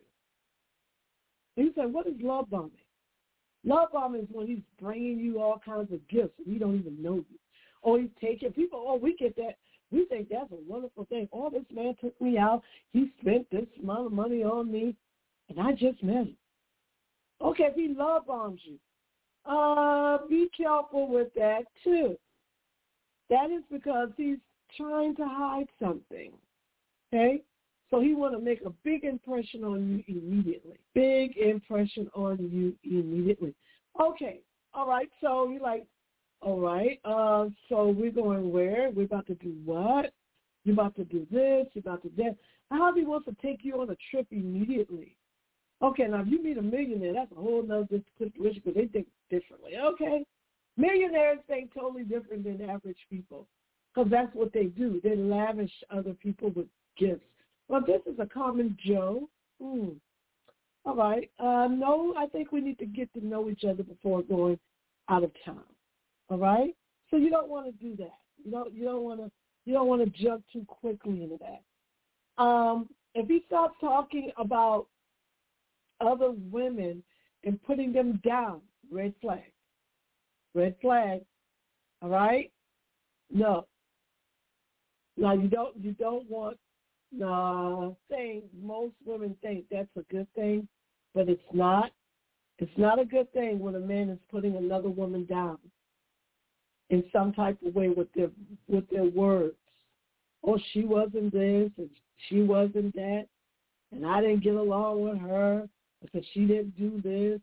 You 1.57 1.73
say, 1.77 1.85
what 1.85 2.07
is 2.07 2.15
love 2.23 2.49
bombing? 2.49 2.71
Love 3.65 3.89
bombing 3.93 4.23
is 4.23 4.29
when 4.33 4.47
he's 4.47 4.63
bringing 4.81 5.19
you 5.19 5.41
all 5.41 5.61
kinds 5.63 5.93
of 5.93 6.07
gifts 6.09 6.39
and 6.39 6.53
he 6.53 6.59
don't 6.59 6.79
even 6.79 7.01
know 7.03 7.17
you. 7.17 7.39
Or 7.83 7.99
he's 7.99 8.09
taking 8.21 8.53
people, 8.53 8.83
oh, 8.87 8.97
we 8.97 9.17
get 9.17 9.37
that. 9.37 9.57
We 9.91 10.05
think 10.07 10.29
that's 10.31 10.53
a 10.53 10.71
wonderful 10.71 11.05
thing. 11.07 11.29
Oh, 11.33 11.51
this 11.51 11.65
man 11.73 11.95
took 12.01 12.19
me 12.21 12.39
out. 12.39 12.63
He 12.93 13.11
spent 13.21 13.51
this 13.51 13.67
amount 13.83 14.07
of 14.07 14.13
money 14.13 14.43
on 14.43 14.71
me, 14.71 14.95
and 15.49 15.59
I 15.59 15.73
just 15.73 16.03
met 16.03 16.27
him. 16.27 16.37
Okay, 17.43 17.65
if 17.65 17.75
he 17.75 17.95
love 17.97 18.27
bombs 18.27 18.61
you, 18.65 18.79
uh, 19.51 20.19
be 20.29 20.49
careful 20.57 21.09
with 21.09 21.33
that 21.35 21.63
too. 21.83 22.17
That 23.31 23.51
is 23.51 23.63
because 23.71 24.11
he's 24.17 24.39
trying 24.77 25.17
to 25.17 25.25
hide 25.27 25.69
something. 25.81 26.33
Okay? 27.13 27.43
So 27.91 28.01
he 28.01 28.15
want 28.15 28.35
to 28.35 28.41
make 28.41 28.61
a 28.65 28.71
big 28.85 29.05
impression 29.05 29.65
on 29.65 30.05
you 30.07 30.17
immediately. 30.17 30.77
Big 30.95 31.37
impression 31.37 32.09
on 32.15 32.39
you 32.53 32.75
immediately. 32.85 33.55
Okay. 34.01 34.41
All 34.75 34.87
right. 34.87 35.09
So 35.21 35.51
you're 35.51 35.61
like, 35.61 35.87
all 36.43 36.61
right. 36.61 37.01
Uh, 37.05 37.47
so 37.69 37.89
we're 37.89 38.11
going 38.11 38.51
where? 38.51 38.91
We're 38.91 39.05
about 39.05 39.27
to 39.27 39.35
do 39.35 39.55
what? 39.65 40.13
You're 40.65 40.75
about 40.75 40.97
to 40.97 41.05
do 41.05 41.27
this. 41.31 41.67
You're 41.75 41.83
about 41.83 42.03
to 42.03 42.11
that. 42.17 42.37
He 42.95 43.05
wants 43.05 43.27
to 43.27 43.37
take 43.43 43.61
you 43.63 43.81
on 43.81 43.91
a 43.91 43.97
trip 44.11 44.27
immediately. 44.31 45.17
Okay, 45.83 46.05
now 46.05 46.21
if 46.21 46.29
you 46.29 46.43
meet 46.43 46.59
a 46.59 46.63
millionaire, 46.63 47.15
that's 47.15 47.33
a 47.33 47.41
whole 47.41 47.65
other 47.73 48.01
situation 48.19 48.63
because 48.65 48.75
they 48.75 48.87
think 48.87 49.07
differently. 49.31 49.73
Okay, 49.79 50.25
millionaires 50.77 51.39
think 51.47 51.73
totally 51.73 52.05
different 52.05 52.45
than 52.45 52.69
average 52.69 52.99
people 53.09 53.47
because 53.95 54.11
that's 54.11 54.35
what 54.35 54.53
they 54.53 54.65
do. 54.65 55.01
They 55.03 55.17
lavish 55.17 55.73
other 55.91 56.13
people 56.13 56.51
with 56.55 56.67
gifts. 56.99 57.25
Well, 57.69 57.83
this 57.87 58.03
is 58.07 58.19
a 58.19 58.27
common 58.27 58.77
Joe. 58.85 59.29
Hmm. 59.61 59.91
All 60.85 60.97
right. 60.97 61.31
Uh, 61.39 61.69
no, 61.71 62.15
I 62.17 62.27
think 62.27 62.53
we 62.53 62.61
need 62.61 62.79
to 62.79 62.87
get 62.87 63.13
to 63.15 63.25
know 63.25 63.49
each 63.49 63.65
other 63.65 63.83
before 63.83 64.23
going 64.23 64.59
out 65.09 65.25
of 65.25 65.31
town. 65.45 65.63
All 66.31 66.39
right. 66.39 66.75
So 67.11 67.17
you 67.17 67.29
don't 67.29 67.49
want 67.49 67.67
to 67.67 67.73
do 67.85 67.97
that. 67.97 68.19
You 68.45 68.53
don't. 68.53 68.73
You 68.73 68.85
don't 68.85 69.03
want 69.03 69.21
to. 69.21 69.31
You 69.67 69.75
don't 69.75 69.89
want 69.89 70.03
to 70.03 70.25
jump 70.25 70.45
too 70.53 70.65
quickly 70.67 71.23
into 71.23 71.39
that. 71.39 72.43
Um, 72.43 72.89
if 73.15 73.29
he 73.29 73.43
starts 73.47 73.75
talking 73.81 74.31
about 74.39 74.87
other 76.01 76.33
women 76.51 77.03
and 77.45 77.63
putting 77.63 77.93
them 77.93 78.21
down. 78.25 78.61
Red 78.91 79.15
flag. 79.21 79.53
Red 80.55 80.75
flag. 80.81 81.21
All 82.03 82.09
right? 82.09 82.51
No. 83.31 83.67
Now 85.17 85.35
you 85.35 85.49
don't 85.49 85.77
you 85.81 85.93
don't 85.93 86.29
want 86.29 86.57
no 87.13 87.97
thing 88.09 88.43
most 88.63 88.95
women 89.05 89.37
think 89.43 89.65
that's 89.71 89.89
a 89.97 90.03
good 90.13 90.27
thing, 90.35 90.67
but 91.15 91.29
it's 91.29 91.43
not. 91.53 91.91
It's 92.59 92.77
not 92.77 92.99
a 92.99 93.05
good 93.05 93.33
thing 93.33 93.59
when 93.59 93.75
a 93.75 93.81
man 93.81 94.11
is 94.11 94.19
putting 94.31 94.57
another 94.57 94.91
woman 94.91 95.25
down 95.25 95.59
in 96.91 97.05
some 97.13 97.33
type 97.33 97.59
of 97.65 97.75
way 97.75 97.89
with 97.89 98.13
their 98.15 98.31
with 98.69 98.89
their 98.91 99.05
words. 99.05 99.57
Oh, 100.45 100.59
she 100.73 100.85
wasn't 100.85 101.33
this 101.33 101.71
and 101.77 101.91
she 102.29 102.43
wasn't 102.43 102.95
that, 102.95 103.27
and 103.93 104.07
I 104.07 104.21
didn't 104.21 104.43
get 104.43 104.55
along 104.55 105.03
with 105.03 105.19
her, 105.19 105.69
because 106.01 106.27
she 106.33 106.47
didn't 106.47 106.77
do 106.77 107.01
this 107.03 107.41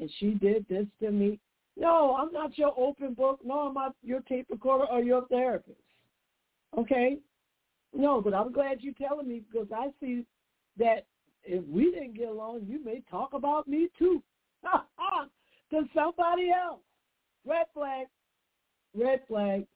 and 0.00 0.10
she 0.18 0.34
did 0.34 0.66
this 0.68 0.86
to 1.00 1.10
me. 1.10 1.38
No, 1.76 2.16
I'm 2.16 2.32
not 2.32 2.56
your 2.56 2.74
open 2.76 3.14
book. 3.14 3.40
No, 3.44 3.68
I'm 3.68 3.74
not 3.74 3.94
your 4.02 4.20
tape 4.20 4.46
recorder 4.50 4.86
or 4.86 5.00
your 5.00 5.26
therapist. 5.28 5.78
Okay? 6.76 7.18
No, 7.94 8.20
but 8.20 8.34
I'm 8.34 8.52
glad 8.52 8.78
you're 8.80 8.94
telling 8.94 9.28
me 9.28 9.42
because 9.50 9.68
I 9.74 9.88
see 10.00 10.24
that 10.78 11.06
if 11.44 11.64
we 11.66 11.90
didn't 11.90 12.16
get 12.16 12.28
along, 12.28 12.66
you 12.66 12.82
may 12.84 13.02
talk 13.10 13.32
about 13.32 13.68
me 13.68 13.88
too. 13.98 14.22
to 15.70 15.84
somebody 15.94 16.50
else. 16.50 16.80
Red 17.46 17.66
flag, 17.74 18.06
red 18.96 19.20
flag, 19.28 19.66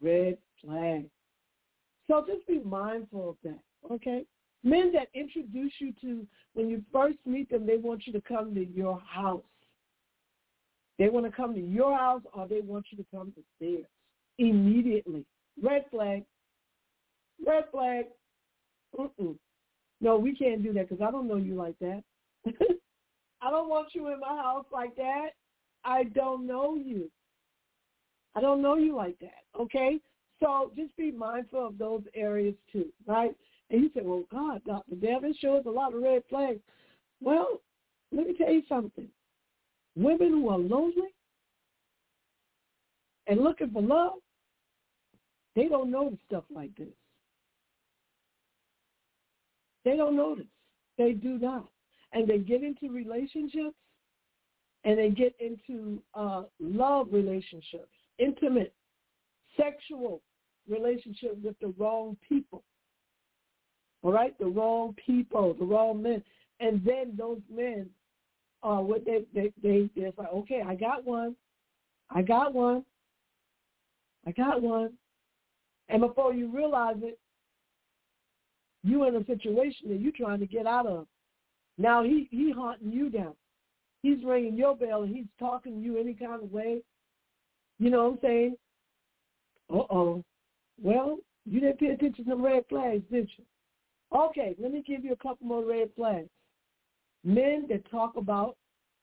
red 0.00 0.38
flag. 0.62 1.06
So 2.06 2.24
just 2.26 2.46
be 2.46 2.60
mindful 2.60 3.30
of 3.30 3.36
that, 3.44 3.60
okay? 3.92 4.24
Men 4.64 4.92
that 4.92 5.08
introduce 5.14 5.72
you 5.78 5.92
to, 6.00 6.26
when 6.54 6.68
you 6.68 6.82
first 6.92 7.18
meet 7.26 7.50
them, 7.50 7.66
they 7.66 7.76
want 7.76 8.06
you 8.06 8.12
to 8.14 8.20
come 8.20 8.54
to 8.54 8.66
your 8.66 9.00
house. 9.00 9.42
They 10.98 11.08
want 11.08 11.26
to 11.26 11.32
come 11.32 11.54
to 11.54 11.60
your 11.60 11.96
house 11.96 12.22
or 12.34 12.48
they 12.48 12.60
want 12.60 12.86
you 12.90 12.98
to 12.98 13.06
come 13.14 13.32
to 13.32 13.42
theirs 13.60 13.86
immediately. 14.38 15.24
Red 15.62 15.84
flag. 15.90 16.24
Red 17.46 17.64
flag. 17.70 18.06
Mm-mm. 18.98 19.36
No, 20.00 20.16
we 20.16 20.34
can't 20.34 20.62
do 20.62 20.72
that 20.72 20.88
because 20.88 21.06
I 21.06 21.10
don't 21.10 21.28
know 21.28 21.36
you 21.36 21.54
like 21.54 21.78
that. 21.80 22.02
I 23.42 23.50
don't 23.50 23.68
want 23.68 23.88
you 23.94 24.08
in 24.12 24.20
my 24.20 24.36
house 24.36 24.66
like 24.72 24.96
that. 24.96 25.30
I 25.84 26.04
don't 26.04 26.46
know 26.46 26.76
you. 26.76 27.10
I 28.38 28.40
don't 28.40 28.62
know 28.62 28.76
you 28.76 28.94
like 28.94 29.18
that. 29.18 29.42
Okay? 29.60 29.98
So 30.40 30.70
just 30.76 30.96
be 30.96 31.10
mindful 31.10 31.66
of 31.66 31.76
those 31.76 32.02
areas 32.14 32.54
too, 32.72 32.86
right? 33.04 33.34
And 33.70 33.82
you 33.82 33.90
say, 33.92 34.02
well, 34.04 34.22
God, 34.30 34.62
Dr. 34.64 34.94
Debbie 34.94 35.36
shows 35.40 35.64
a 35.66 35.70
lot 35.70 35.92
of 35.92 36.00
red 36.00 36.22
flags. 36.30 36.60
Well, 37.20 37.60
let 38.12 38.28
me 38.28 38.34
tell 38.38 38.52
you 38.52 38.62
something. 38.68 39.08
Women 39.96 40.28
who 40.28 40.48
are 40.50 40.58
lonely 40.58 41.12
and 43.26 43.40
looking 43.40 43.72
for 43.72 43.82
love, 43.82 44.12
they 45.56 45.66
don't 45.66 45.90
notice 45.90 46.20
stuff 46.28 46.44
like 46.54 46.76
this. 46.76 46.86
They 49.84 49.96
don't 49.96 50.14
notice. 50.14 50.46
They 50.96 51.10
do 51.10 51.38
not. 51.40 51.66
And 52.12 52.28
they 52.28 52.38
get 52.38 52.62
into 52.62 52.92
relationships 52.92 53.74
and 54.84 54.96
they 54.96 55.10
get 55.10 55.34
into 55.40 56.00
uh, 56.14 56.44
love 56.60 57.08
relationships, 57.10 57.90
intimate, 58.18 58.74
sexual 59.56 60.20
relationship 60.68 61.36
with 61.42 61.58
the 61.60 61.74
wrong 61.78 62.16
people. 62.28 62.62
All 64.02 64.12
right, 64.12 64.38
the 64.38 64.46
wrong 64.46 64.94
people, 65.04 65.54
the 65.58 65.64
wrong 65.64 66.02
men, 66.02 66.22
and 66.60 66.82
then 66.84 67.14
those 67.16 67.40
men, 67.52 67.88
are 68.62 68.82
what 68.82 69.04
they 69.04 69.24
they 69.34 69.52
they 69.62 69.88
they're 69.96 70.12
like, 70.16 70.32
okay, 70.32 70.62
I 70.66 70.74
got 70.74 71.04
one, 71.04 71.36
I 72.10 72.22
got 72.22 72.52
one, 72.52 72.84
I 74.26 74.32
got 74.32 74.62
one, 74.62 74.92
and 75.88 76.00
before 76.00 76.34
you 76.34 76.50
realize 76.54 76.96
it, 77.02 77.18
you 78.82 79.04
in 79.04 79.16
a 79.16 79.24
situation 79.26 79.90
that 79.90 80.00
you're 80.00 80.12
trying 80.12 80.40
to 80.40 80.46
get 80.46 80.66
out 80.66 80.86
of. 80.86 81.06
Now 81.76 82.02
he 82.02 82.28
he 82.30 82.50
haunting 82.50 82.92
you 82.92 83.10
down. 83.10 83.34
He's 84.02 84.24
ringing 84.24 84.56
your 84.56 84.76
bell 84.76 85.02
and 85.02 85.14
he's 85.14 85.26
talking 85.38 85.74
to 85.74 85.80
you 85.80 85.98
any 85.98 86.14
kind 86.14 86.42
of 86.42 86.52
way. 86.52 86.82
You 87.78 87.90
know 87.90 88.04
what 88.04 88.12
I'm 88.12 88.18
saying? 88.22 88.56
Uh 89.72 89.84
oh. 89.90 90.24
Well, 90.80 91.18
you 91.44 91.60
didn't 91.60 91.78
pay 91.78 91.88
attention 91.88 92.24
to 92.24 92.30
the 92.30 92.36
red 92.36 92.64
flags, 92.68 93.02
did 93.10 93.28
you? 93.36 93.44
Okay, 94.16 94.54
let 94.58 94.72
me 94.72 94.82
give 94.86 95.04
you 95.04 95.12
a 95.12 95.16
couple 95.16 95.46
more 95.46 95.64
red 95.64 95.90
flags. 95.96 96.28
Men 97.24 97.66
that 97.68 97.90
talk 97.90 98.16
about 98.16 98.56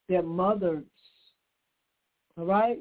their 0.09 0.23
mothers. 0.23 0.83
All 2.37 2.45
right? 2.45 2.79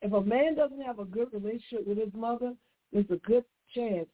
If 0.00 0.12
a 0.12 0.20
man 0.20 0.54
doesn't 0.54 0.82
have 0.82 0.98
a 0.98 1.04
good 1.04 1.28
relationship 1.32 1.86
with 1.86 1.98
his 1.98 2.12
mother, 2.14 2.54
there's 2.92 3.10
a 3.10 3.16
good 3.16 3.44
chance 3.74 4.08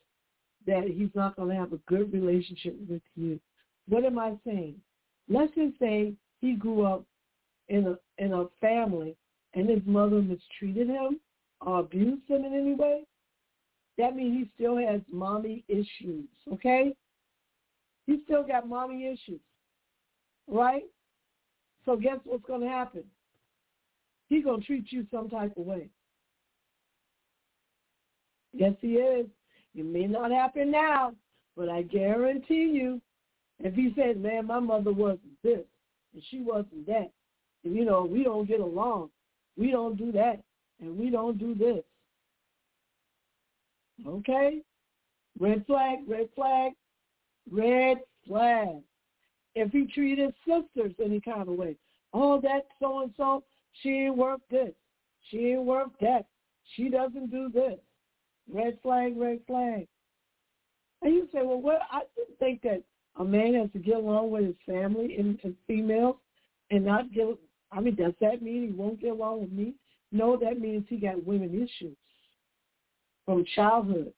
that 0.66 0.84
he's 0.84 1.10
not 1.14 1.36
going 1.36 1.50
to 1.50 1.54
have 1.54 1.72
a 1.72 1.78
good 1.86 2.12
relationship 2.12 2.76
with 2.88 3.02
you. 3.16 3.38
What 3.88 4.04
am 4.04 4.18
I 4.18 4.34
saying? 4.46 4.76
Let's 5.28 5.54
just 5.54 5.78
say 5.78 6.14
he 6.40 6.54
grew 6.54 6.84
up 6.84 7.04
in 7.68 7.86
a 7.86 8.22
in 8.22 8.32
a 8.32 8.46
family 8.60 9.16
and 9.54 9.68
his 9.68 9.82
mother 9.86 10.20
mistreated 10.20 10.88
him 10.88 11.20
or 11.60 11.80
abused 11.80 12.28
him 12.28 12.44
in 12.44 12.54
any 12.54 12.74
way. 12.74 13.04
That 13.96 14.16
means 14.16 14.44
he 14.44 14.50
still 14.56 14.76
has 14.76 15.00
mommy 15.10 15.64
issues, 15.68 16.26
okay? 16.52 16.94
He 18.06 18.20
still 18.24 18.42
got 18.42 18.68
mommy 18.68 19.06
issues, 19.06 19.40
right? 20.48 20.82
So 21.84 21.96
guess 21.96 22.18
what's 22.24 22.44
going 22.44 22.62
to 22.62 22.68
happen? 22.68 23.04
He's 24.28 24.44
going 24.44 24.60
to 24.60 24.66
treat 24.66 24.90
you 24.90 25.06
some 25.10 25.28
type 25.28 25.52
of 25.56 25.64
way. 25.64 25.88
Yes, 28.52 28.72
he 28.80 28.94
is. 28.94 29.26
It 29.74 29.84
may 29.84 30.06
not 30.06 30.30
happen 30.30 30.70
now, 30.70 31.12
but 31.56 31.68
I 31.68 31.82
guarantee 31.82 32.70
you, 32.72 33.00
if 33.60 33.74
he 33.74 33.92
said, 33.96 34.20
man, 34.20 34.46
my 34.46 34.58
mother 34.58 34.92
wasn't 34.92 35.42
this 35.42 35.64
and 36.12 36.22
she 36.30 36.40
wasn't 36.40 36.86
that, 36.86 37.10
and, 37.64 37.74
you 37.74 37.84
know, 37.84 38.04
we 38.04 38.24
don't 38.24 38.48
get 38.48 38.60
along, 38.60 39.10
we 39.56 39.70
don't 39.70 39.96
do 39.96 40.12
that, 40.12 40.42
and 40.80 40.98
we 40.98 41.10
don't 41.10 41.38
do 41.38 41.54
this. 41.54 41.82
Okay? 44.06 44.60
Red 45.38 45.64
flag, 45.66 45.98
red 46.06 46.28
flag, 46.34 46.72
red 47.50 47.98
flag. 48.26 48.76
If 49.54 49.70
he 49.70 49.86
treated 49.86 50.34
sisters 50.46 50.94
any 51.02 51.20
kind 51.20 51.48
of 51.48 51.54
way, 51.54 51.76
oh, 52.12 52.40
that 52.40 52.66
so-and-so, 52.80 53.44
she 53.82 53.90
ain't 53.90 54.16
worth 54.16 54.40
this. 54.50 54.72
She 55.30 55.38
ain't 55.48 55.62
worth 55.62 55.90
that. 56.00 56.26
She 56.74 56.88
doesn't 56.88 57.30
do 57.30 57.50
this. 57.52 57.78
Red 58.52 58.78
flag, 58.82 59.16
red 59.16 59.40
flag. 59.46 59.86
And 61.02 61.14
you 61.14 61.28
say, 61.32 61.40
well, 61.42 61.60
what? 61.60 61.80
I 61.90 62.00
didn't 62.16 62.38
think 62.38 62.62
that 62.62 62.82
a 63.16 63.24
man 63.24 63.54
has 63.54 63.70
to 63.72 63.78
get 63.78 63.96
along 63.96 64.30
with 64.30 64.44
his 64.44 64.54
family 64.66 65.16
and, 65.18 65.38
and 65.44 65.54
females 65.66 66.16
and 66.70 66.84
not 66.84 67.12
get. 67.12 67.26
I 67.74 67.80
mean, 67.80 67.96
does 67.96 68.14
that 68.20 68.42
mean 68.42 68.68
he 68.68 68.72
won't 68.72 69.00
get 69.00 69.10
along 69.10 69.40
with 69.40 69.52
me? 69.52 69.74
No, 70.12 70.36
that 70.36 70.60
means 70.60 70.84
he 70.88 70.96
got 70.96 71.24
women 71.26 71.54
issues 71.54 71.96
from 73.24 73.44
childhood. 73.54 74.12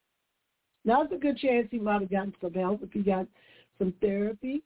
Now, 0.84 1.02
it's 1.02 1.12
a 1.12 1.16
good 1.16 1.38
chance 1.38 1.68
he 1.70 1.78
might 1.78 2.02
have 2.02 2.10
gotten 2.10 2.34
some 2.40 2.52
help 2.52 2.82
if 2.82 2.92
he 2.92 3.00
got 3.00 3.26
some 3.78 3.94
therapy. 4.00 4.62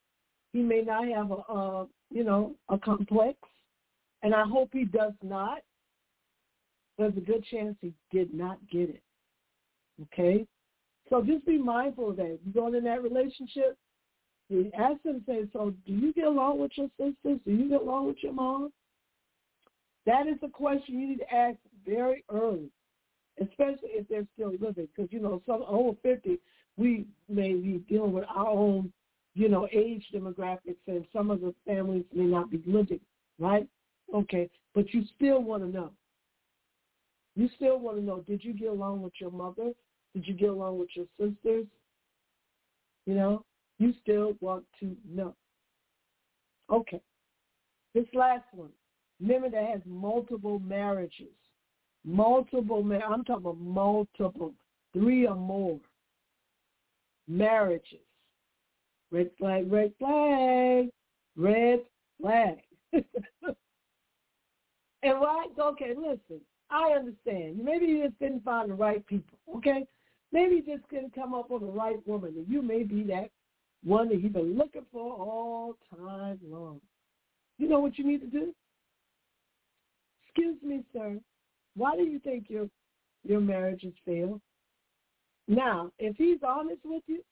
He 0.53 0.61
may 0.61 0.83
not 0.83 1.07
have 1.09 1.31
a, 1.31 1.53
a 1.53 1.87
you 2.11 2.25
know, 2.25 2.55
a 2.69 2.77
complex, 2.79 3.39
and 4.23 4.35
I 4.35 4.45
hope 4.45 4.71
he 4.73 4.85
does 4.85 5.13
not. 5.23 5.59
There's 6.99 7.17
a 7.17 7.21
good 7.21 7.45
chance 7.51 7.77
he 7.81 7.95
did 8.11 8.35
not 8.35 8.59
get 8.71 8.91
it. 8.91 9.03
Okay? 10.03 10.47
So 11.09 11.23
just 11.23 11.47
be 11.47 11.59
mindful 11.59 12.11
of 12.11 12.17
that. 12.17 12.39
You 12.45 12.53
going 12.53 12.75
in 12.75 12.85
that 12.85 13.03
relationship, 13.03 13.79
you 14.49 14.71
ask 14.77 15.01
them, 15.03 15.23
say, 15.27 15.45
so 15.53 15.73
do 15.87 15.93
you 15.93 16.13
get 16.13 16.25
along 16.25 16.59
with 16.59 16.73
your 16.75 16.89
sisters? 16.99 17.39
Do 17.47 17.53
you 17.53 17.69
get 17.69 17.81
along 17.81 18.09
with 18.09 18.17
your 18.23 18.33
mom? 18.33 18.73
That 20.07 20.27
is 20.27 20.37
a 20.43 20.49
question 20.49 20.99
you 20.99 21.09
need 21.09 21.19
to 21.19 21.35
ask 21.35 21.59
very 21.87 22.25
early, 22.31 22.71
especially 23.41 23.91
if 23.91 24.09
they're 24.09 24.27
still 24.35 24.53
living. 24.53 24.89
Because, 24.95 25.13
you 25.13 25.21
know, 25.21 25.43
some 25.47 25.63
over 25.67 25.97
50, 26.03 26.39
we 26.77 27.07
may 27.29 27.53
be 27.53 27.83
dealing 27.89 28.13
with 28.13 28.25
our 28.35 28.49
own, 28.49 28.93
you 29.35 29.49
know, 29.49 29.69
age 29.73 30.05
demographics, 30.13 30.77
and 30.87 31.05
some 31.13 31.31
of 31.31 31.41
the 31.41 31.55
families 31.67 32.05
may 32.15 32.25
not 32.25 32.51
be 32.51 32.63
living, 32.67 33.01
right? 33.39 33.67
Okay, 34.15 34.51
but 34.75 34.93
you 34.93 35.05
still 35.17 35.43
want 35.43 35.63
to 35.63 35.69
know. 35.69 35.91
You 37.37 37.49
still 37.57 37.79
want 37.79 37.99
to 37.99 38.03
know, 38.03 38.21
did 38.21 38.43
you 38.43 38.53
get 38.53 38.69
along 38.69 39.03
with 39.03 39.13
your 39.21 39.31
mother? 39.31 39.73
Did 40.15 40.27
you 40.27 40.35
get 40.35 40.49
along 40.49 40.79
with 40.79 40.89
your 40.95 41.07
sisters? 41.19 41.67
You 43.07 43.15
know, 43.15 43.45
you 43.79 43.95
still 44.03 44.35
want 44.41 44.65
to 44.81 44.97
know. 45.09 45.35
Okay. 46.71 47.01
This 47.95 48.07
last 48.15 48.45
one, 48.53 48.71
women 49.21 49.51
that 49.53 49.65
has 49.65 49.81
multiple 49.87 50.59
marriages. 50.61 51.29
Multiple, 52.05 52.83
men 52.83 53.03
I'm 53.03 53.25
talking 53.25 53.47
about 53.47 53.61
multiple, 53.61 54.55
three 54.93 55.27
or 55.27 55.37
more 55.37 55.79
marriages. 57.29 58.01
Red 59.11 59.31
flag, 59.39 59.71
red 59.71 59.93
flag, 59.99 60.89
red 61.37 61.81
flag. 62.21 62.59
and 62.93 63.05
why? 65.03 65.47
Okay, 65.59 65.95
listen. 65.97 66.41
I 66.71 66.93
understand. 66.93 67.59
Maybe 67.63 67.87
you 67.87 68.07
just 68.07 68.19
didn't 68.21 68.45
find 68.45 68.71
the 68.71 68.75
right 68.75 69.05
people. 69.07 69.37
Okay, 69.57 69.85
Maybe 70.33 70.57
you 70.57 70.63
just 70.63 70.89
couldn't 70.89 71.15
come 71.15 71.35
up 71.35 71.51
with 71.51 71.63
the 71.63 71.69
right 71.69 71.97
woman, 72.07 72.35
and 72.37 72.49
you 72.49 72.63
may 72.63 72.83
be 72.83 73.03
that 73.05 73.31
one 73.83 74.09
that 74.09 74.21
you've 74.21 74.33
been 74.33 74.57
looking 74.57 74.87
for 74.93 75.13
all 75.13 75.77
time 75.91 76.39
long. 76.49 76.81
You 77.59 77.69
know 77.69 77.81
what 77.81 77.99
you 77.99 78.07
need 78.07 78.21
to 78.21 78.27
do? 78.27 78.55
Excuse 80.35 80.57
me, 80.63 80.85
sir. 80.93 81.19
Why 81.77 81.97
do 81.97 82.03
you 82.03 82.19
think 82.21 82.47
your 82.49 82.69
your 83.25 83.41
marriage 83.41 83.83
has 83.83 83.93
failed? 84.05 84.41
Now, 85.49 85.91
if 85.99 86.17
he's 86.17 86.39
honest 86.47 86.81
with 86.85 87.03
you, 87.07 87.23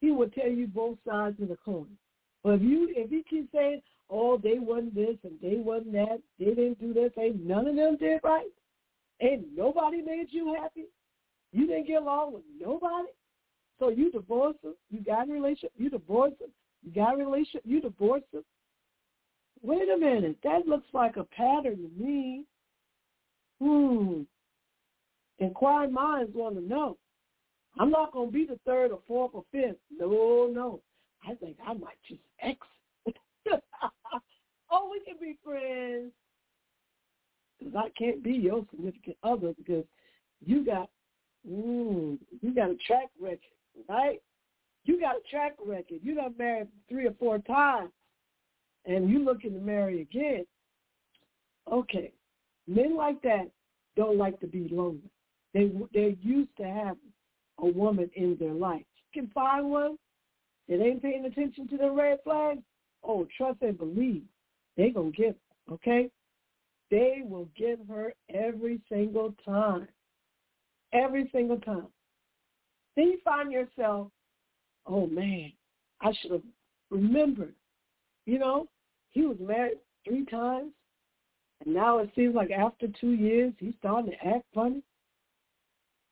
he 0.00 0.10
will 0.10 0.28
tell 0.30 0.48
you 0.48 0.66
both 0.66 0.98
sides 1.06 1.40
of 1.40 1.48
the 1.48 1.56
coin. 1.56 1.86
But 2.42 2.54
if 2.54 2.62
you 2.62 2.92
if 2.96 3.10
he 3.10 3.22
keeps 3.22 3.52
saying, 3.52 3.82
"Oh, 4.10 4.38
they 4.38 4.58
wasn't 4.58 4.94
this 4.94 5.16
and 5.22 5.38
they 5.40 5.56
wasn't 5.56 5.92
that, 5.92 6.20
they 6.38 6.46
didn't 6.46 6.80
do 6.80 6.92
this," 6.92 7.12
ain't 7.18 7.44
none 7.44 7.66
of 7.66 7.76
them 7.76 7.96
did 7.96 8.20
right, 8.24 8.50
ain't 9.20 9.56
nobody 9.56 10.02
made 10.02 10.26
you 10.30 10.54
happy, 10.54 10.86
You 11.52 11.66
didn't 11.66 11.86
get 11.86 12.02
along 12.02 12.34
with 12.34 12.44
nobody. 12.60 13.08
So 13.78 13.90
you 13.90 14.10
divorce 14.10 14.56
them. 14.62 14.74
You 14.90 15.00
got 15.00 15.28
a 15.28 15.32
relationship. 15.32 15.72
You 15.76 15.88
divorce 15.90 16.32
them. 16.40 16.50
You 16.82 16.92
got 16.92 17.14
a 17.14 17.16
relationship. 17.16 17.62
You 17.64 17.80
divorce 17.80 18.22
them. 18.32 18.44
Wait 19.62 19.88
a 19.88 19.98
minute. 19.98 20.36
That 20.44 20.66
looks 20.66 20.86
like 20.92 21.16
a 21.16 21.24
pattern 21.24 21.76
to 21.76 22.02
me. 22.02 22.44
Hmm. 23.60 24.22
Inquiring 25.38 25.92
minds 25.92 26.32
want 26.34 26.56
to 26.56 26.60
know. 26.60 26.96
I'm 27.78 27.90
not 27.90 28.12
going 28.12 28.28
to 28.28 28.32
be 28.32 28.44
the 28.44 28.58
third 28.66 28.90
or 28.90 29.00
fourth 29.06 29.32
or 29.34 29.44
fifth. 29.52 29.76
No, 29.96 30.50
no. 30.52 30.80
I 31.28 31.34
think 31.34 31.56
I 31.64 31.74
might 31.74 31.98
just 32.08 32.20
exit. 32.40 33.62
oh, 34.70 34.90
we 34.90 35.00
can 35.04 35.16
be 35.20 35.36
friends. 35.44 36.12
Because 37.58 37.74
I 37.76 37.88
can't 37.98 38.22
be 38.22 38.32
your 38.32 38.64
significant 38.70 39.16
other 39.22 39.52
because 39.56 39.84
you 40.44 40.64
got, 40.64 40.88
mm, 41.48 42.18
you 42.40 42.54
got 42.54 42.70
a 42.70 42.76
track 42.86 43.08
record, 43.20 43.40
right? 43.88 44.20
You 44.84 45.00
got 45.00 45.16
a 45.16 45.30
track 45.30 45.54
record. 45.64 45.98
You 46.02 46.14
done 46.14 46.34
married 46.38 46.68
three 46.88 47.06
or 47.06 47.14
four 47.18 47.38
times, 47.38 47.90
and 48.88 49.08
you 49.08 49.24
looking 49.24 49.52
to 49.52 49.60
marry 49.60 50.00
again. 50.00 50.44
Okay, 51.70 52.12
men 52.66 52.96
like 52.96 53.20
that 53.22 53.50
don't 53.96 54.16
like 54.16 54.40
to 54.40 54.46
be 54.46 54.68
lonely. 54.72 55.10
They 55.54 55.70
they're 55.92 56.14
used 56.22 56.56
to 56.56 56.64
have 56.64 56.96
a 57.58 57.66
woman 57.66 58.10
in 58.14 58.36
their 58.40 58.54
life. 58.54 58.84
You 59.12 59.22
can 59.22 59.30
find 59.32 59.70
one 59.70 59.98
that 60.68 60.82
ain't 60.82 61.02
paying 61.02 61.26
attention 61.26 61.68
to 61.68 61.76
the 61.76 61.90
red 61.90 62.18
flags. 62.24 62.62
Oh, 63.04 63.26
trust 63.36 63.58
and 63.62 63.78
believe. 63.78 64.22
They 64.76 64.90
gonna 64.90 65.10
get 65.10 65.36
her, 65.68 65.74
okay? 65.74 66.10
They 66.90 67.22
will 67.24 67.48
get 67.56 67.78
her 67.88 68.14
every 68.32 68.80
single 68.90 69.34
time. 69.44 69.88
Every 70.92 71.28
single 71.32 71.58
time. 71.58 71.88
Then 72.96 73.08
you 73.08 73.18
find 73.24 73.52
yourself, 73.52 74.08
oh 74.86 75.06
man, 75.06 75.52
I 76.00 76.12
should 76.20 76.32
have 76.32 76.42
remembered. 76.90 77.54
You 78.24 78.38
know, 78.38 78.68
he 79.18 79.26
was 79.26 79.36
married 79.40 79.78
three 80.06 80.24
times, 80.26 80.70
and 81.64 81.74
now 81.74 81.98
it 81.98 82.08
seems 82.14 82.36
like 82.36 82.52
after 82.52 82.86
two 83.00 83.10
years 83.10 83.52
he's 83.58 83.74
starting 83.80 84.12
to 84.12 84.26
act 84.26 84.44
funny. 84.54 84.80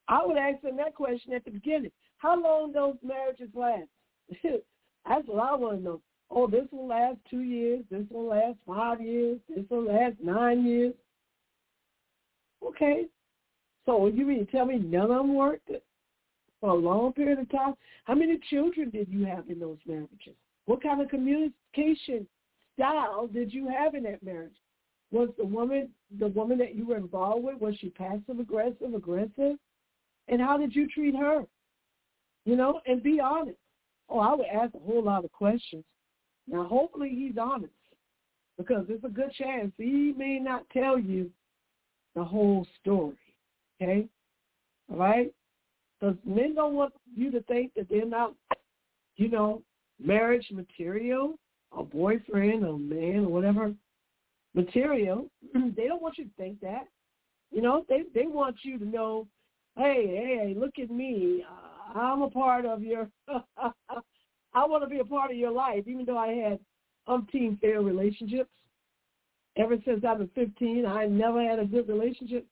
I 0.09 0.27
would 0.27 0.37
ask 0.37 0.62
him 0.65 0.77
that 0.78 0.97
question 0.97 1.33
at 1.33 1.45
the 1.45 1.53
beginning. 1.53 1.93
How 2.19 2.41
long 2.41 2.73
those 2.73 2.97
marriages 3.05 3.49
last? 3.55 3.89
That's 4.43 5.27
what 5.27 5.49
I 5.49 5.55
want 5.55 5.78
to 5.78 5.85
know. 5.85 6.01
Oh, 6.33 6.49
this 6.49 6.66
will 6.73 6.89
last 6.89 7.19
two 7.31 7.43
years. 7.43 7.85
This 7.93 8.03
will 8.11 8.27
last 8.27 8.57
five 8.66 9.01
years. 9.01 9.39
This 9.49 9.65
will 9.70 9.85
last 9.85 10.16
nine 10.20 10.66
years. 10.66 10.95
Okay. 12.66 13.05
So 13.85 14.09
you 14.09 14.27
mean 14.27 14.45
to 14.45 14.51
tell 14.51 14.66
me 14.66 14.78
none 14.78 15.12
of 15.12 15.19
them 15.19 15.35
worked 15.37 15.70
for 16.61 16.70
a 16.70 16.74
long 16.74 17.12
period 17.12 17.39
of 17.39 17.49
time? 17.51 17.74
How 18.05 18.16
many 18.16 18.41
children 18.51 18.91
did 18.91 19.07
you 19.09 19.24
have 19.27 19.49
in 19.49 19.61
those 19.61 19.78
marriages? 19.87 20.35
What 20.65 20.83
kind 20.83 21.01
of 21.01 21.09
communication 21.09 22.27
style 22.77 23.27
did 23.27 23.53
you 23.53 23.69
have 23.69 23.94
in 23.94 24.03
that 24.05 24.23
marriage? 24.23 24.57
Was 25.11 25.28
the 25.39 25.44
woman 25.44 25.89
the 26.19 26.28
woman 26.28 26.59
that 26.59 26.74
you 26.74 26.86
were 26.86 26.97
involved 26.97 27.44
with, 27.44 27.61
was 27.61 27.77
she 27.77 27.90
passive 27.90 28.39
aggressive, 28.40 28.94
aggressive? 28.94 29.57
And 30.28 30.40
how 30.40 30.57
did 30.57 30.74
you 30.74 30.89
treat 30.89 31.15
her? 31.15 31.44
You 32.44 32.57
know, 32.57 32.81
and 32.86 33.03
be 33.03 33.20
honest. 33.20 33.59
Oh, 34.09 34.20
I 34.20 34.35
would 34.35 34.47
ask 34.47 34.74
a 34.74 34.78
whole 34.78 35.03
lot 35.03 35.24
of 35.24 35.32
questions. 35.32 35.85
Now, 36.48 36.65
hopefully 36.65 37.11
he's 37.11 37.39
honest 37.40 37.73
because 38.57 38.85
there's 38.86 39.05
a 39.05 39.09
good 39.09 39.32
chance 39.32 39.73
he 39.77 40.15
may 40.16 40.39
not 40.39 40.65
tell 40.73 40.98
you 40.98 41.31
the 42.15 42.24
whole 42.24 42.66
story. 42.81 43.16
Okay? 43.81 44.07
All 44.90 44.98
right? 44.98 45.32
Because 45.98 46.16
men 46.24 46.55
don't 46.55 46.74
want 46.74 46.93
you 47.15 47.31
to 47.32 47.40
think 47.43 47.73
that 47.74 47.89
they're 47.89 48.07
not, 48.07 48.35
you 49.16 49.28
know, 49.28 49.62
marriage 50.03 50.47
material, 50.53 51.39
a 51.76 51.82
boyfriend, 51.82 52.64
a 52.64 52.76
man, 52.76 53.24
or 53.24 53.28
whatever 53.28 53.74
material. 54.55 55.30
they 55.55 55.86
don't 55.86 56.02
want 56.02 56.18
you 56.18 56.24
to 56.24 56.30
think 56.36 56.60
that. 56.60 56.86
You 57.51 57.62
know, 57.62 57.84
they 57.88 58.02
they 58.14 58.26
want 58.26 58.56
you 58.62 58.78
to 58.78 58.84
know 58.84 59.28
hey, 59.76 60.06
hey, 60.06 60.55
look 60.56 60.78
at 60.78 60.90
me. 60.90 61.44
Uh, 61.48 61.98
I'm 61.98 62.22
a 62.22 62.30
part 62.30 62.64
of 62.64 62.82
your, 62.82 63.09
I 63.28 64.66
want 64.66 64.82
to 64.82 64.88
be 64.88 65.01
a 65.01 65.05
part 65.05 65.30
of 65.30 65.36
your 65.36 65.51
life, 65.51 65.84
even 65.86 66.05
though 66.05 66.18
I 66.18 66.28
had 66.28 66.59
umpteen 67.09 67.60
failed 67.60 67.86
relationships. 67.86 68.51
Ever 69.56 69.76
since 69.86 70.05
I 70.06 70.12
was 70.12 70.28
15, 70.34 70.84
I 70.84 71.06
never 71.06 71.43
had 71.43 71.59
a 71.59 71.64
good 71.64 71.88
relationship. 71.88 72.47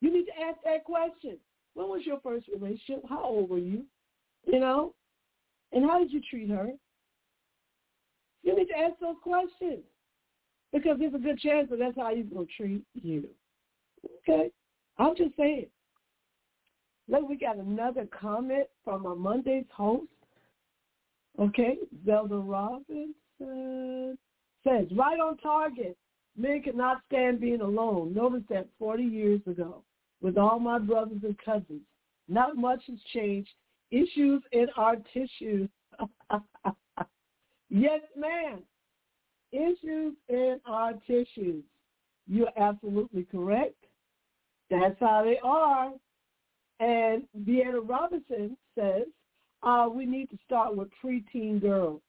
You 0.00 0.12
need 0.12 0.26
to 0.26 0.40
ask 0.48 0.58
that 0.64 0.84
question. 0.84 1.36
When 1.74 1.88
was 1.88 2.02
your 2.04 2.20
first 2.20 2.46
relationship? 2.48 3.02
How 3.08 3.22
old 3.24 3.50
were 3.50 3.58
you? 3.58 3.84
You 4.46 4.60
know? 4.60 4.94
And 5.72 5.84
how 5.84 5.98
did 5.98 6.12
you 6.12 6.20
treat 6.28 6.48
her? 6.50 6.70
You 8.42 8.56
need 8.56 8.66
to 8.66 8.78
ask 8.78 8.98
those 9.00 9.16
questions 9.22 9.82
because 10.72 10.98
there's 10.98 11.14
a 11.14 11.18
good 11.18 11.38
chance 11.38 11.68
that 11.70 11.78
that's 11.78 11.96
how 11.96 12.14
he's 12.14 12.26
going 12.26 12.46
to 12.46 12.52
treat 12.52 12.84
you. 12.94 13.28
Okay? 14.28 14.50
I'm 14.98 15.16
just 15.16 15.36
saying. 15.36 15.66
Look, 17.08 17.28
we 17.28 17.36
got 17.36 17.56
another 17.56 18.06
comment 18.06 18.66
from 18.84 19.06
our 19.06 19.14
Monday's 19.14 19.64
host. 19.72 20.06
Okay, 21.40 21.76
Zelda 22.04 22.36
Robinson 22.36 23.14
says, 23.38 24.86
right 24.94 25.20
on 25.20 25.36
target. 25.38 25.96
Men 26.36 26.62
cannot 26.62 27.00
stand 27.06 27.40
being 27.40 27.60
alone. 27.60 28.12
Notice 28.12 28.42
that 28.50 28.68
40 28.78 29.02
years 29.02 29.40
ago, 29.46 29.82
with 30.20 30.36
all 30.36 30.58
my 30.58 30.78
brothers 30.78 31.22
and 31.22 31.36
cousins, 31.44 31.82
not 32.28 32.56
much 32.56 32.82
has 32.88 32.98
changed. 33.12 33.50
Issues 33.90 34.42
in 34.52 34.66
our 34.76 34.96
tissues. 35.14 35.68
yes, 37.70 38.00
ma'am. 38.16 38.62
Issues 39.52 40.14
in 40.28 40.60
our 40.66 40.92
tissues. 41.06 41.64
You're 42.26 42.52
absolutely 42.56 43.24
correct. 43.30 43.76
That's 44.70 44.98
how 45.00 45.24
they 45.24 45.38
are. 45.42 45.92
And 46.80 47.24
Deanna 47.44 47.80
Robinson 47.82 48.56
says, 48.78 49.06
uh, 49.62 49.88
we 49.92 50.06
need 50.06 50.30
to 50.30 50.38
start 50.44 50.76
with 50.76 50.88
preteen 51.02 51.60
girls. 51.60 52.00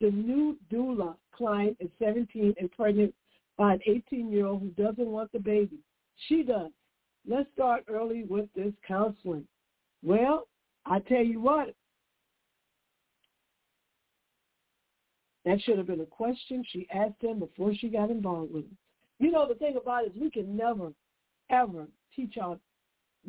The 0.00 0.10
new 0.10 0.56
doula 0.72 1.16
client 1.34 1.76
is 1.80 1.90
17 1.98 2.54
and 2.58 2.72
pregnant 2.72 3.14
by 3.58 3.74
an 3.74 3.80
18-year-old 3.88 4.60
who 4.60 4.68
doesn't 4.82 5.06
want 5.06 5.32
the 5.32 5.38
baby. 5.38 5.78
She 6.28 6.42
does. 6.42 6.70
Let's 7.28 7.48
start 7.54 7.84
early 7.88 8.24
with 8.24 8.46
this 8.54 8.72
counseling. 8.86 9.46
Well, 10.02 10.46
I 10.84 11.00
tell 11.00 11.24
you 11.24 11.40
what, 11.40 11.74
that 15.46 15.60
should 15.62 15.78
have 15.78 15.86
been 15.86 16.00
a 16.00 16.06
question 16.06 16.62
she 16.68 16.86
asked 16.92 17.20
them 17.22 17.38
before 17.38 17.72
she 17.74 17.88
got 17.88 18.10
involved 18.10 18.52
with 18.52 18.64
him. 18.64 18.76
You 19.18 19.30
know, 19.30 19.48
the 19.48 19.54
thing 19.54 19.78
about 19.80 20.04
it 20.04 20.12
is 20.14 20.20
we 20.20 20.30
can 20.30 20.54
never, 20.54 20.92
ever 21.50 21.86
teach 22.14 22.36
our 22.36 22.58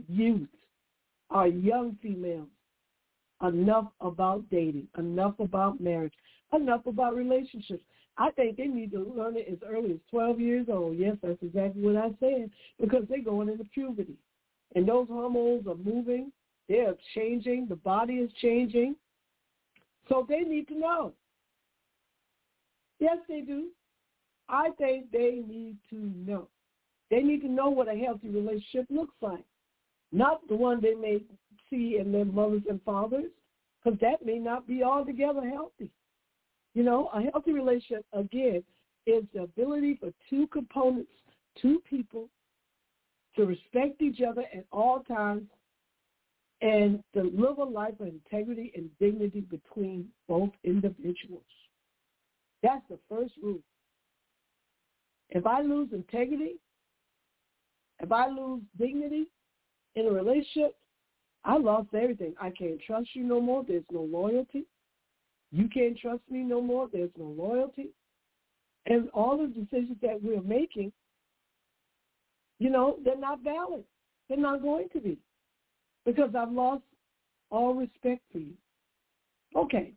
youth 0.10 0.50
our 1.30 1.48
young 1.48 1.98
females 2.02 2.48
enough 3.44 3.88
about 4.02 4.50
dating, 4.50 4.88
enough 4.98 5.36
about 5.40 5.80
marriage, 5.80 6.14
enough 6.54 6.86
about 6.86 7.16
relationships. 7.16 7.84
I 8.18 8.32
think 8.32 8.58
they 8.58 8.66
need 8.66 8.92
to 8.92 9.14
learn 9.16 9.36
it 9.38 9.48
as 9.52 9.60
early 9.68 9.92
as 9.92 10.00
12 10.10 10.40
years 10.40 10.68
old. 10.70 10.98
Yes, 10.98 11.18
that's 11.22 11.42
exactly 11.44 11.82
what 11.84 11.98
I 11.98 12.10
said 12.20 12.50
because 12.80 13.04
they're 13.08 13.22
going 13.22 13.50
into 13.50 13.66
puberty. 13.66 14.16
And 14.76 14.88
those 14.88 15.08
hormones 15.08 15.68
are 15.68 15.76
moving. 15.76 16.32
They're 16.68 16.96
changing. 17.14 17.68
The 17.70 17.76
body 17.76 18.16
is 18.16 18.32
changing. 18.42 18.96
So 20.10 20.26
they 20.28 20.40
need 20.40 20.68
to 20.70 20.80
know. 20.80 21.14
Yes, 23.00 23.18
they 23.28 23.42
do. 23.42 23.68
I 24.50 24.70
think 24.78 25.12
they 25.12 25.44
need 25.48 25.78
to 25.90 25.96
know. 25.96 26.48
They 27.12 27.22
need 27.22 27.42
to 27.42 27.50
know 27.50 27.70
what 27.70 27.88
a 27.88 27.96
healthy 27.96 28.30
relationship 28.30 28.86
looks 28.90 29.16
like 29.22 29.46
not 30.12 30.48
the 30.48 30.56
one 30.56 30.82
they 30.82 30.94
may 30.94 31.20
see 31.70 31.98
in 32.00 32.12
their 32.12 32.26
mothers 32.26 32.64
and 32.70 32.82
fathers, 32.84 33.32
because 33.84 34.00
that 34.00 34.26
may 34.26 34.40
not 34.40 34.68
be 34.68 34.84
altogether 34.84 35.48
healthy. 35.48 35.90
You 36.74 36.84
know, 36.84 37.10
a 37.14 37.22
healthy 37.22 37.54
relationship, 37.54 38.06
again, 38.14 38.64
is 39.06 39.24
the 39.34 39.44
ability 39.44 39.98
for 40.00 40.12
two 40.30 40.48
components, 40.48 41.12
two 41.62 41.82
people, 41.90 42.30
to 43.36 43.46
respect 43.46 44.02
each 44.02 44.22
other 44.22 44.44
at 44.54 44.66
all 44.72 45.02
times 45.02 45.44
and 46.62 47.04
to 47.14 47.24
live 47.36 47.60
a 47.60 47.64
life 47.64 47.94
of 48.00 48.08
integrity 48.08 48.72
and 48.76 48.90
dignity 49.00 49.42
between 49.42 50.08
both 50.28 50.50
individuals. 50.64 51.44
That's 52.64 52.84
the 52.90 53.00
first 53.10 53.34
rule. 53.42 53.60
If 55.30 55.46
I 55.46 55.62
lose 55.62 55.90
integrity, 55.92 56.56
if 58.00 58.12
I 58.12 58.28
lose 58.28 58.62
dignity, 58.80 59.28
in 59.96 60.06
a 60.06 60.12
relationship, 60.12 60.76
I 61.44 61.58
lost 61.58 61.88
everything. 61.94 62.36
I 62.40 62.52
can't 62.52 62.80
trust 62.86 63.10
you 63.14 63.24
no 63.24 63.42
more. 63.42 63.64
There's 63.68 63.84
no 63.92 64.02
loyalty. 64.02 64.66
You 65.52 65.68
can't 65.70 65.98
trust 65.98 66.22
me 66.30 66.40
no 66.44 66.62
more. 66.62 66.88
There's 66.92 67.10
no 67.18 67.26
loyalty. 67.26 67.90
And 68.86 69.10
all 69.14 69.38
the 69.38 69.48
decisions 69.48 69.98
that 70.02 70.22
we're 70.22 70.42
making, 70.42 70.92
you 72.60 72.70
know, 72.70 72.98
they're 73.04 73.18
not 73.18 73.44
valid. 73.44 73.84
They're 74.30 74.38
not 74.38 74.62
going 74.62 74.90
to 74.94 75.00
be. 75.00 75.18
because 76.08 76.34
I've 76.36 76.52
lost 76.52 76.84
all 77.52 77.76
respect 77.76 78.22
for 78.32 78.40
you. 78.40 78.54
Okay. 79.56 79.92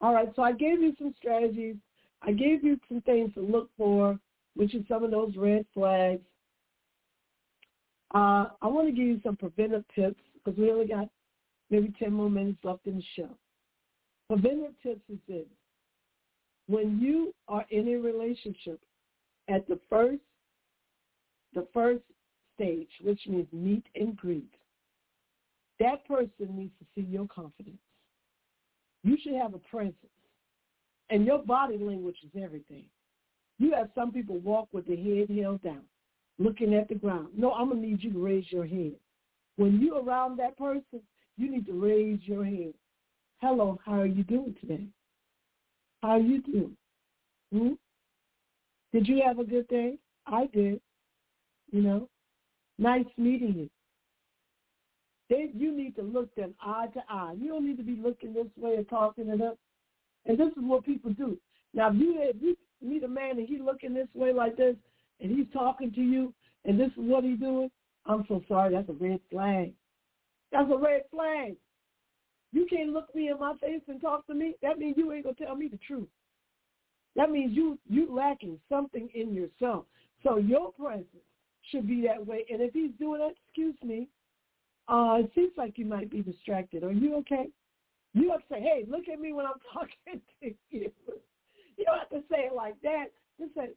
All 0.00 0.14
right, 0.14 0.30
so 0.36 0.42
I 0.42 0.52
gave 0.52 0.80
you 0.80 0.94
some 0.98 1.14
strategies. 1.16 1.76
I 2.22 2.32
gave 2.32 2.64
you 2.64 2.78
some 2.88 3.00
things 3.02 3.32
to 3.34 3.40
look 3.40 3.70
for, 3.76 4.18
which 4.54 4.74
is 4.74 4.84
some 4.88 5.04
of 5.04 5.10
those 5.10 5.36
red 5.36 5.64
flags. 5.72 6.22
Uh, 8.14 8.48
I 8.62 8.66
want 8.66 8.88
to 8.88 8.92
give 8.92 9.06
you 9.06 9.20
some 9.22 9.36
preventive 9.36 9.84
tips 9.94 10.20
because 10.34 10.58
we 10.58 10.70
only 10.70 10.86
got 10.86 11.08
maybe 11.70 11.92
10 11.98 12.12
more 12.12 12.30
minutes 12.30 12.58
left 12.62 12.86
in 12.86 12.96
the 12.96 13.04
show. 13.14 13.30
Preventive 14.28 14.74
tips 14.82 15.02
is 15.08 15.18
this. 15.28 15.46
When 16.68 16.98
you 17.00 17.32
are 17.48 17.64
in 17.70 17.88
a 17.88 17.96
relationship 17.96 18.80
at 19.48 19.66
the 19.68 19.78
first, 19.88 20.22
the 21.54 21.66
first 21.72 22.02
stage, 22.54 22.88
which 23.02 23.20
means 23.28 23.46
meet 23.52 23.84
and 23.94 24.16
greet, 24.16 24.52
that 25.78 26.06
person 26.06 26.56
needs 26.56 26.72
to 26.78 26.86
see 26.94 27.06
your 27.06 27.26
confidence. 27.28 27.78
You 29.06 29.16
should 29.22 29.34
have 29.34 29.54
a 29.54 29.58
presence. 29.58 29.94
And 31.10 31.24
your 31.24 31.38
body 31.38 31.78
language 31.78 32.16
is 32.24 32.42
everything. 32.42 32.86
You 33.60 33.72
have 33.72 33.88
some 33.94 34.10
people 34.10 34.38
walk 34.40 34.68
with 34.72 34.84
their 34.88 34.96
head 34.96 35.30
held 35.30 35.62
down, 35.62 35.82
looking 36.40 36.74
at 36.74 36.88
the 36.88 36.96
ground. 36.96 37.28
No, 37.36 37.52
I'm 37.52 37.68
going 37.68 37.80
to 37.80 37.86
need 37.86 38.02
you 38.02 38.12
to 38.12 38.18
raise 38.18 38.50
your 38.50 38.66
head. 38.66 38.94
When 39.54 39.80
you're 39.80 40.02
around 40.02 40.38
that 40.40 40.58
person, 40.58 41.00
you 41.36 41.48
need 41.52 41.66
to 41.66 41.72
raise 41.72 42.18
your 42.24 42.44
head. 42.44 42.74
Hello, 43.40 43.78
how 43.86 44.00
are 44.00 44.06
you 44.06 44.24
doing 44.24 44.56
today? 44.60 44.88
How 46.02 46.10
are 46.10 46.18
you 46.18 46.42
doing? 46.42 46.76
Hmm? 47.52 47.72
Did 48.92 49.06
you 49.06 49.22
have 49.24 49.38
a 49.38 49.44
good 49.44 49.68
day? 49.68 49.98
I 50.26 50.46
did. 50.52 50.80
You 51.70 51.82
know, 51.82 52.08
nice 52.76 53.06
meeting 53.16 53.54
you. 53.56 53.70
Then 55.28 55.50
you 55.54 55.76
need 55.76 55.96
to 55.96 56.02
look 56.02 56.34
them 56.34 56.54
eye 56.60 56.86
to 56.94 57.00
eye. 57.08 57.34
You 57.38 57.48
don't 57.48 57.66
need 57.66 57.78
to 57.78 57.82
be 57.82 57.96
looking 57.96 58.32
this 58.32 58.46
way 58.56 58.76
and 58.76 58.88
talking 58.88 59.28
it 59.28 59.40
up. 59.42 59.58
And 60.24 60.38
this 60.38 60.48
is 60.48 60.54
what 60.58 60.84
people 60.84 61.12
do. 61.12 61.36
Now, 61.74 61.90
if 61.90 61.96
you, 61.96 62.16
if 62.18 62.36
you 62.40 62.56
meet 62.80 63.02
a 63.02 63.08
man 63.08 63.38
and 63.38 63.48
he 63.48 63.58
looking 63.58 63.94
this 63.94 64.08
way 64.14 64.32
like 64.32 64.56
this, 64.56 64.76
and 65.20 65.30
he's 65.30 65.46
talking 65.52 65.92
to 65.92 66.00
you, 66.00 66.32
and 66.64 66.78
this 66.78 66.88
is 66.88 66.98
what 66.98 67.24
he's 67.24 67.38
doing, 67.38 67.70
I'm 68.06 68.24
so 68.28 68.42
sorry. 68.48 68.74
That's 68.74 68.88
a 68.88 68.92
red 68.92 69.20
flag. 69.30 69.72
That's 70.52 70.70
a 70.70 70.76
red 70.76 71.02
flag. 71.10 71.56
You 72.52 72.66
can't 72.70 72.90
look 72.90 73.14
me 73.14 73.28
in 73.28 73.38
my 73.38 73.54
face 73.60 73.82
and 73.88 74.00
talk 74.00 74.26
to 74.28 74.34
me. 74.34 74.54
That 74.62 74.78
means 74.78 74.96
you 74.96 75.12
ain't 75.12 75.24
gonna 75.24 75.36
tell 75.36 75.56
me 75.56 75.68
the 75.68 75.78
truth. 75.86 76.08
That 77.16 77.30
means 77.30 77.56
you 77.56 77.78
you 77.88 78.14
lacking 78.14 78.60
something 78.68 79.08
in 79.14 79.34
yourself. 79.34 79.86
So 80.22 80.38
your 80.38 80.72
presence 80.72 81.06
should 81.70 81.88
be 81.88 82.02
that 82.06 82.24
way. 82.24 82.44
And 82.50 82.60
if 82.62 82.72
he's 82.72 82.92
doing 82.98 83.20
that, 83.20 83.34
excuse 83.46 83.74
me, 83.82 84.08
uh, 84.88 85.18
it 85.20 85.30
seems 85.34 85.52
like 85.56 85.78
you 85.78 85.84
might 85.84 86.10
be 86.10 86.22
distracted. 86.22 86.84
Are 86.84 86.92
you 86.92 87.16
okay? 87.16 87.48
You 88.14 88.30
have 88.30 88.40
to 88.40 88.46
say, 88.50 88.60
hey, 88.60 88.84
look 88.88 89.08
at 89.12 89.20
me 89.20 89.32
when 89.32 89.46
I'm 89.46 89.60
talking 89.72 90.20
to 90.42 90.54
you. 90.70 90.90
You 91.76 91.84
don't 91.84 91.98
have 91.98 92.10
to 92.10 92.22
say 92.30 92.46
it 92.46 92.54
like 92.54 92.80
that. 92.82 93.06
Just 93.38 93.54
say, 93.54 93.70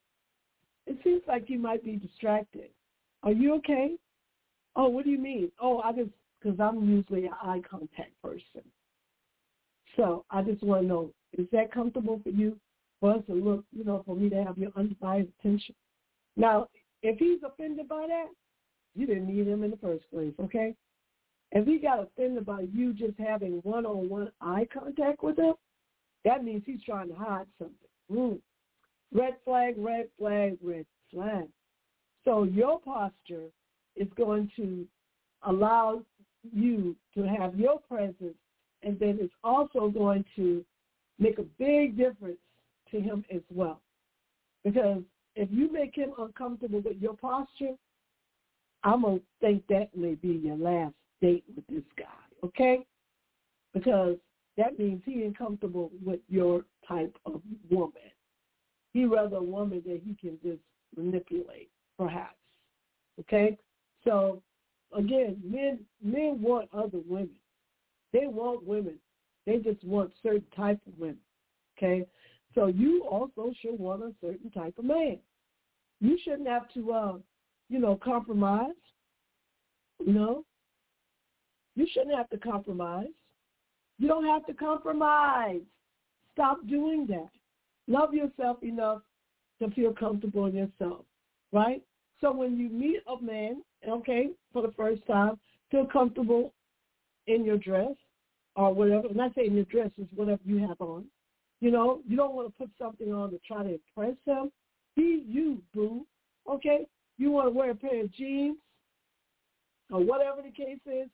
it 0.87 0.97
seems 1.03 1.21
like 1.27 1.49
you 1.49 1.59
might 1.59 1.83
be 1.83 1.97
distracted. 1.97 2.69
Are 3.23 3.31
you 3.31 3.55
okay? 3.55 3.95
Oh, 4.75 4.87
what 4.87 5.03
do 5.03 5.11
you 5.11 5.19
mean? 5.19 5.51
Oh, 5.61 5.79
I 5.79 5.91
just, 5.91 6.11
because 6.41 6.59
I'm 6.59 6.87
usually 6.87 7.25
an 7.25 7.33
eye 7.41 7.61
contact 7.69 8.13
person. 8.23 8.63
So 9.97 10.23
I 10.31 10.41
just 10.41 10.63
want 10.63 10.83
to 10.83 10.87
know, 10.87 11.11
is 11.37 11.47
that 11.51 11.73
comfortable 11.73 12.21
for 12.23 12.29
you? 12.29 12.57
For 13.01 13.15
us 13.15 13.23
to 13.27 13.33
look, 13.33 13.63
you 13.75 13.83
know, 13.83 14.03
for 14.05 14.15
me 14.15 14.29
to 14.29 14.43
have 14.43 14.57
your 14.57 14.71
undivided 14.75 15.31
attention. 15.39 15.75
Now, 16.35 16.67
if 17.01 17.17
he's 17.17 17.39
offended 17.45 17.87
by 17.87 18.05
that, 18.07 18.27
you 18.95 19.05
didn't 19.05 19.27
need 19.27 19.47
him 19.47 19.63
in 19.63 19.71
the 19.71 19.77
first 19.77 20.09
place, 20.11 20.33
okay? 20.39 20.75
If 21.51 21.65
he 21.65 21.79
got 21.79 21.99
offended 21.99 22.45
by 22.45 22.65
you 22.73 22.93
just 22.93 23.17
having 23.17 23.59
one-on-one 23.63 24.31
eye 24.39 24.67
contact 24.71 25.23
with 25.23 25.37
him, 25.37 25.55
that 26.25 26.43
means 26.43 26.63
he's 26.65 26.83
trying 26.83 27.09
to 27.09 27.15
hide 27.15 27.47
something. 27.57 27.75
Mm. 28.11 28.39
Red 29.13 29.35
flag, 29.43 29.75
red 29.77 30.09
flag, 30.17 30.57
red 30.61 30.85
flag. 31.11 31.47
So 32.23 32.43
your 32.43 32.79
posture 32.79 33.47
is 33.95 34.07
going 34.15 34.51
to 34.57 34.85
allow 35.43 36.01
you 36.53 36.95
to 37.15 37.23
have 37.23 37.55
your 37.55 37.79
presence, 37.79 38.35
and 38.83 38.99
then 38.99 39.17
it's 39.19 39.33
also 39.43 39.89
going 39.89 40.23
to 40.35 40.63
make 41.17 41.39
a 41.39 41.45
big 41.57 41.97
difference 41.97 42.37
to 42.91 43.01
him 43.01 43.25
as 43.33 43.41
well. 43.49 43.81
Because 44.63 45.01
if 45.35 45.49
you 45.51 45.71
make 45.71 45.95
him 45.95 46.11
uncomfortable 46.17 46.81
with 46.81 46.97
your 46.99 47.15
posture, 47.15 47.75
I'm 48.83 49.01
going 49.01 49.19
to 49.19 49.25
think 49.41 49.63
that 49.67 49.95
may 49.95 50.15
be 50.15 50.29
your 50.29 50.55
last 50.55 50.93
date 51.21 51.43
with 51.55 51.65
this 51.67 51.83
guy, 51.97 52.05
okay? 52.43 52.85
Because 53.73 54.17
that 54.57 54.77
means 54.77 55.01
he 55.05 55.23
ain't 55.23 55.37
comfortable 55.37 55.91
with 56.03 56.19
your 56.27 56.65
type 56.87 57.15
of 57.25 57.41
woman. 57.69 57.93
He 58.93 59.05
rather 59.05 59.37
a 59.37 59.43
woman 59.43 59.83
that 59.85 60.01
he 60.03 60.15
can 60.15 60.37
just 60.43 60.61
manipulate, 60.95 61.69
perhaps. 61.97 62.35
Okay? 63.19 63.57
So 64.03 64.41
again, 64.95 65.39
men 65.43 65.79
men 66.01 66.41
want 66.41 66.69
other 66.73 66.99
women. 67.07 67.35
They 68.11 68.25
want 68.25 68.65
women. 68.65 68.95
They 69.45 69.57
just 69.57 69.83
want 69.83 70.11
certain 70.23 70.43
type 70.55 70.79
of 70.87 70.97
women. 70.97 71.19
Okay? 71.77 72.07
So 72.55 72.67
you 72.67 73.03
also 73.03 73.53
should 73.61 73.77
want 73.77 74.01
a 74.01 74.13
certain 74.19 74.49
type 74.49 74.77
of 74.79 74.85
man. 74.85 75.19
You 76.01 76.17
shouldn't 76.23 76.47
have 76.47 76.73
to 76.73 76.91
uh, 76.91 77.17
you 77.69 77.79
know, 77.79 77.97
compromise. 78.03 78.73
You 80.05 80.13
know? 80.13 80.45
You 81.75 81.87
shouldn't 81.91 82.15
have 82.15 82.29
to 82.29 82.37
compromise. 82.37 83.07
You 83.97 84.07
don't 84.07 84.25
have 84.25 84.45
to 84.47 84.53
compromise. 84.53 85.61
Stop 86.33 86.65
doing 86.67 87.05
that. 87.07 87.29
Love 87.87 88.13
yourself 88.13 88.61
enough 88.63 89.01
to 89.61 89.69
feel 89.71 89.93
comfortable 89.93 90.45
in 90.45 90.55
yourself, 90.55 91.05
right? 91.51 91.81
So 92.21 92.31
when 92.31 92.57
you 92.57 92.69
meet 92.69 93.01
a 93.07 93.21
man, 93.21 93.63
okay, 93.87 94.29
for 94.53 94.61
the 94.61 94.73
first 94.77 95.05
time, 95.07 95.39
feel 95.71 95.85
comfortable 95.85 96.53
in 97.27 97.45
your 97.45 97.57
dress 97.57 97.95
or 98.55 98.73
whatever. 98.73 99.07
I'm 99.07 99.17
not 99.17 99.35
saying 99.35 99.53
your 99.53 99.65
dress 99.65 99.91
is 99.97 100.07
whatever 100.15 100.41
you 100.45 100.59
have 100.67 100.79
on. 100.81 101.05
You 101.61 101.71
know, 101.71 102.01
you 102.07 102.15
don't 102.15 102.35
want 102.35 102.47
to 102.47 102.57
put 102.57 102.69
something 102.79 103.13
on 103.13 103.31
to 103.31 103.39
try 103.45 103.63
to 103.63 103.73
impress 103.73 104.15
him. 104.25 104.51
Be 104.95 105.23
you, 105.27 105.61
boo. 105.73 106.05
Okay? 106.49 106.87
You 107.17 107.31
want 107.31 107.47
to 107.47 107.51
wear 107.51 107.71
a 107.71 107.75
pair 107.75 108.03
of 108.03 108.13
jeans 108.13 108.57
or 109.91 110.03
whatever 110.03 110.41
the 110.41 110.51
case 110.51 110.79
is. 110.85 111.09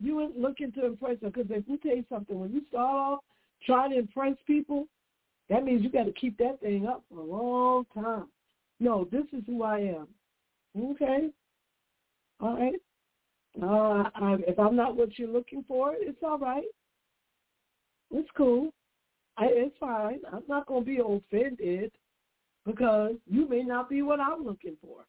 You 0.00 0.20
ain't 0.20 0.38
looking 0.38 0.72
to 0.72 0.86
impress 0.86 1.20
them. 1.20 1.32
Because 1.34 1.50
if 1.50 1.64
you 1.66 1.78
tell 1.78 1.96
you 1.96 2.04
something, 2.08 2.38
when 2.38 2.52
you 2.52 2.62
start 2.68 2.86
off 2.86 3.20
trying 3.64 3.90
to 3.90 3.98
impress 3.98 4.34
people, 4.46 4.86
that 5.48 5.64
means 5.64 5.82
you 5.82 5.90
got 5.90 6.04
to 6.04 6.12
keep 6.12 6.36
that 6.38 6.60
thing 6.60 6.86
up 6.86 7.02
for 7.08 7.20
a 7.20 7.24
long 7.24 7.86
time. 7.94 8.26
No, 8.80 9.08
this 9.10 9.24
is 9.32 9.42
who 9.46 9.62
I 9.62 9.78
am. 9.78 10.08
Okay. 10.78 11.30
All 12.40 12.56
right. 12.56 12.74
Uh, 13.60 14.10
I, 14.14 14.36
if 14.46 14.58
I'm 14.58 14.76
not 14.76 14.96
what 14.96 15.18
you're 15.18 15.28
looking 15.28 15.64
for, 15.66 15.94
it's 15.96 16.22
all 16.22 16.38
right. 16.38 16.64
It's 18.12 18.28
cool. 18.36 18.70
I, 19.36 19.46
it's 19.50 19.74
fine. 19.80 20.20
I'm 20.32 20.44
not 20.48 20.66
going 20.66 20.84
to 20.84 20.86
be 20.86 20.98
offended 20.98 21.92
because 22.66 23.14
you 23.26 23.48
may 23.48 23.62
not 23.62 23.88
be 23.88 24.02
what 24.02 24.20
I'm 24.20 24.44
looking 24.44 24.76
for. 24.82 25.04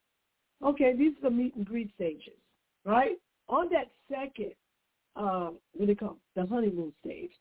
Okay, 0.63 0.93
these 0.97 1.13
are 1.17 1.29
the 1.29 1.35
meet 1.35 1.55
and 1.55 1.65
greet 1.65 1.91
stages, 1.95 2.37
right? 2.85 3.17
On 3.47 3.69
that 3.71 3.91
second, 4.09 4.53
uh, 5.15 5.49
what 5.73 5.79
do 5.79 5.85
they 5.85 5.95
call 5.95 6.17
the 6.35 6.45
honeymoon 6.45 6.93
stage. 7.03 7.31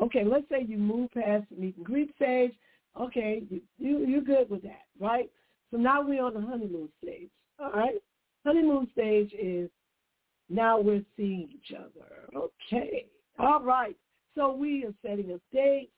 Okay, 0.00 0.24
let's 0.24 0.48
say 0.48 0.64
you 0.66 0.78
move 0.78 1.10
past 1.12 1.44
the 1.50 1.56
meet 1.56 1.76
and 1.76 1.84
greet 1.84 2.14
stage. 2.16 2.52
Okay, 2.98 3.42
you, 3.50 3.60
you 3.78 4.06
you're 4.06 4.20
good 4.20 4.48
with 4.50 4.62
that, 4.62 4.86
right? 5.00 5.30
So 5.70 5.76
now 5.76 6.02
we're 6.02 6.24
on 6.24 6.34
the 6.34 6.40
honeymoon 6.40 6.88
stage. 7.02 7.30
All 7.58 7.72
right, 7.72 7.94
honeymoon 8.44 8.88
stage 8.92 9.32
is 9.38 9.70
now 10.48 10.80
we're 10.80 11.04
seeing 11.16 11.48
each 11.52 11.76
other. 11.76 12.28
Okay, 12.34 13.06
all 13.38 13.62
right. 13.62 13.96
So 14.34 14.52
we 14.52 14.84
are 14.84 14.94
setting 15.02 15.32
up 15.32 15.40
dates. 15.52 15.90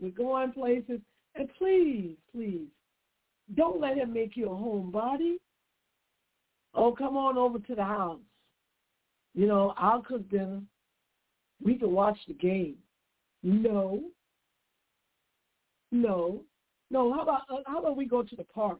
We're 0.00 0.10
going 0.10 0.52
places, 0.52 1.00
and 1.34 1.48
please, 1.58 2.16
please, 2.32 2.68
don't 3.56 3.80
let 3.80 3.96
him 3.96 4.12
make 4.12 4.36
you 4.36 4.46
a 4.46 4.54
homebody. 4.54 5.36
Oh, 6.74 6.92
come 6.92 7.16
on 7.16 7.36
over 7.36 7.58
to 7.58 7.74
the 7.74 7.84
house. 7.84 8.20
You 9.34 9.46
know, 9.46 9.74
I'll 9.76 10.02
cook 10.02 10.28
dinner. 10.30 10.60
We 11.62 11.76
can 11.76 11.92
watch 11.92 12.18
the 12.26 12.34
game. 12.34 12.76
No. 13.42 14.02
No. 15.92 16.40
No. 16.90 17.12
How 17.12 17.22
about 17.22 17.42
uh, 17.50 17.62
how 17.66 17.80
about 17.80 17.96
we 17.96 18.06
go 18.06 18.22
to 18.22 18.36
the 18.36 18.44
park? 18.44 18.78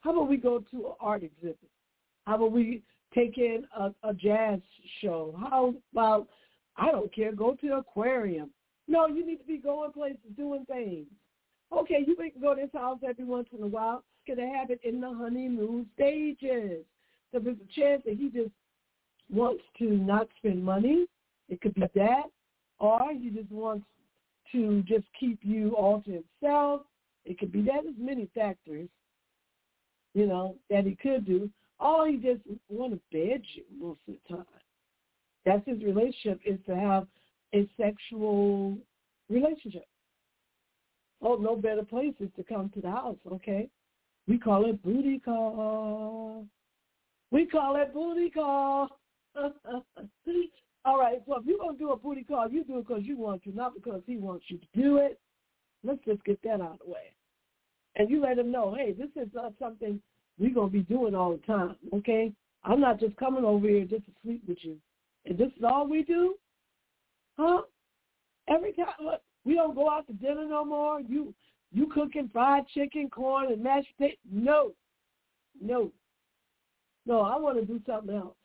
How 0.00 0.12
about 0.12 0.28
we 0.28 0.36
go 0.36 0.58
to 0.70 0.76
an 0.76 0.92
art 1.00 1.22
exhibit? 1.22 1.58
How 2.26 2.36
about 2.36 2.52
we 2.52 2.82
take 3.14 3.38
in 3.38 3.66
a, 3.76 3.92
a 4.02 4.14
jazz 4.14 4.60
show? 5.00 5.34
How 5.38 5.74
about 5.92 6.28
I 6.76 6.90
don't 6.90 7.14
care, 7.14 7.32
go 7.32 7.54
to 7.54 7.68
the 7.68 7.76
aquarium. 7.76 8.50
No, 8.88 9.06
you 9.06 9.26
need 9.26 9.38
to 9.38 9.44
be 9.44 9.58
going 9.58 9.92
places, 9.92 10.20
doing 10.36 10.64
things. 10.66 11.06
Okay, 11.72 12.04
you 12.06 12.14
can 12.14 12.30
go 12.40 12.54
to 12.54 12.62
this 12.62 12.70
house 12.72 12.98
every 13.06 13.24
once 13.24 13.48
in 13.56 13.62
a 13.62 13.66
while. 13.66 14.04
Gonna 14.28 14.48
have 14.56 14.70
it 14.70 14.80
in 14.84 15.00
the 15.00 15.12
honeymoon 15.12 15.86
stages. 15.94 16.84
So 17.32 17.38
there's 17.38 17.56
a 17.56 17.80
chance 17.80 18.02
that 18.04 18.16
he 18.16 18.28
just 18.28 18.50
wants 19.30 19.62
to 19.78 19.84
not 19.84 20.28
spend 20.38 20.64
money. 20.64 21.06
It 21.48 21.60
could 21.60 21.74
be 21.74 21.84
that, 21.94 22.24
or 22.78 23.00
he 23.12 23.30
just 23.30 23.50
wants 23.50 23.86
to 24.52 24.82
just 24.82 25.04
keep 25.18 25.38
you 25.42 25.74
all 25.76 26.02
to 26.02 26.22
himself. 26.40 26.82
It 27.24 27.38
could 27.38 27.52
be 27.52 27.62
that. 27.62 27.82
There's 27.82 27.94
many 27.98 28.28
factors, 28.34 28.88
you 30.14 30.26
know, 30.26 30.56
that 30.70 30.84
he 30.84 30.96
could 30.96 31.26
do. 31.26 31.50
Or 31.78 32.08
he 32.08 32.16
just 32.16 32.40
want 32.68 32.92
to 32.94 33.00
bed 33.12 33.42
you 33.54 33.64
most 33.78 34.00
of 34.08 34.14
the 34.14 34.36
time. 34.36 34.46
That's 35.44 35.66
his 35.66 35.82
relationship 35.82 36.40
is 36.44 36.58
to 36.66 36.74
have 36.74 37.06
a 37.54 37.68
sexual 37.76 38.78
relationship. 39.28 39.86
Oh, 41.22 41.36
no 41.36 41.56
better 41.56 41.82
places 41.82 42.28
to 42.36 42.42
come 42.44 42.70
to 42.74 42.80
the 42.80 42.90
house, 42.90 43.18
okay? 43.30 43.68
We 44.28 44.38
call 44.38 44.68
it 44.68 44.82
booty 44.82 45.18
call. 45.18 46.46
We 47.30 47.46
call 47.46 47.76
it 47.76 47.92
booty 47.94 48.30
call. 48.30 48.88
All 50.84 50.98
right, 50.98 51.20
so 51.26 51.36
if 51.36 51.46
you're 51.46 51.72
to 51.72 51.78
do 51.78 51.90
a 51.90 51.96
booty 51.96 52.22
call, 52.22 52.48
you 52.48 52.64
do 52.64 52.78
it 52.78 52.86
because 52.86 53.02
you 53.04 53.16
want 53.16 53.42
to, 53.44 53.54
not 53.54 53.74
because 53.74 54.02
he 54.06 54.16
wants 54.16 54.44
you 54.48 54.58
to 54.58 54.66
do 54.74 54.98
it. 54.98 55.18
Let's 55.82 56.04
just 56.04 56.24
get 56.24 56.40
that 56.42 56.60
out 56.60 56.74
of 56.74 56.78
the 56.84 56.92
way. 56.92 57.12
And 57.96 58.08
you 58.10 58.20
let 58.20 58.38
him 58.38 58.52
know, 58.52 58.74
hey, 58.76 58.92
this 58.92 59.10
is 59.20 59.28
not 59.34 59.52
something 59.58 60.00
we're 60.38 60.54
going 60.54 60.68
to 60.70 60.72
be 60.72 60.82
doing 60.82 61.14
all 61.14 61.32
the 61.32 61.38
time, 61.38 61.76
okay? 61.92 62.32
I'm 62.62 62.80
not 62.80 63.00
just 63.00 63.16
coming 63.16 63.44
over 63.44 63.66
here 63.66 63.84
just 63.84 64.04
to 64.06 64.12
sleep 64.22 64.42
with 64.46 64.58
you. 64.62 64.76
And 65.24 65.36
this 65.36 65.48
is 65.56 65.64
all 65.64 65.88
we 65.88 66.02
do? 66.02 66.34
Huh? 67.38 67.62
Every 68.48 68.72
time, 68.72 68.86
look, 69.02 69.22
we 69.44 69.54
don't 69.54 69.74
go 69.74 69.90
out 69.90 70.06
to 70.06 70.12
dinner 70.12 70.46
no 70.46 70.64
more. 70.64 71.00
You 71.00 71.34
you 71.72 71.86
cooking 71.88 72.30
fried 72.32 72.66
chicken, 72.68 73.10
corn, 73.10 73.52
and 73.52 73.62
mashed 73.62 73.88
potatoes? 73.96 74.18
No, 74.30 74.72
no, 75.60 75.90
no. 77.06 77.20
I 77.20 77.36
want 77.38 77.58
to 77.58 77.66
do 77.66 77.80
something 77.86 78.14
else. 78.14 78.36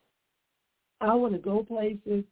I 1.01 1.13
want 1.15 1.33
to 1.33 1.39
go 1.39 1.63
places. 1.63 2.23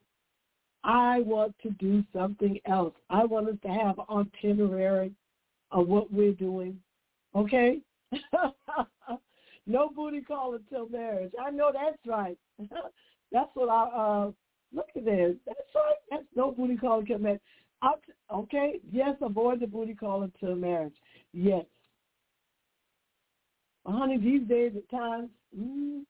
I 0.83 1.21
want 1.21 1.55
to 1.63 1.71
do 1.71 2.03
something 2.13 2.59
else. 2.65 2.93
I 3.09 3.25
want 3.25 3.49
us 3.49 3.55
to 3.63 3.67
have 3.67 3.99
itinerary 4.09 5.11
of 5.71 5.87
what 5.87 6.11
we're 6.11 6.33
doing. 6.33 6.79
Okay? 7.35 7.81
no 9.67 9.89
booty 9.89 10.21
call 10.21 10.55
until 10.55 10.87
marriage. 10.87 11.33
I 11.43 11.51
know 11.51 11.71
that's 11.73 11.97
right. 12.07 12.37
that's 13.31 13.49
what 13.53 13.69
I 13.69 13.83
uh 13.83 14.31
look 14.73 14.87
at 14.95 15.05
this. 15.05 15.35
That's 15.45 15.59
right. 15.75 15.95
That's 16.09 16.23
no 16.35 16.51
booty 16.51 16.77
call 16.77 16.99
until 16.99 17.19
marriage. 17.19 17.41
okay, 18.33 18.79
yes, 18.91 19.15
avoid 19.21 19.59
the 19.59 19.67
booty 19.67 19.95
call 19.95 20.23
until 20.23 20.55
marriage. 20.55 20.95
Yes. 21.33 21.65
Honey, 23.85 24.17
these 24.17 24.47
days 24.47 24.73
at 24.75 24.89
times, 24.89 25.29
mm, 25.57 26.01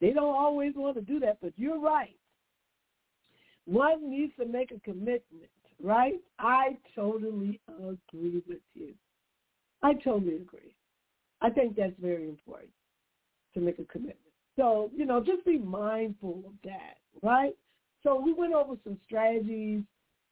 they 0.00 0.10
don't 0.12 0.34
always 0.34 0.72
want 0.76 0.96
to 0.96 1.02
do 1.02 1.18
that, 1.20 1.38
but 1.42 1.52
you're 1.56 1.80
right. 1.80 2.16
One 3.66 4.10
needs 4.10 4.32
to 4.38 4.46
make 4.46 4.70
a 4.70 4.80
commitment, 4.80 5.50
right? 5.82 6.14
I 6.38 6.78
totally 6.94 7.60
agree 7.68 8.42
with 8.48 8.58
you. 8.74 8.94
I 9.82 9.94
totally 9.94 10.36
agree. 10.36 10.74
I 11.40 11.50
think 11.50 11.76
that's 11.76 11.92
very 12.00 12.28
important 12.28 12.70
to 13.54 13.60
make 13.60 13.78
a 13.78 13.84
commitment. 13.84 14.18
So, 14.56 14.90
you 14.94 15.04
know, 15.06 15.22
just 15.22 15.44
be 15.44 15.58
mindful 15.58 16.42
of 16.46 16.52
that, 16.64 16.96
right? 17.22 17.54
So 18.02 18.20
we 18.20 18.32
went 18.32 18.54
over 18.54 18.74
some 18.84 18.98
strategies, 19.06 19.82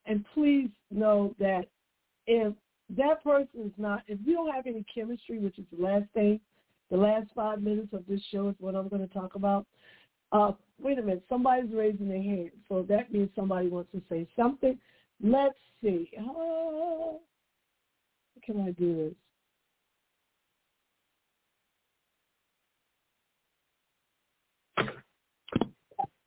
and 0.06 0.24
please 0.34 0.70
know 0.90 1.34
that 1.38 1.66
if 2.26 2.54
that 2.96 3.22
person 3.22 3.66
is 3.66 3.72
not, 3.76 4.02
if 4.08 4.18
you 4.24 4.34
don't 4.34 4.54
have 4.54 4.66
any 4.66 4.84
chemistry, 4.92 5.38
which 5.38 5.58
is 5.58 5.64
the 5.76 5.84
last 5.84 6.06
thing, 6.14 6.40
the 6.90 6.96
last 6.96 7.28
five 7.34 7.62
minutes 7.62 7.92
of 7.92 8.04
this 8.08 8.20
show 8.30 8.48
is 8.48 8.54
what 8.58 8.74
I'm 8.74 8.88
going 8.88 9.06
to 9.06 9.12
talk 9.12 9.34
about. 9.34 9.66
Uh, 10.32 10.52
wait 10.80 10.98
a 10.98 11.02
minute, 11.02 11.24
somebody's 11.28 11.72
raising 11.72 12.08
their 12.08 12.22
hand, 12.22 12.50
so 12.68 12.84
that 12.88 13.12
means 13.12 13.30
somebody 13.34 13.68
wants 13.68 13.90
to 13.92 14.02
say 14.08 14.26
something. 14.36 14.78
Let's 15.22 15.58
see. 15.82 16.10
Uh, 16.18 16.22
how 16.24 17.20
can 18.44 18.60
I 18.60 18.70
do 18.72 18.96
this? 18.96 19.14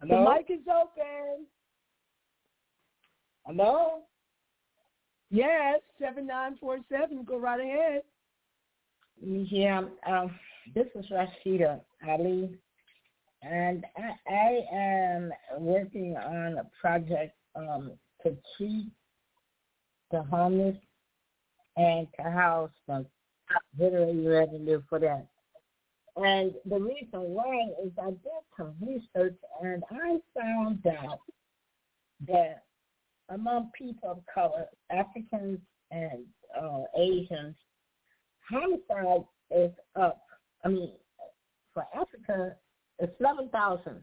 Hello? 0.01 0.23
The 0.23 0.31
mic 0.31 0.49
is 0.49 0.65
open. 0.67 1.45
Hello? 3.45 4.03
Yes, 5.29 5.81
7947. 5.99 7.23
Go 7.23 7.37
right 7.37 7.59
ahead. 7.59 8.01
Yeah, 9.21 9.81
um, 10.07 10.33
this 10.73 10.87
is 10.95 11.05
Rashida 11.11 11.81
Ali, 12.07 12.57
and 13.41 13.85
I, 13.97 14.33
I 14.33 14.61
am 14.73 15.33
working 15.57 16.15
on 16.15 16.57
a 16.57 16.67
project 16.79 17.35
um, 17.55 17.91
to 18.23 18.37
treat 18.55 18.89
the 20.11 20.23
homeless 20.23 20.77
and 21.75 22.07
to 22.15 22.31
house 22.31 22.71
them, 22.87 23.05
generate 23.77 24.25
revenue 24.25 24.81
for 24.87 24.99
that. 24.99 25.27
And 26.15 26.53
the 26.65 26.79
reason 26.79 27.19
why 27.19 27.67
is 27.83 27.91
I 28.01 28.11
did 28.11 28.19
some 28.57 28.73
research 28.81 29.37
and 29.61 29.83
I 29.91 30.17
found 30.33 30.85
out 30.87 31.19
that 32.27 32.63
among 33.29 33.71
people 33.77 34.11
of 34.11 34.19
color, 34.33 34.65
Africans 34.89 35.59
and 35.91 36.25
uh, 36.59 36.83
Asians, 36.97 37.55
homicide 38.49 39.25
is 39.51 39.71
up. 39.95 40.21
I 40.63 40.69
mean, 40.69 40.93
for 41.73 41.85
Africa, 41.95 42.55
it's 42.99 43.13
11,000. 43.19 44.01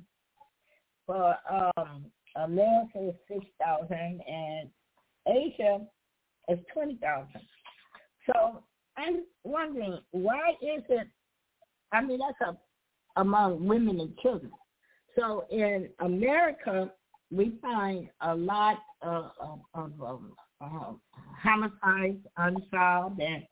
For 1.06 1.36
um, 1.50 2.06
America, 2.36 2.90
it's 2.94 3.18
6,000. 3.28 4.20
And 4.26 4.68
Asia, 5.28 5.80
it's 6.48 6.62
20,000. 6.72 7.28
So 8.26 8.62
I'm 8.96 9.24
wondering, 9.44 9.98
why 10.12 10.50
is 10.62 10.82
it, 10.88 11.08
I 11.92 12.02
mean, 12.02 12.18
that's 12.18 12.50
a, 12.50 13.20
among 13.20 13.66
women 13.66 14.00
and 14.00 14.16
children. 14.18 14.50
So 15.18 15.46
in 15.50 15.88
America, 16.00 16.90
we 17.30 17.54
find 17.60 18.08
a 18.20 18.34
lot 18.34 18.78
of, 19.02 19.30
of, 19.74 19.92
of, 20.00 20.22
uh, 20.60 20.92
homicides 21.42 22.18
unsolved 22.38 23.20
and 23.20 23.44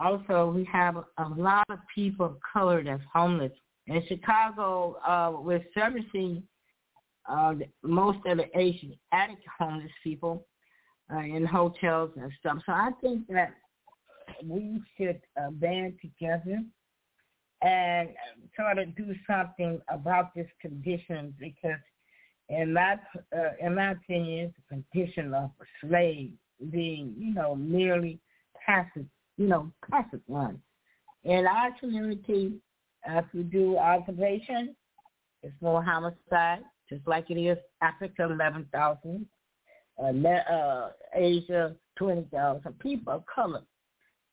also, 0.00 0.50
we 0.50 0.64
have 0.64 0.96
a 0.96 1.28
lot 1.36 1.64
of 1.68 1.78
people 1.94 2.26
of 2.26 2.36
color 2.52 2.82
that's 2.82 3.02
homeless. 3.12 3.52
In 3.86 4.02
Chicago, 4.08 4.96
uh, 5.06 5.32
we're 5.40 5.64
servicing 5.74 6.42
uh, 7.28 7.54
most 7.82 8.18
of 8.26 8.38
the 8.38 8.58
Asiatic 8.58 9.38
homeless 9.58 9.90
people 10.02 10.46
uh, 11.12 11.18
in 11.18 11.44
hotels 11.44 12.10
and 12.16 12.32
stuff. 12.38 12.58
So 12.64 12.72
I 12.72 12.90
think 13.02 13.26
that 13.28 13.54
we 14.44 14.80
should 14.96 15.20
uh, 15.40 15.50
band 15.50 15.94
together 16.00 16.62
and 17.62 18.08
try 18.54 18.74
to 18.74 18.86
do 18.86 19.14
something 19.28 19.80
about 19.88 20.34
this 20.34 20.48
condition 20.62 21.34
because 21.38 21.80
in 22.48 22.72
my 22.72 22.94
uh, 23.36 23.50
in 23.60 23.74
my 23.74 23.92
opinion, 23.92 24.54
a 24.58 24.74
condition 24.74 25.34
of 25.34 25.50
a 25.60 25.86
slave 25.86 26.32
being, 26.70 27.14
you 27.18 27.34
know, 27.34 27.54
merely 27.54 28.18
passive 28.66 29.06
you 29.40 29.46
know, 29.46 29.72
classic 29.82 30.20
one. 30.26 30.60
In 31.24 31.46
our 31.46 31.70
community, 31.80 32.52
if 33.08 33.24
you 33.32 33.42
do 33.42 33.78
observation, 33.78 34.76
it's 35.42 35.54
more 35.62 35.82
homicide, 35.82 36.60
just 36.90 37.08
like 37.08 37.30
it 37.30 37.38
is 37.38 37.56
Africa, 37.80 38.24
11,000, 38.24 39.26
uh, 39.98 40.28
uh, 40.28 40.90
Asia, 41.14 41.74
20,000, 41.96 42.78
people 42.80 43.14
of 43.14 43.24
color. 43.34 43.62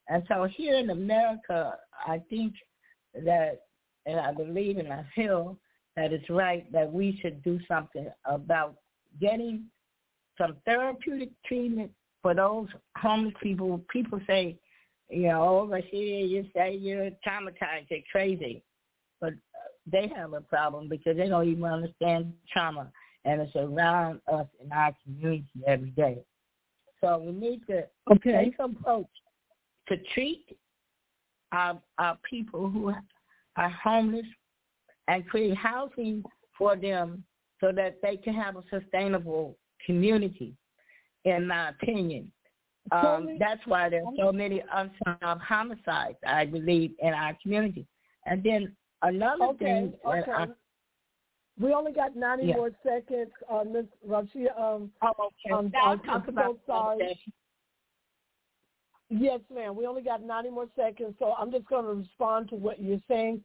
And 0.08 0.22
so 0.28 0.44
here 0.44 0.76
in 0.76 0.90
America, 0.90 1.78
I 2.06 2.20
think 2.28 2.52
that, 3.14 3.62
and 4.04 4.20
I 4.20 4.34
believe 4.34 4.76
and 4.76 4.92
I 4.92 5.06
feel 5.14 5.56
that 5.96 6.12
it's 6.12 6.28
right 6.28 6.70
that 6.72 6.92
we 6.92 7.18
should 7.22 7.42
do 7.42 7.58
something 7.66 8.08
about 8.26 8.74
getting 9.18 9.64
some 10.36 10.56
therapeutic 10.66 11.30
treatment 11.46 11.92
for 12.20 12.34
those 12.34 12.68
homeless 12.98 13.34
people. 13.42 13.80
People 13.90 14.20
say 14.26 14.58
you 15.10 15.28
know, 15.28 15.60
over 15.60 15.78
here 15.78 16.24
you 16.24 16.46
say 16.54 16.74
you're 16.74 17.10
traumatized, 17.26 17.86
you're 17.90 18.00
crazy. 18.10 18.62
But 19.20 19.34
they 19.90 20.10
have 20.14 20.32
a 20.34 20.40
problem 20.40 20.88
because 20.88 21.16
they 21.16 21.28
don't 21.28 21.48
even 21.48 21.64
understand 21.64 22.32
trauma. 22.52 22.90
And 23.24 23.40
it's 23.40 23.56
around 23.56 24.20
us 24.32 24.46
in 24.62 24.70
our 24.72 24.94
community 25.04 25.46
every 25.66 25.90
day. 25.90 26.18
So 27.00 27.18
we 27.18 27.32
need 27.32 27.66
to 27.68 27.84
okay. 28.12 28.44
take 28.44 28.54
approach 28.58 29.06
to 29.88 29.96
treat 30.14 30.44
our, 31.52 31.80
our 31.98 32.18
people 32.28 32.68
who 32.68 32.92
are 33.56 33.70
homeless 33.70 34.26
and 35.08 35.26
create 35.26 35.56
housing 35.56 36.22
for 36.56 36.76
them 36.76 37.24
so 37.60 37.72
that 37.72 37.98
they 38.02 38.16
can 38.16 38.34
have 38.34 38.56
a 38.56 38.62
sustainable 38.70 39.56
community, 39.84 40.54
in 41.24 41.46
my 41.46 41.70
opinion. 41.70 42.30
Um, 42.92 43.36
that's 43.38 43.60
why 43.66 43.88
there's 43.88 44.06
so 44.18 44.32
many 44.32 44.62
unsolved 44.72 45.42
homicides, 45.42 46.18
I 46.26 46.46
believe, 46.46 46.92
in 47.00 47.12
our 47.12 47.36
community. 47.42 47.86
And 48.26 48.42
then 48.42 48.74
another 49.02 49.44
okay, 49.44 49.64
thing, 49.64 49.92
okay. 50.06 50.30
I, 50.30 50.46
We 51.60 51.72
only 51.72 51.92
got 51.92 52.16
90 52.16 52.46
yeah. 52.46 52.56
more 52.56 52.70
seconds, 52.82 53.30
uh, 53.50 53.64
Ms. 53.64 53.86
Rashida. 54.08 54.58
Um, 54.58 54.90
oh, 55.02 55.30
okay. 55.46 55.54
Um, 55.54 55.72
I'm, 55.82 56.00
I'm 56.08 56.22
so 56.34 56.58
sorry. 56.66 57.18
Yes, 59.10 59.40
ma'am. 59.52 59.74
We 59.74 59.86
only 59.86 60.02
got 60.02 60.22
90 60.22 60.50
more 60.50 60.66
seconds, 60.76 61.14
so 61.18 61.32
I'm 61.38 61.50
just 61.50 61.66
going 61.66 61.84
to 61.84 61.94
respond 61.94 62.50
to 62.50 62.56
what 62.56 62.80
you're 62.80 63.00
saying. 63.08 63.42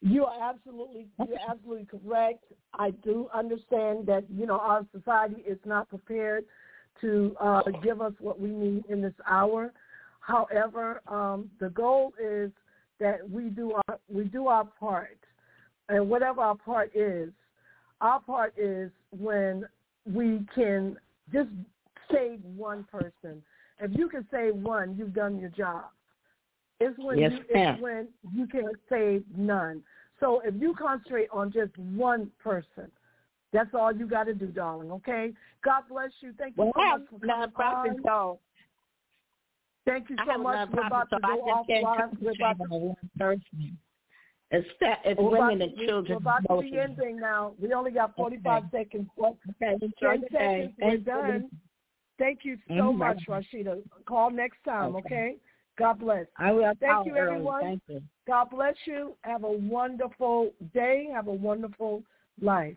You 0.00 0.26
are 0.26 0.50
absolutely 0.50 1.08
you're 1.18 1.38
absolutely 1.48 1.86
correct. 1.86 2.44
I 2.74 2.90
do 2.90 3.28
understand 3.34 4.06
that 4.06 4.24
you 4.32 4.46
know 4.46 4.58
our 4.58 4.86
society 4.96 5.42
is 5.46 5.58
not 5.64 5.88
prepared 5.88 6.44
to 7.00 7.36
uh, 7.40 7.62
give 7.82 8.00
us 8.00 8.12
what 8.20 8.40
we 8.40 8.50
need 8.50 8.84
in 8.88 9.00
this 9.02 9.14
hour. 9.28 9.72
However, 10.20 11.00
um, 11.08 11.50
the 11.60 11.70
goal 11.70 12.12
is 12.22 12.50
that 13.00 13.28
we 13.28 13.44
do 13.44 13.72
our 13.72 13.98
we 14.08 14.24
do 14.24 14.48
our 14.48 14.64
part, 14.64 15.18
and 15.88 16.08
whatever 16.08 16.40
our 16.40 16.56
part 16.56 16.90
is, 16.94 17.30
our 18.00 18.20
part 18.20 18.54
is 18.56 18.90
when 19.10 19.64
we 20.04 20.40
can 20.54 20.96
just 21.32 21.48
save 22.12 22.42
one 22.44 22.84
person. 22.84 23.42
If 23.80 23.96
you 23.96 24.08
can 24.08 24.26
save 24.30 24.54
one, 24.56 24.96
you've 24.98 25.14
done 25.14 25.38
your 25.38 25.50
job. 25.50 25.84
It's 26.80 26.98
when 26.98 27.18
yes, 27.18 27.32
you 27.32 27.44
it's 27.48 27.82
when 27.82 28.08
you 28.32 28.46
can't 28.46 28.76
save 28.88 29.24
none. 29.36 29.82
So 30.20 30.40
if 30.44 30.54
you 30.60 30.74
concentrate 30.78 31.28
on 31.32 31.52
just 31.52 31.76
one 31.78 32.30
person, 32.42 32.90
that's 33.52 33.70
all 33.74 33.92
you 33.94 34.06
got 34.06 34.24
to 34.24 34.34
do, 34.34 34.46
darling. 34.46 34.90
Okay. 34.92 35.32
God 35.64 35.84
bless 35.88 36.10
you. 36.20 36.32
Thank 36.38 36.56
you 36.56 36.64
well, 36.64 36.72
so 36.74 36.98
much 36.98 37.50
for 37.52 37.62
coming 37.62 37.98
on. 38.06 38.38
Thank 39.86 40.10
you 40.10 40.16
so 40.26 40.38
much. 40.38 40.68
We're 40.70 40.86
about 40.86 41.08
to 41.10 41.18
go 41.20 41.64
offline. 41.66 42.20
We're 42.20 42.32
about 42.32 42.58
to 42.58 42.94
person. 43.18 43.78
It's, 44.50 44.68
it's 44.80 45.20
women 45.20 45.62
and 45.62 45.76
children. 45.76 46.18
We're 46.24 46.40
about 46.40 46.62
to 46.62 46.62
be 46.62 46.78
ending 46.78 47.18
now. 47.18 47.52
We 47.60 47.72
only 47.72 47.90
got 47.90 48.14
45 48.16 48.64
okay. 48.64 48.84
seconds. 48.84 49.08
Okay. 49.18 49.76
10 50.00 50.24
seconds. 50.30 50.72
We're 50.78 50.96
done. 50.98 51.50
Thank 52.18 52.40
you 52.42 52.58
so 52.66 52.74
mm-hmm. 52.74 52.98
much, 52.98 53.18
Rashida. 53.28 53.80
Call 54.06 54.30
next 54.30 54.58
time, 54.64 54.96
okay? 54.96 55.06
okay? 55.06 55.36
God 55.78 56.00
bless. 56.00 56.26
I 56.36 56.52
will. 56.52 56.72
Thank 56.80 57.06
you, 57.06 57.16
everyone. 57.16 57.62
Thank 57.62 57.82
you. 57.88 58.02
God 58.26 58.50
bless 58.50 58.74
you. 58.84 59.14
Have 59.22 59.44
a 59.44 59.52
wonderful 59.52 60.50
day. 60.74 61.08
Have 61.14 61.28
a 61.28 61.32
wonderful 61.32 62.02
life. 62.42 62.76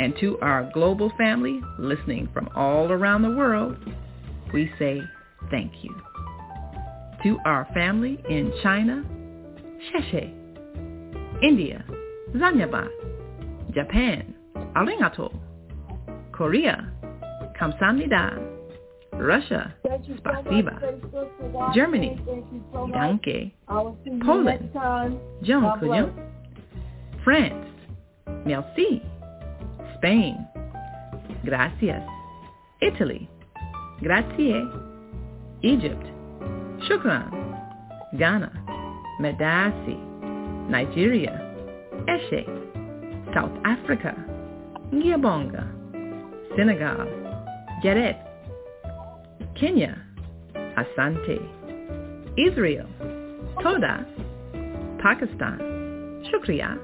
And 0.00 0.14
to 0.20 0.38
our 0.40 0.70
global 0.74 1.12
family 1.16 1.60
listening 1.78 2.28
from 2.32 2.48
all 2.56 2.90
around 2.90 3.22
the 3.22 3.30
world, 3.30 3.76
we 4.52 4.70
say 4.78 5.00
thank 5.50 5.72
you. 5.82 5.94
To 7.22 7.38
our 7.44 7.66
family 7.72 8.22
in 8.28 8.52
China, 8.62 9.04
Sheshe, 9.92 10.32
India, 11.42 11.84
Zanyaba, 12.34 12.88
Japan, 13.72 14.34
Arigato, 14.76 15.32
Korea, 16.32 16.92
Kamsamnida, 17.60 18.54
Russia, 19.14 19.74
Spasiba, 19.86 21.74
Germany, 21.74 22.18
Danke, 22.92 23.52
Poland, 24.24 24.70
John 25.44 26.18
France, 27.22 27.66
Merci, 28.44 29.02
Spain. 30.04 30.36
Gracias. 31.46 32.02
Italy. 32.82 33.26
Grazie. 34.02 34.62
Egypt. 35.62 36.04
Shukran. 36.86 37.30
Ghana. 38.18 38.52
Medasi. 39.18 39.96
Nigeria. 40.68 41.40
Eshe. 42.06 42.44
South 43.32 43.56
Africa. 43.64 44.12
Ngiyabonga. 44.92 45.64
Senegal. 46.54 47.08
Geret. 47.82 48.18
Kenya. 49.58 49.96
Asante. 50.76 51.40
Israel. 52.36 52.88
Toda. 53.62 54.04
Pakistan. 55.02 55.58
Shukriya. 56.28 56.76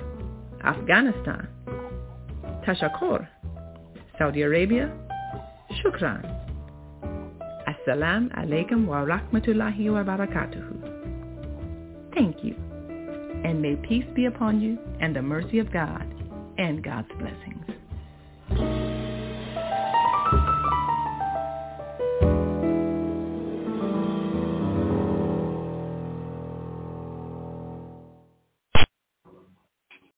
Afghanistan. 0.65 1.60
Tashakkur. 2.67 3.27
Saudi 4.19 4.43
Arabia, 4.43 4.93
Shukran. 5.83 6.23
Assalamu 7.67 8.31
alaikum 8.37 8.87
wa 8.87 9.05
rahmatullahi 9.07 9.91
wa 9.91 10.05
barakatuhu. 10.05 12.15
Thank 12.15 12.45
you. 12.45 12.55
And 13.45 13.63
may 13.63 13.77
peace 13.77 14.05
be 14.15 14.27
upon 14.27 14.61
you 14.61 14.79
and 15.01 15.17
the 15.17 15.23
mercy 15.23 15.59
of 15.59 15.73
God 15.73 16.05
and 16.59 16.85
God's 16.85 17.09
blessings. 17.19 17.65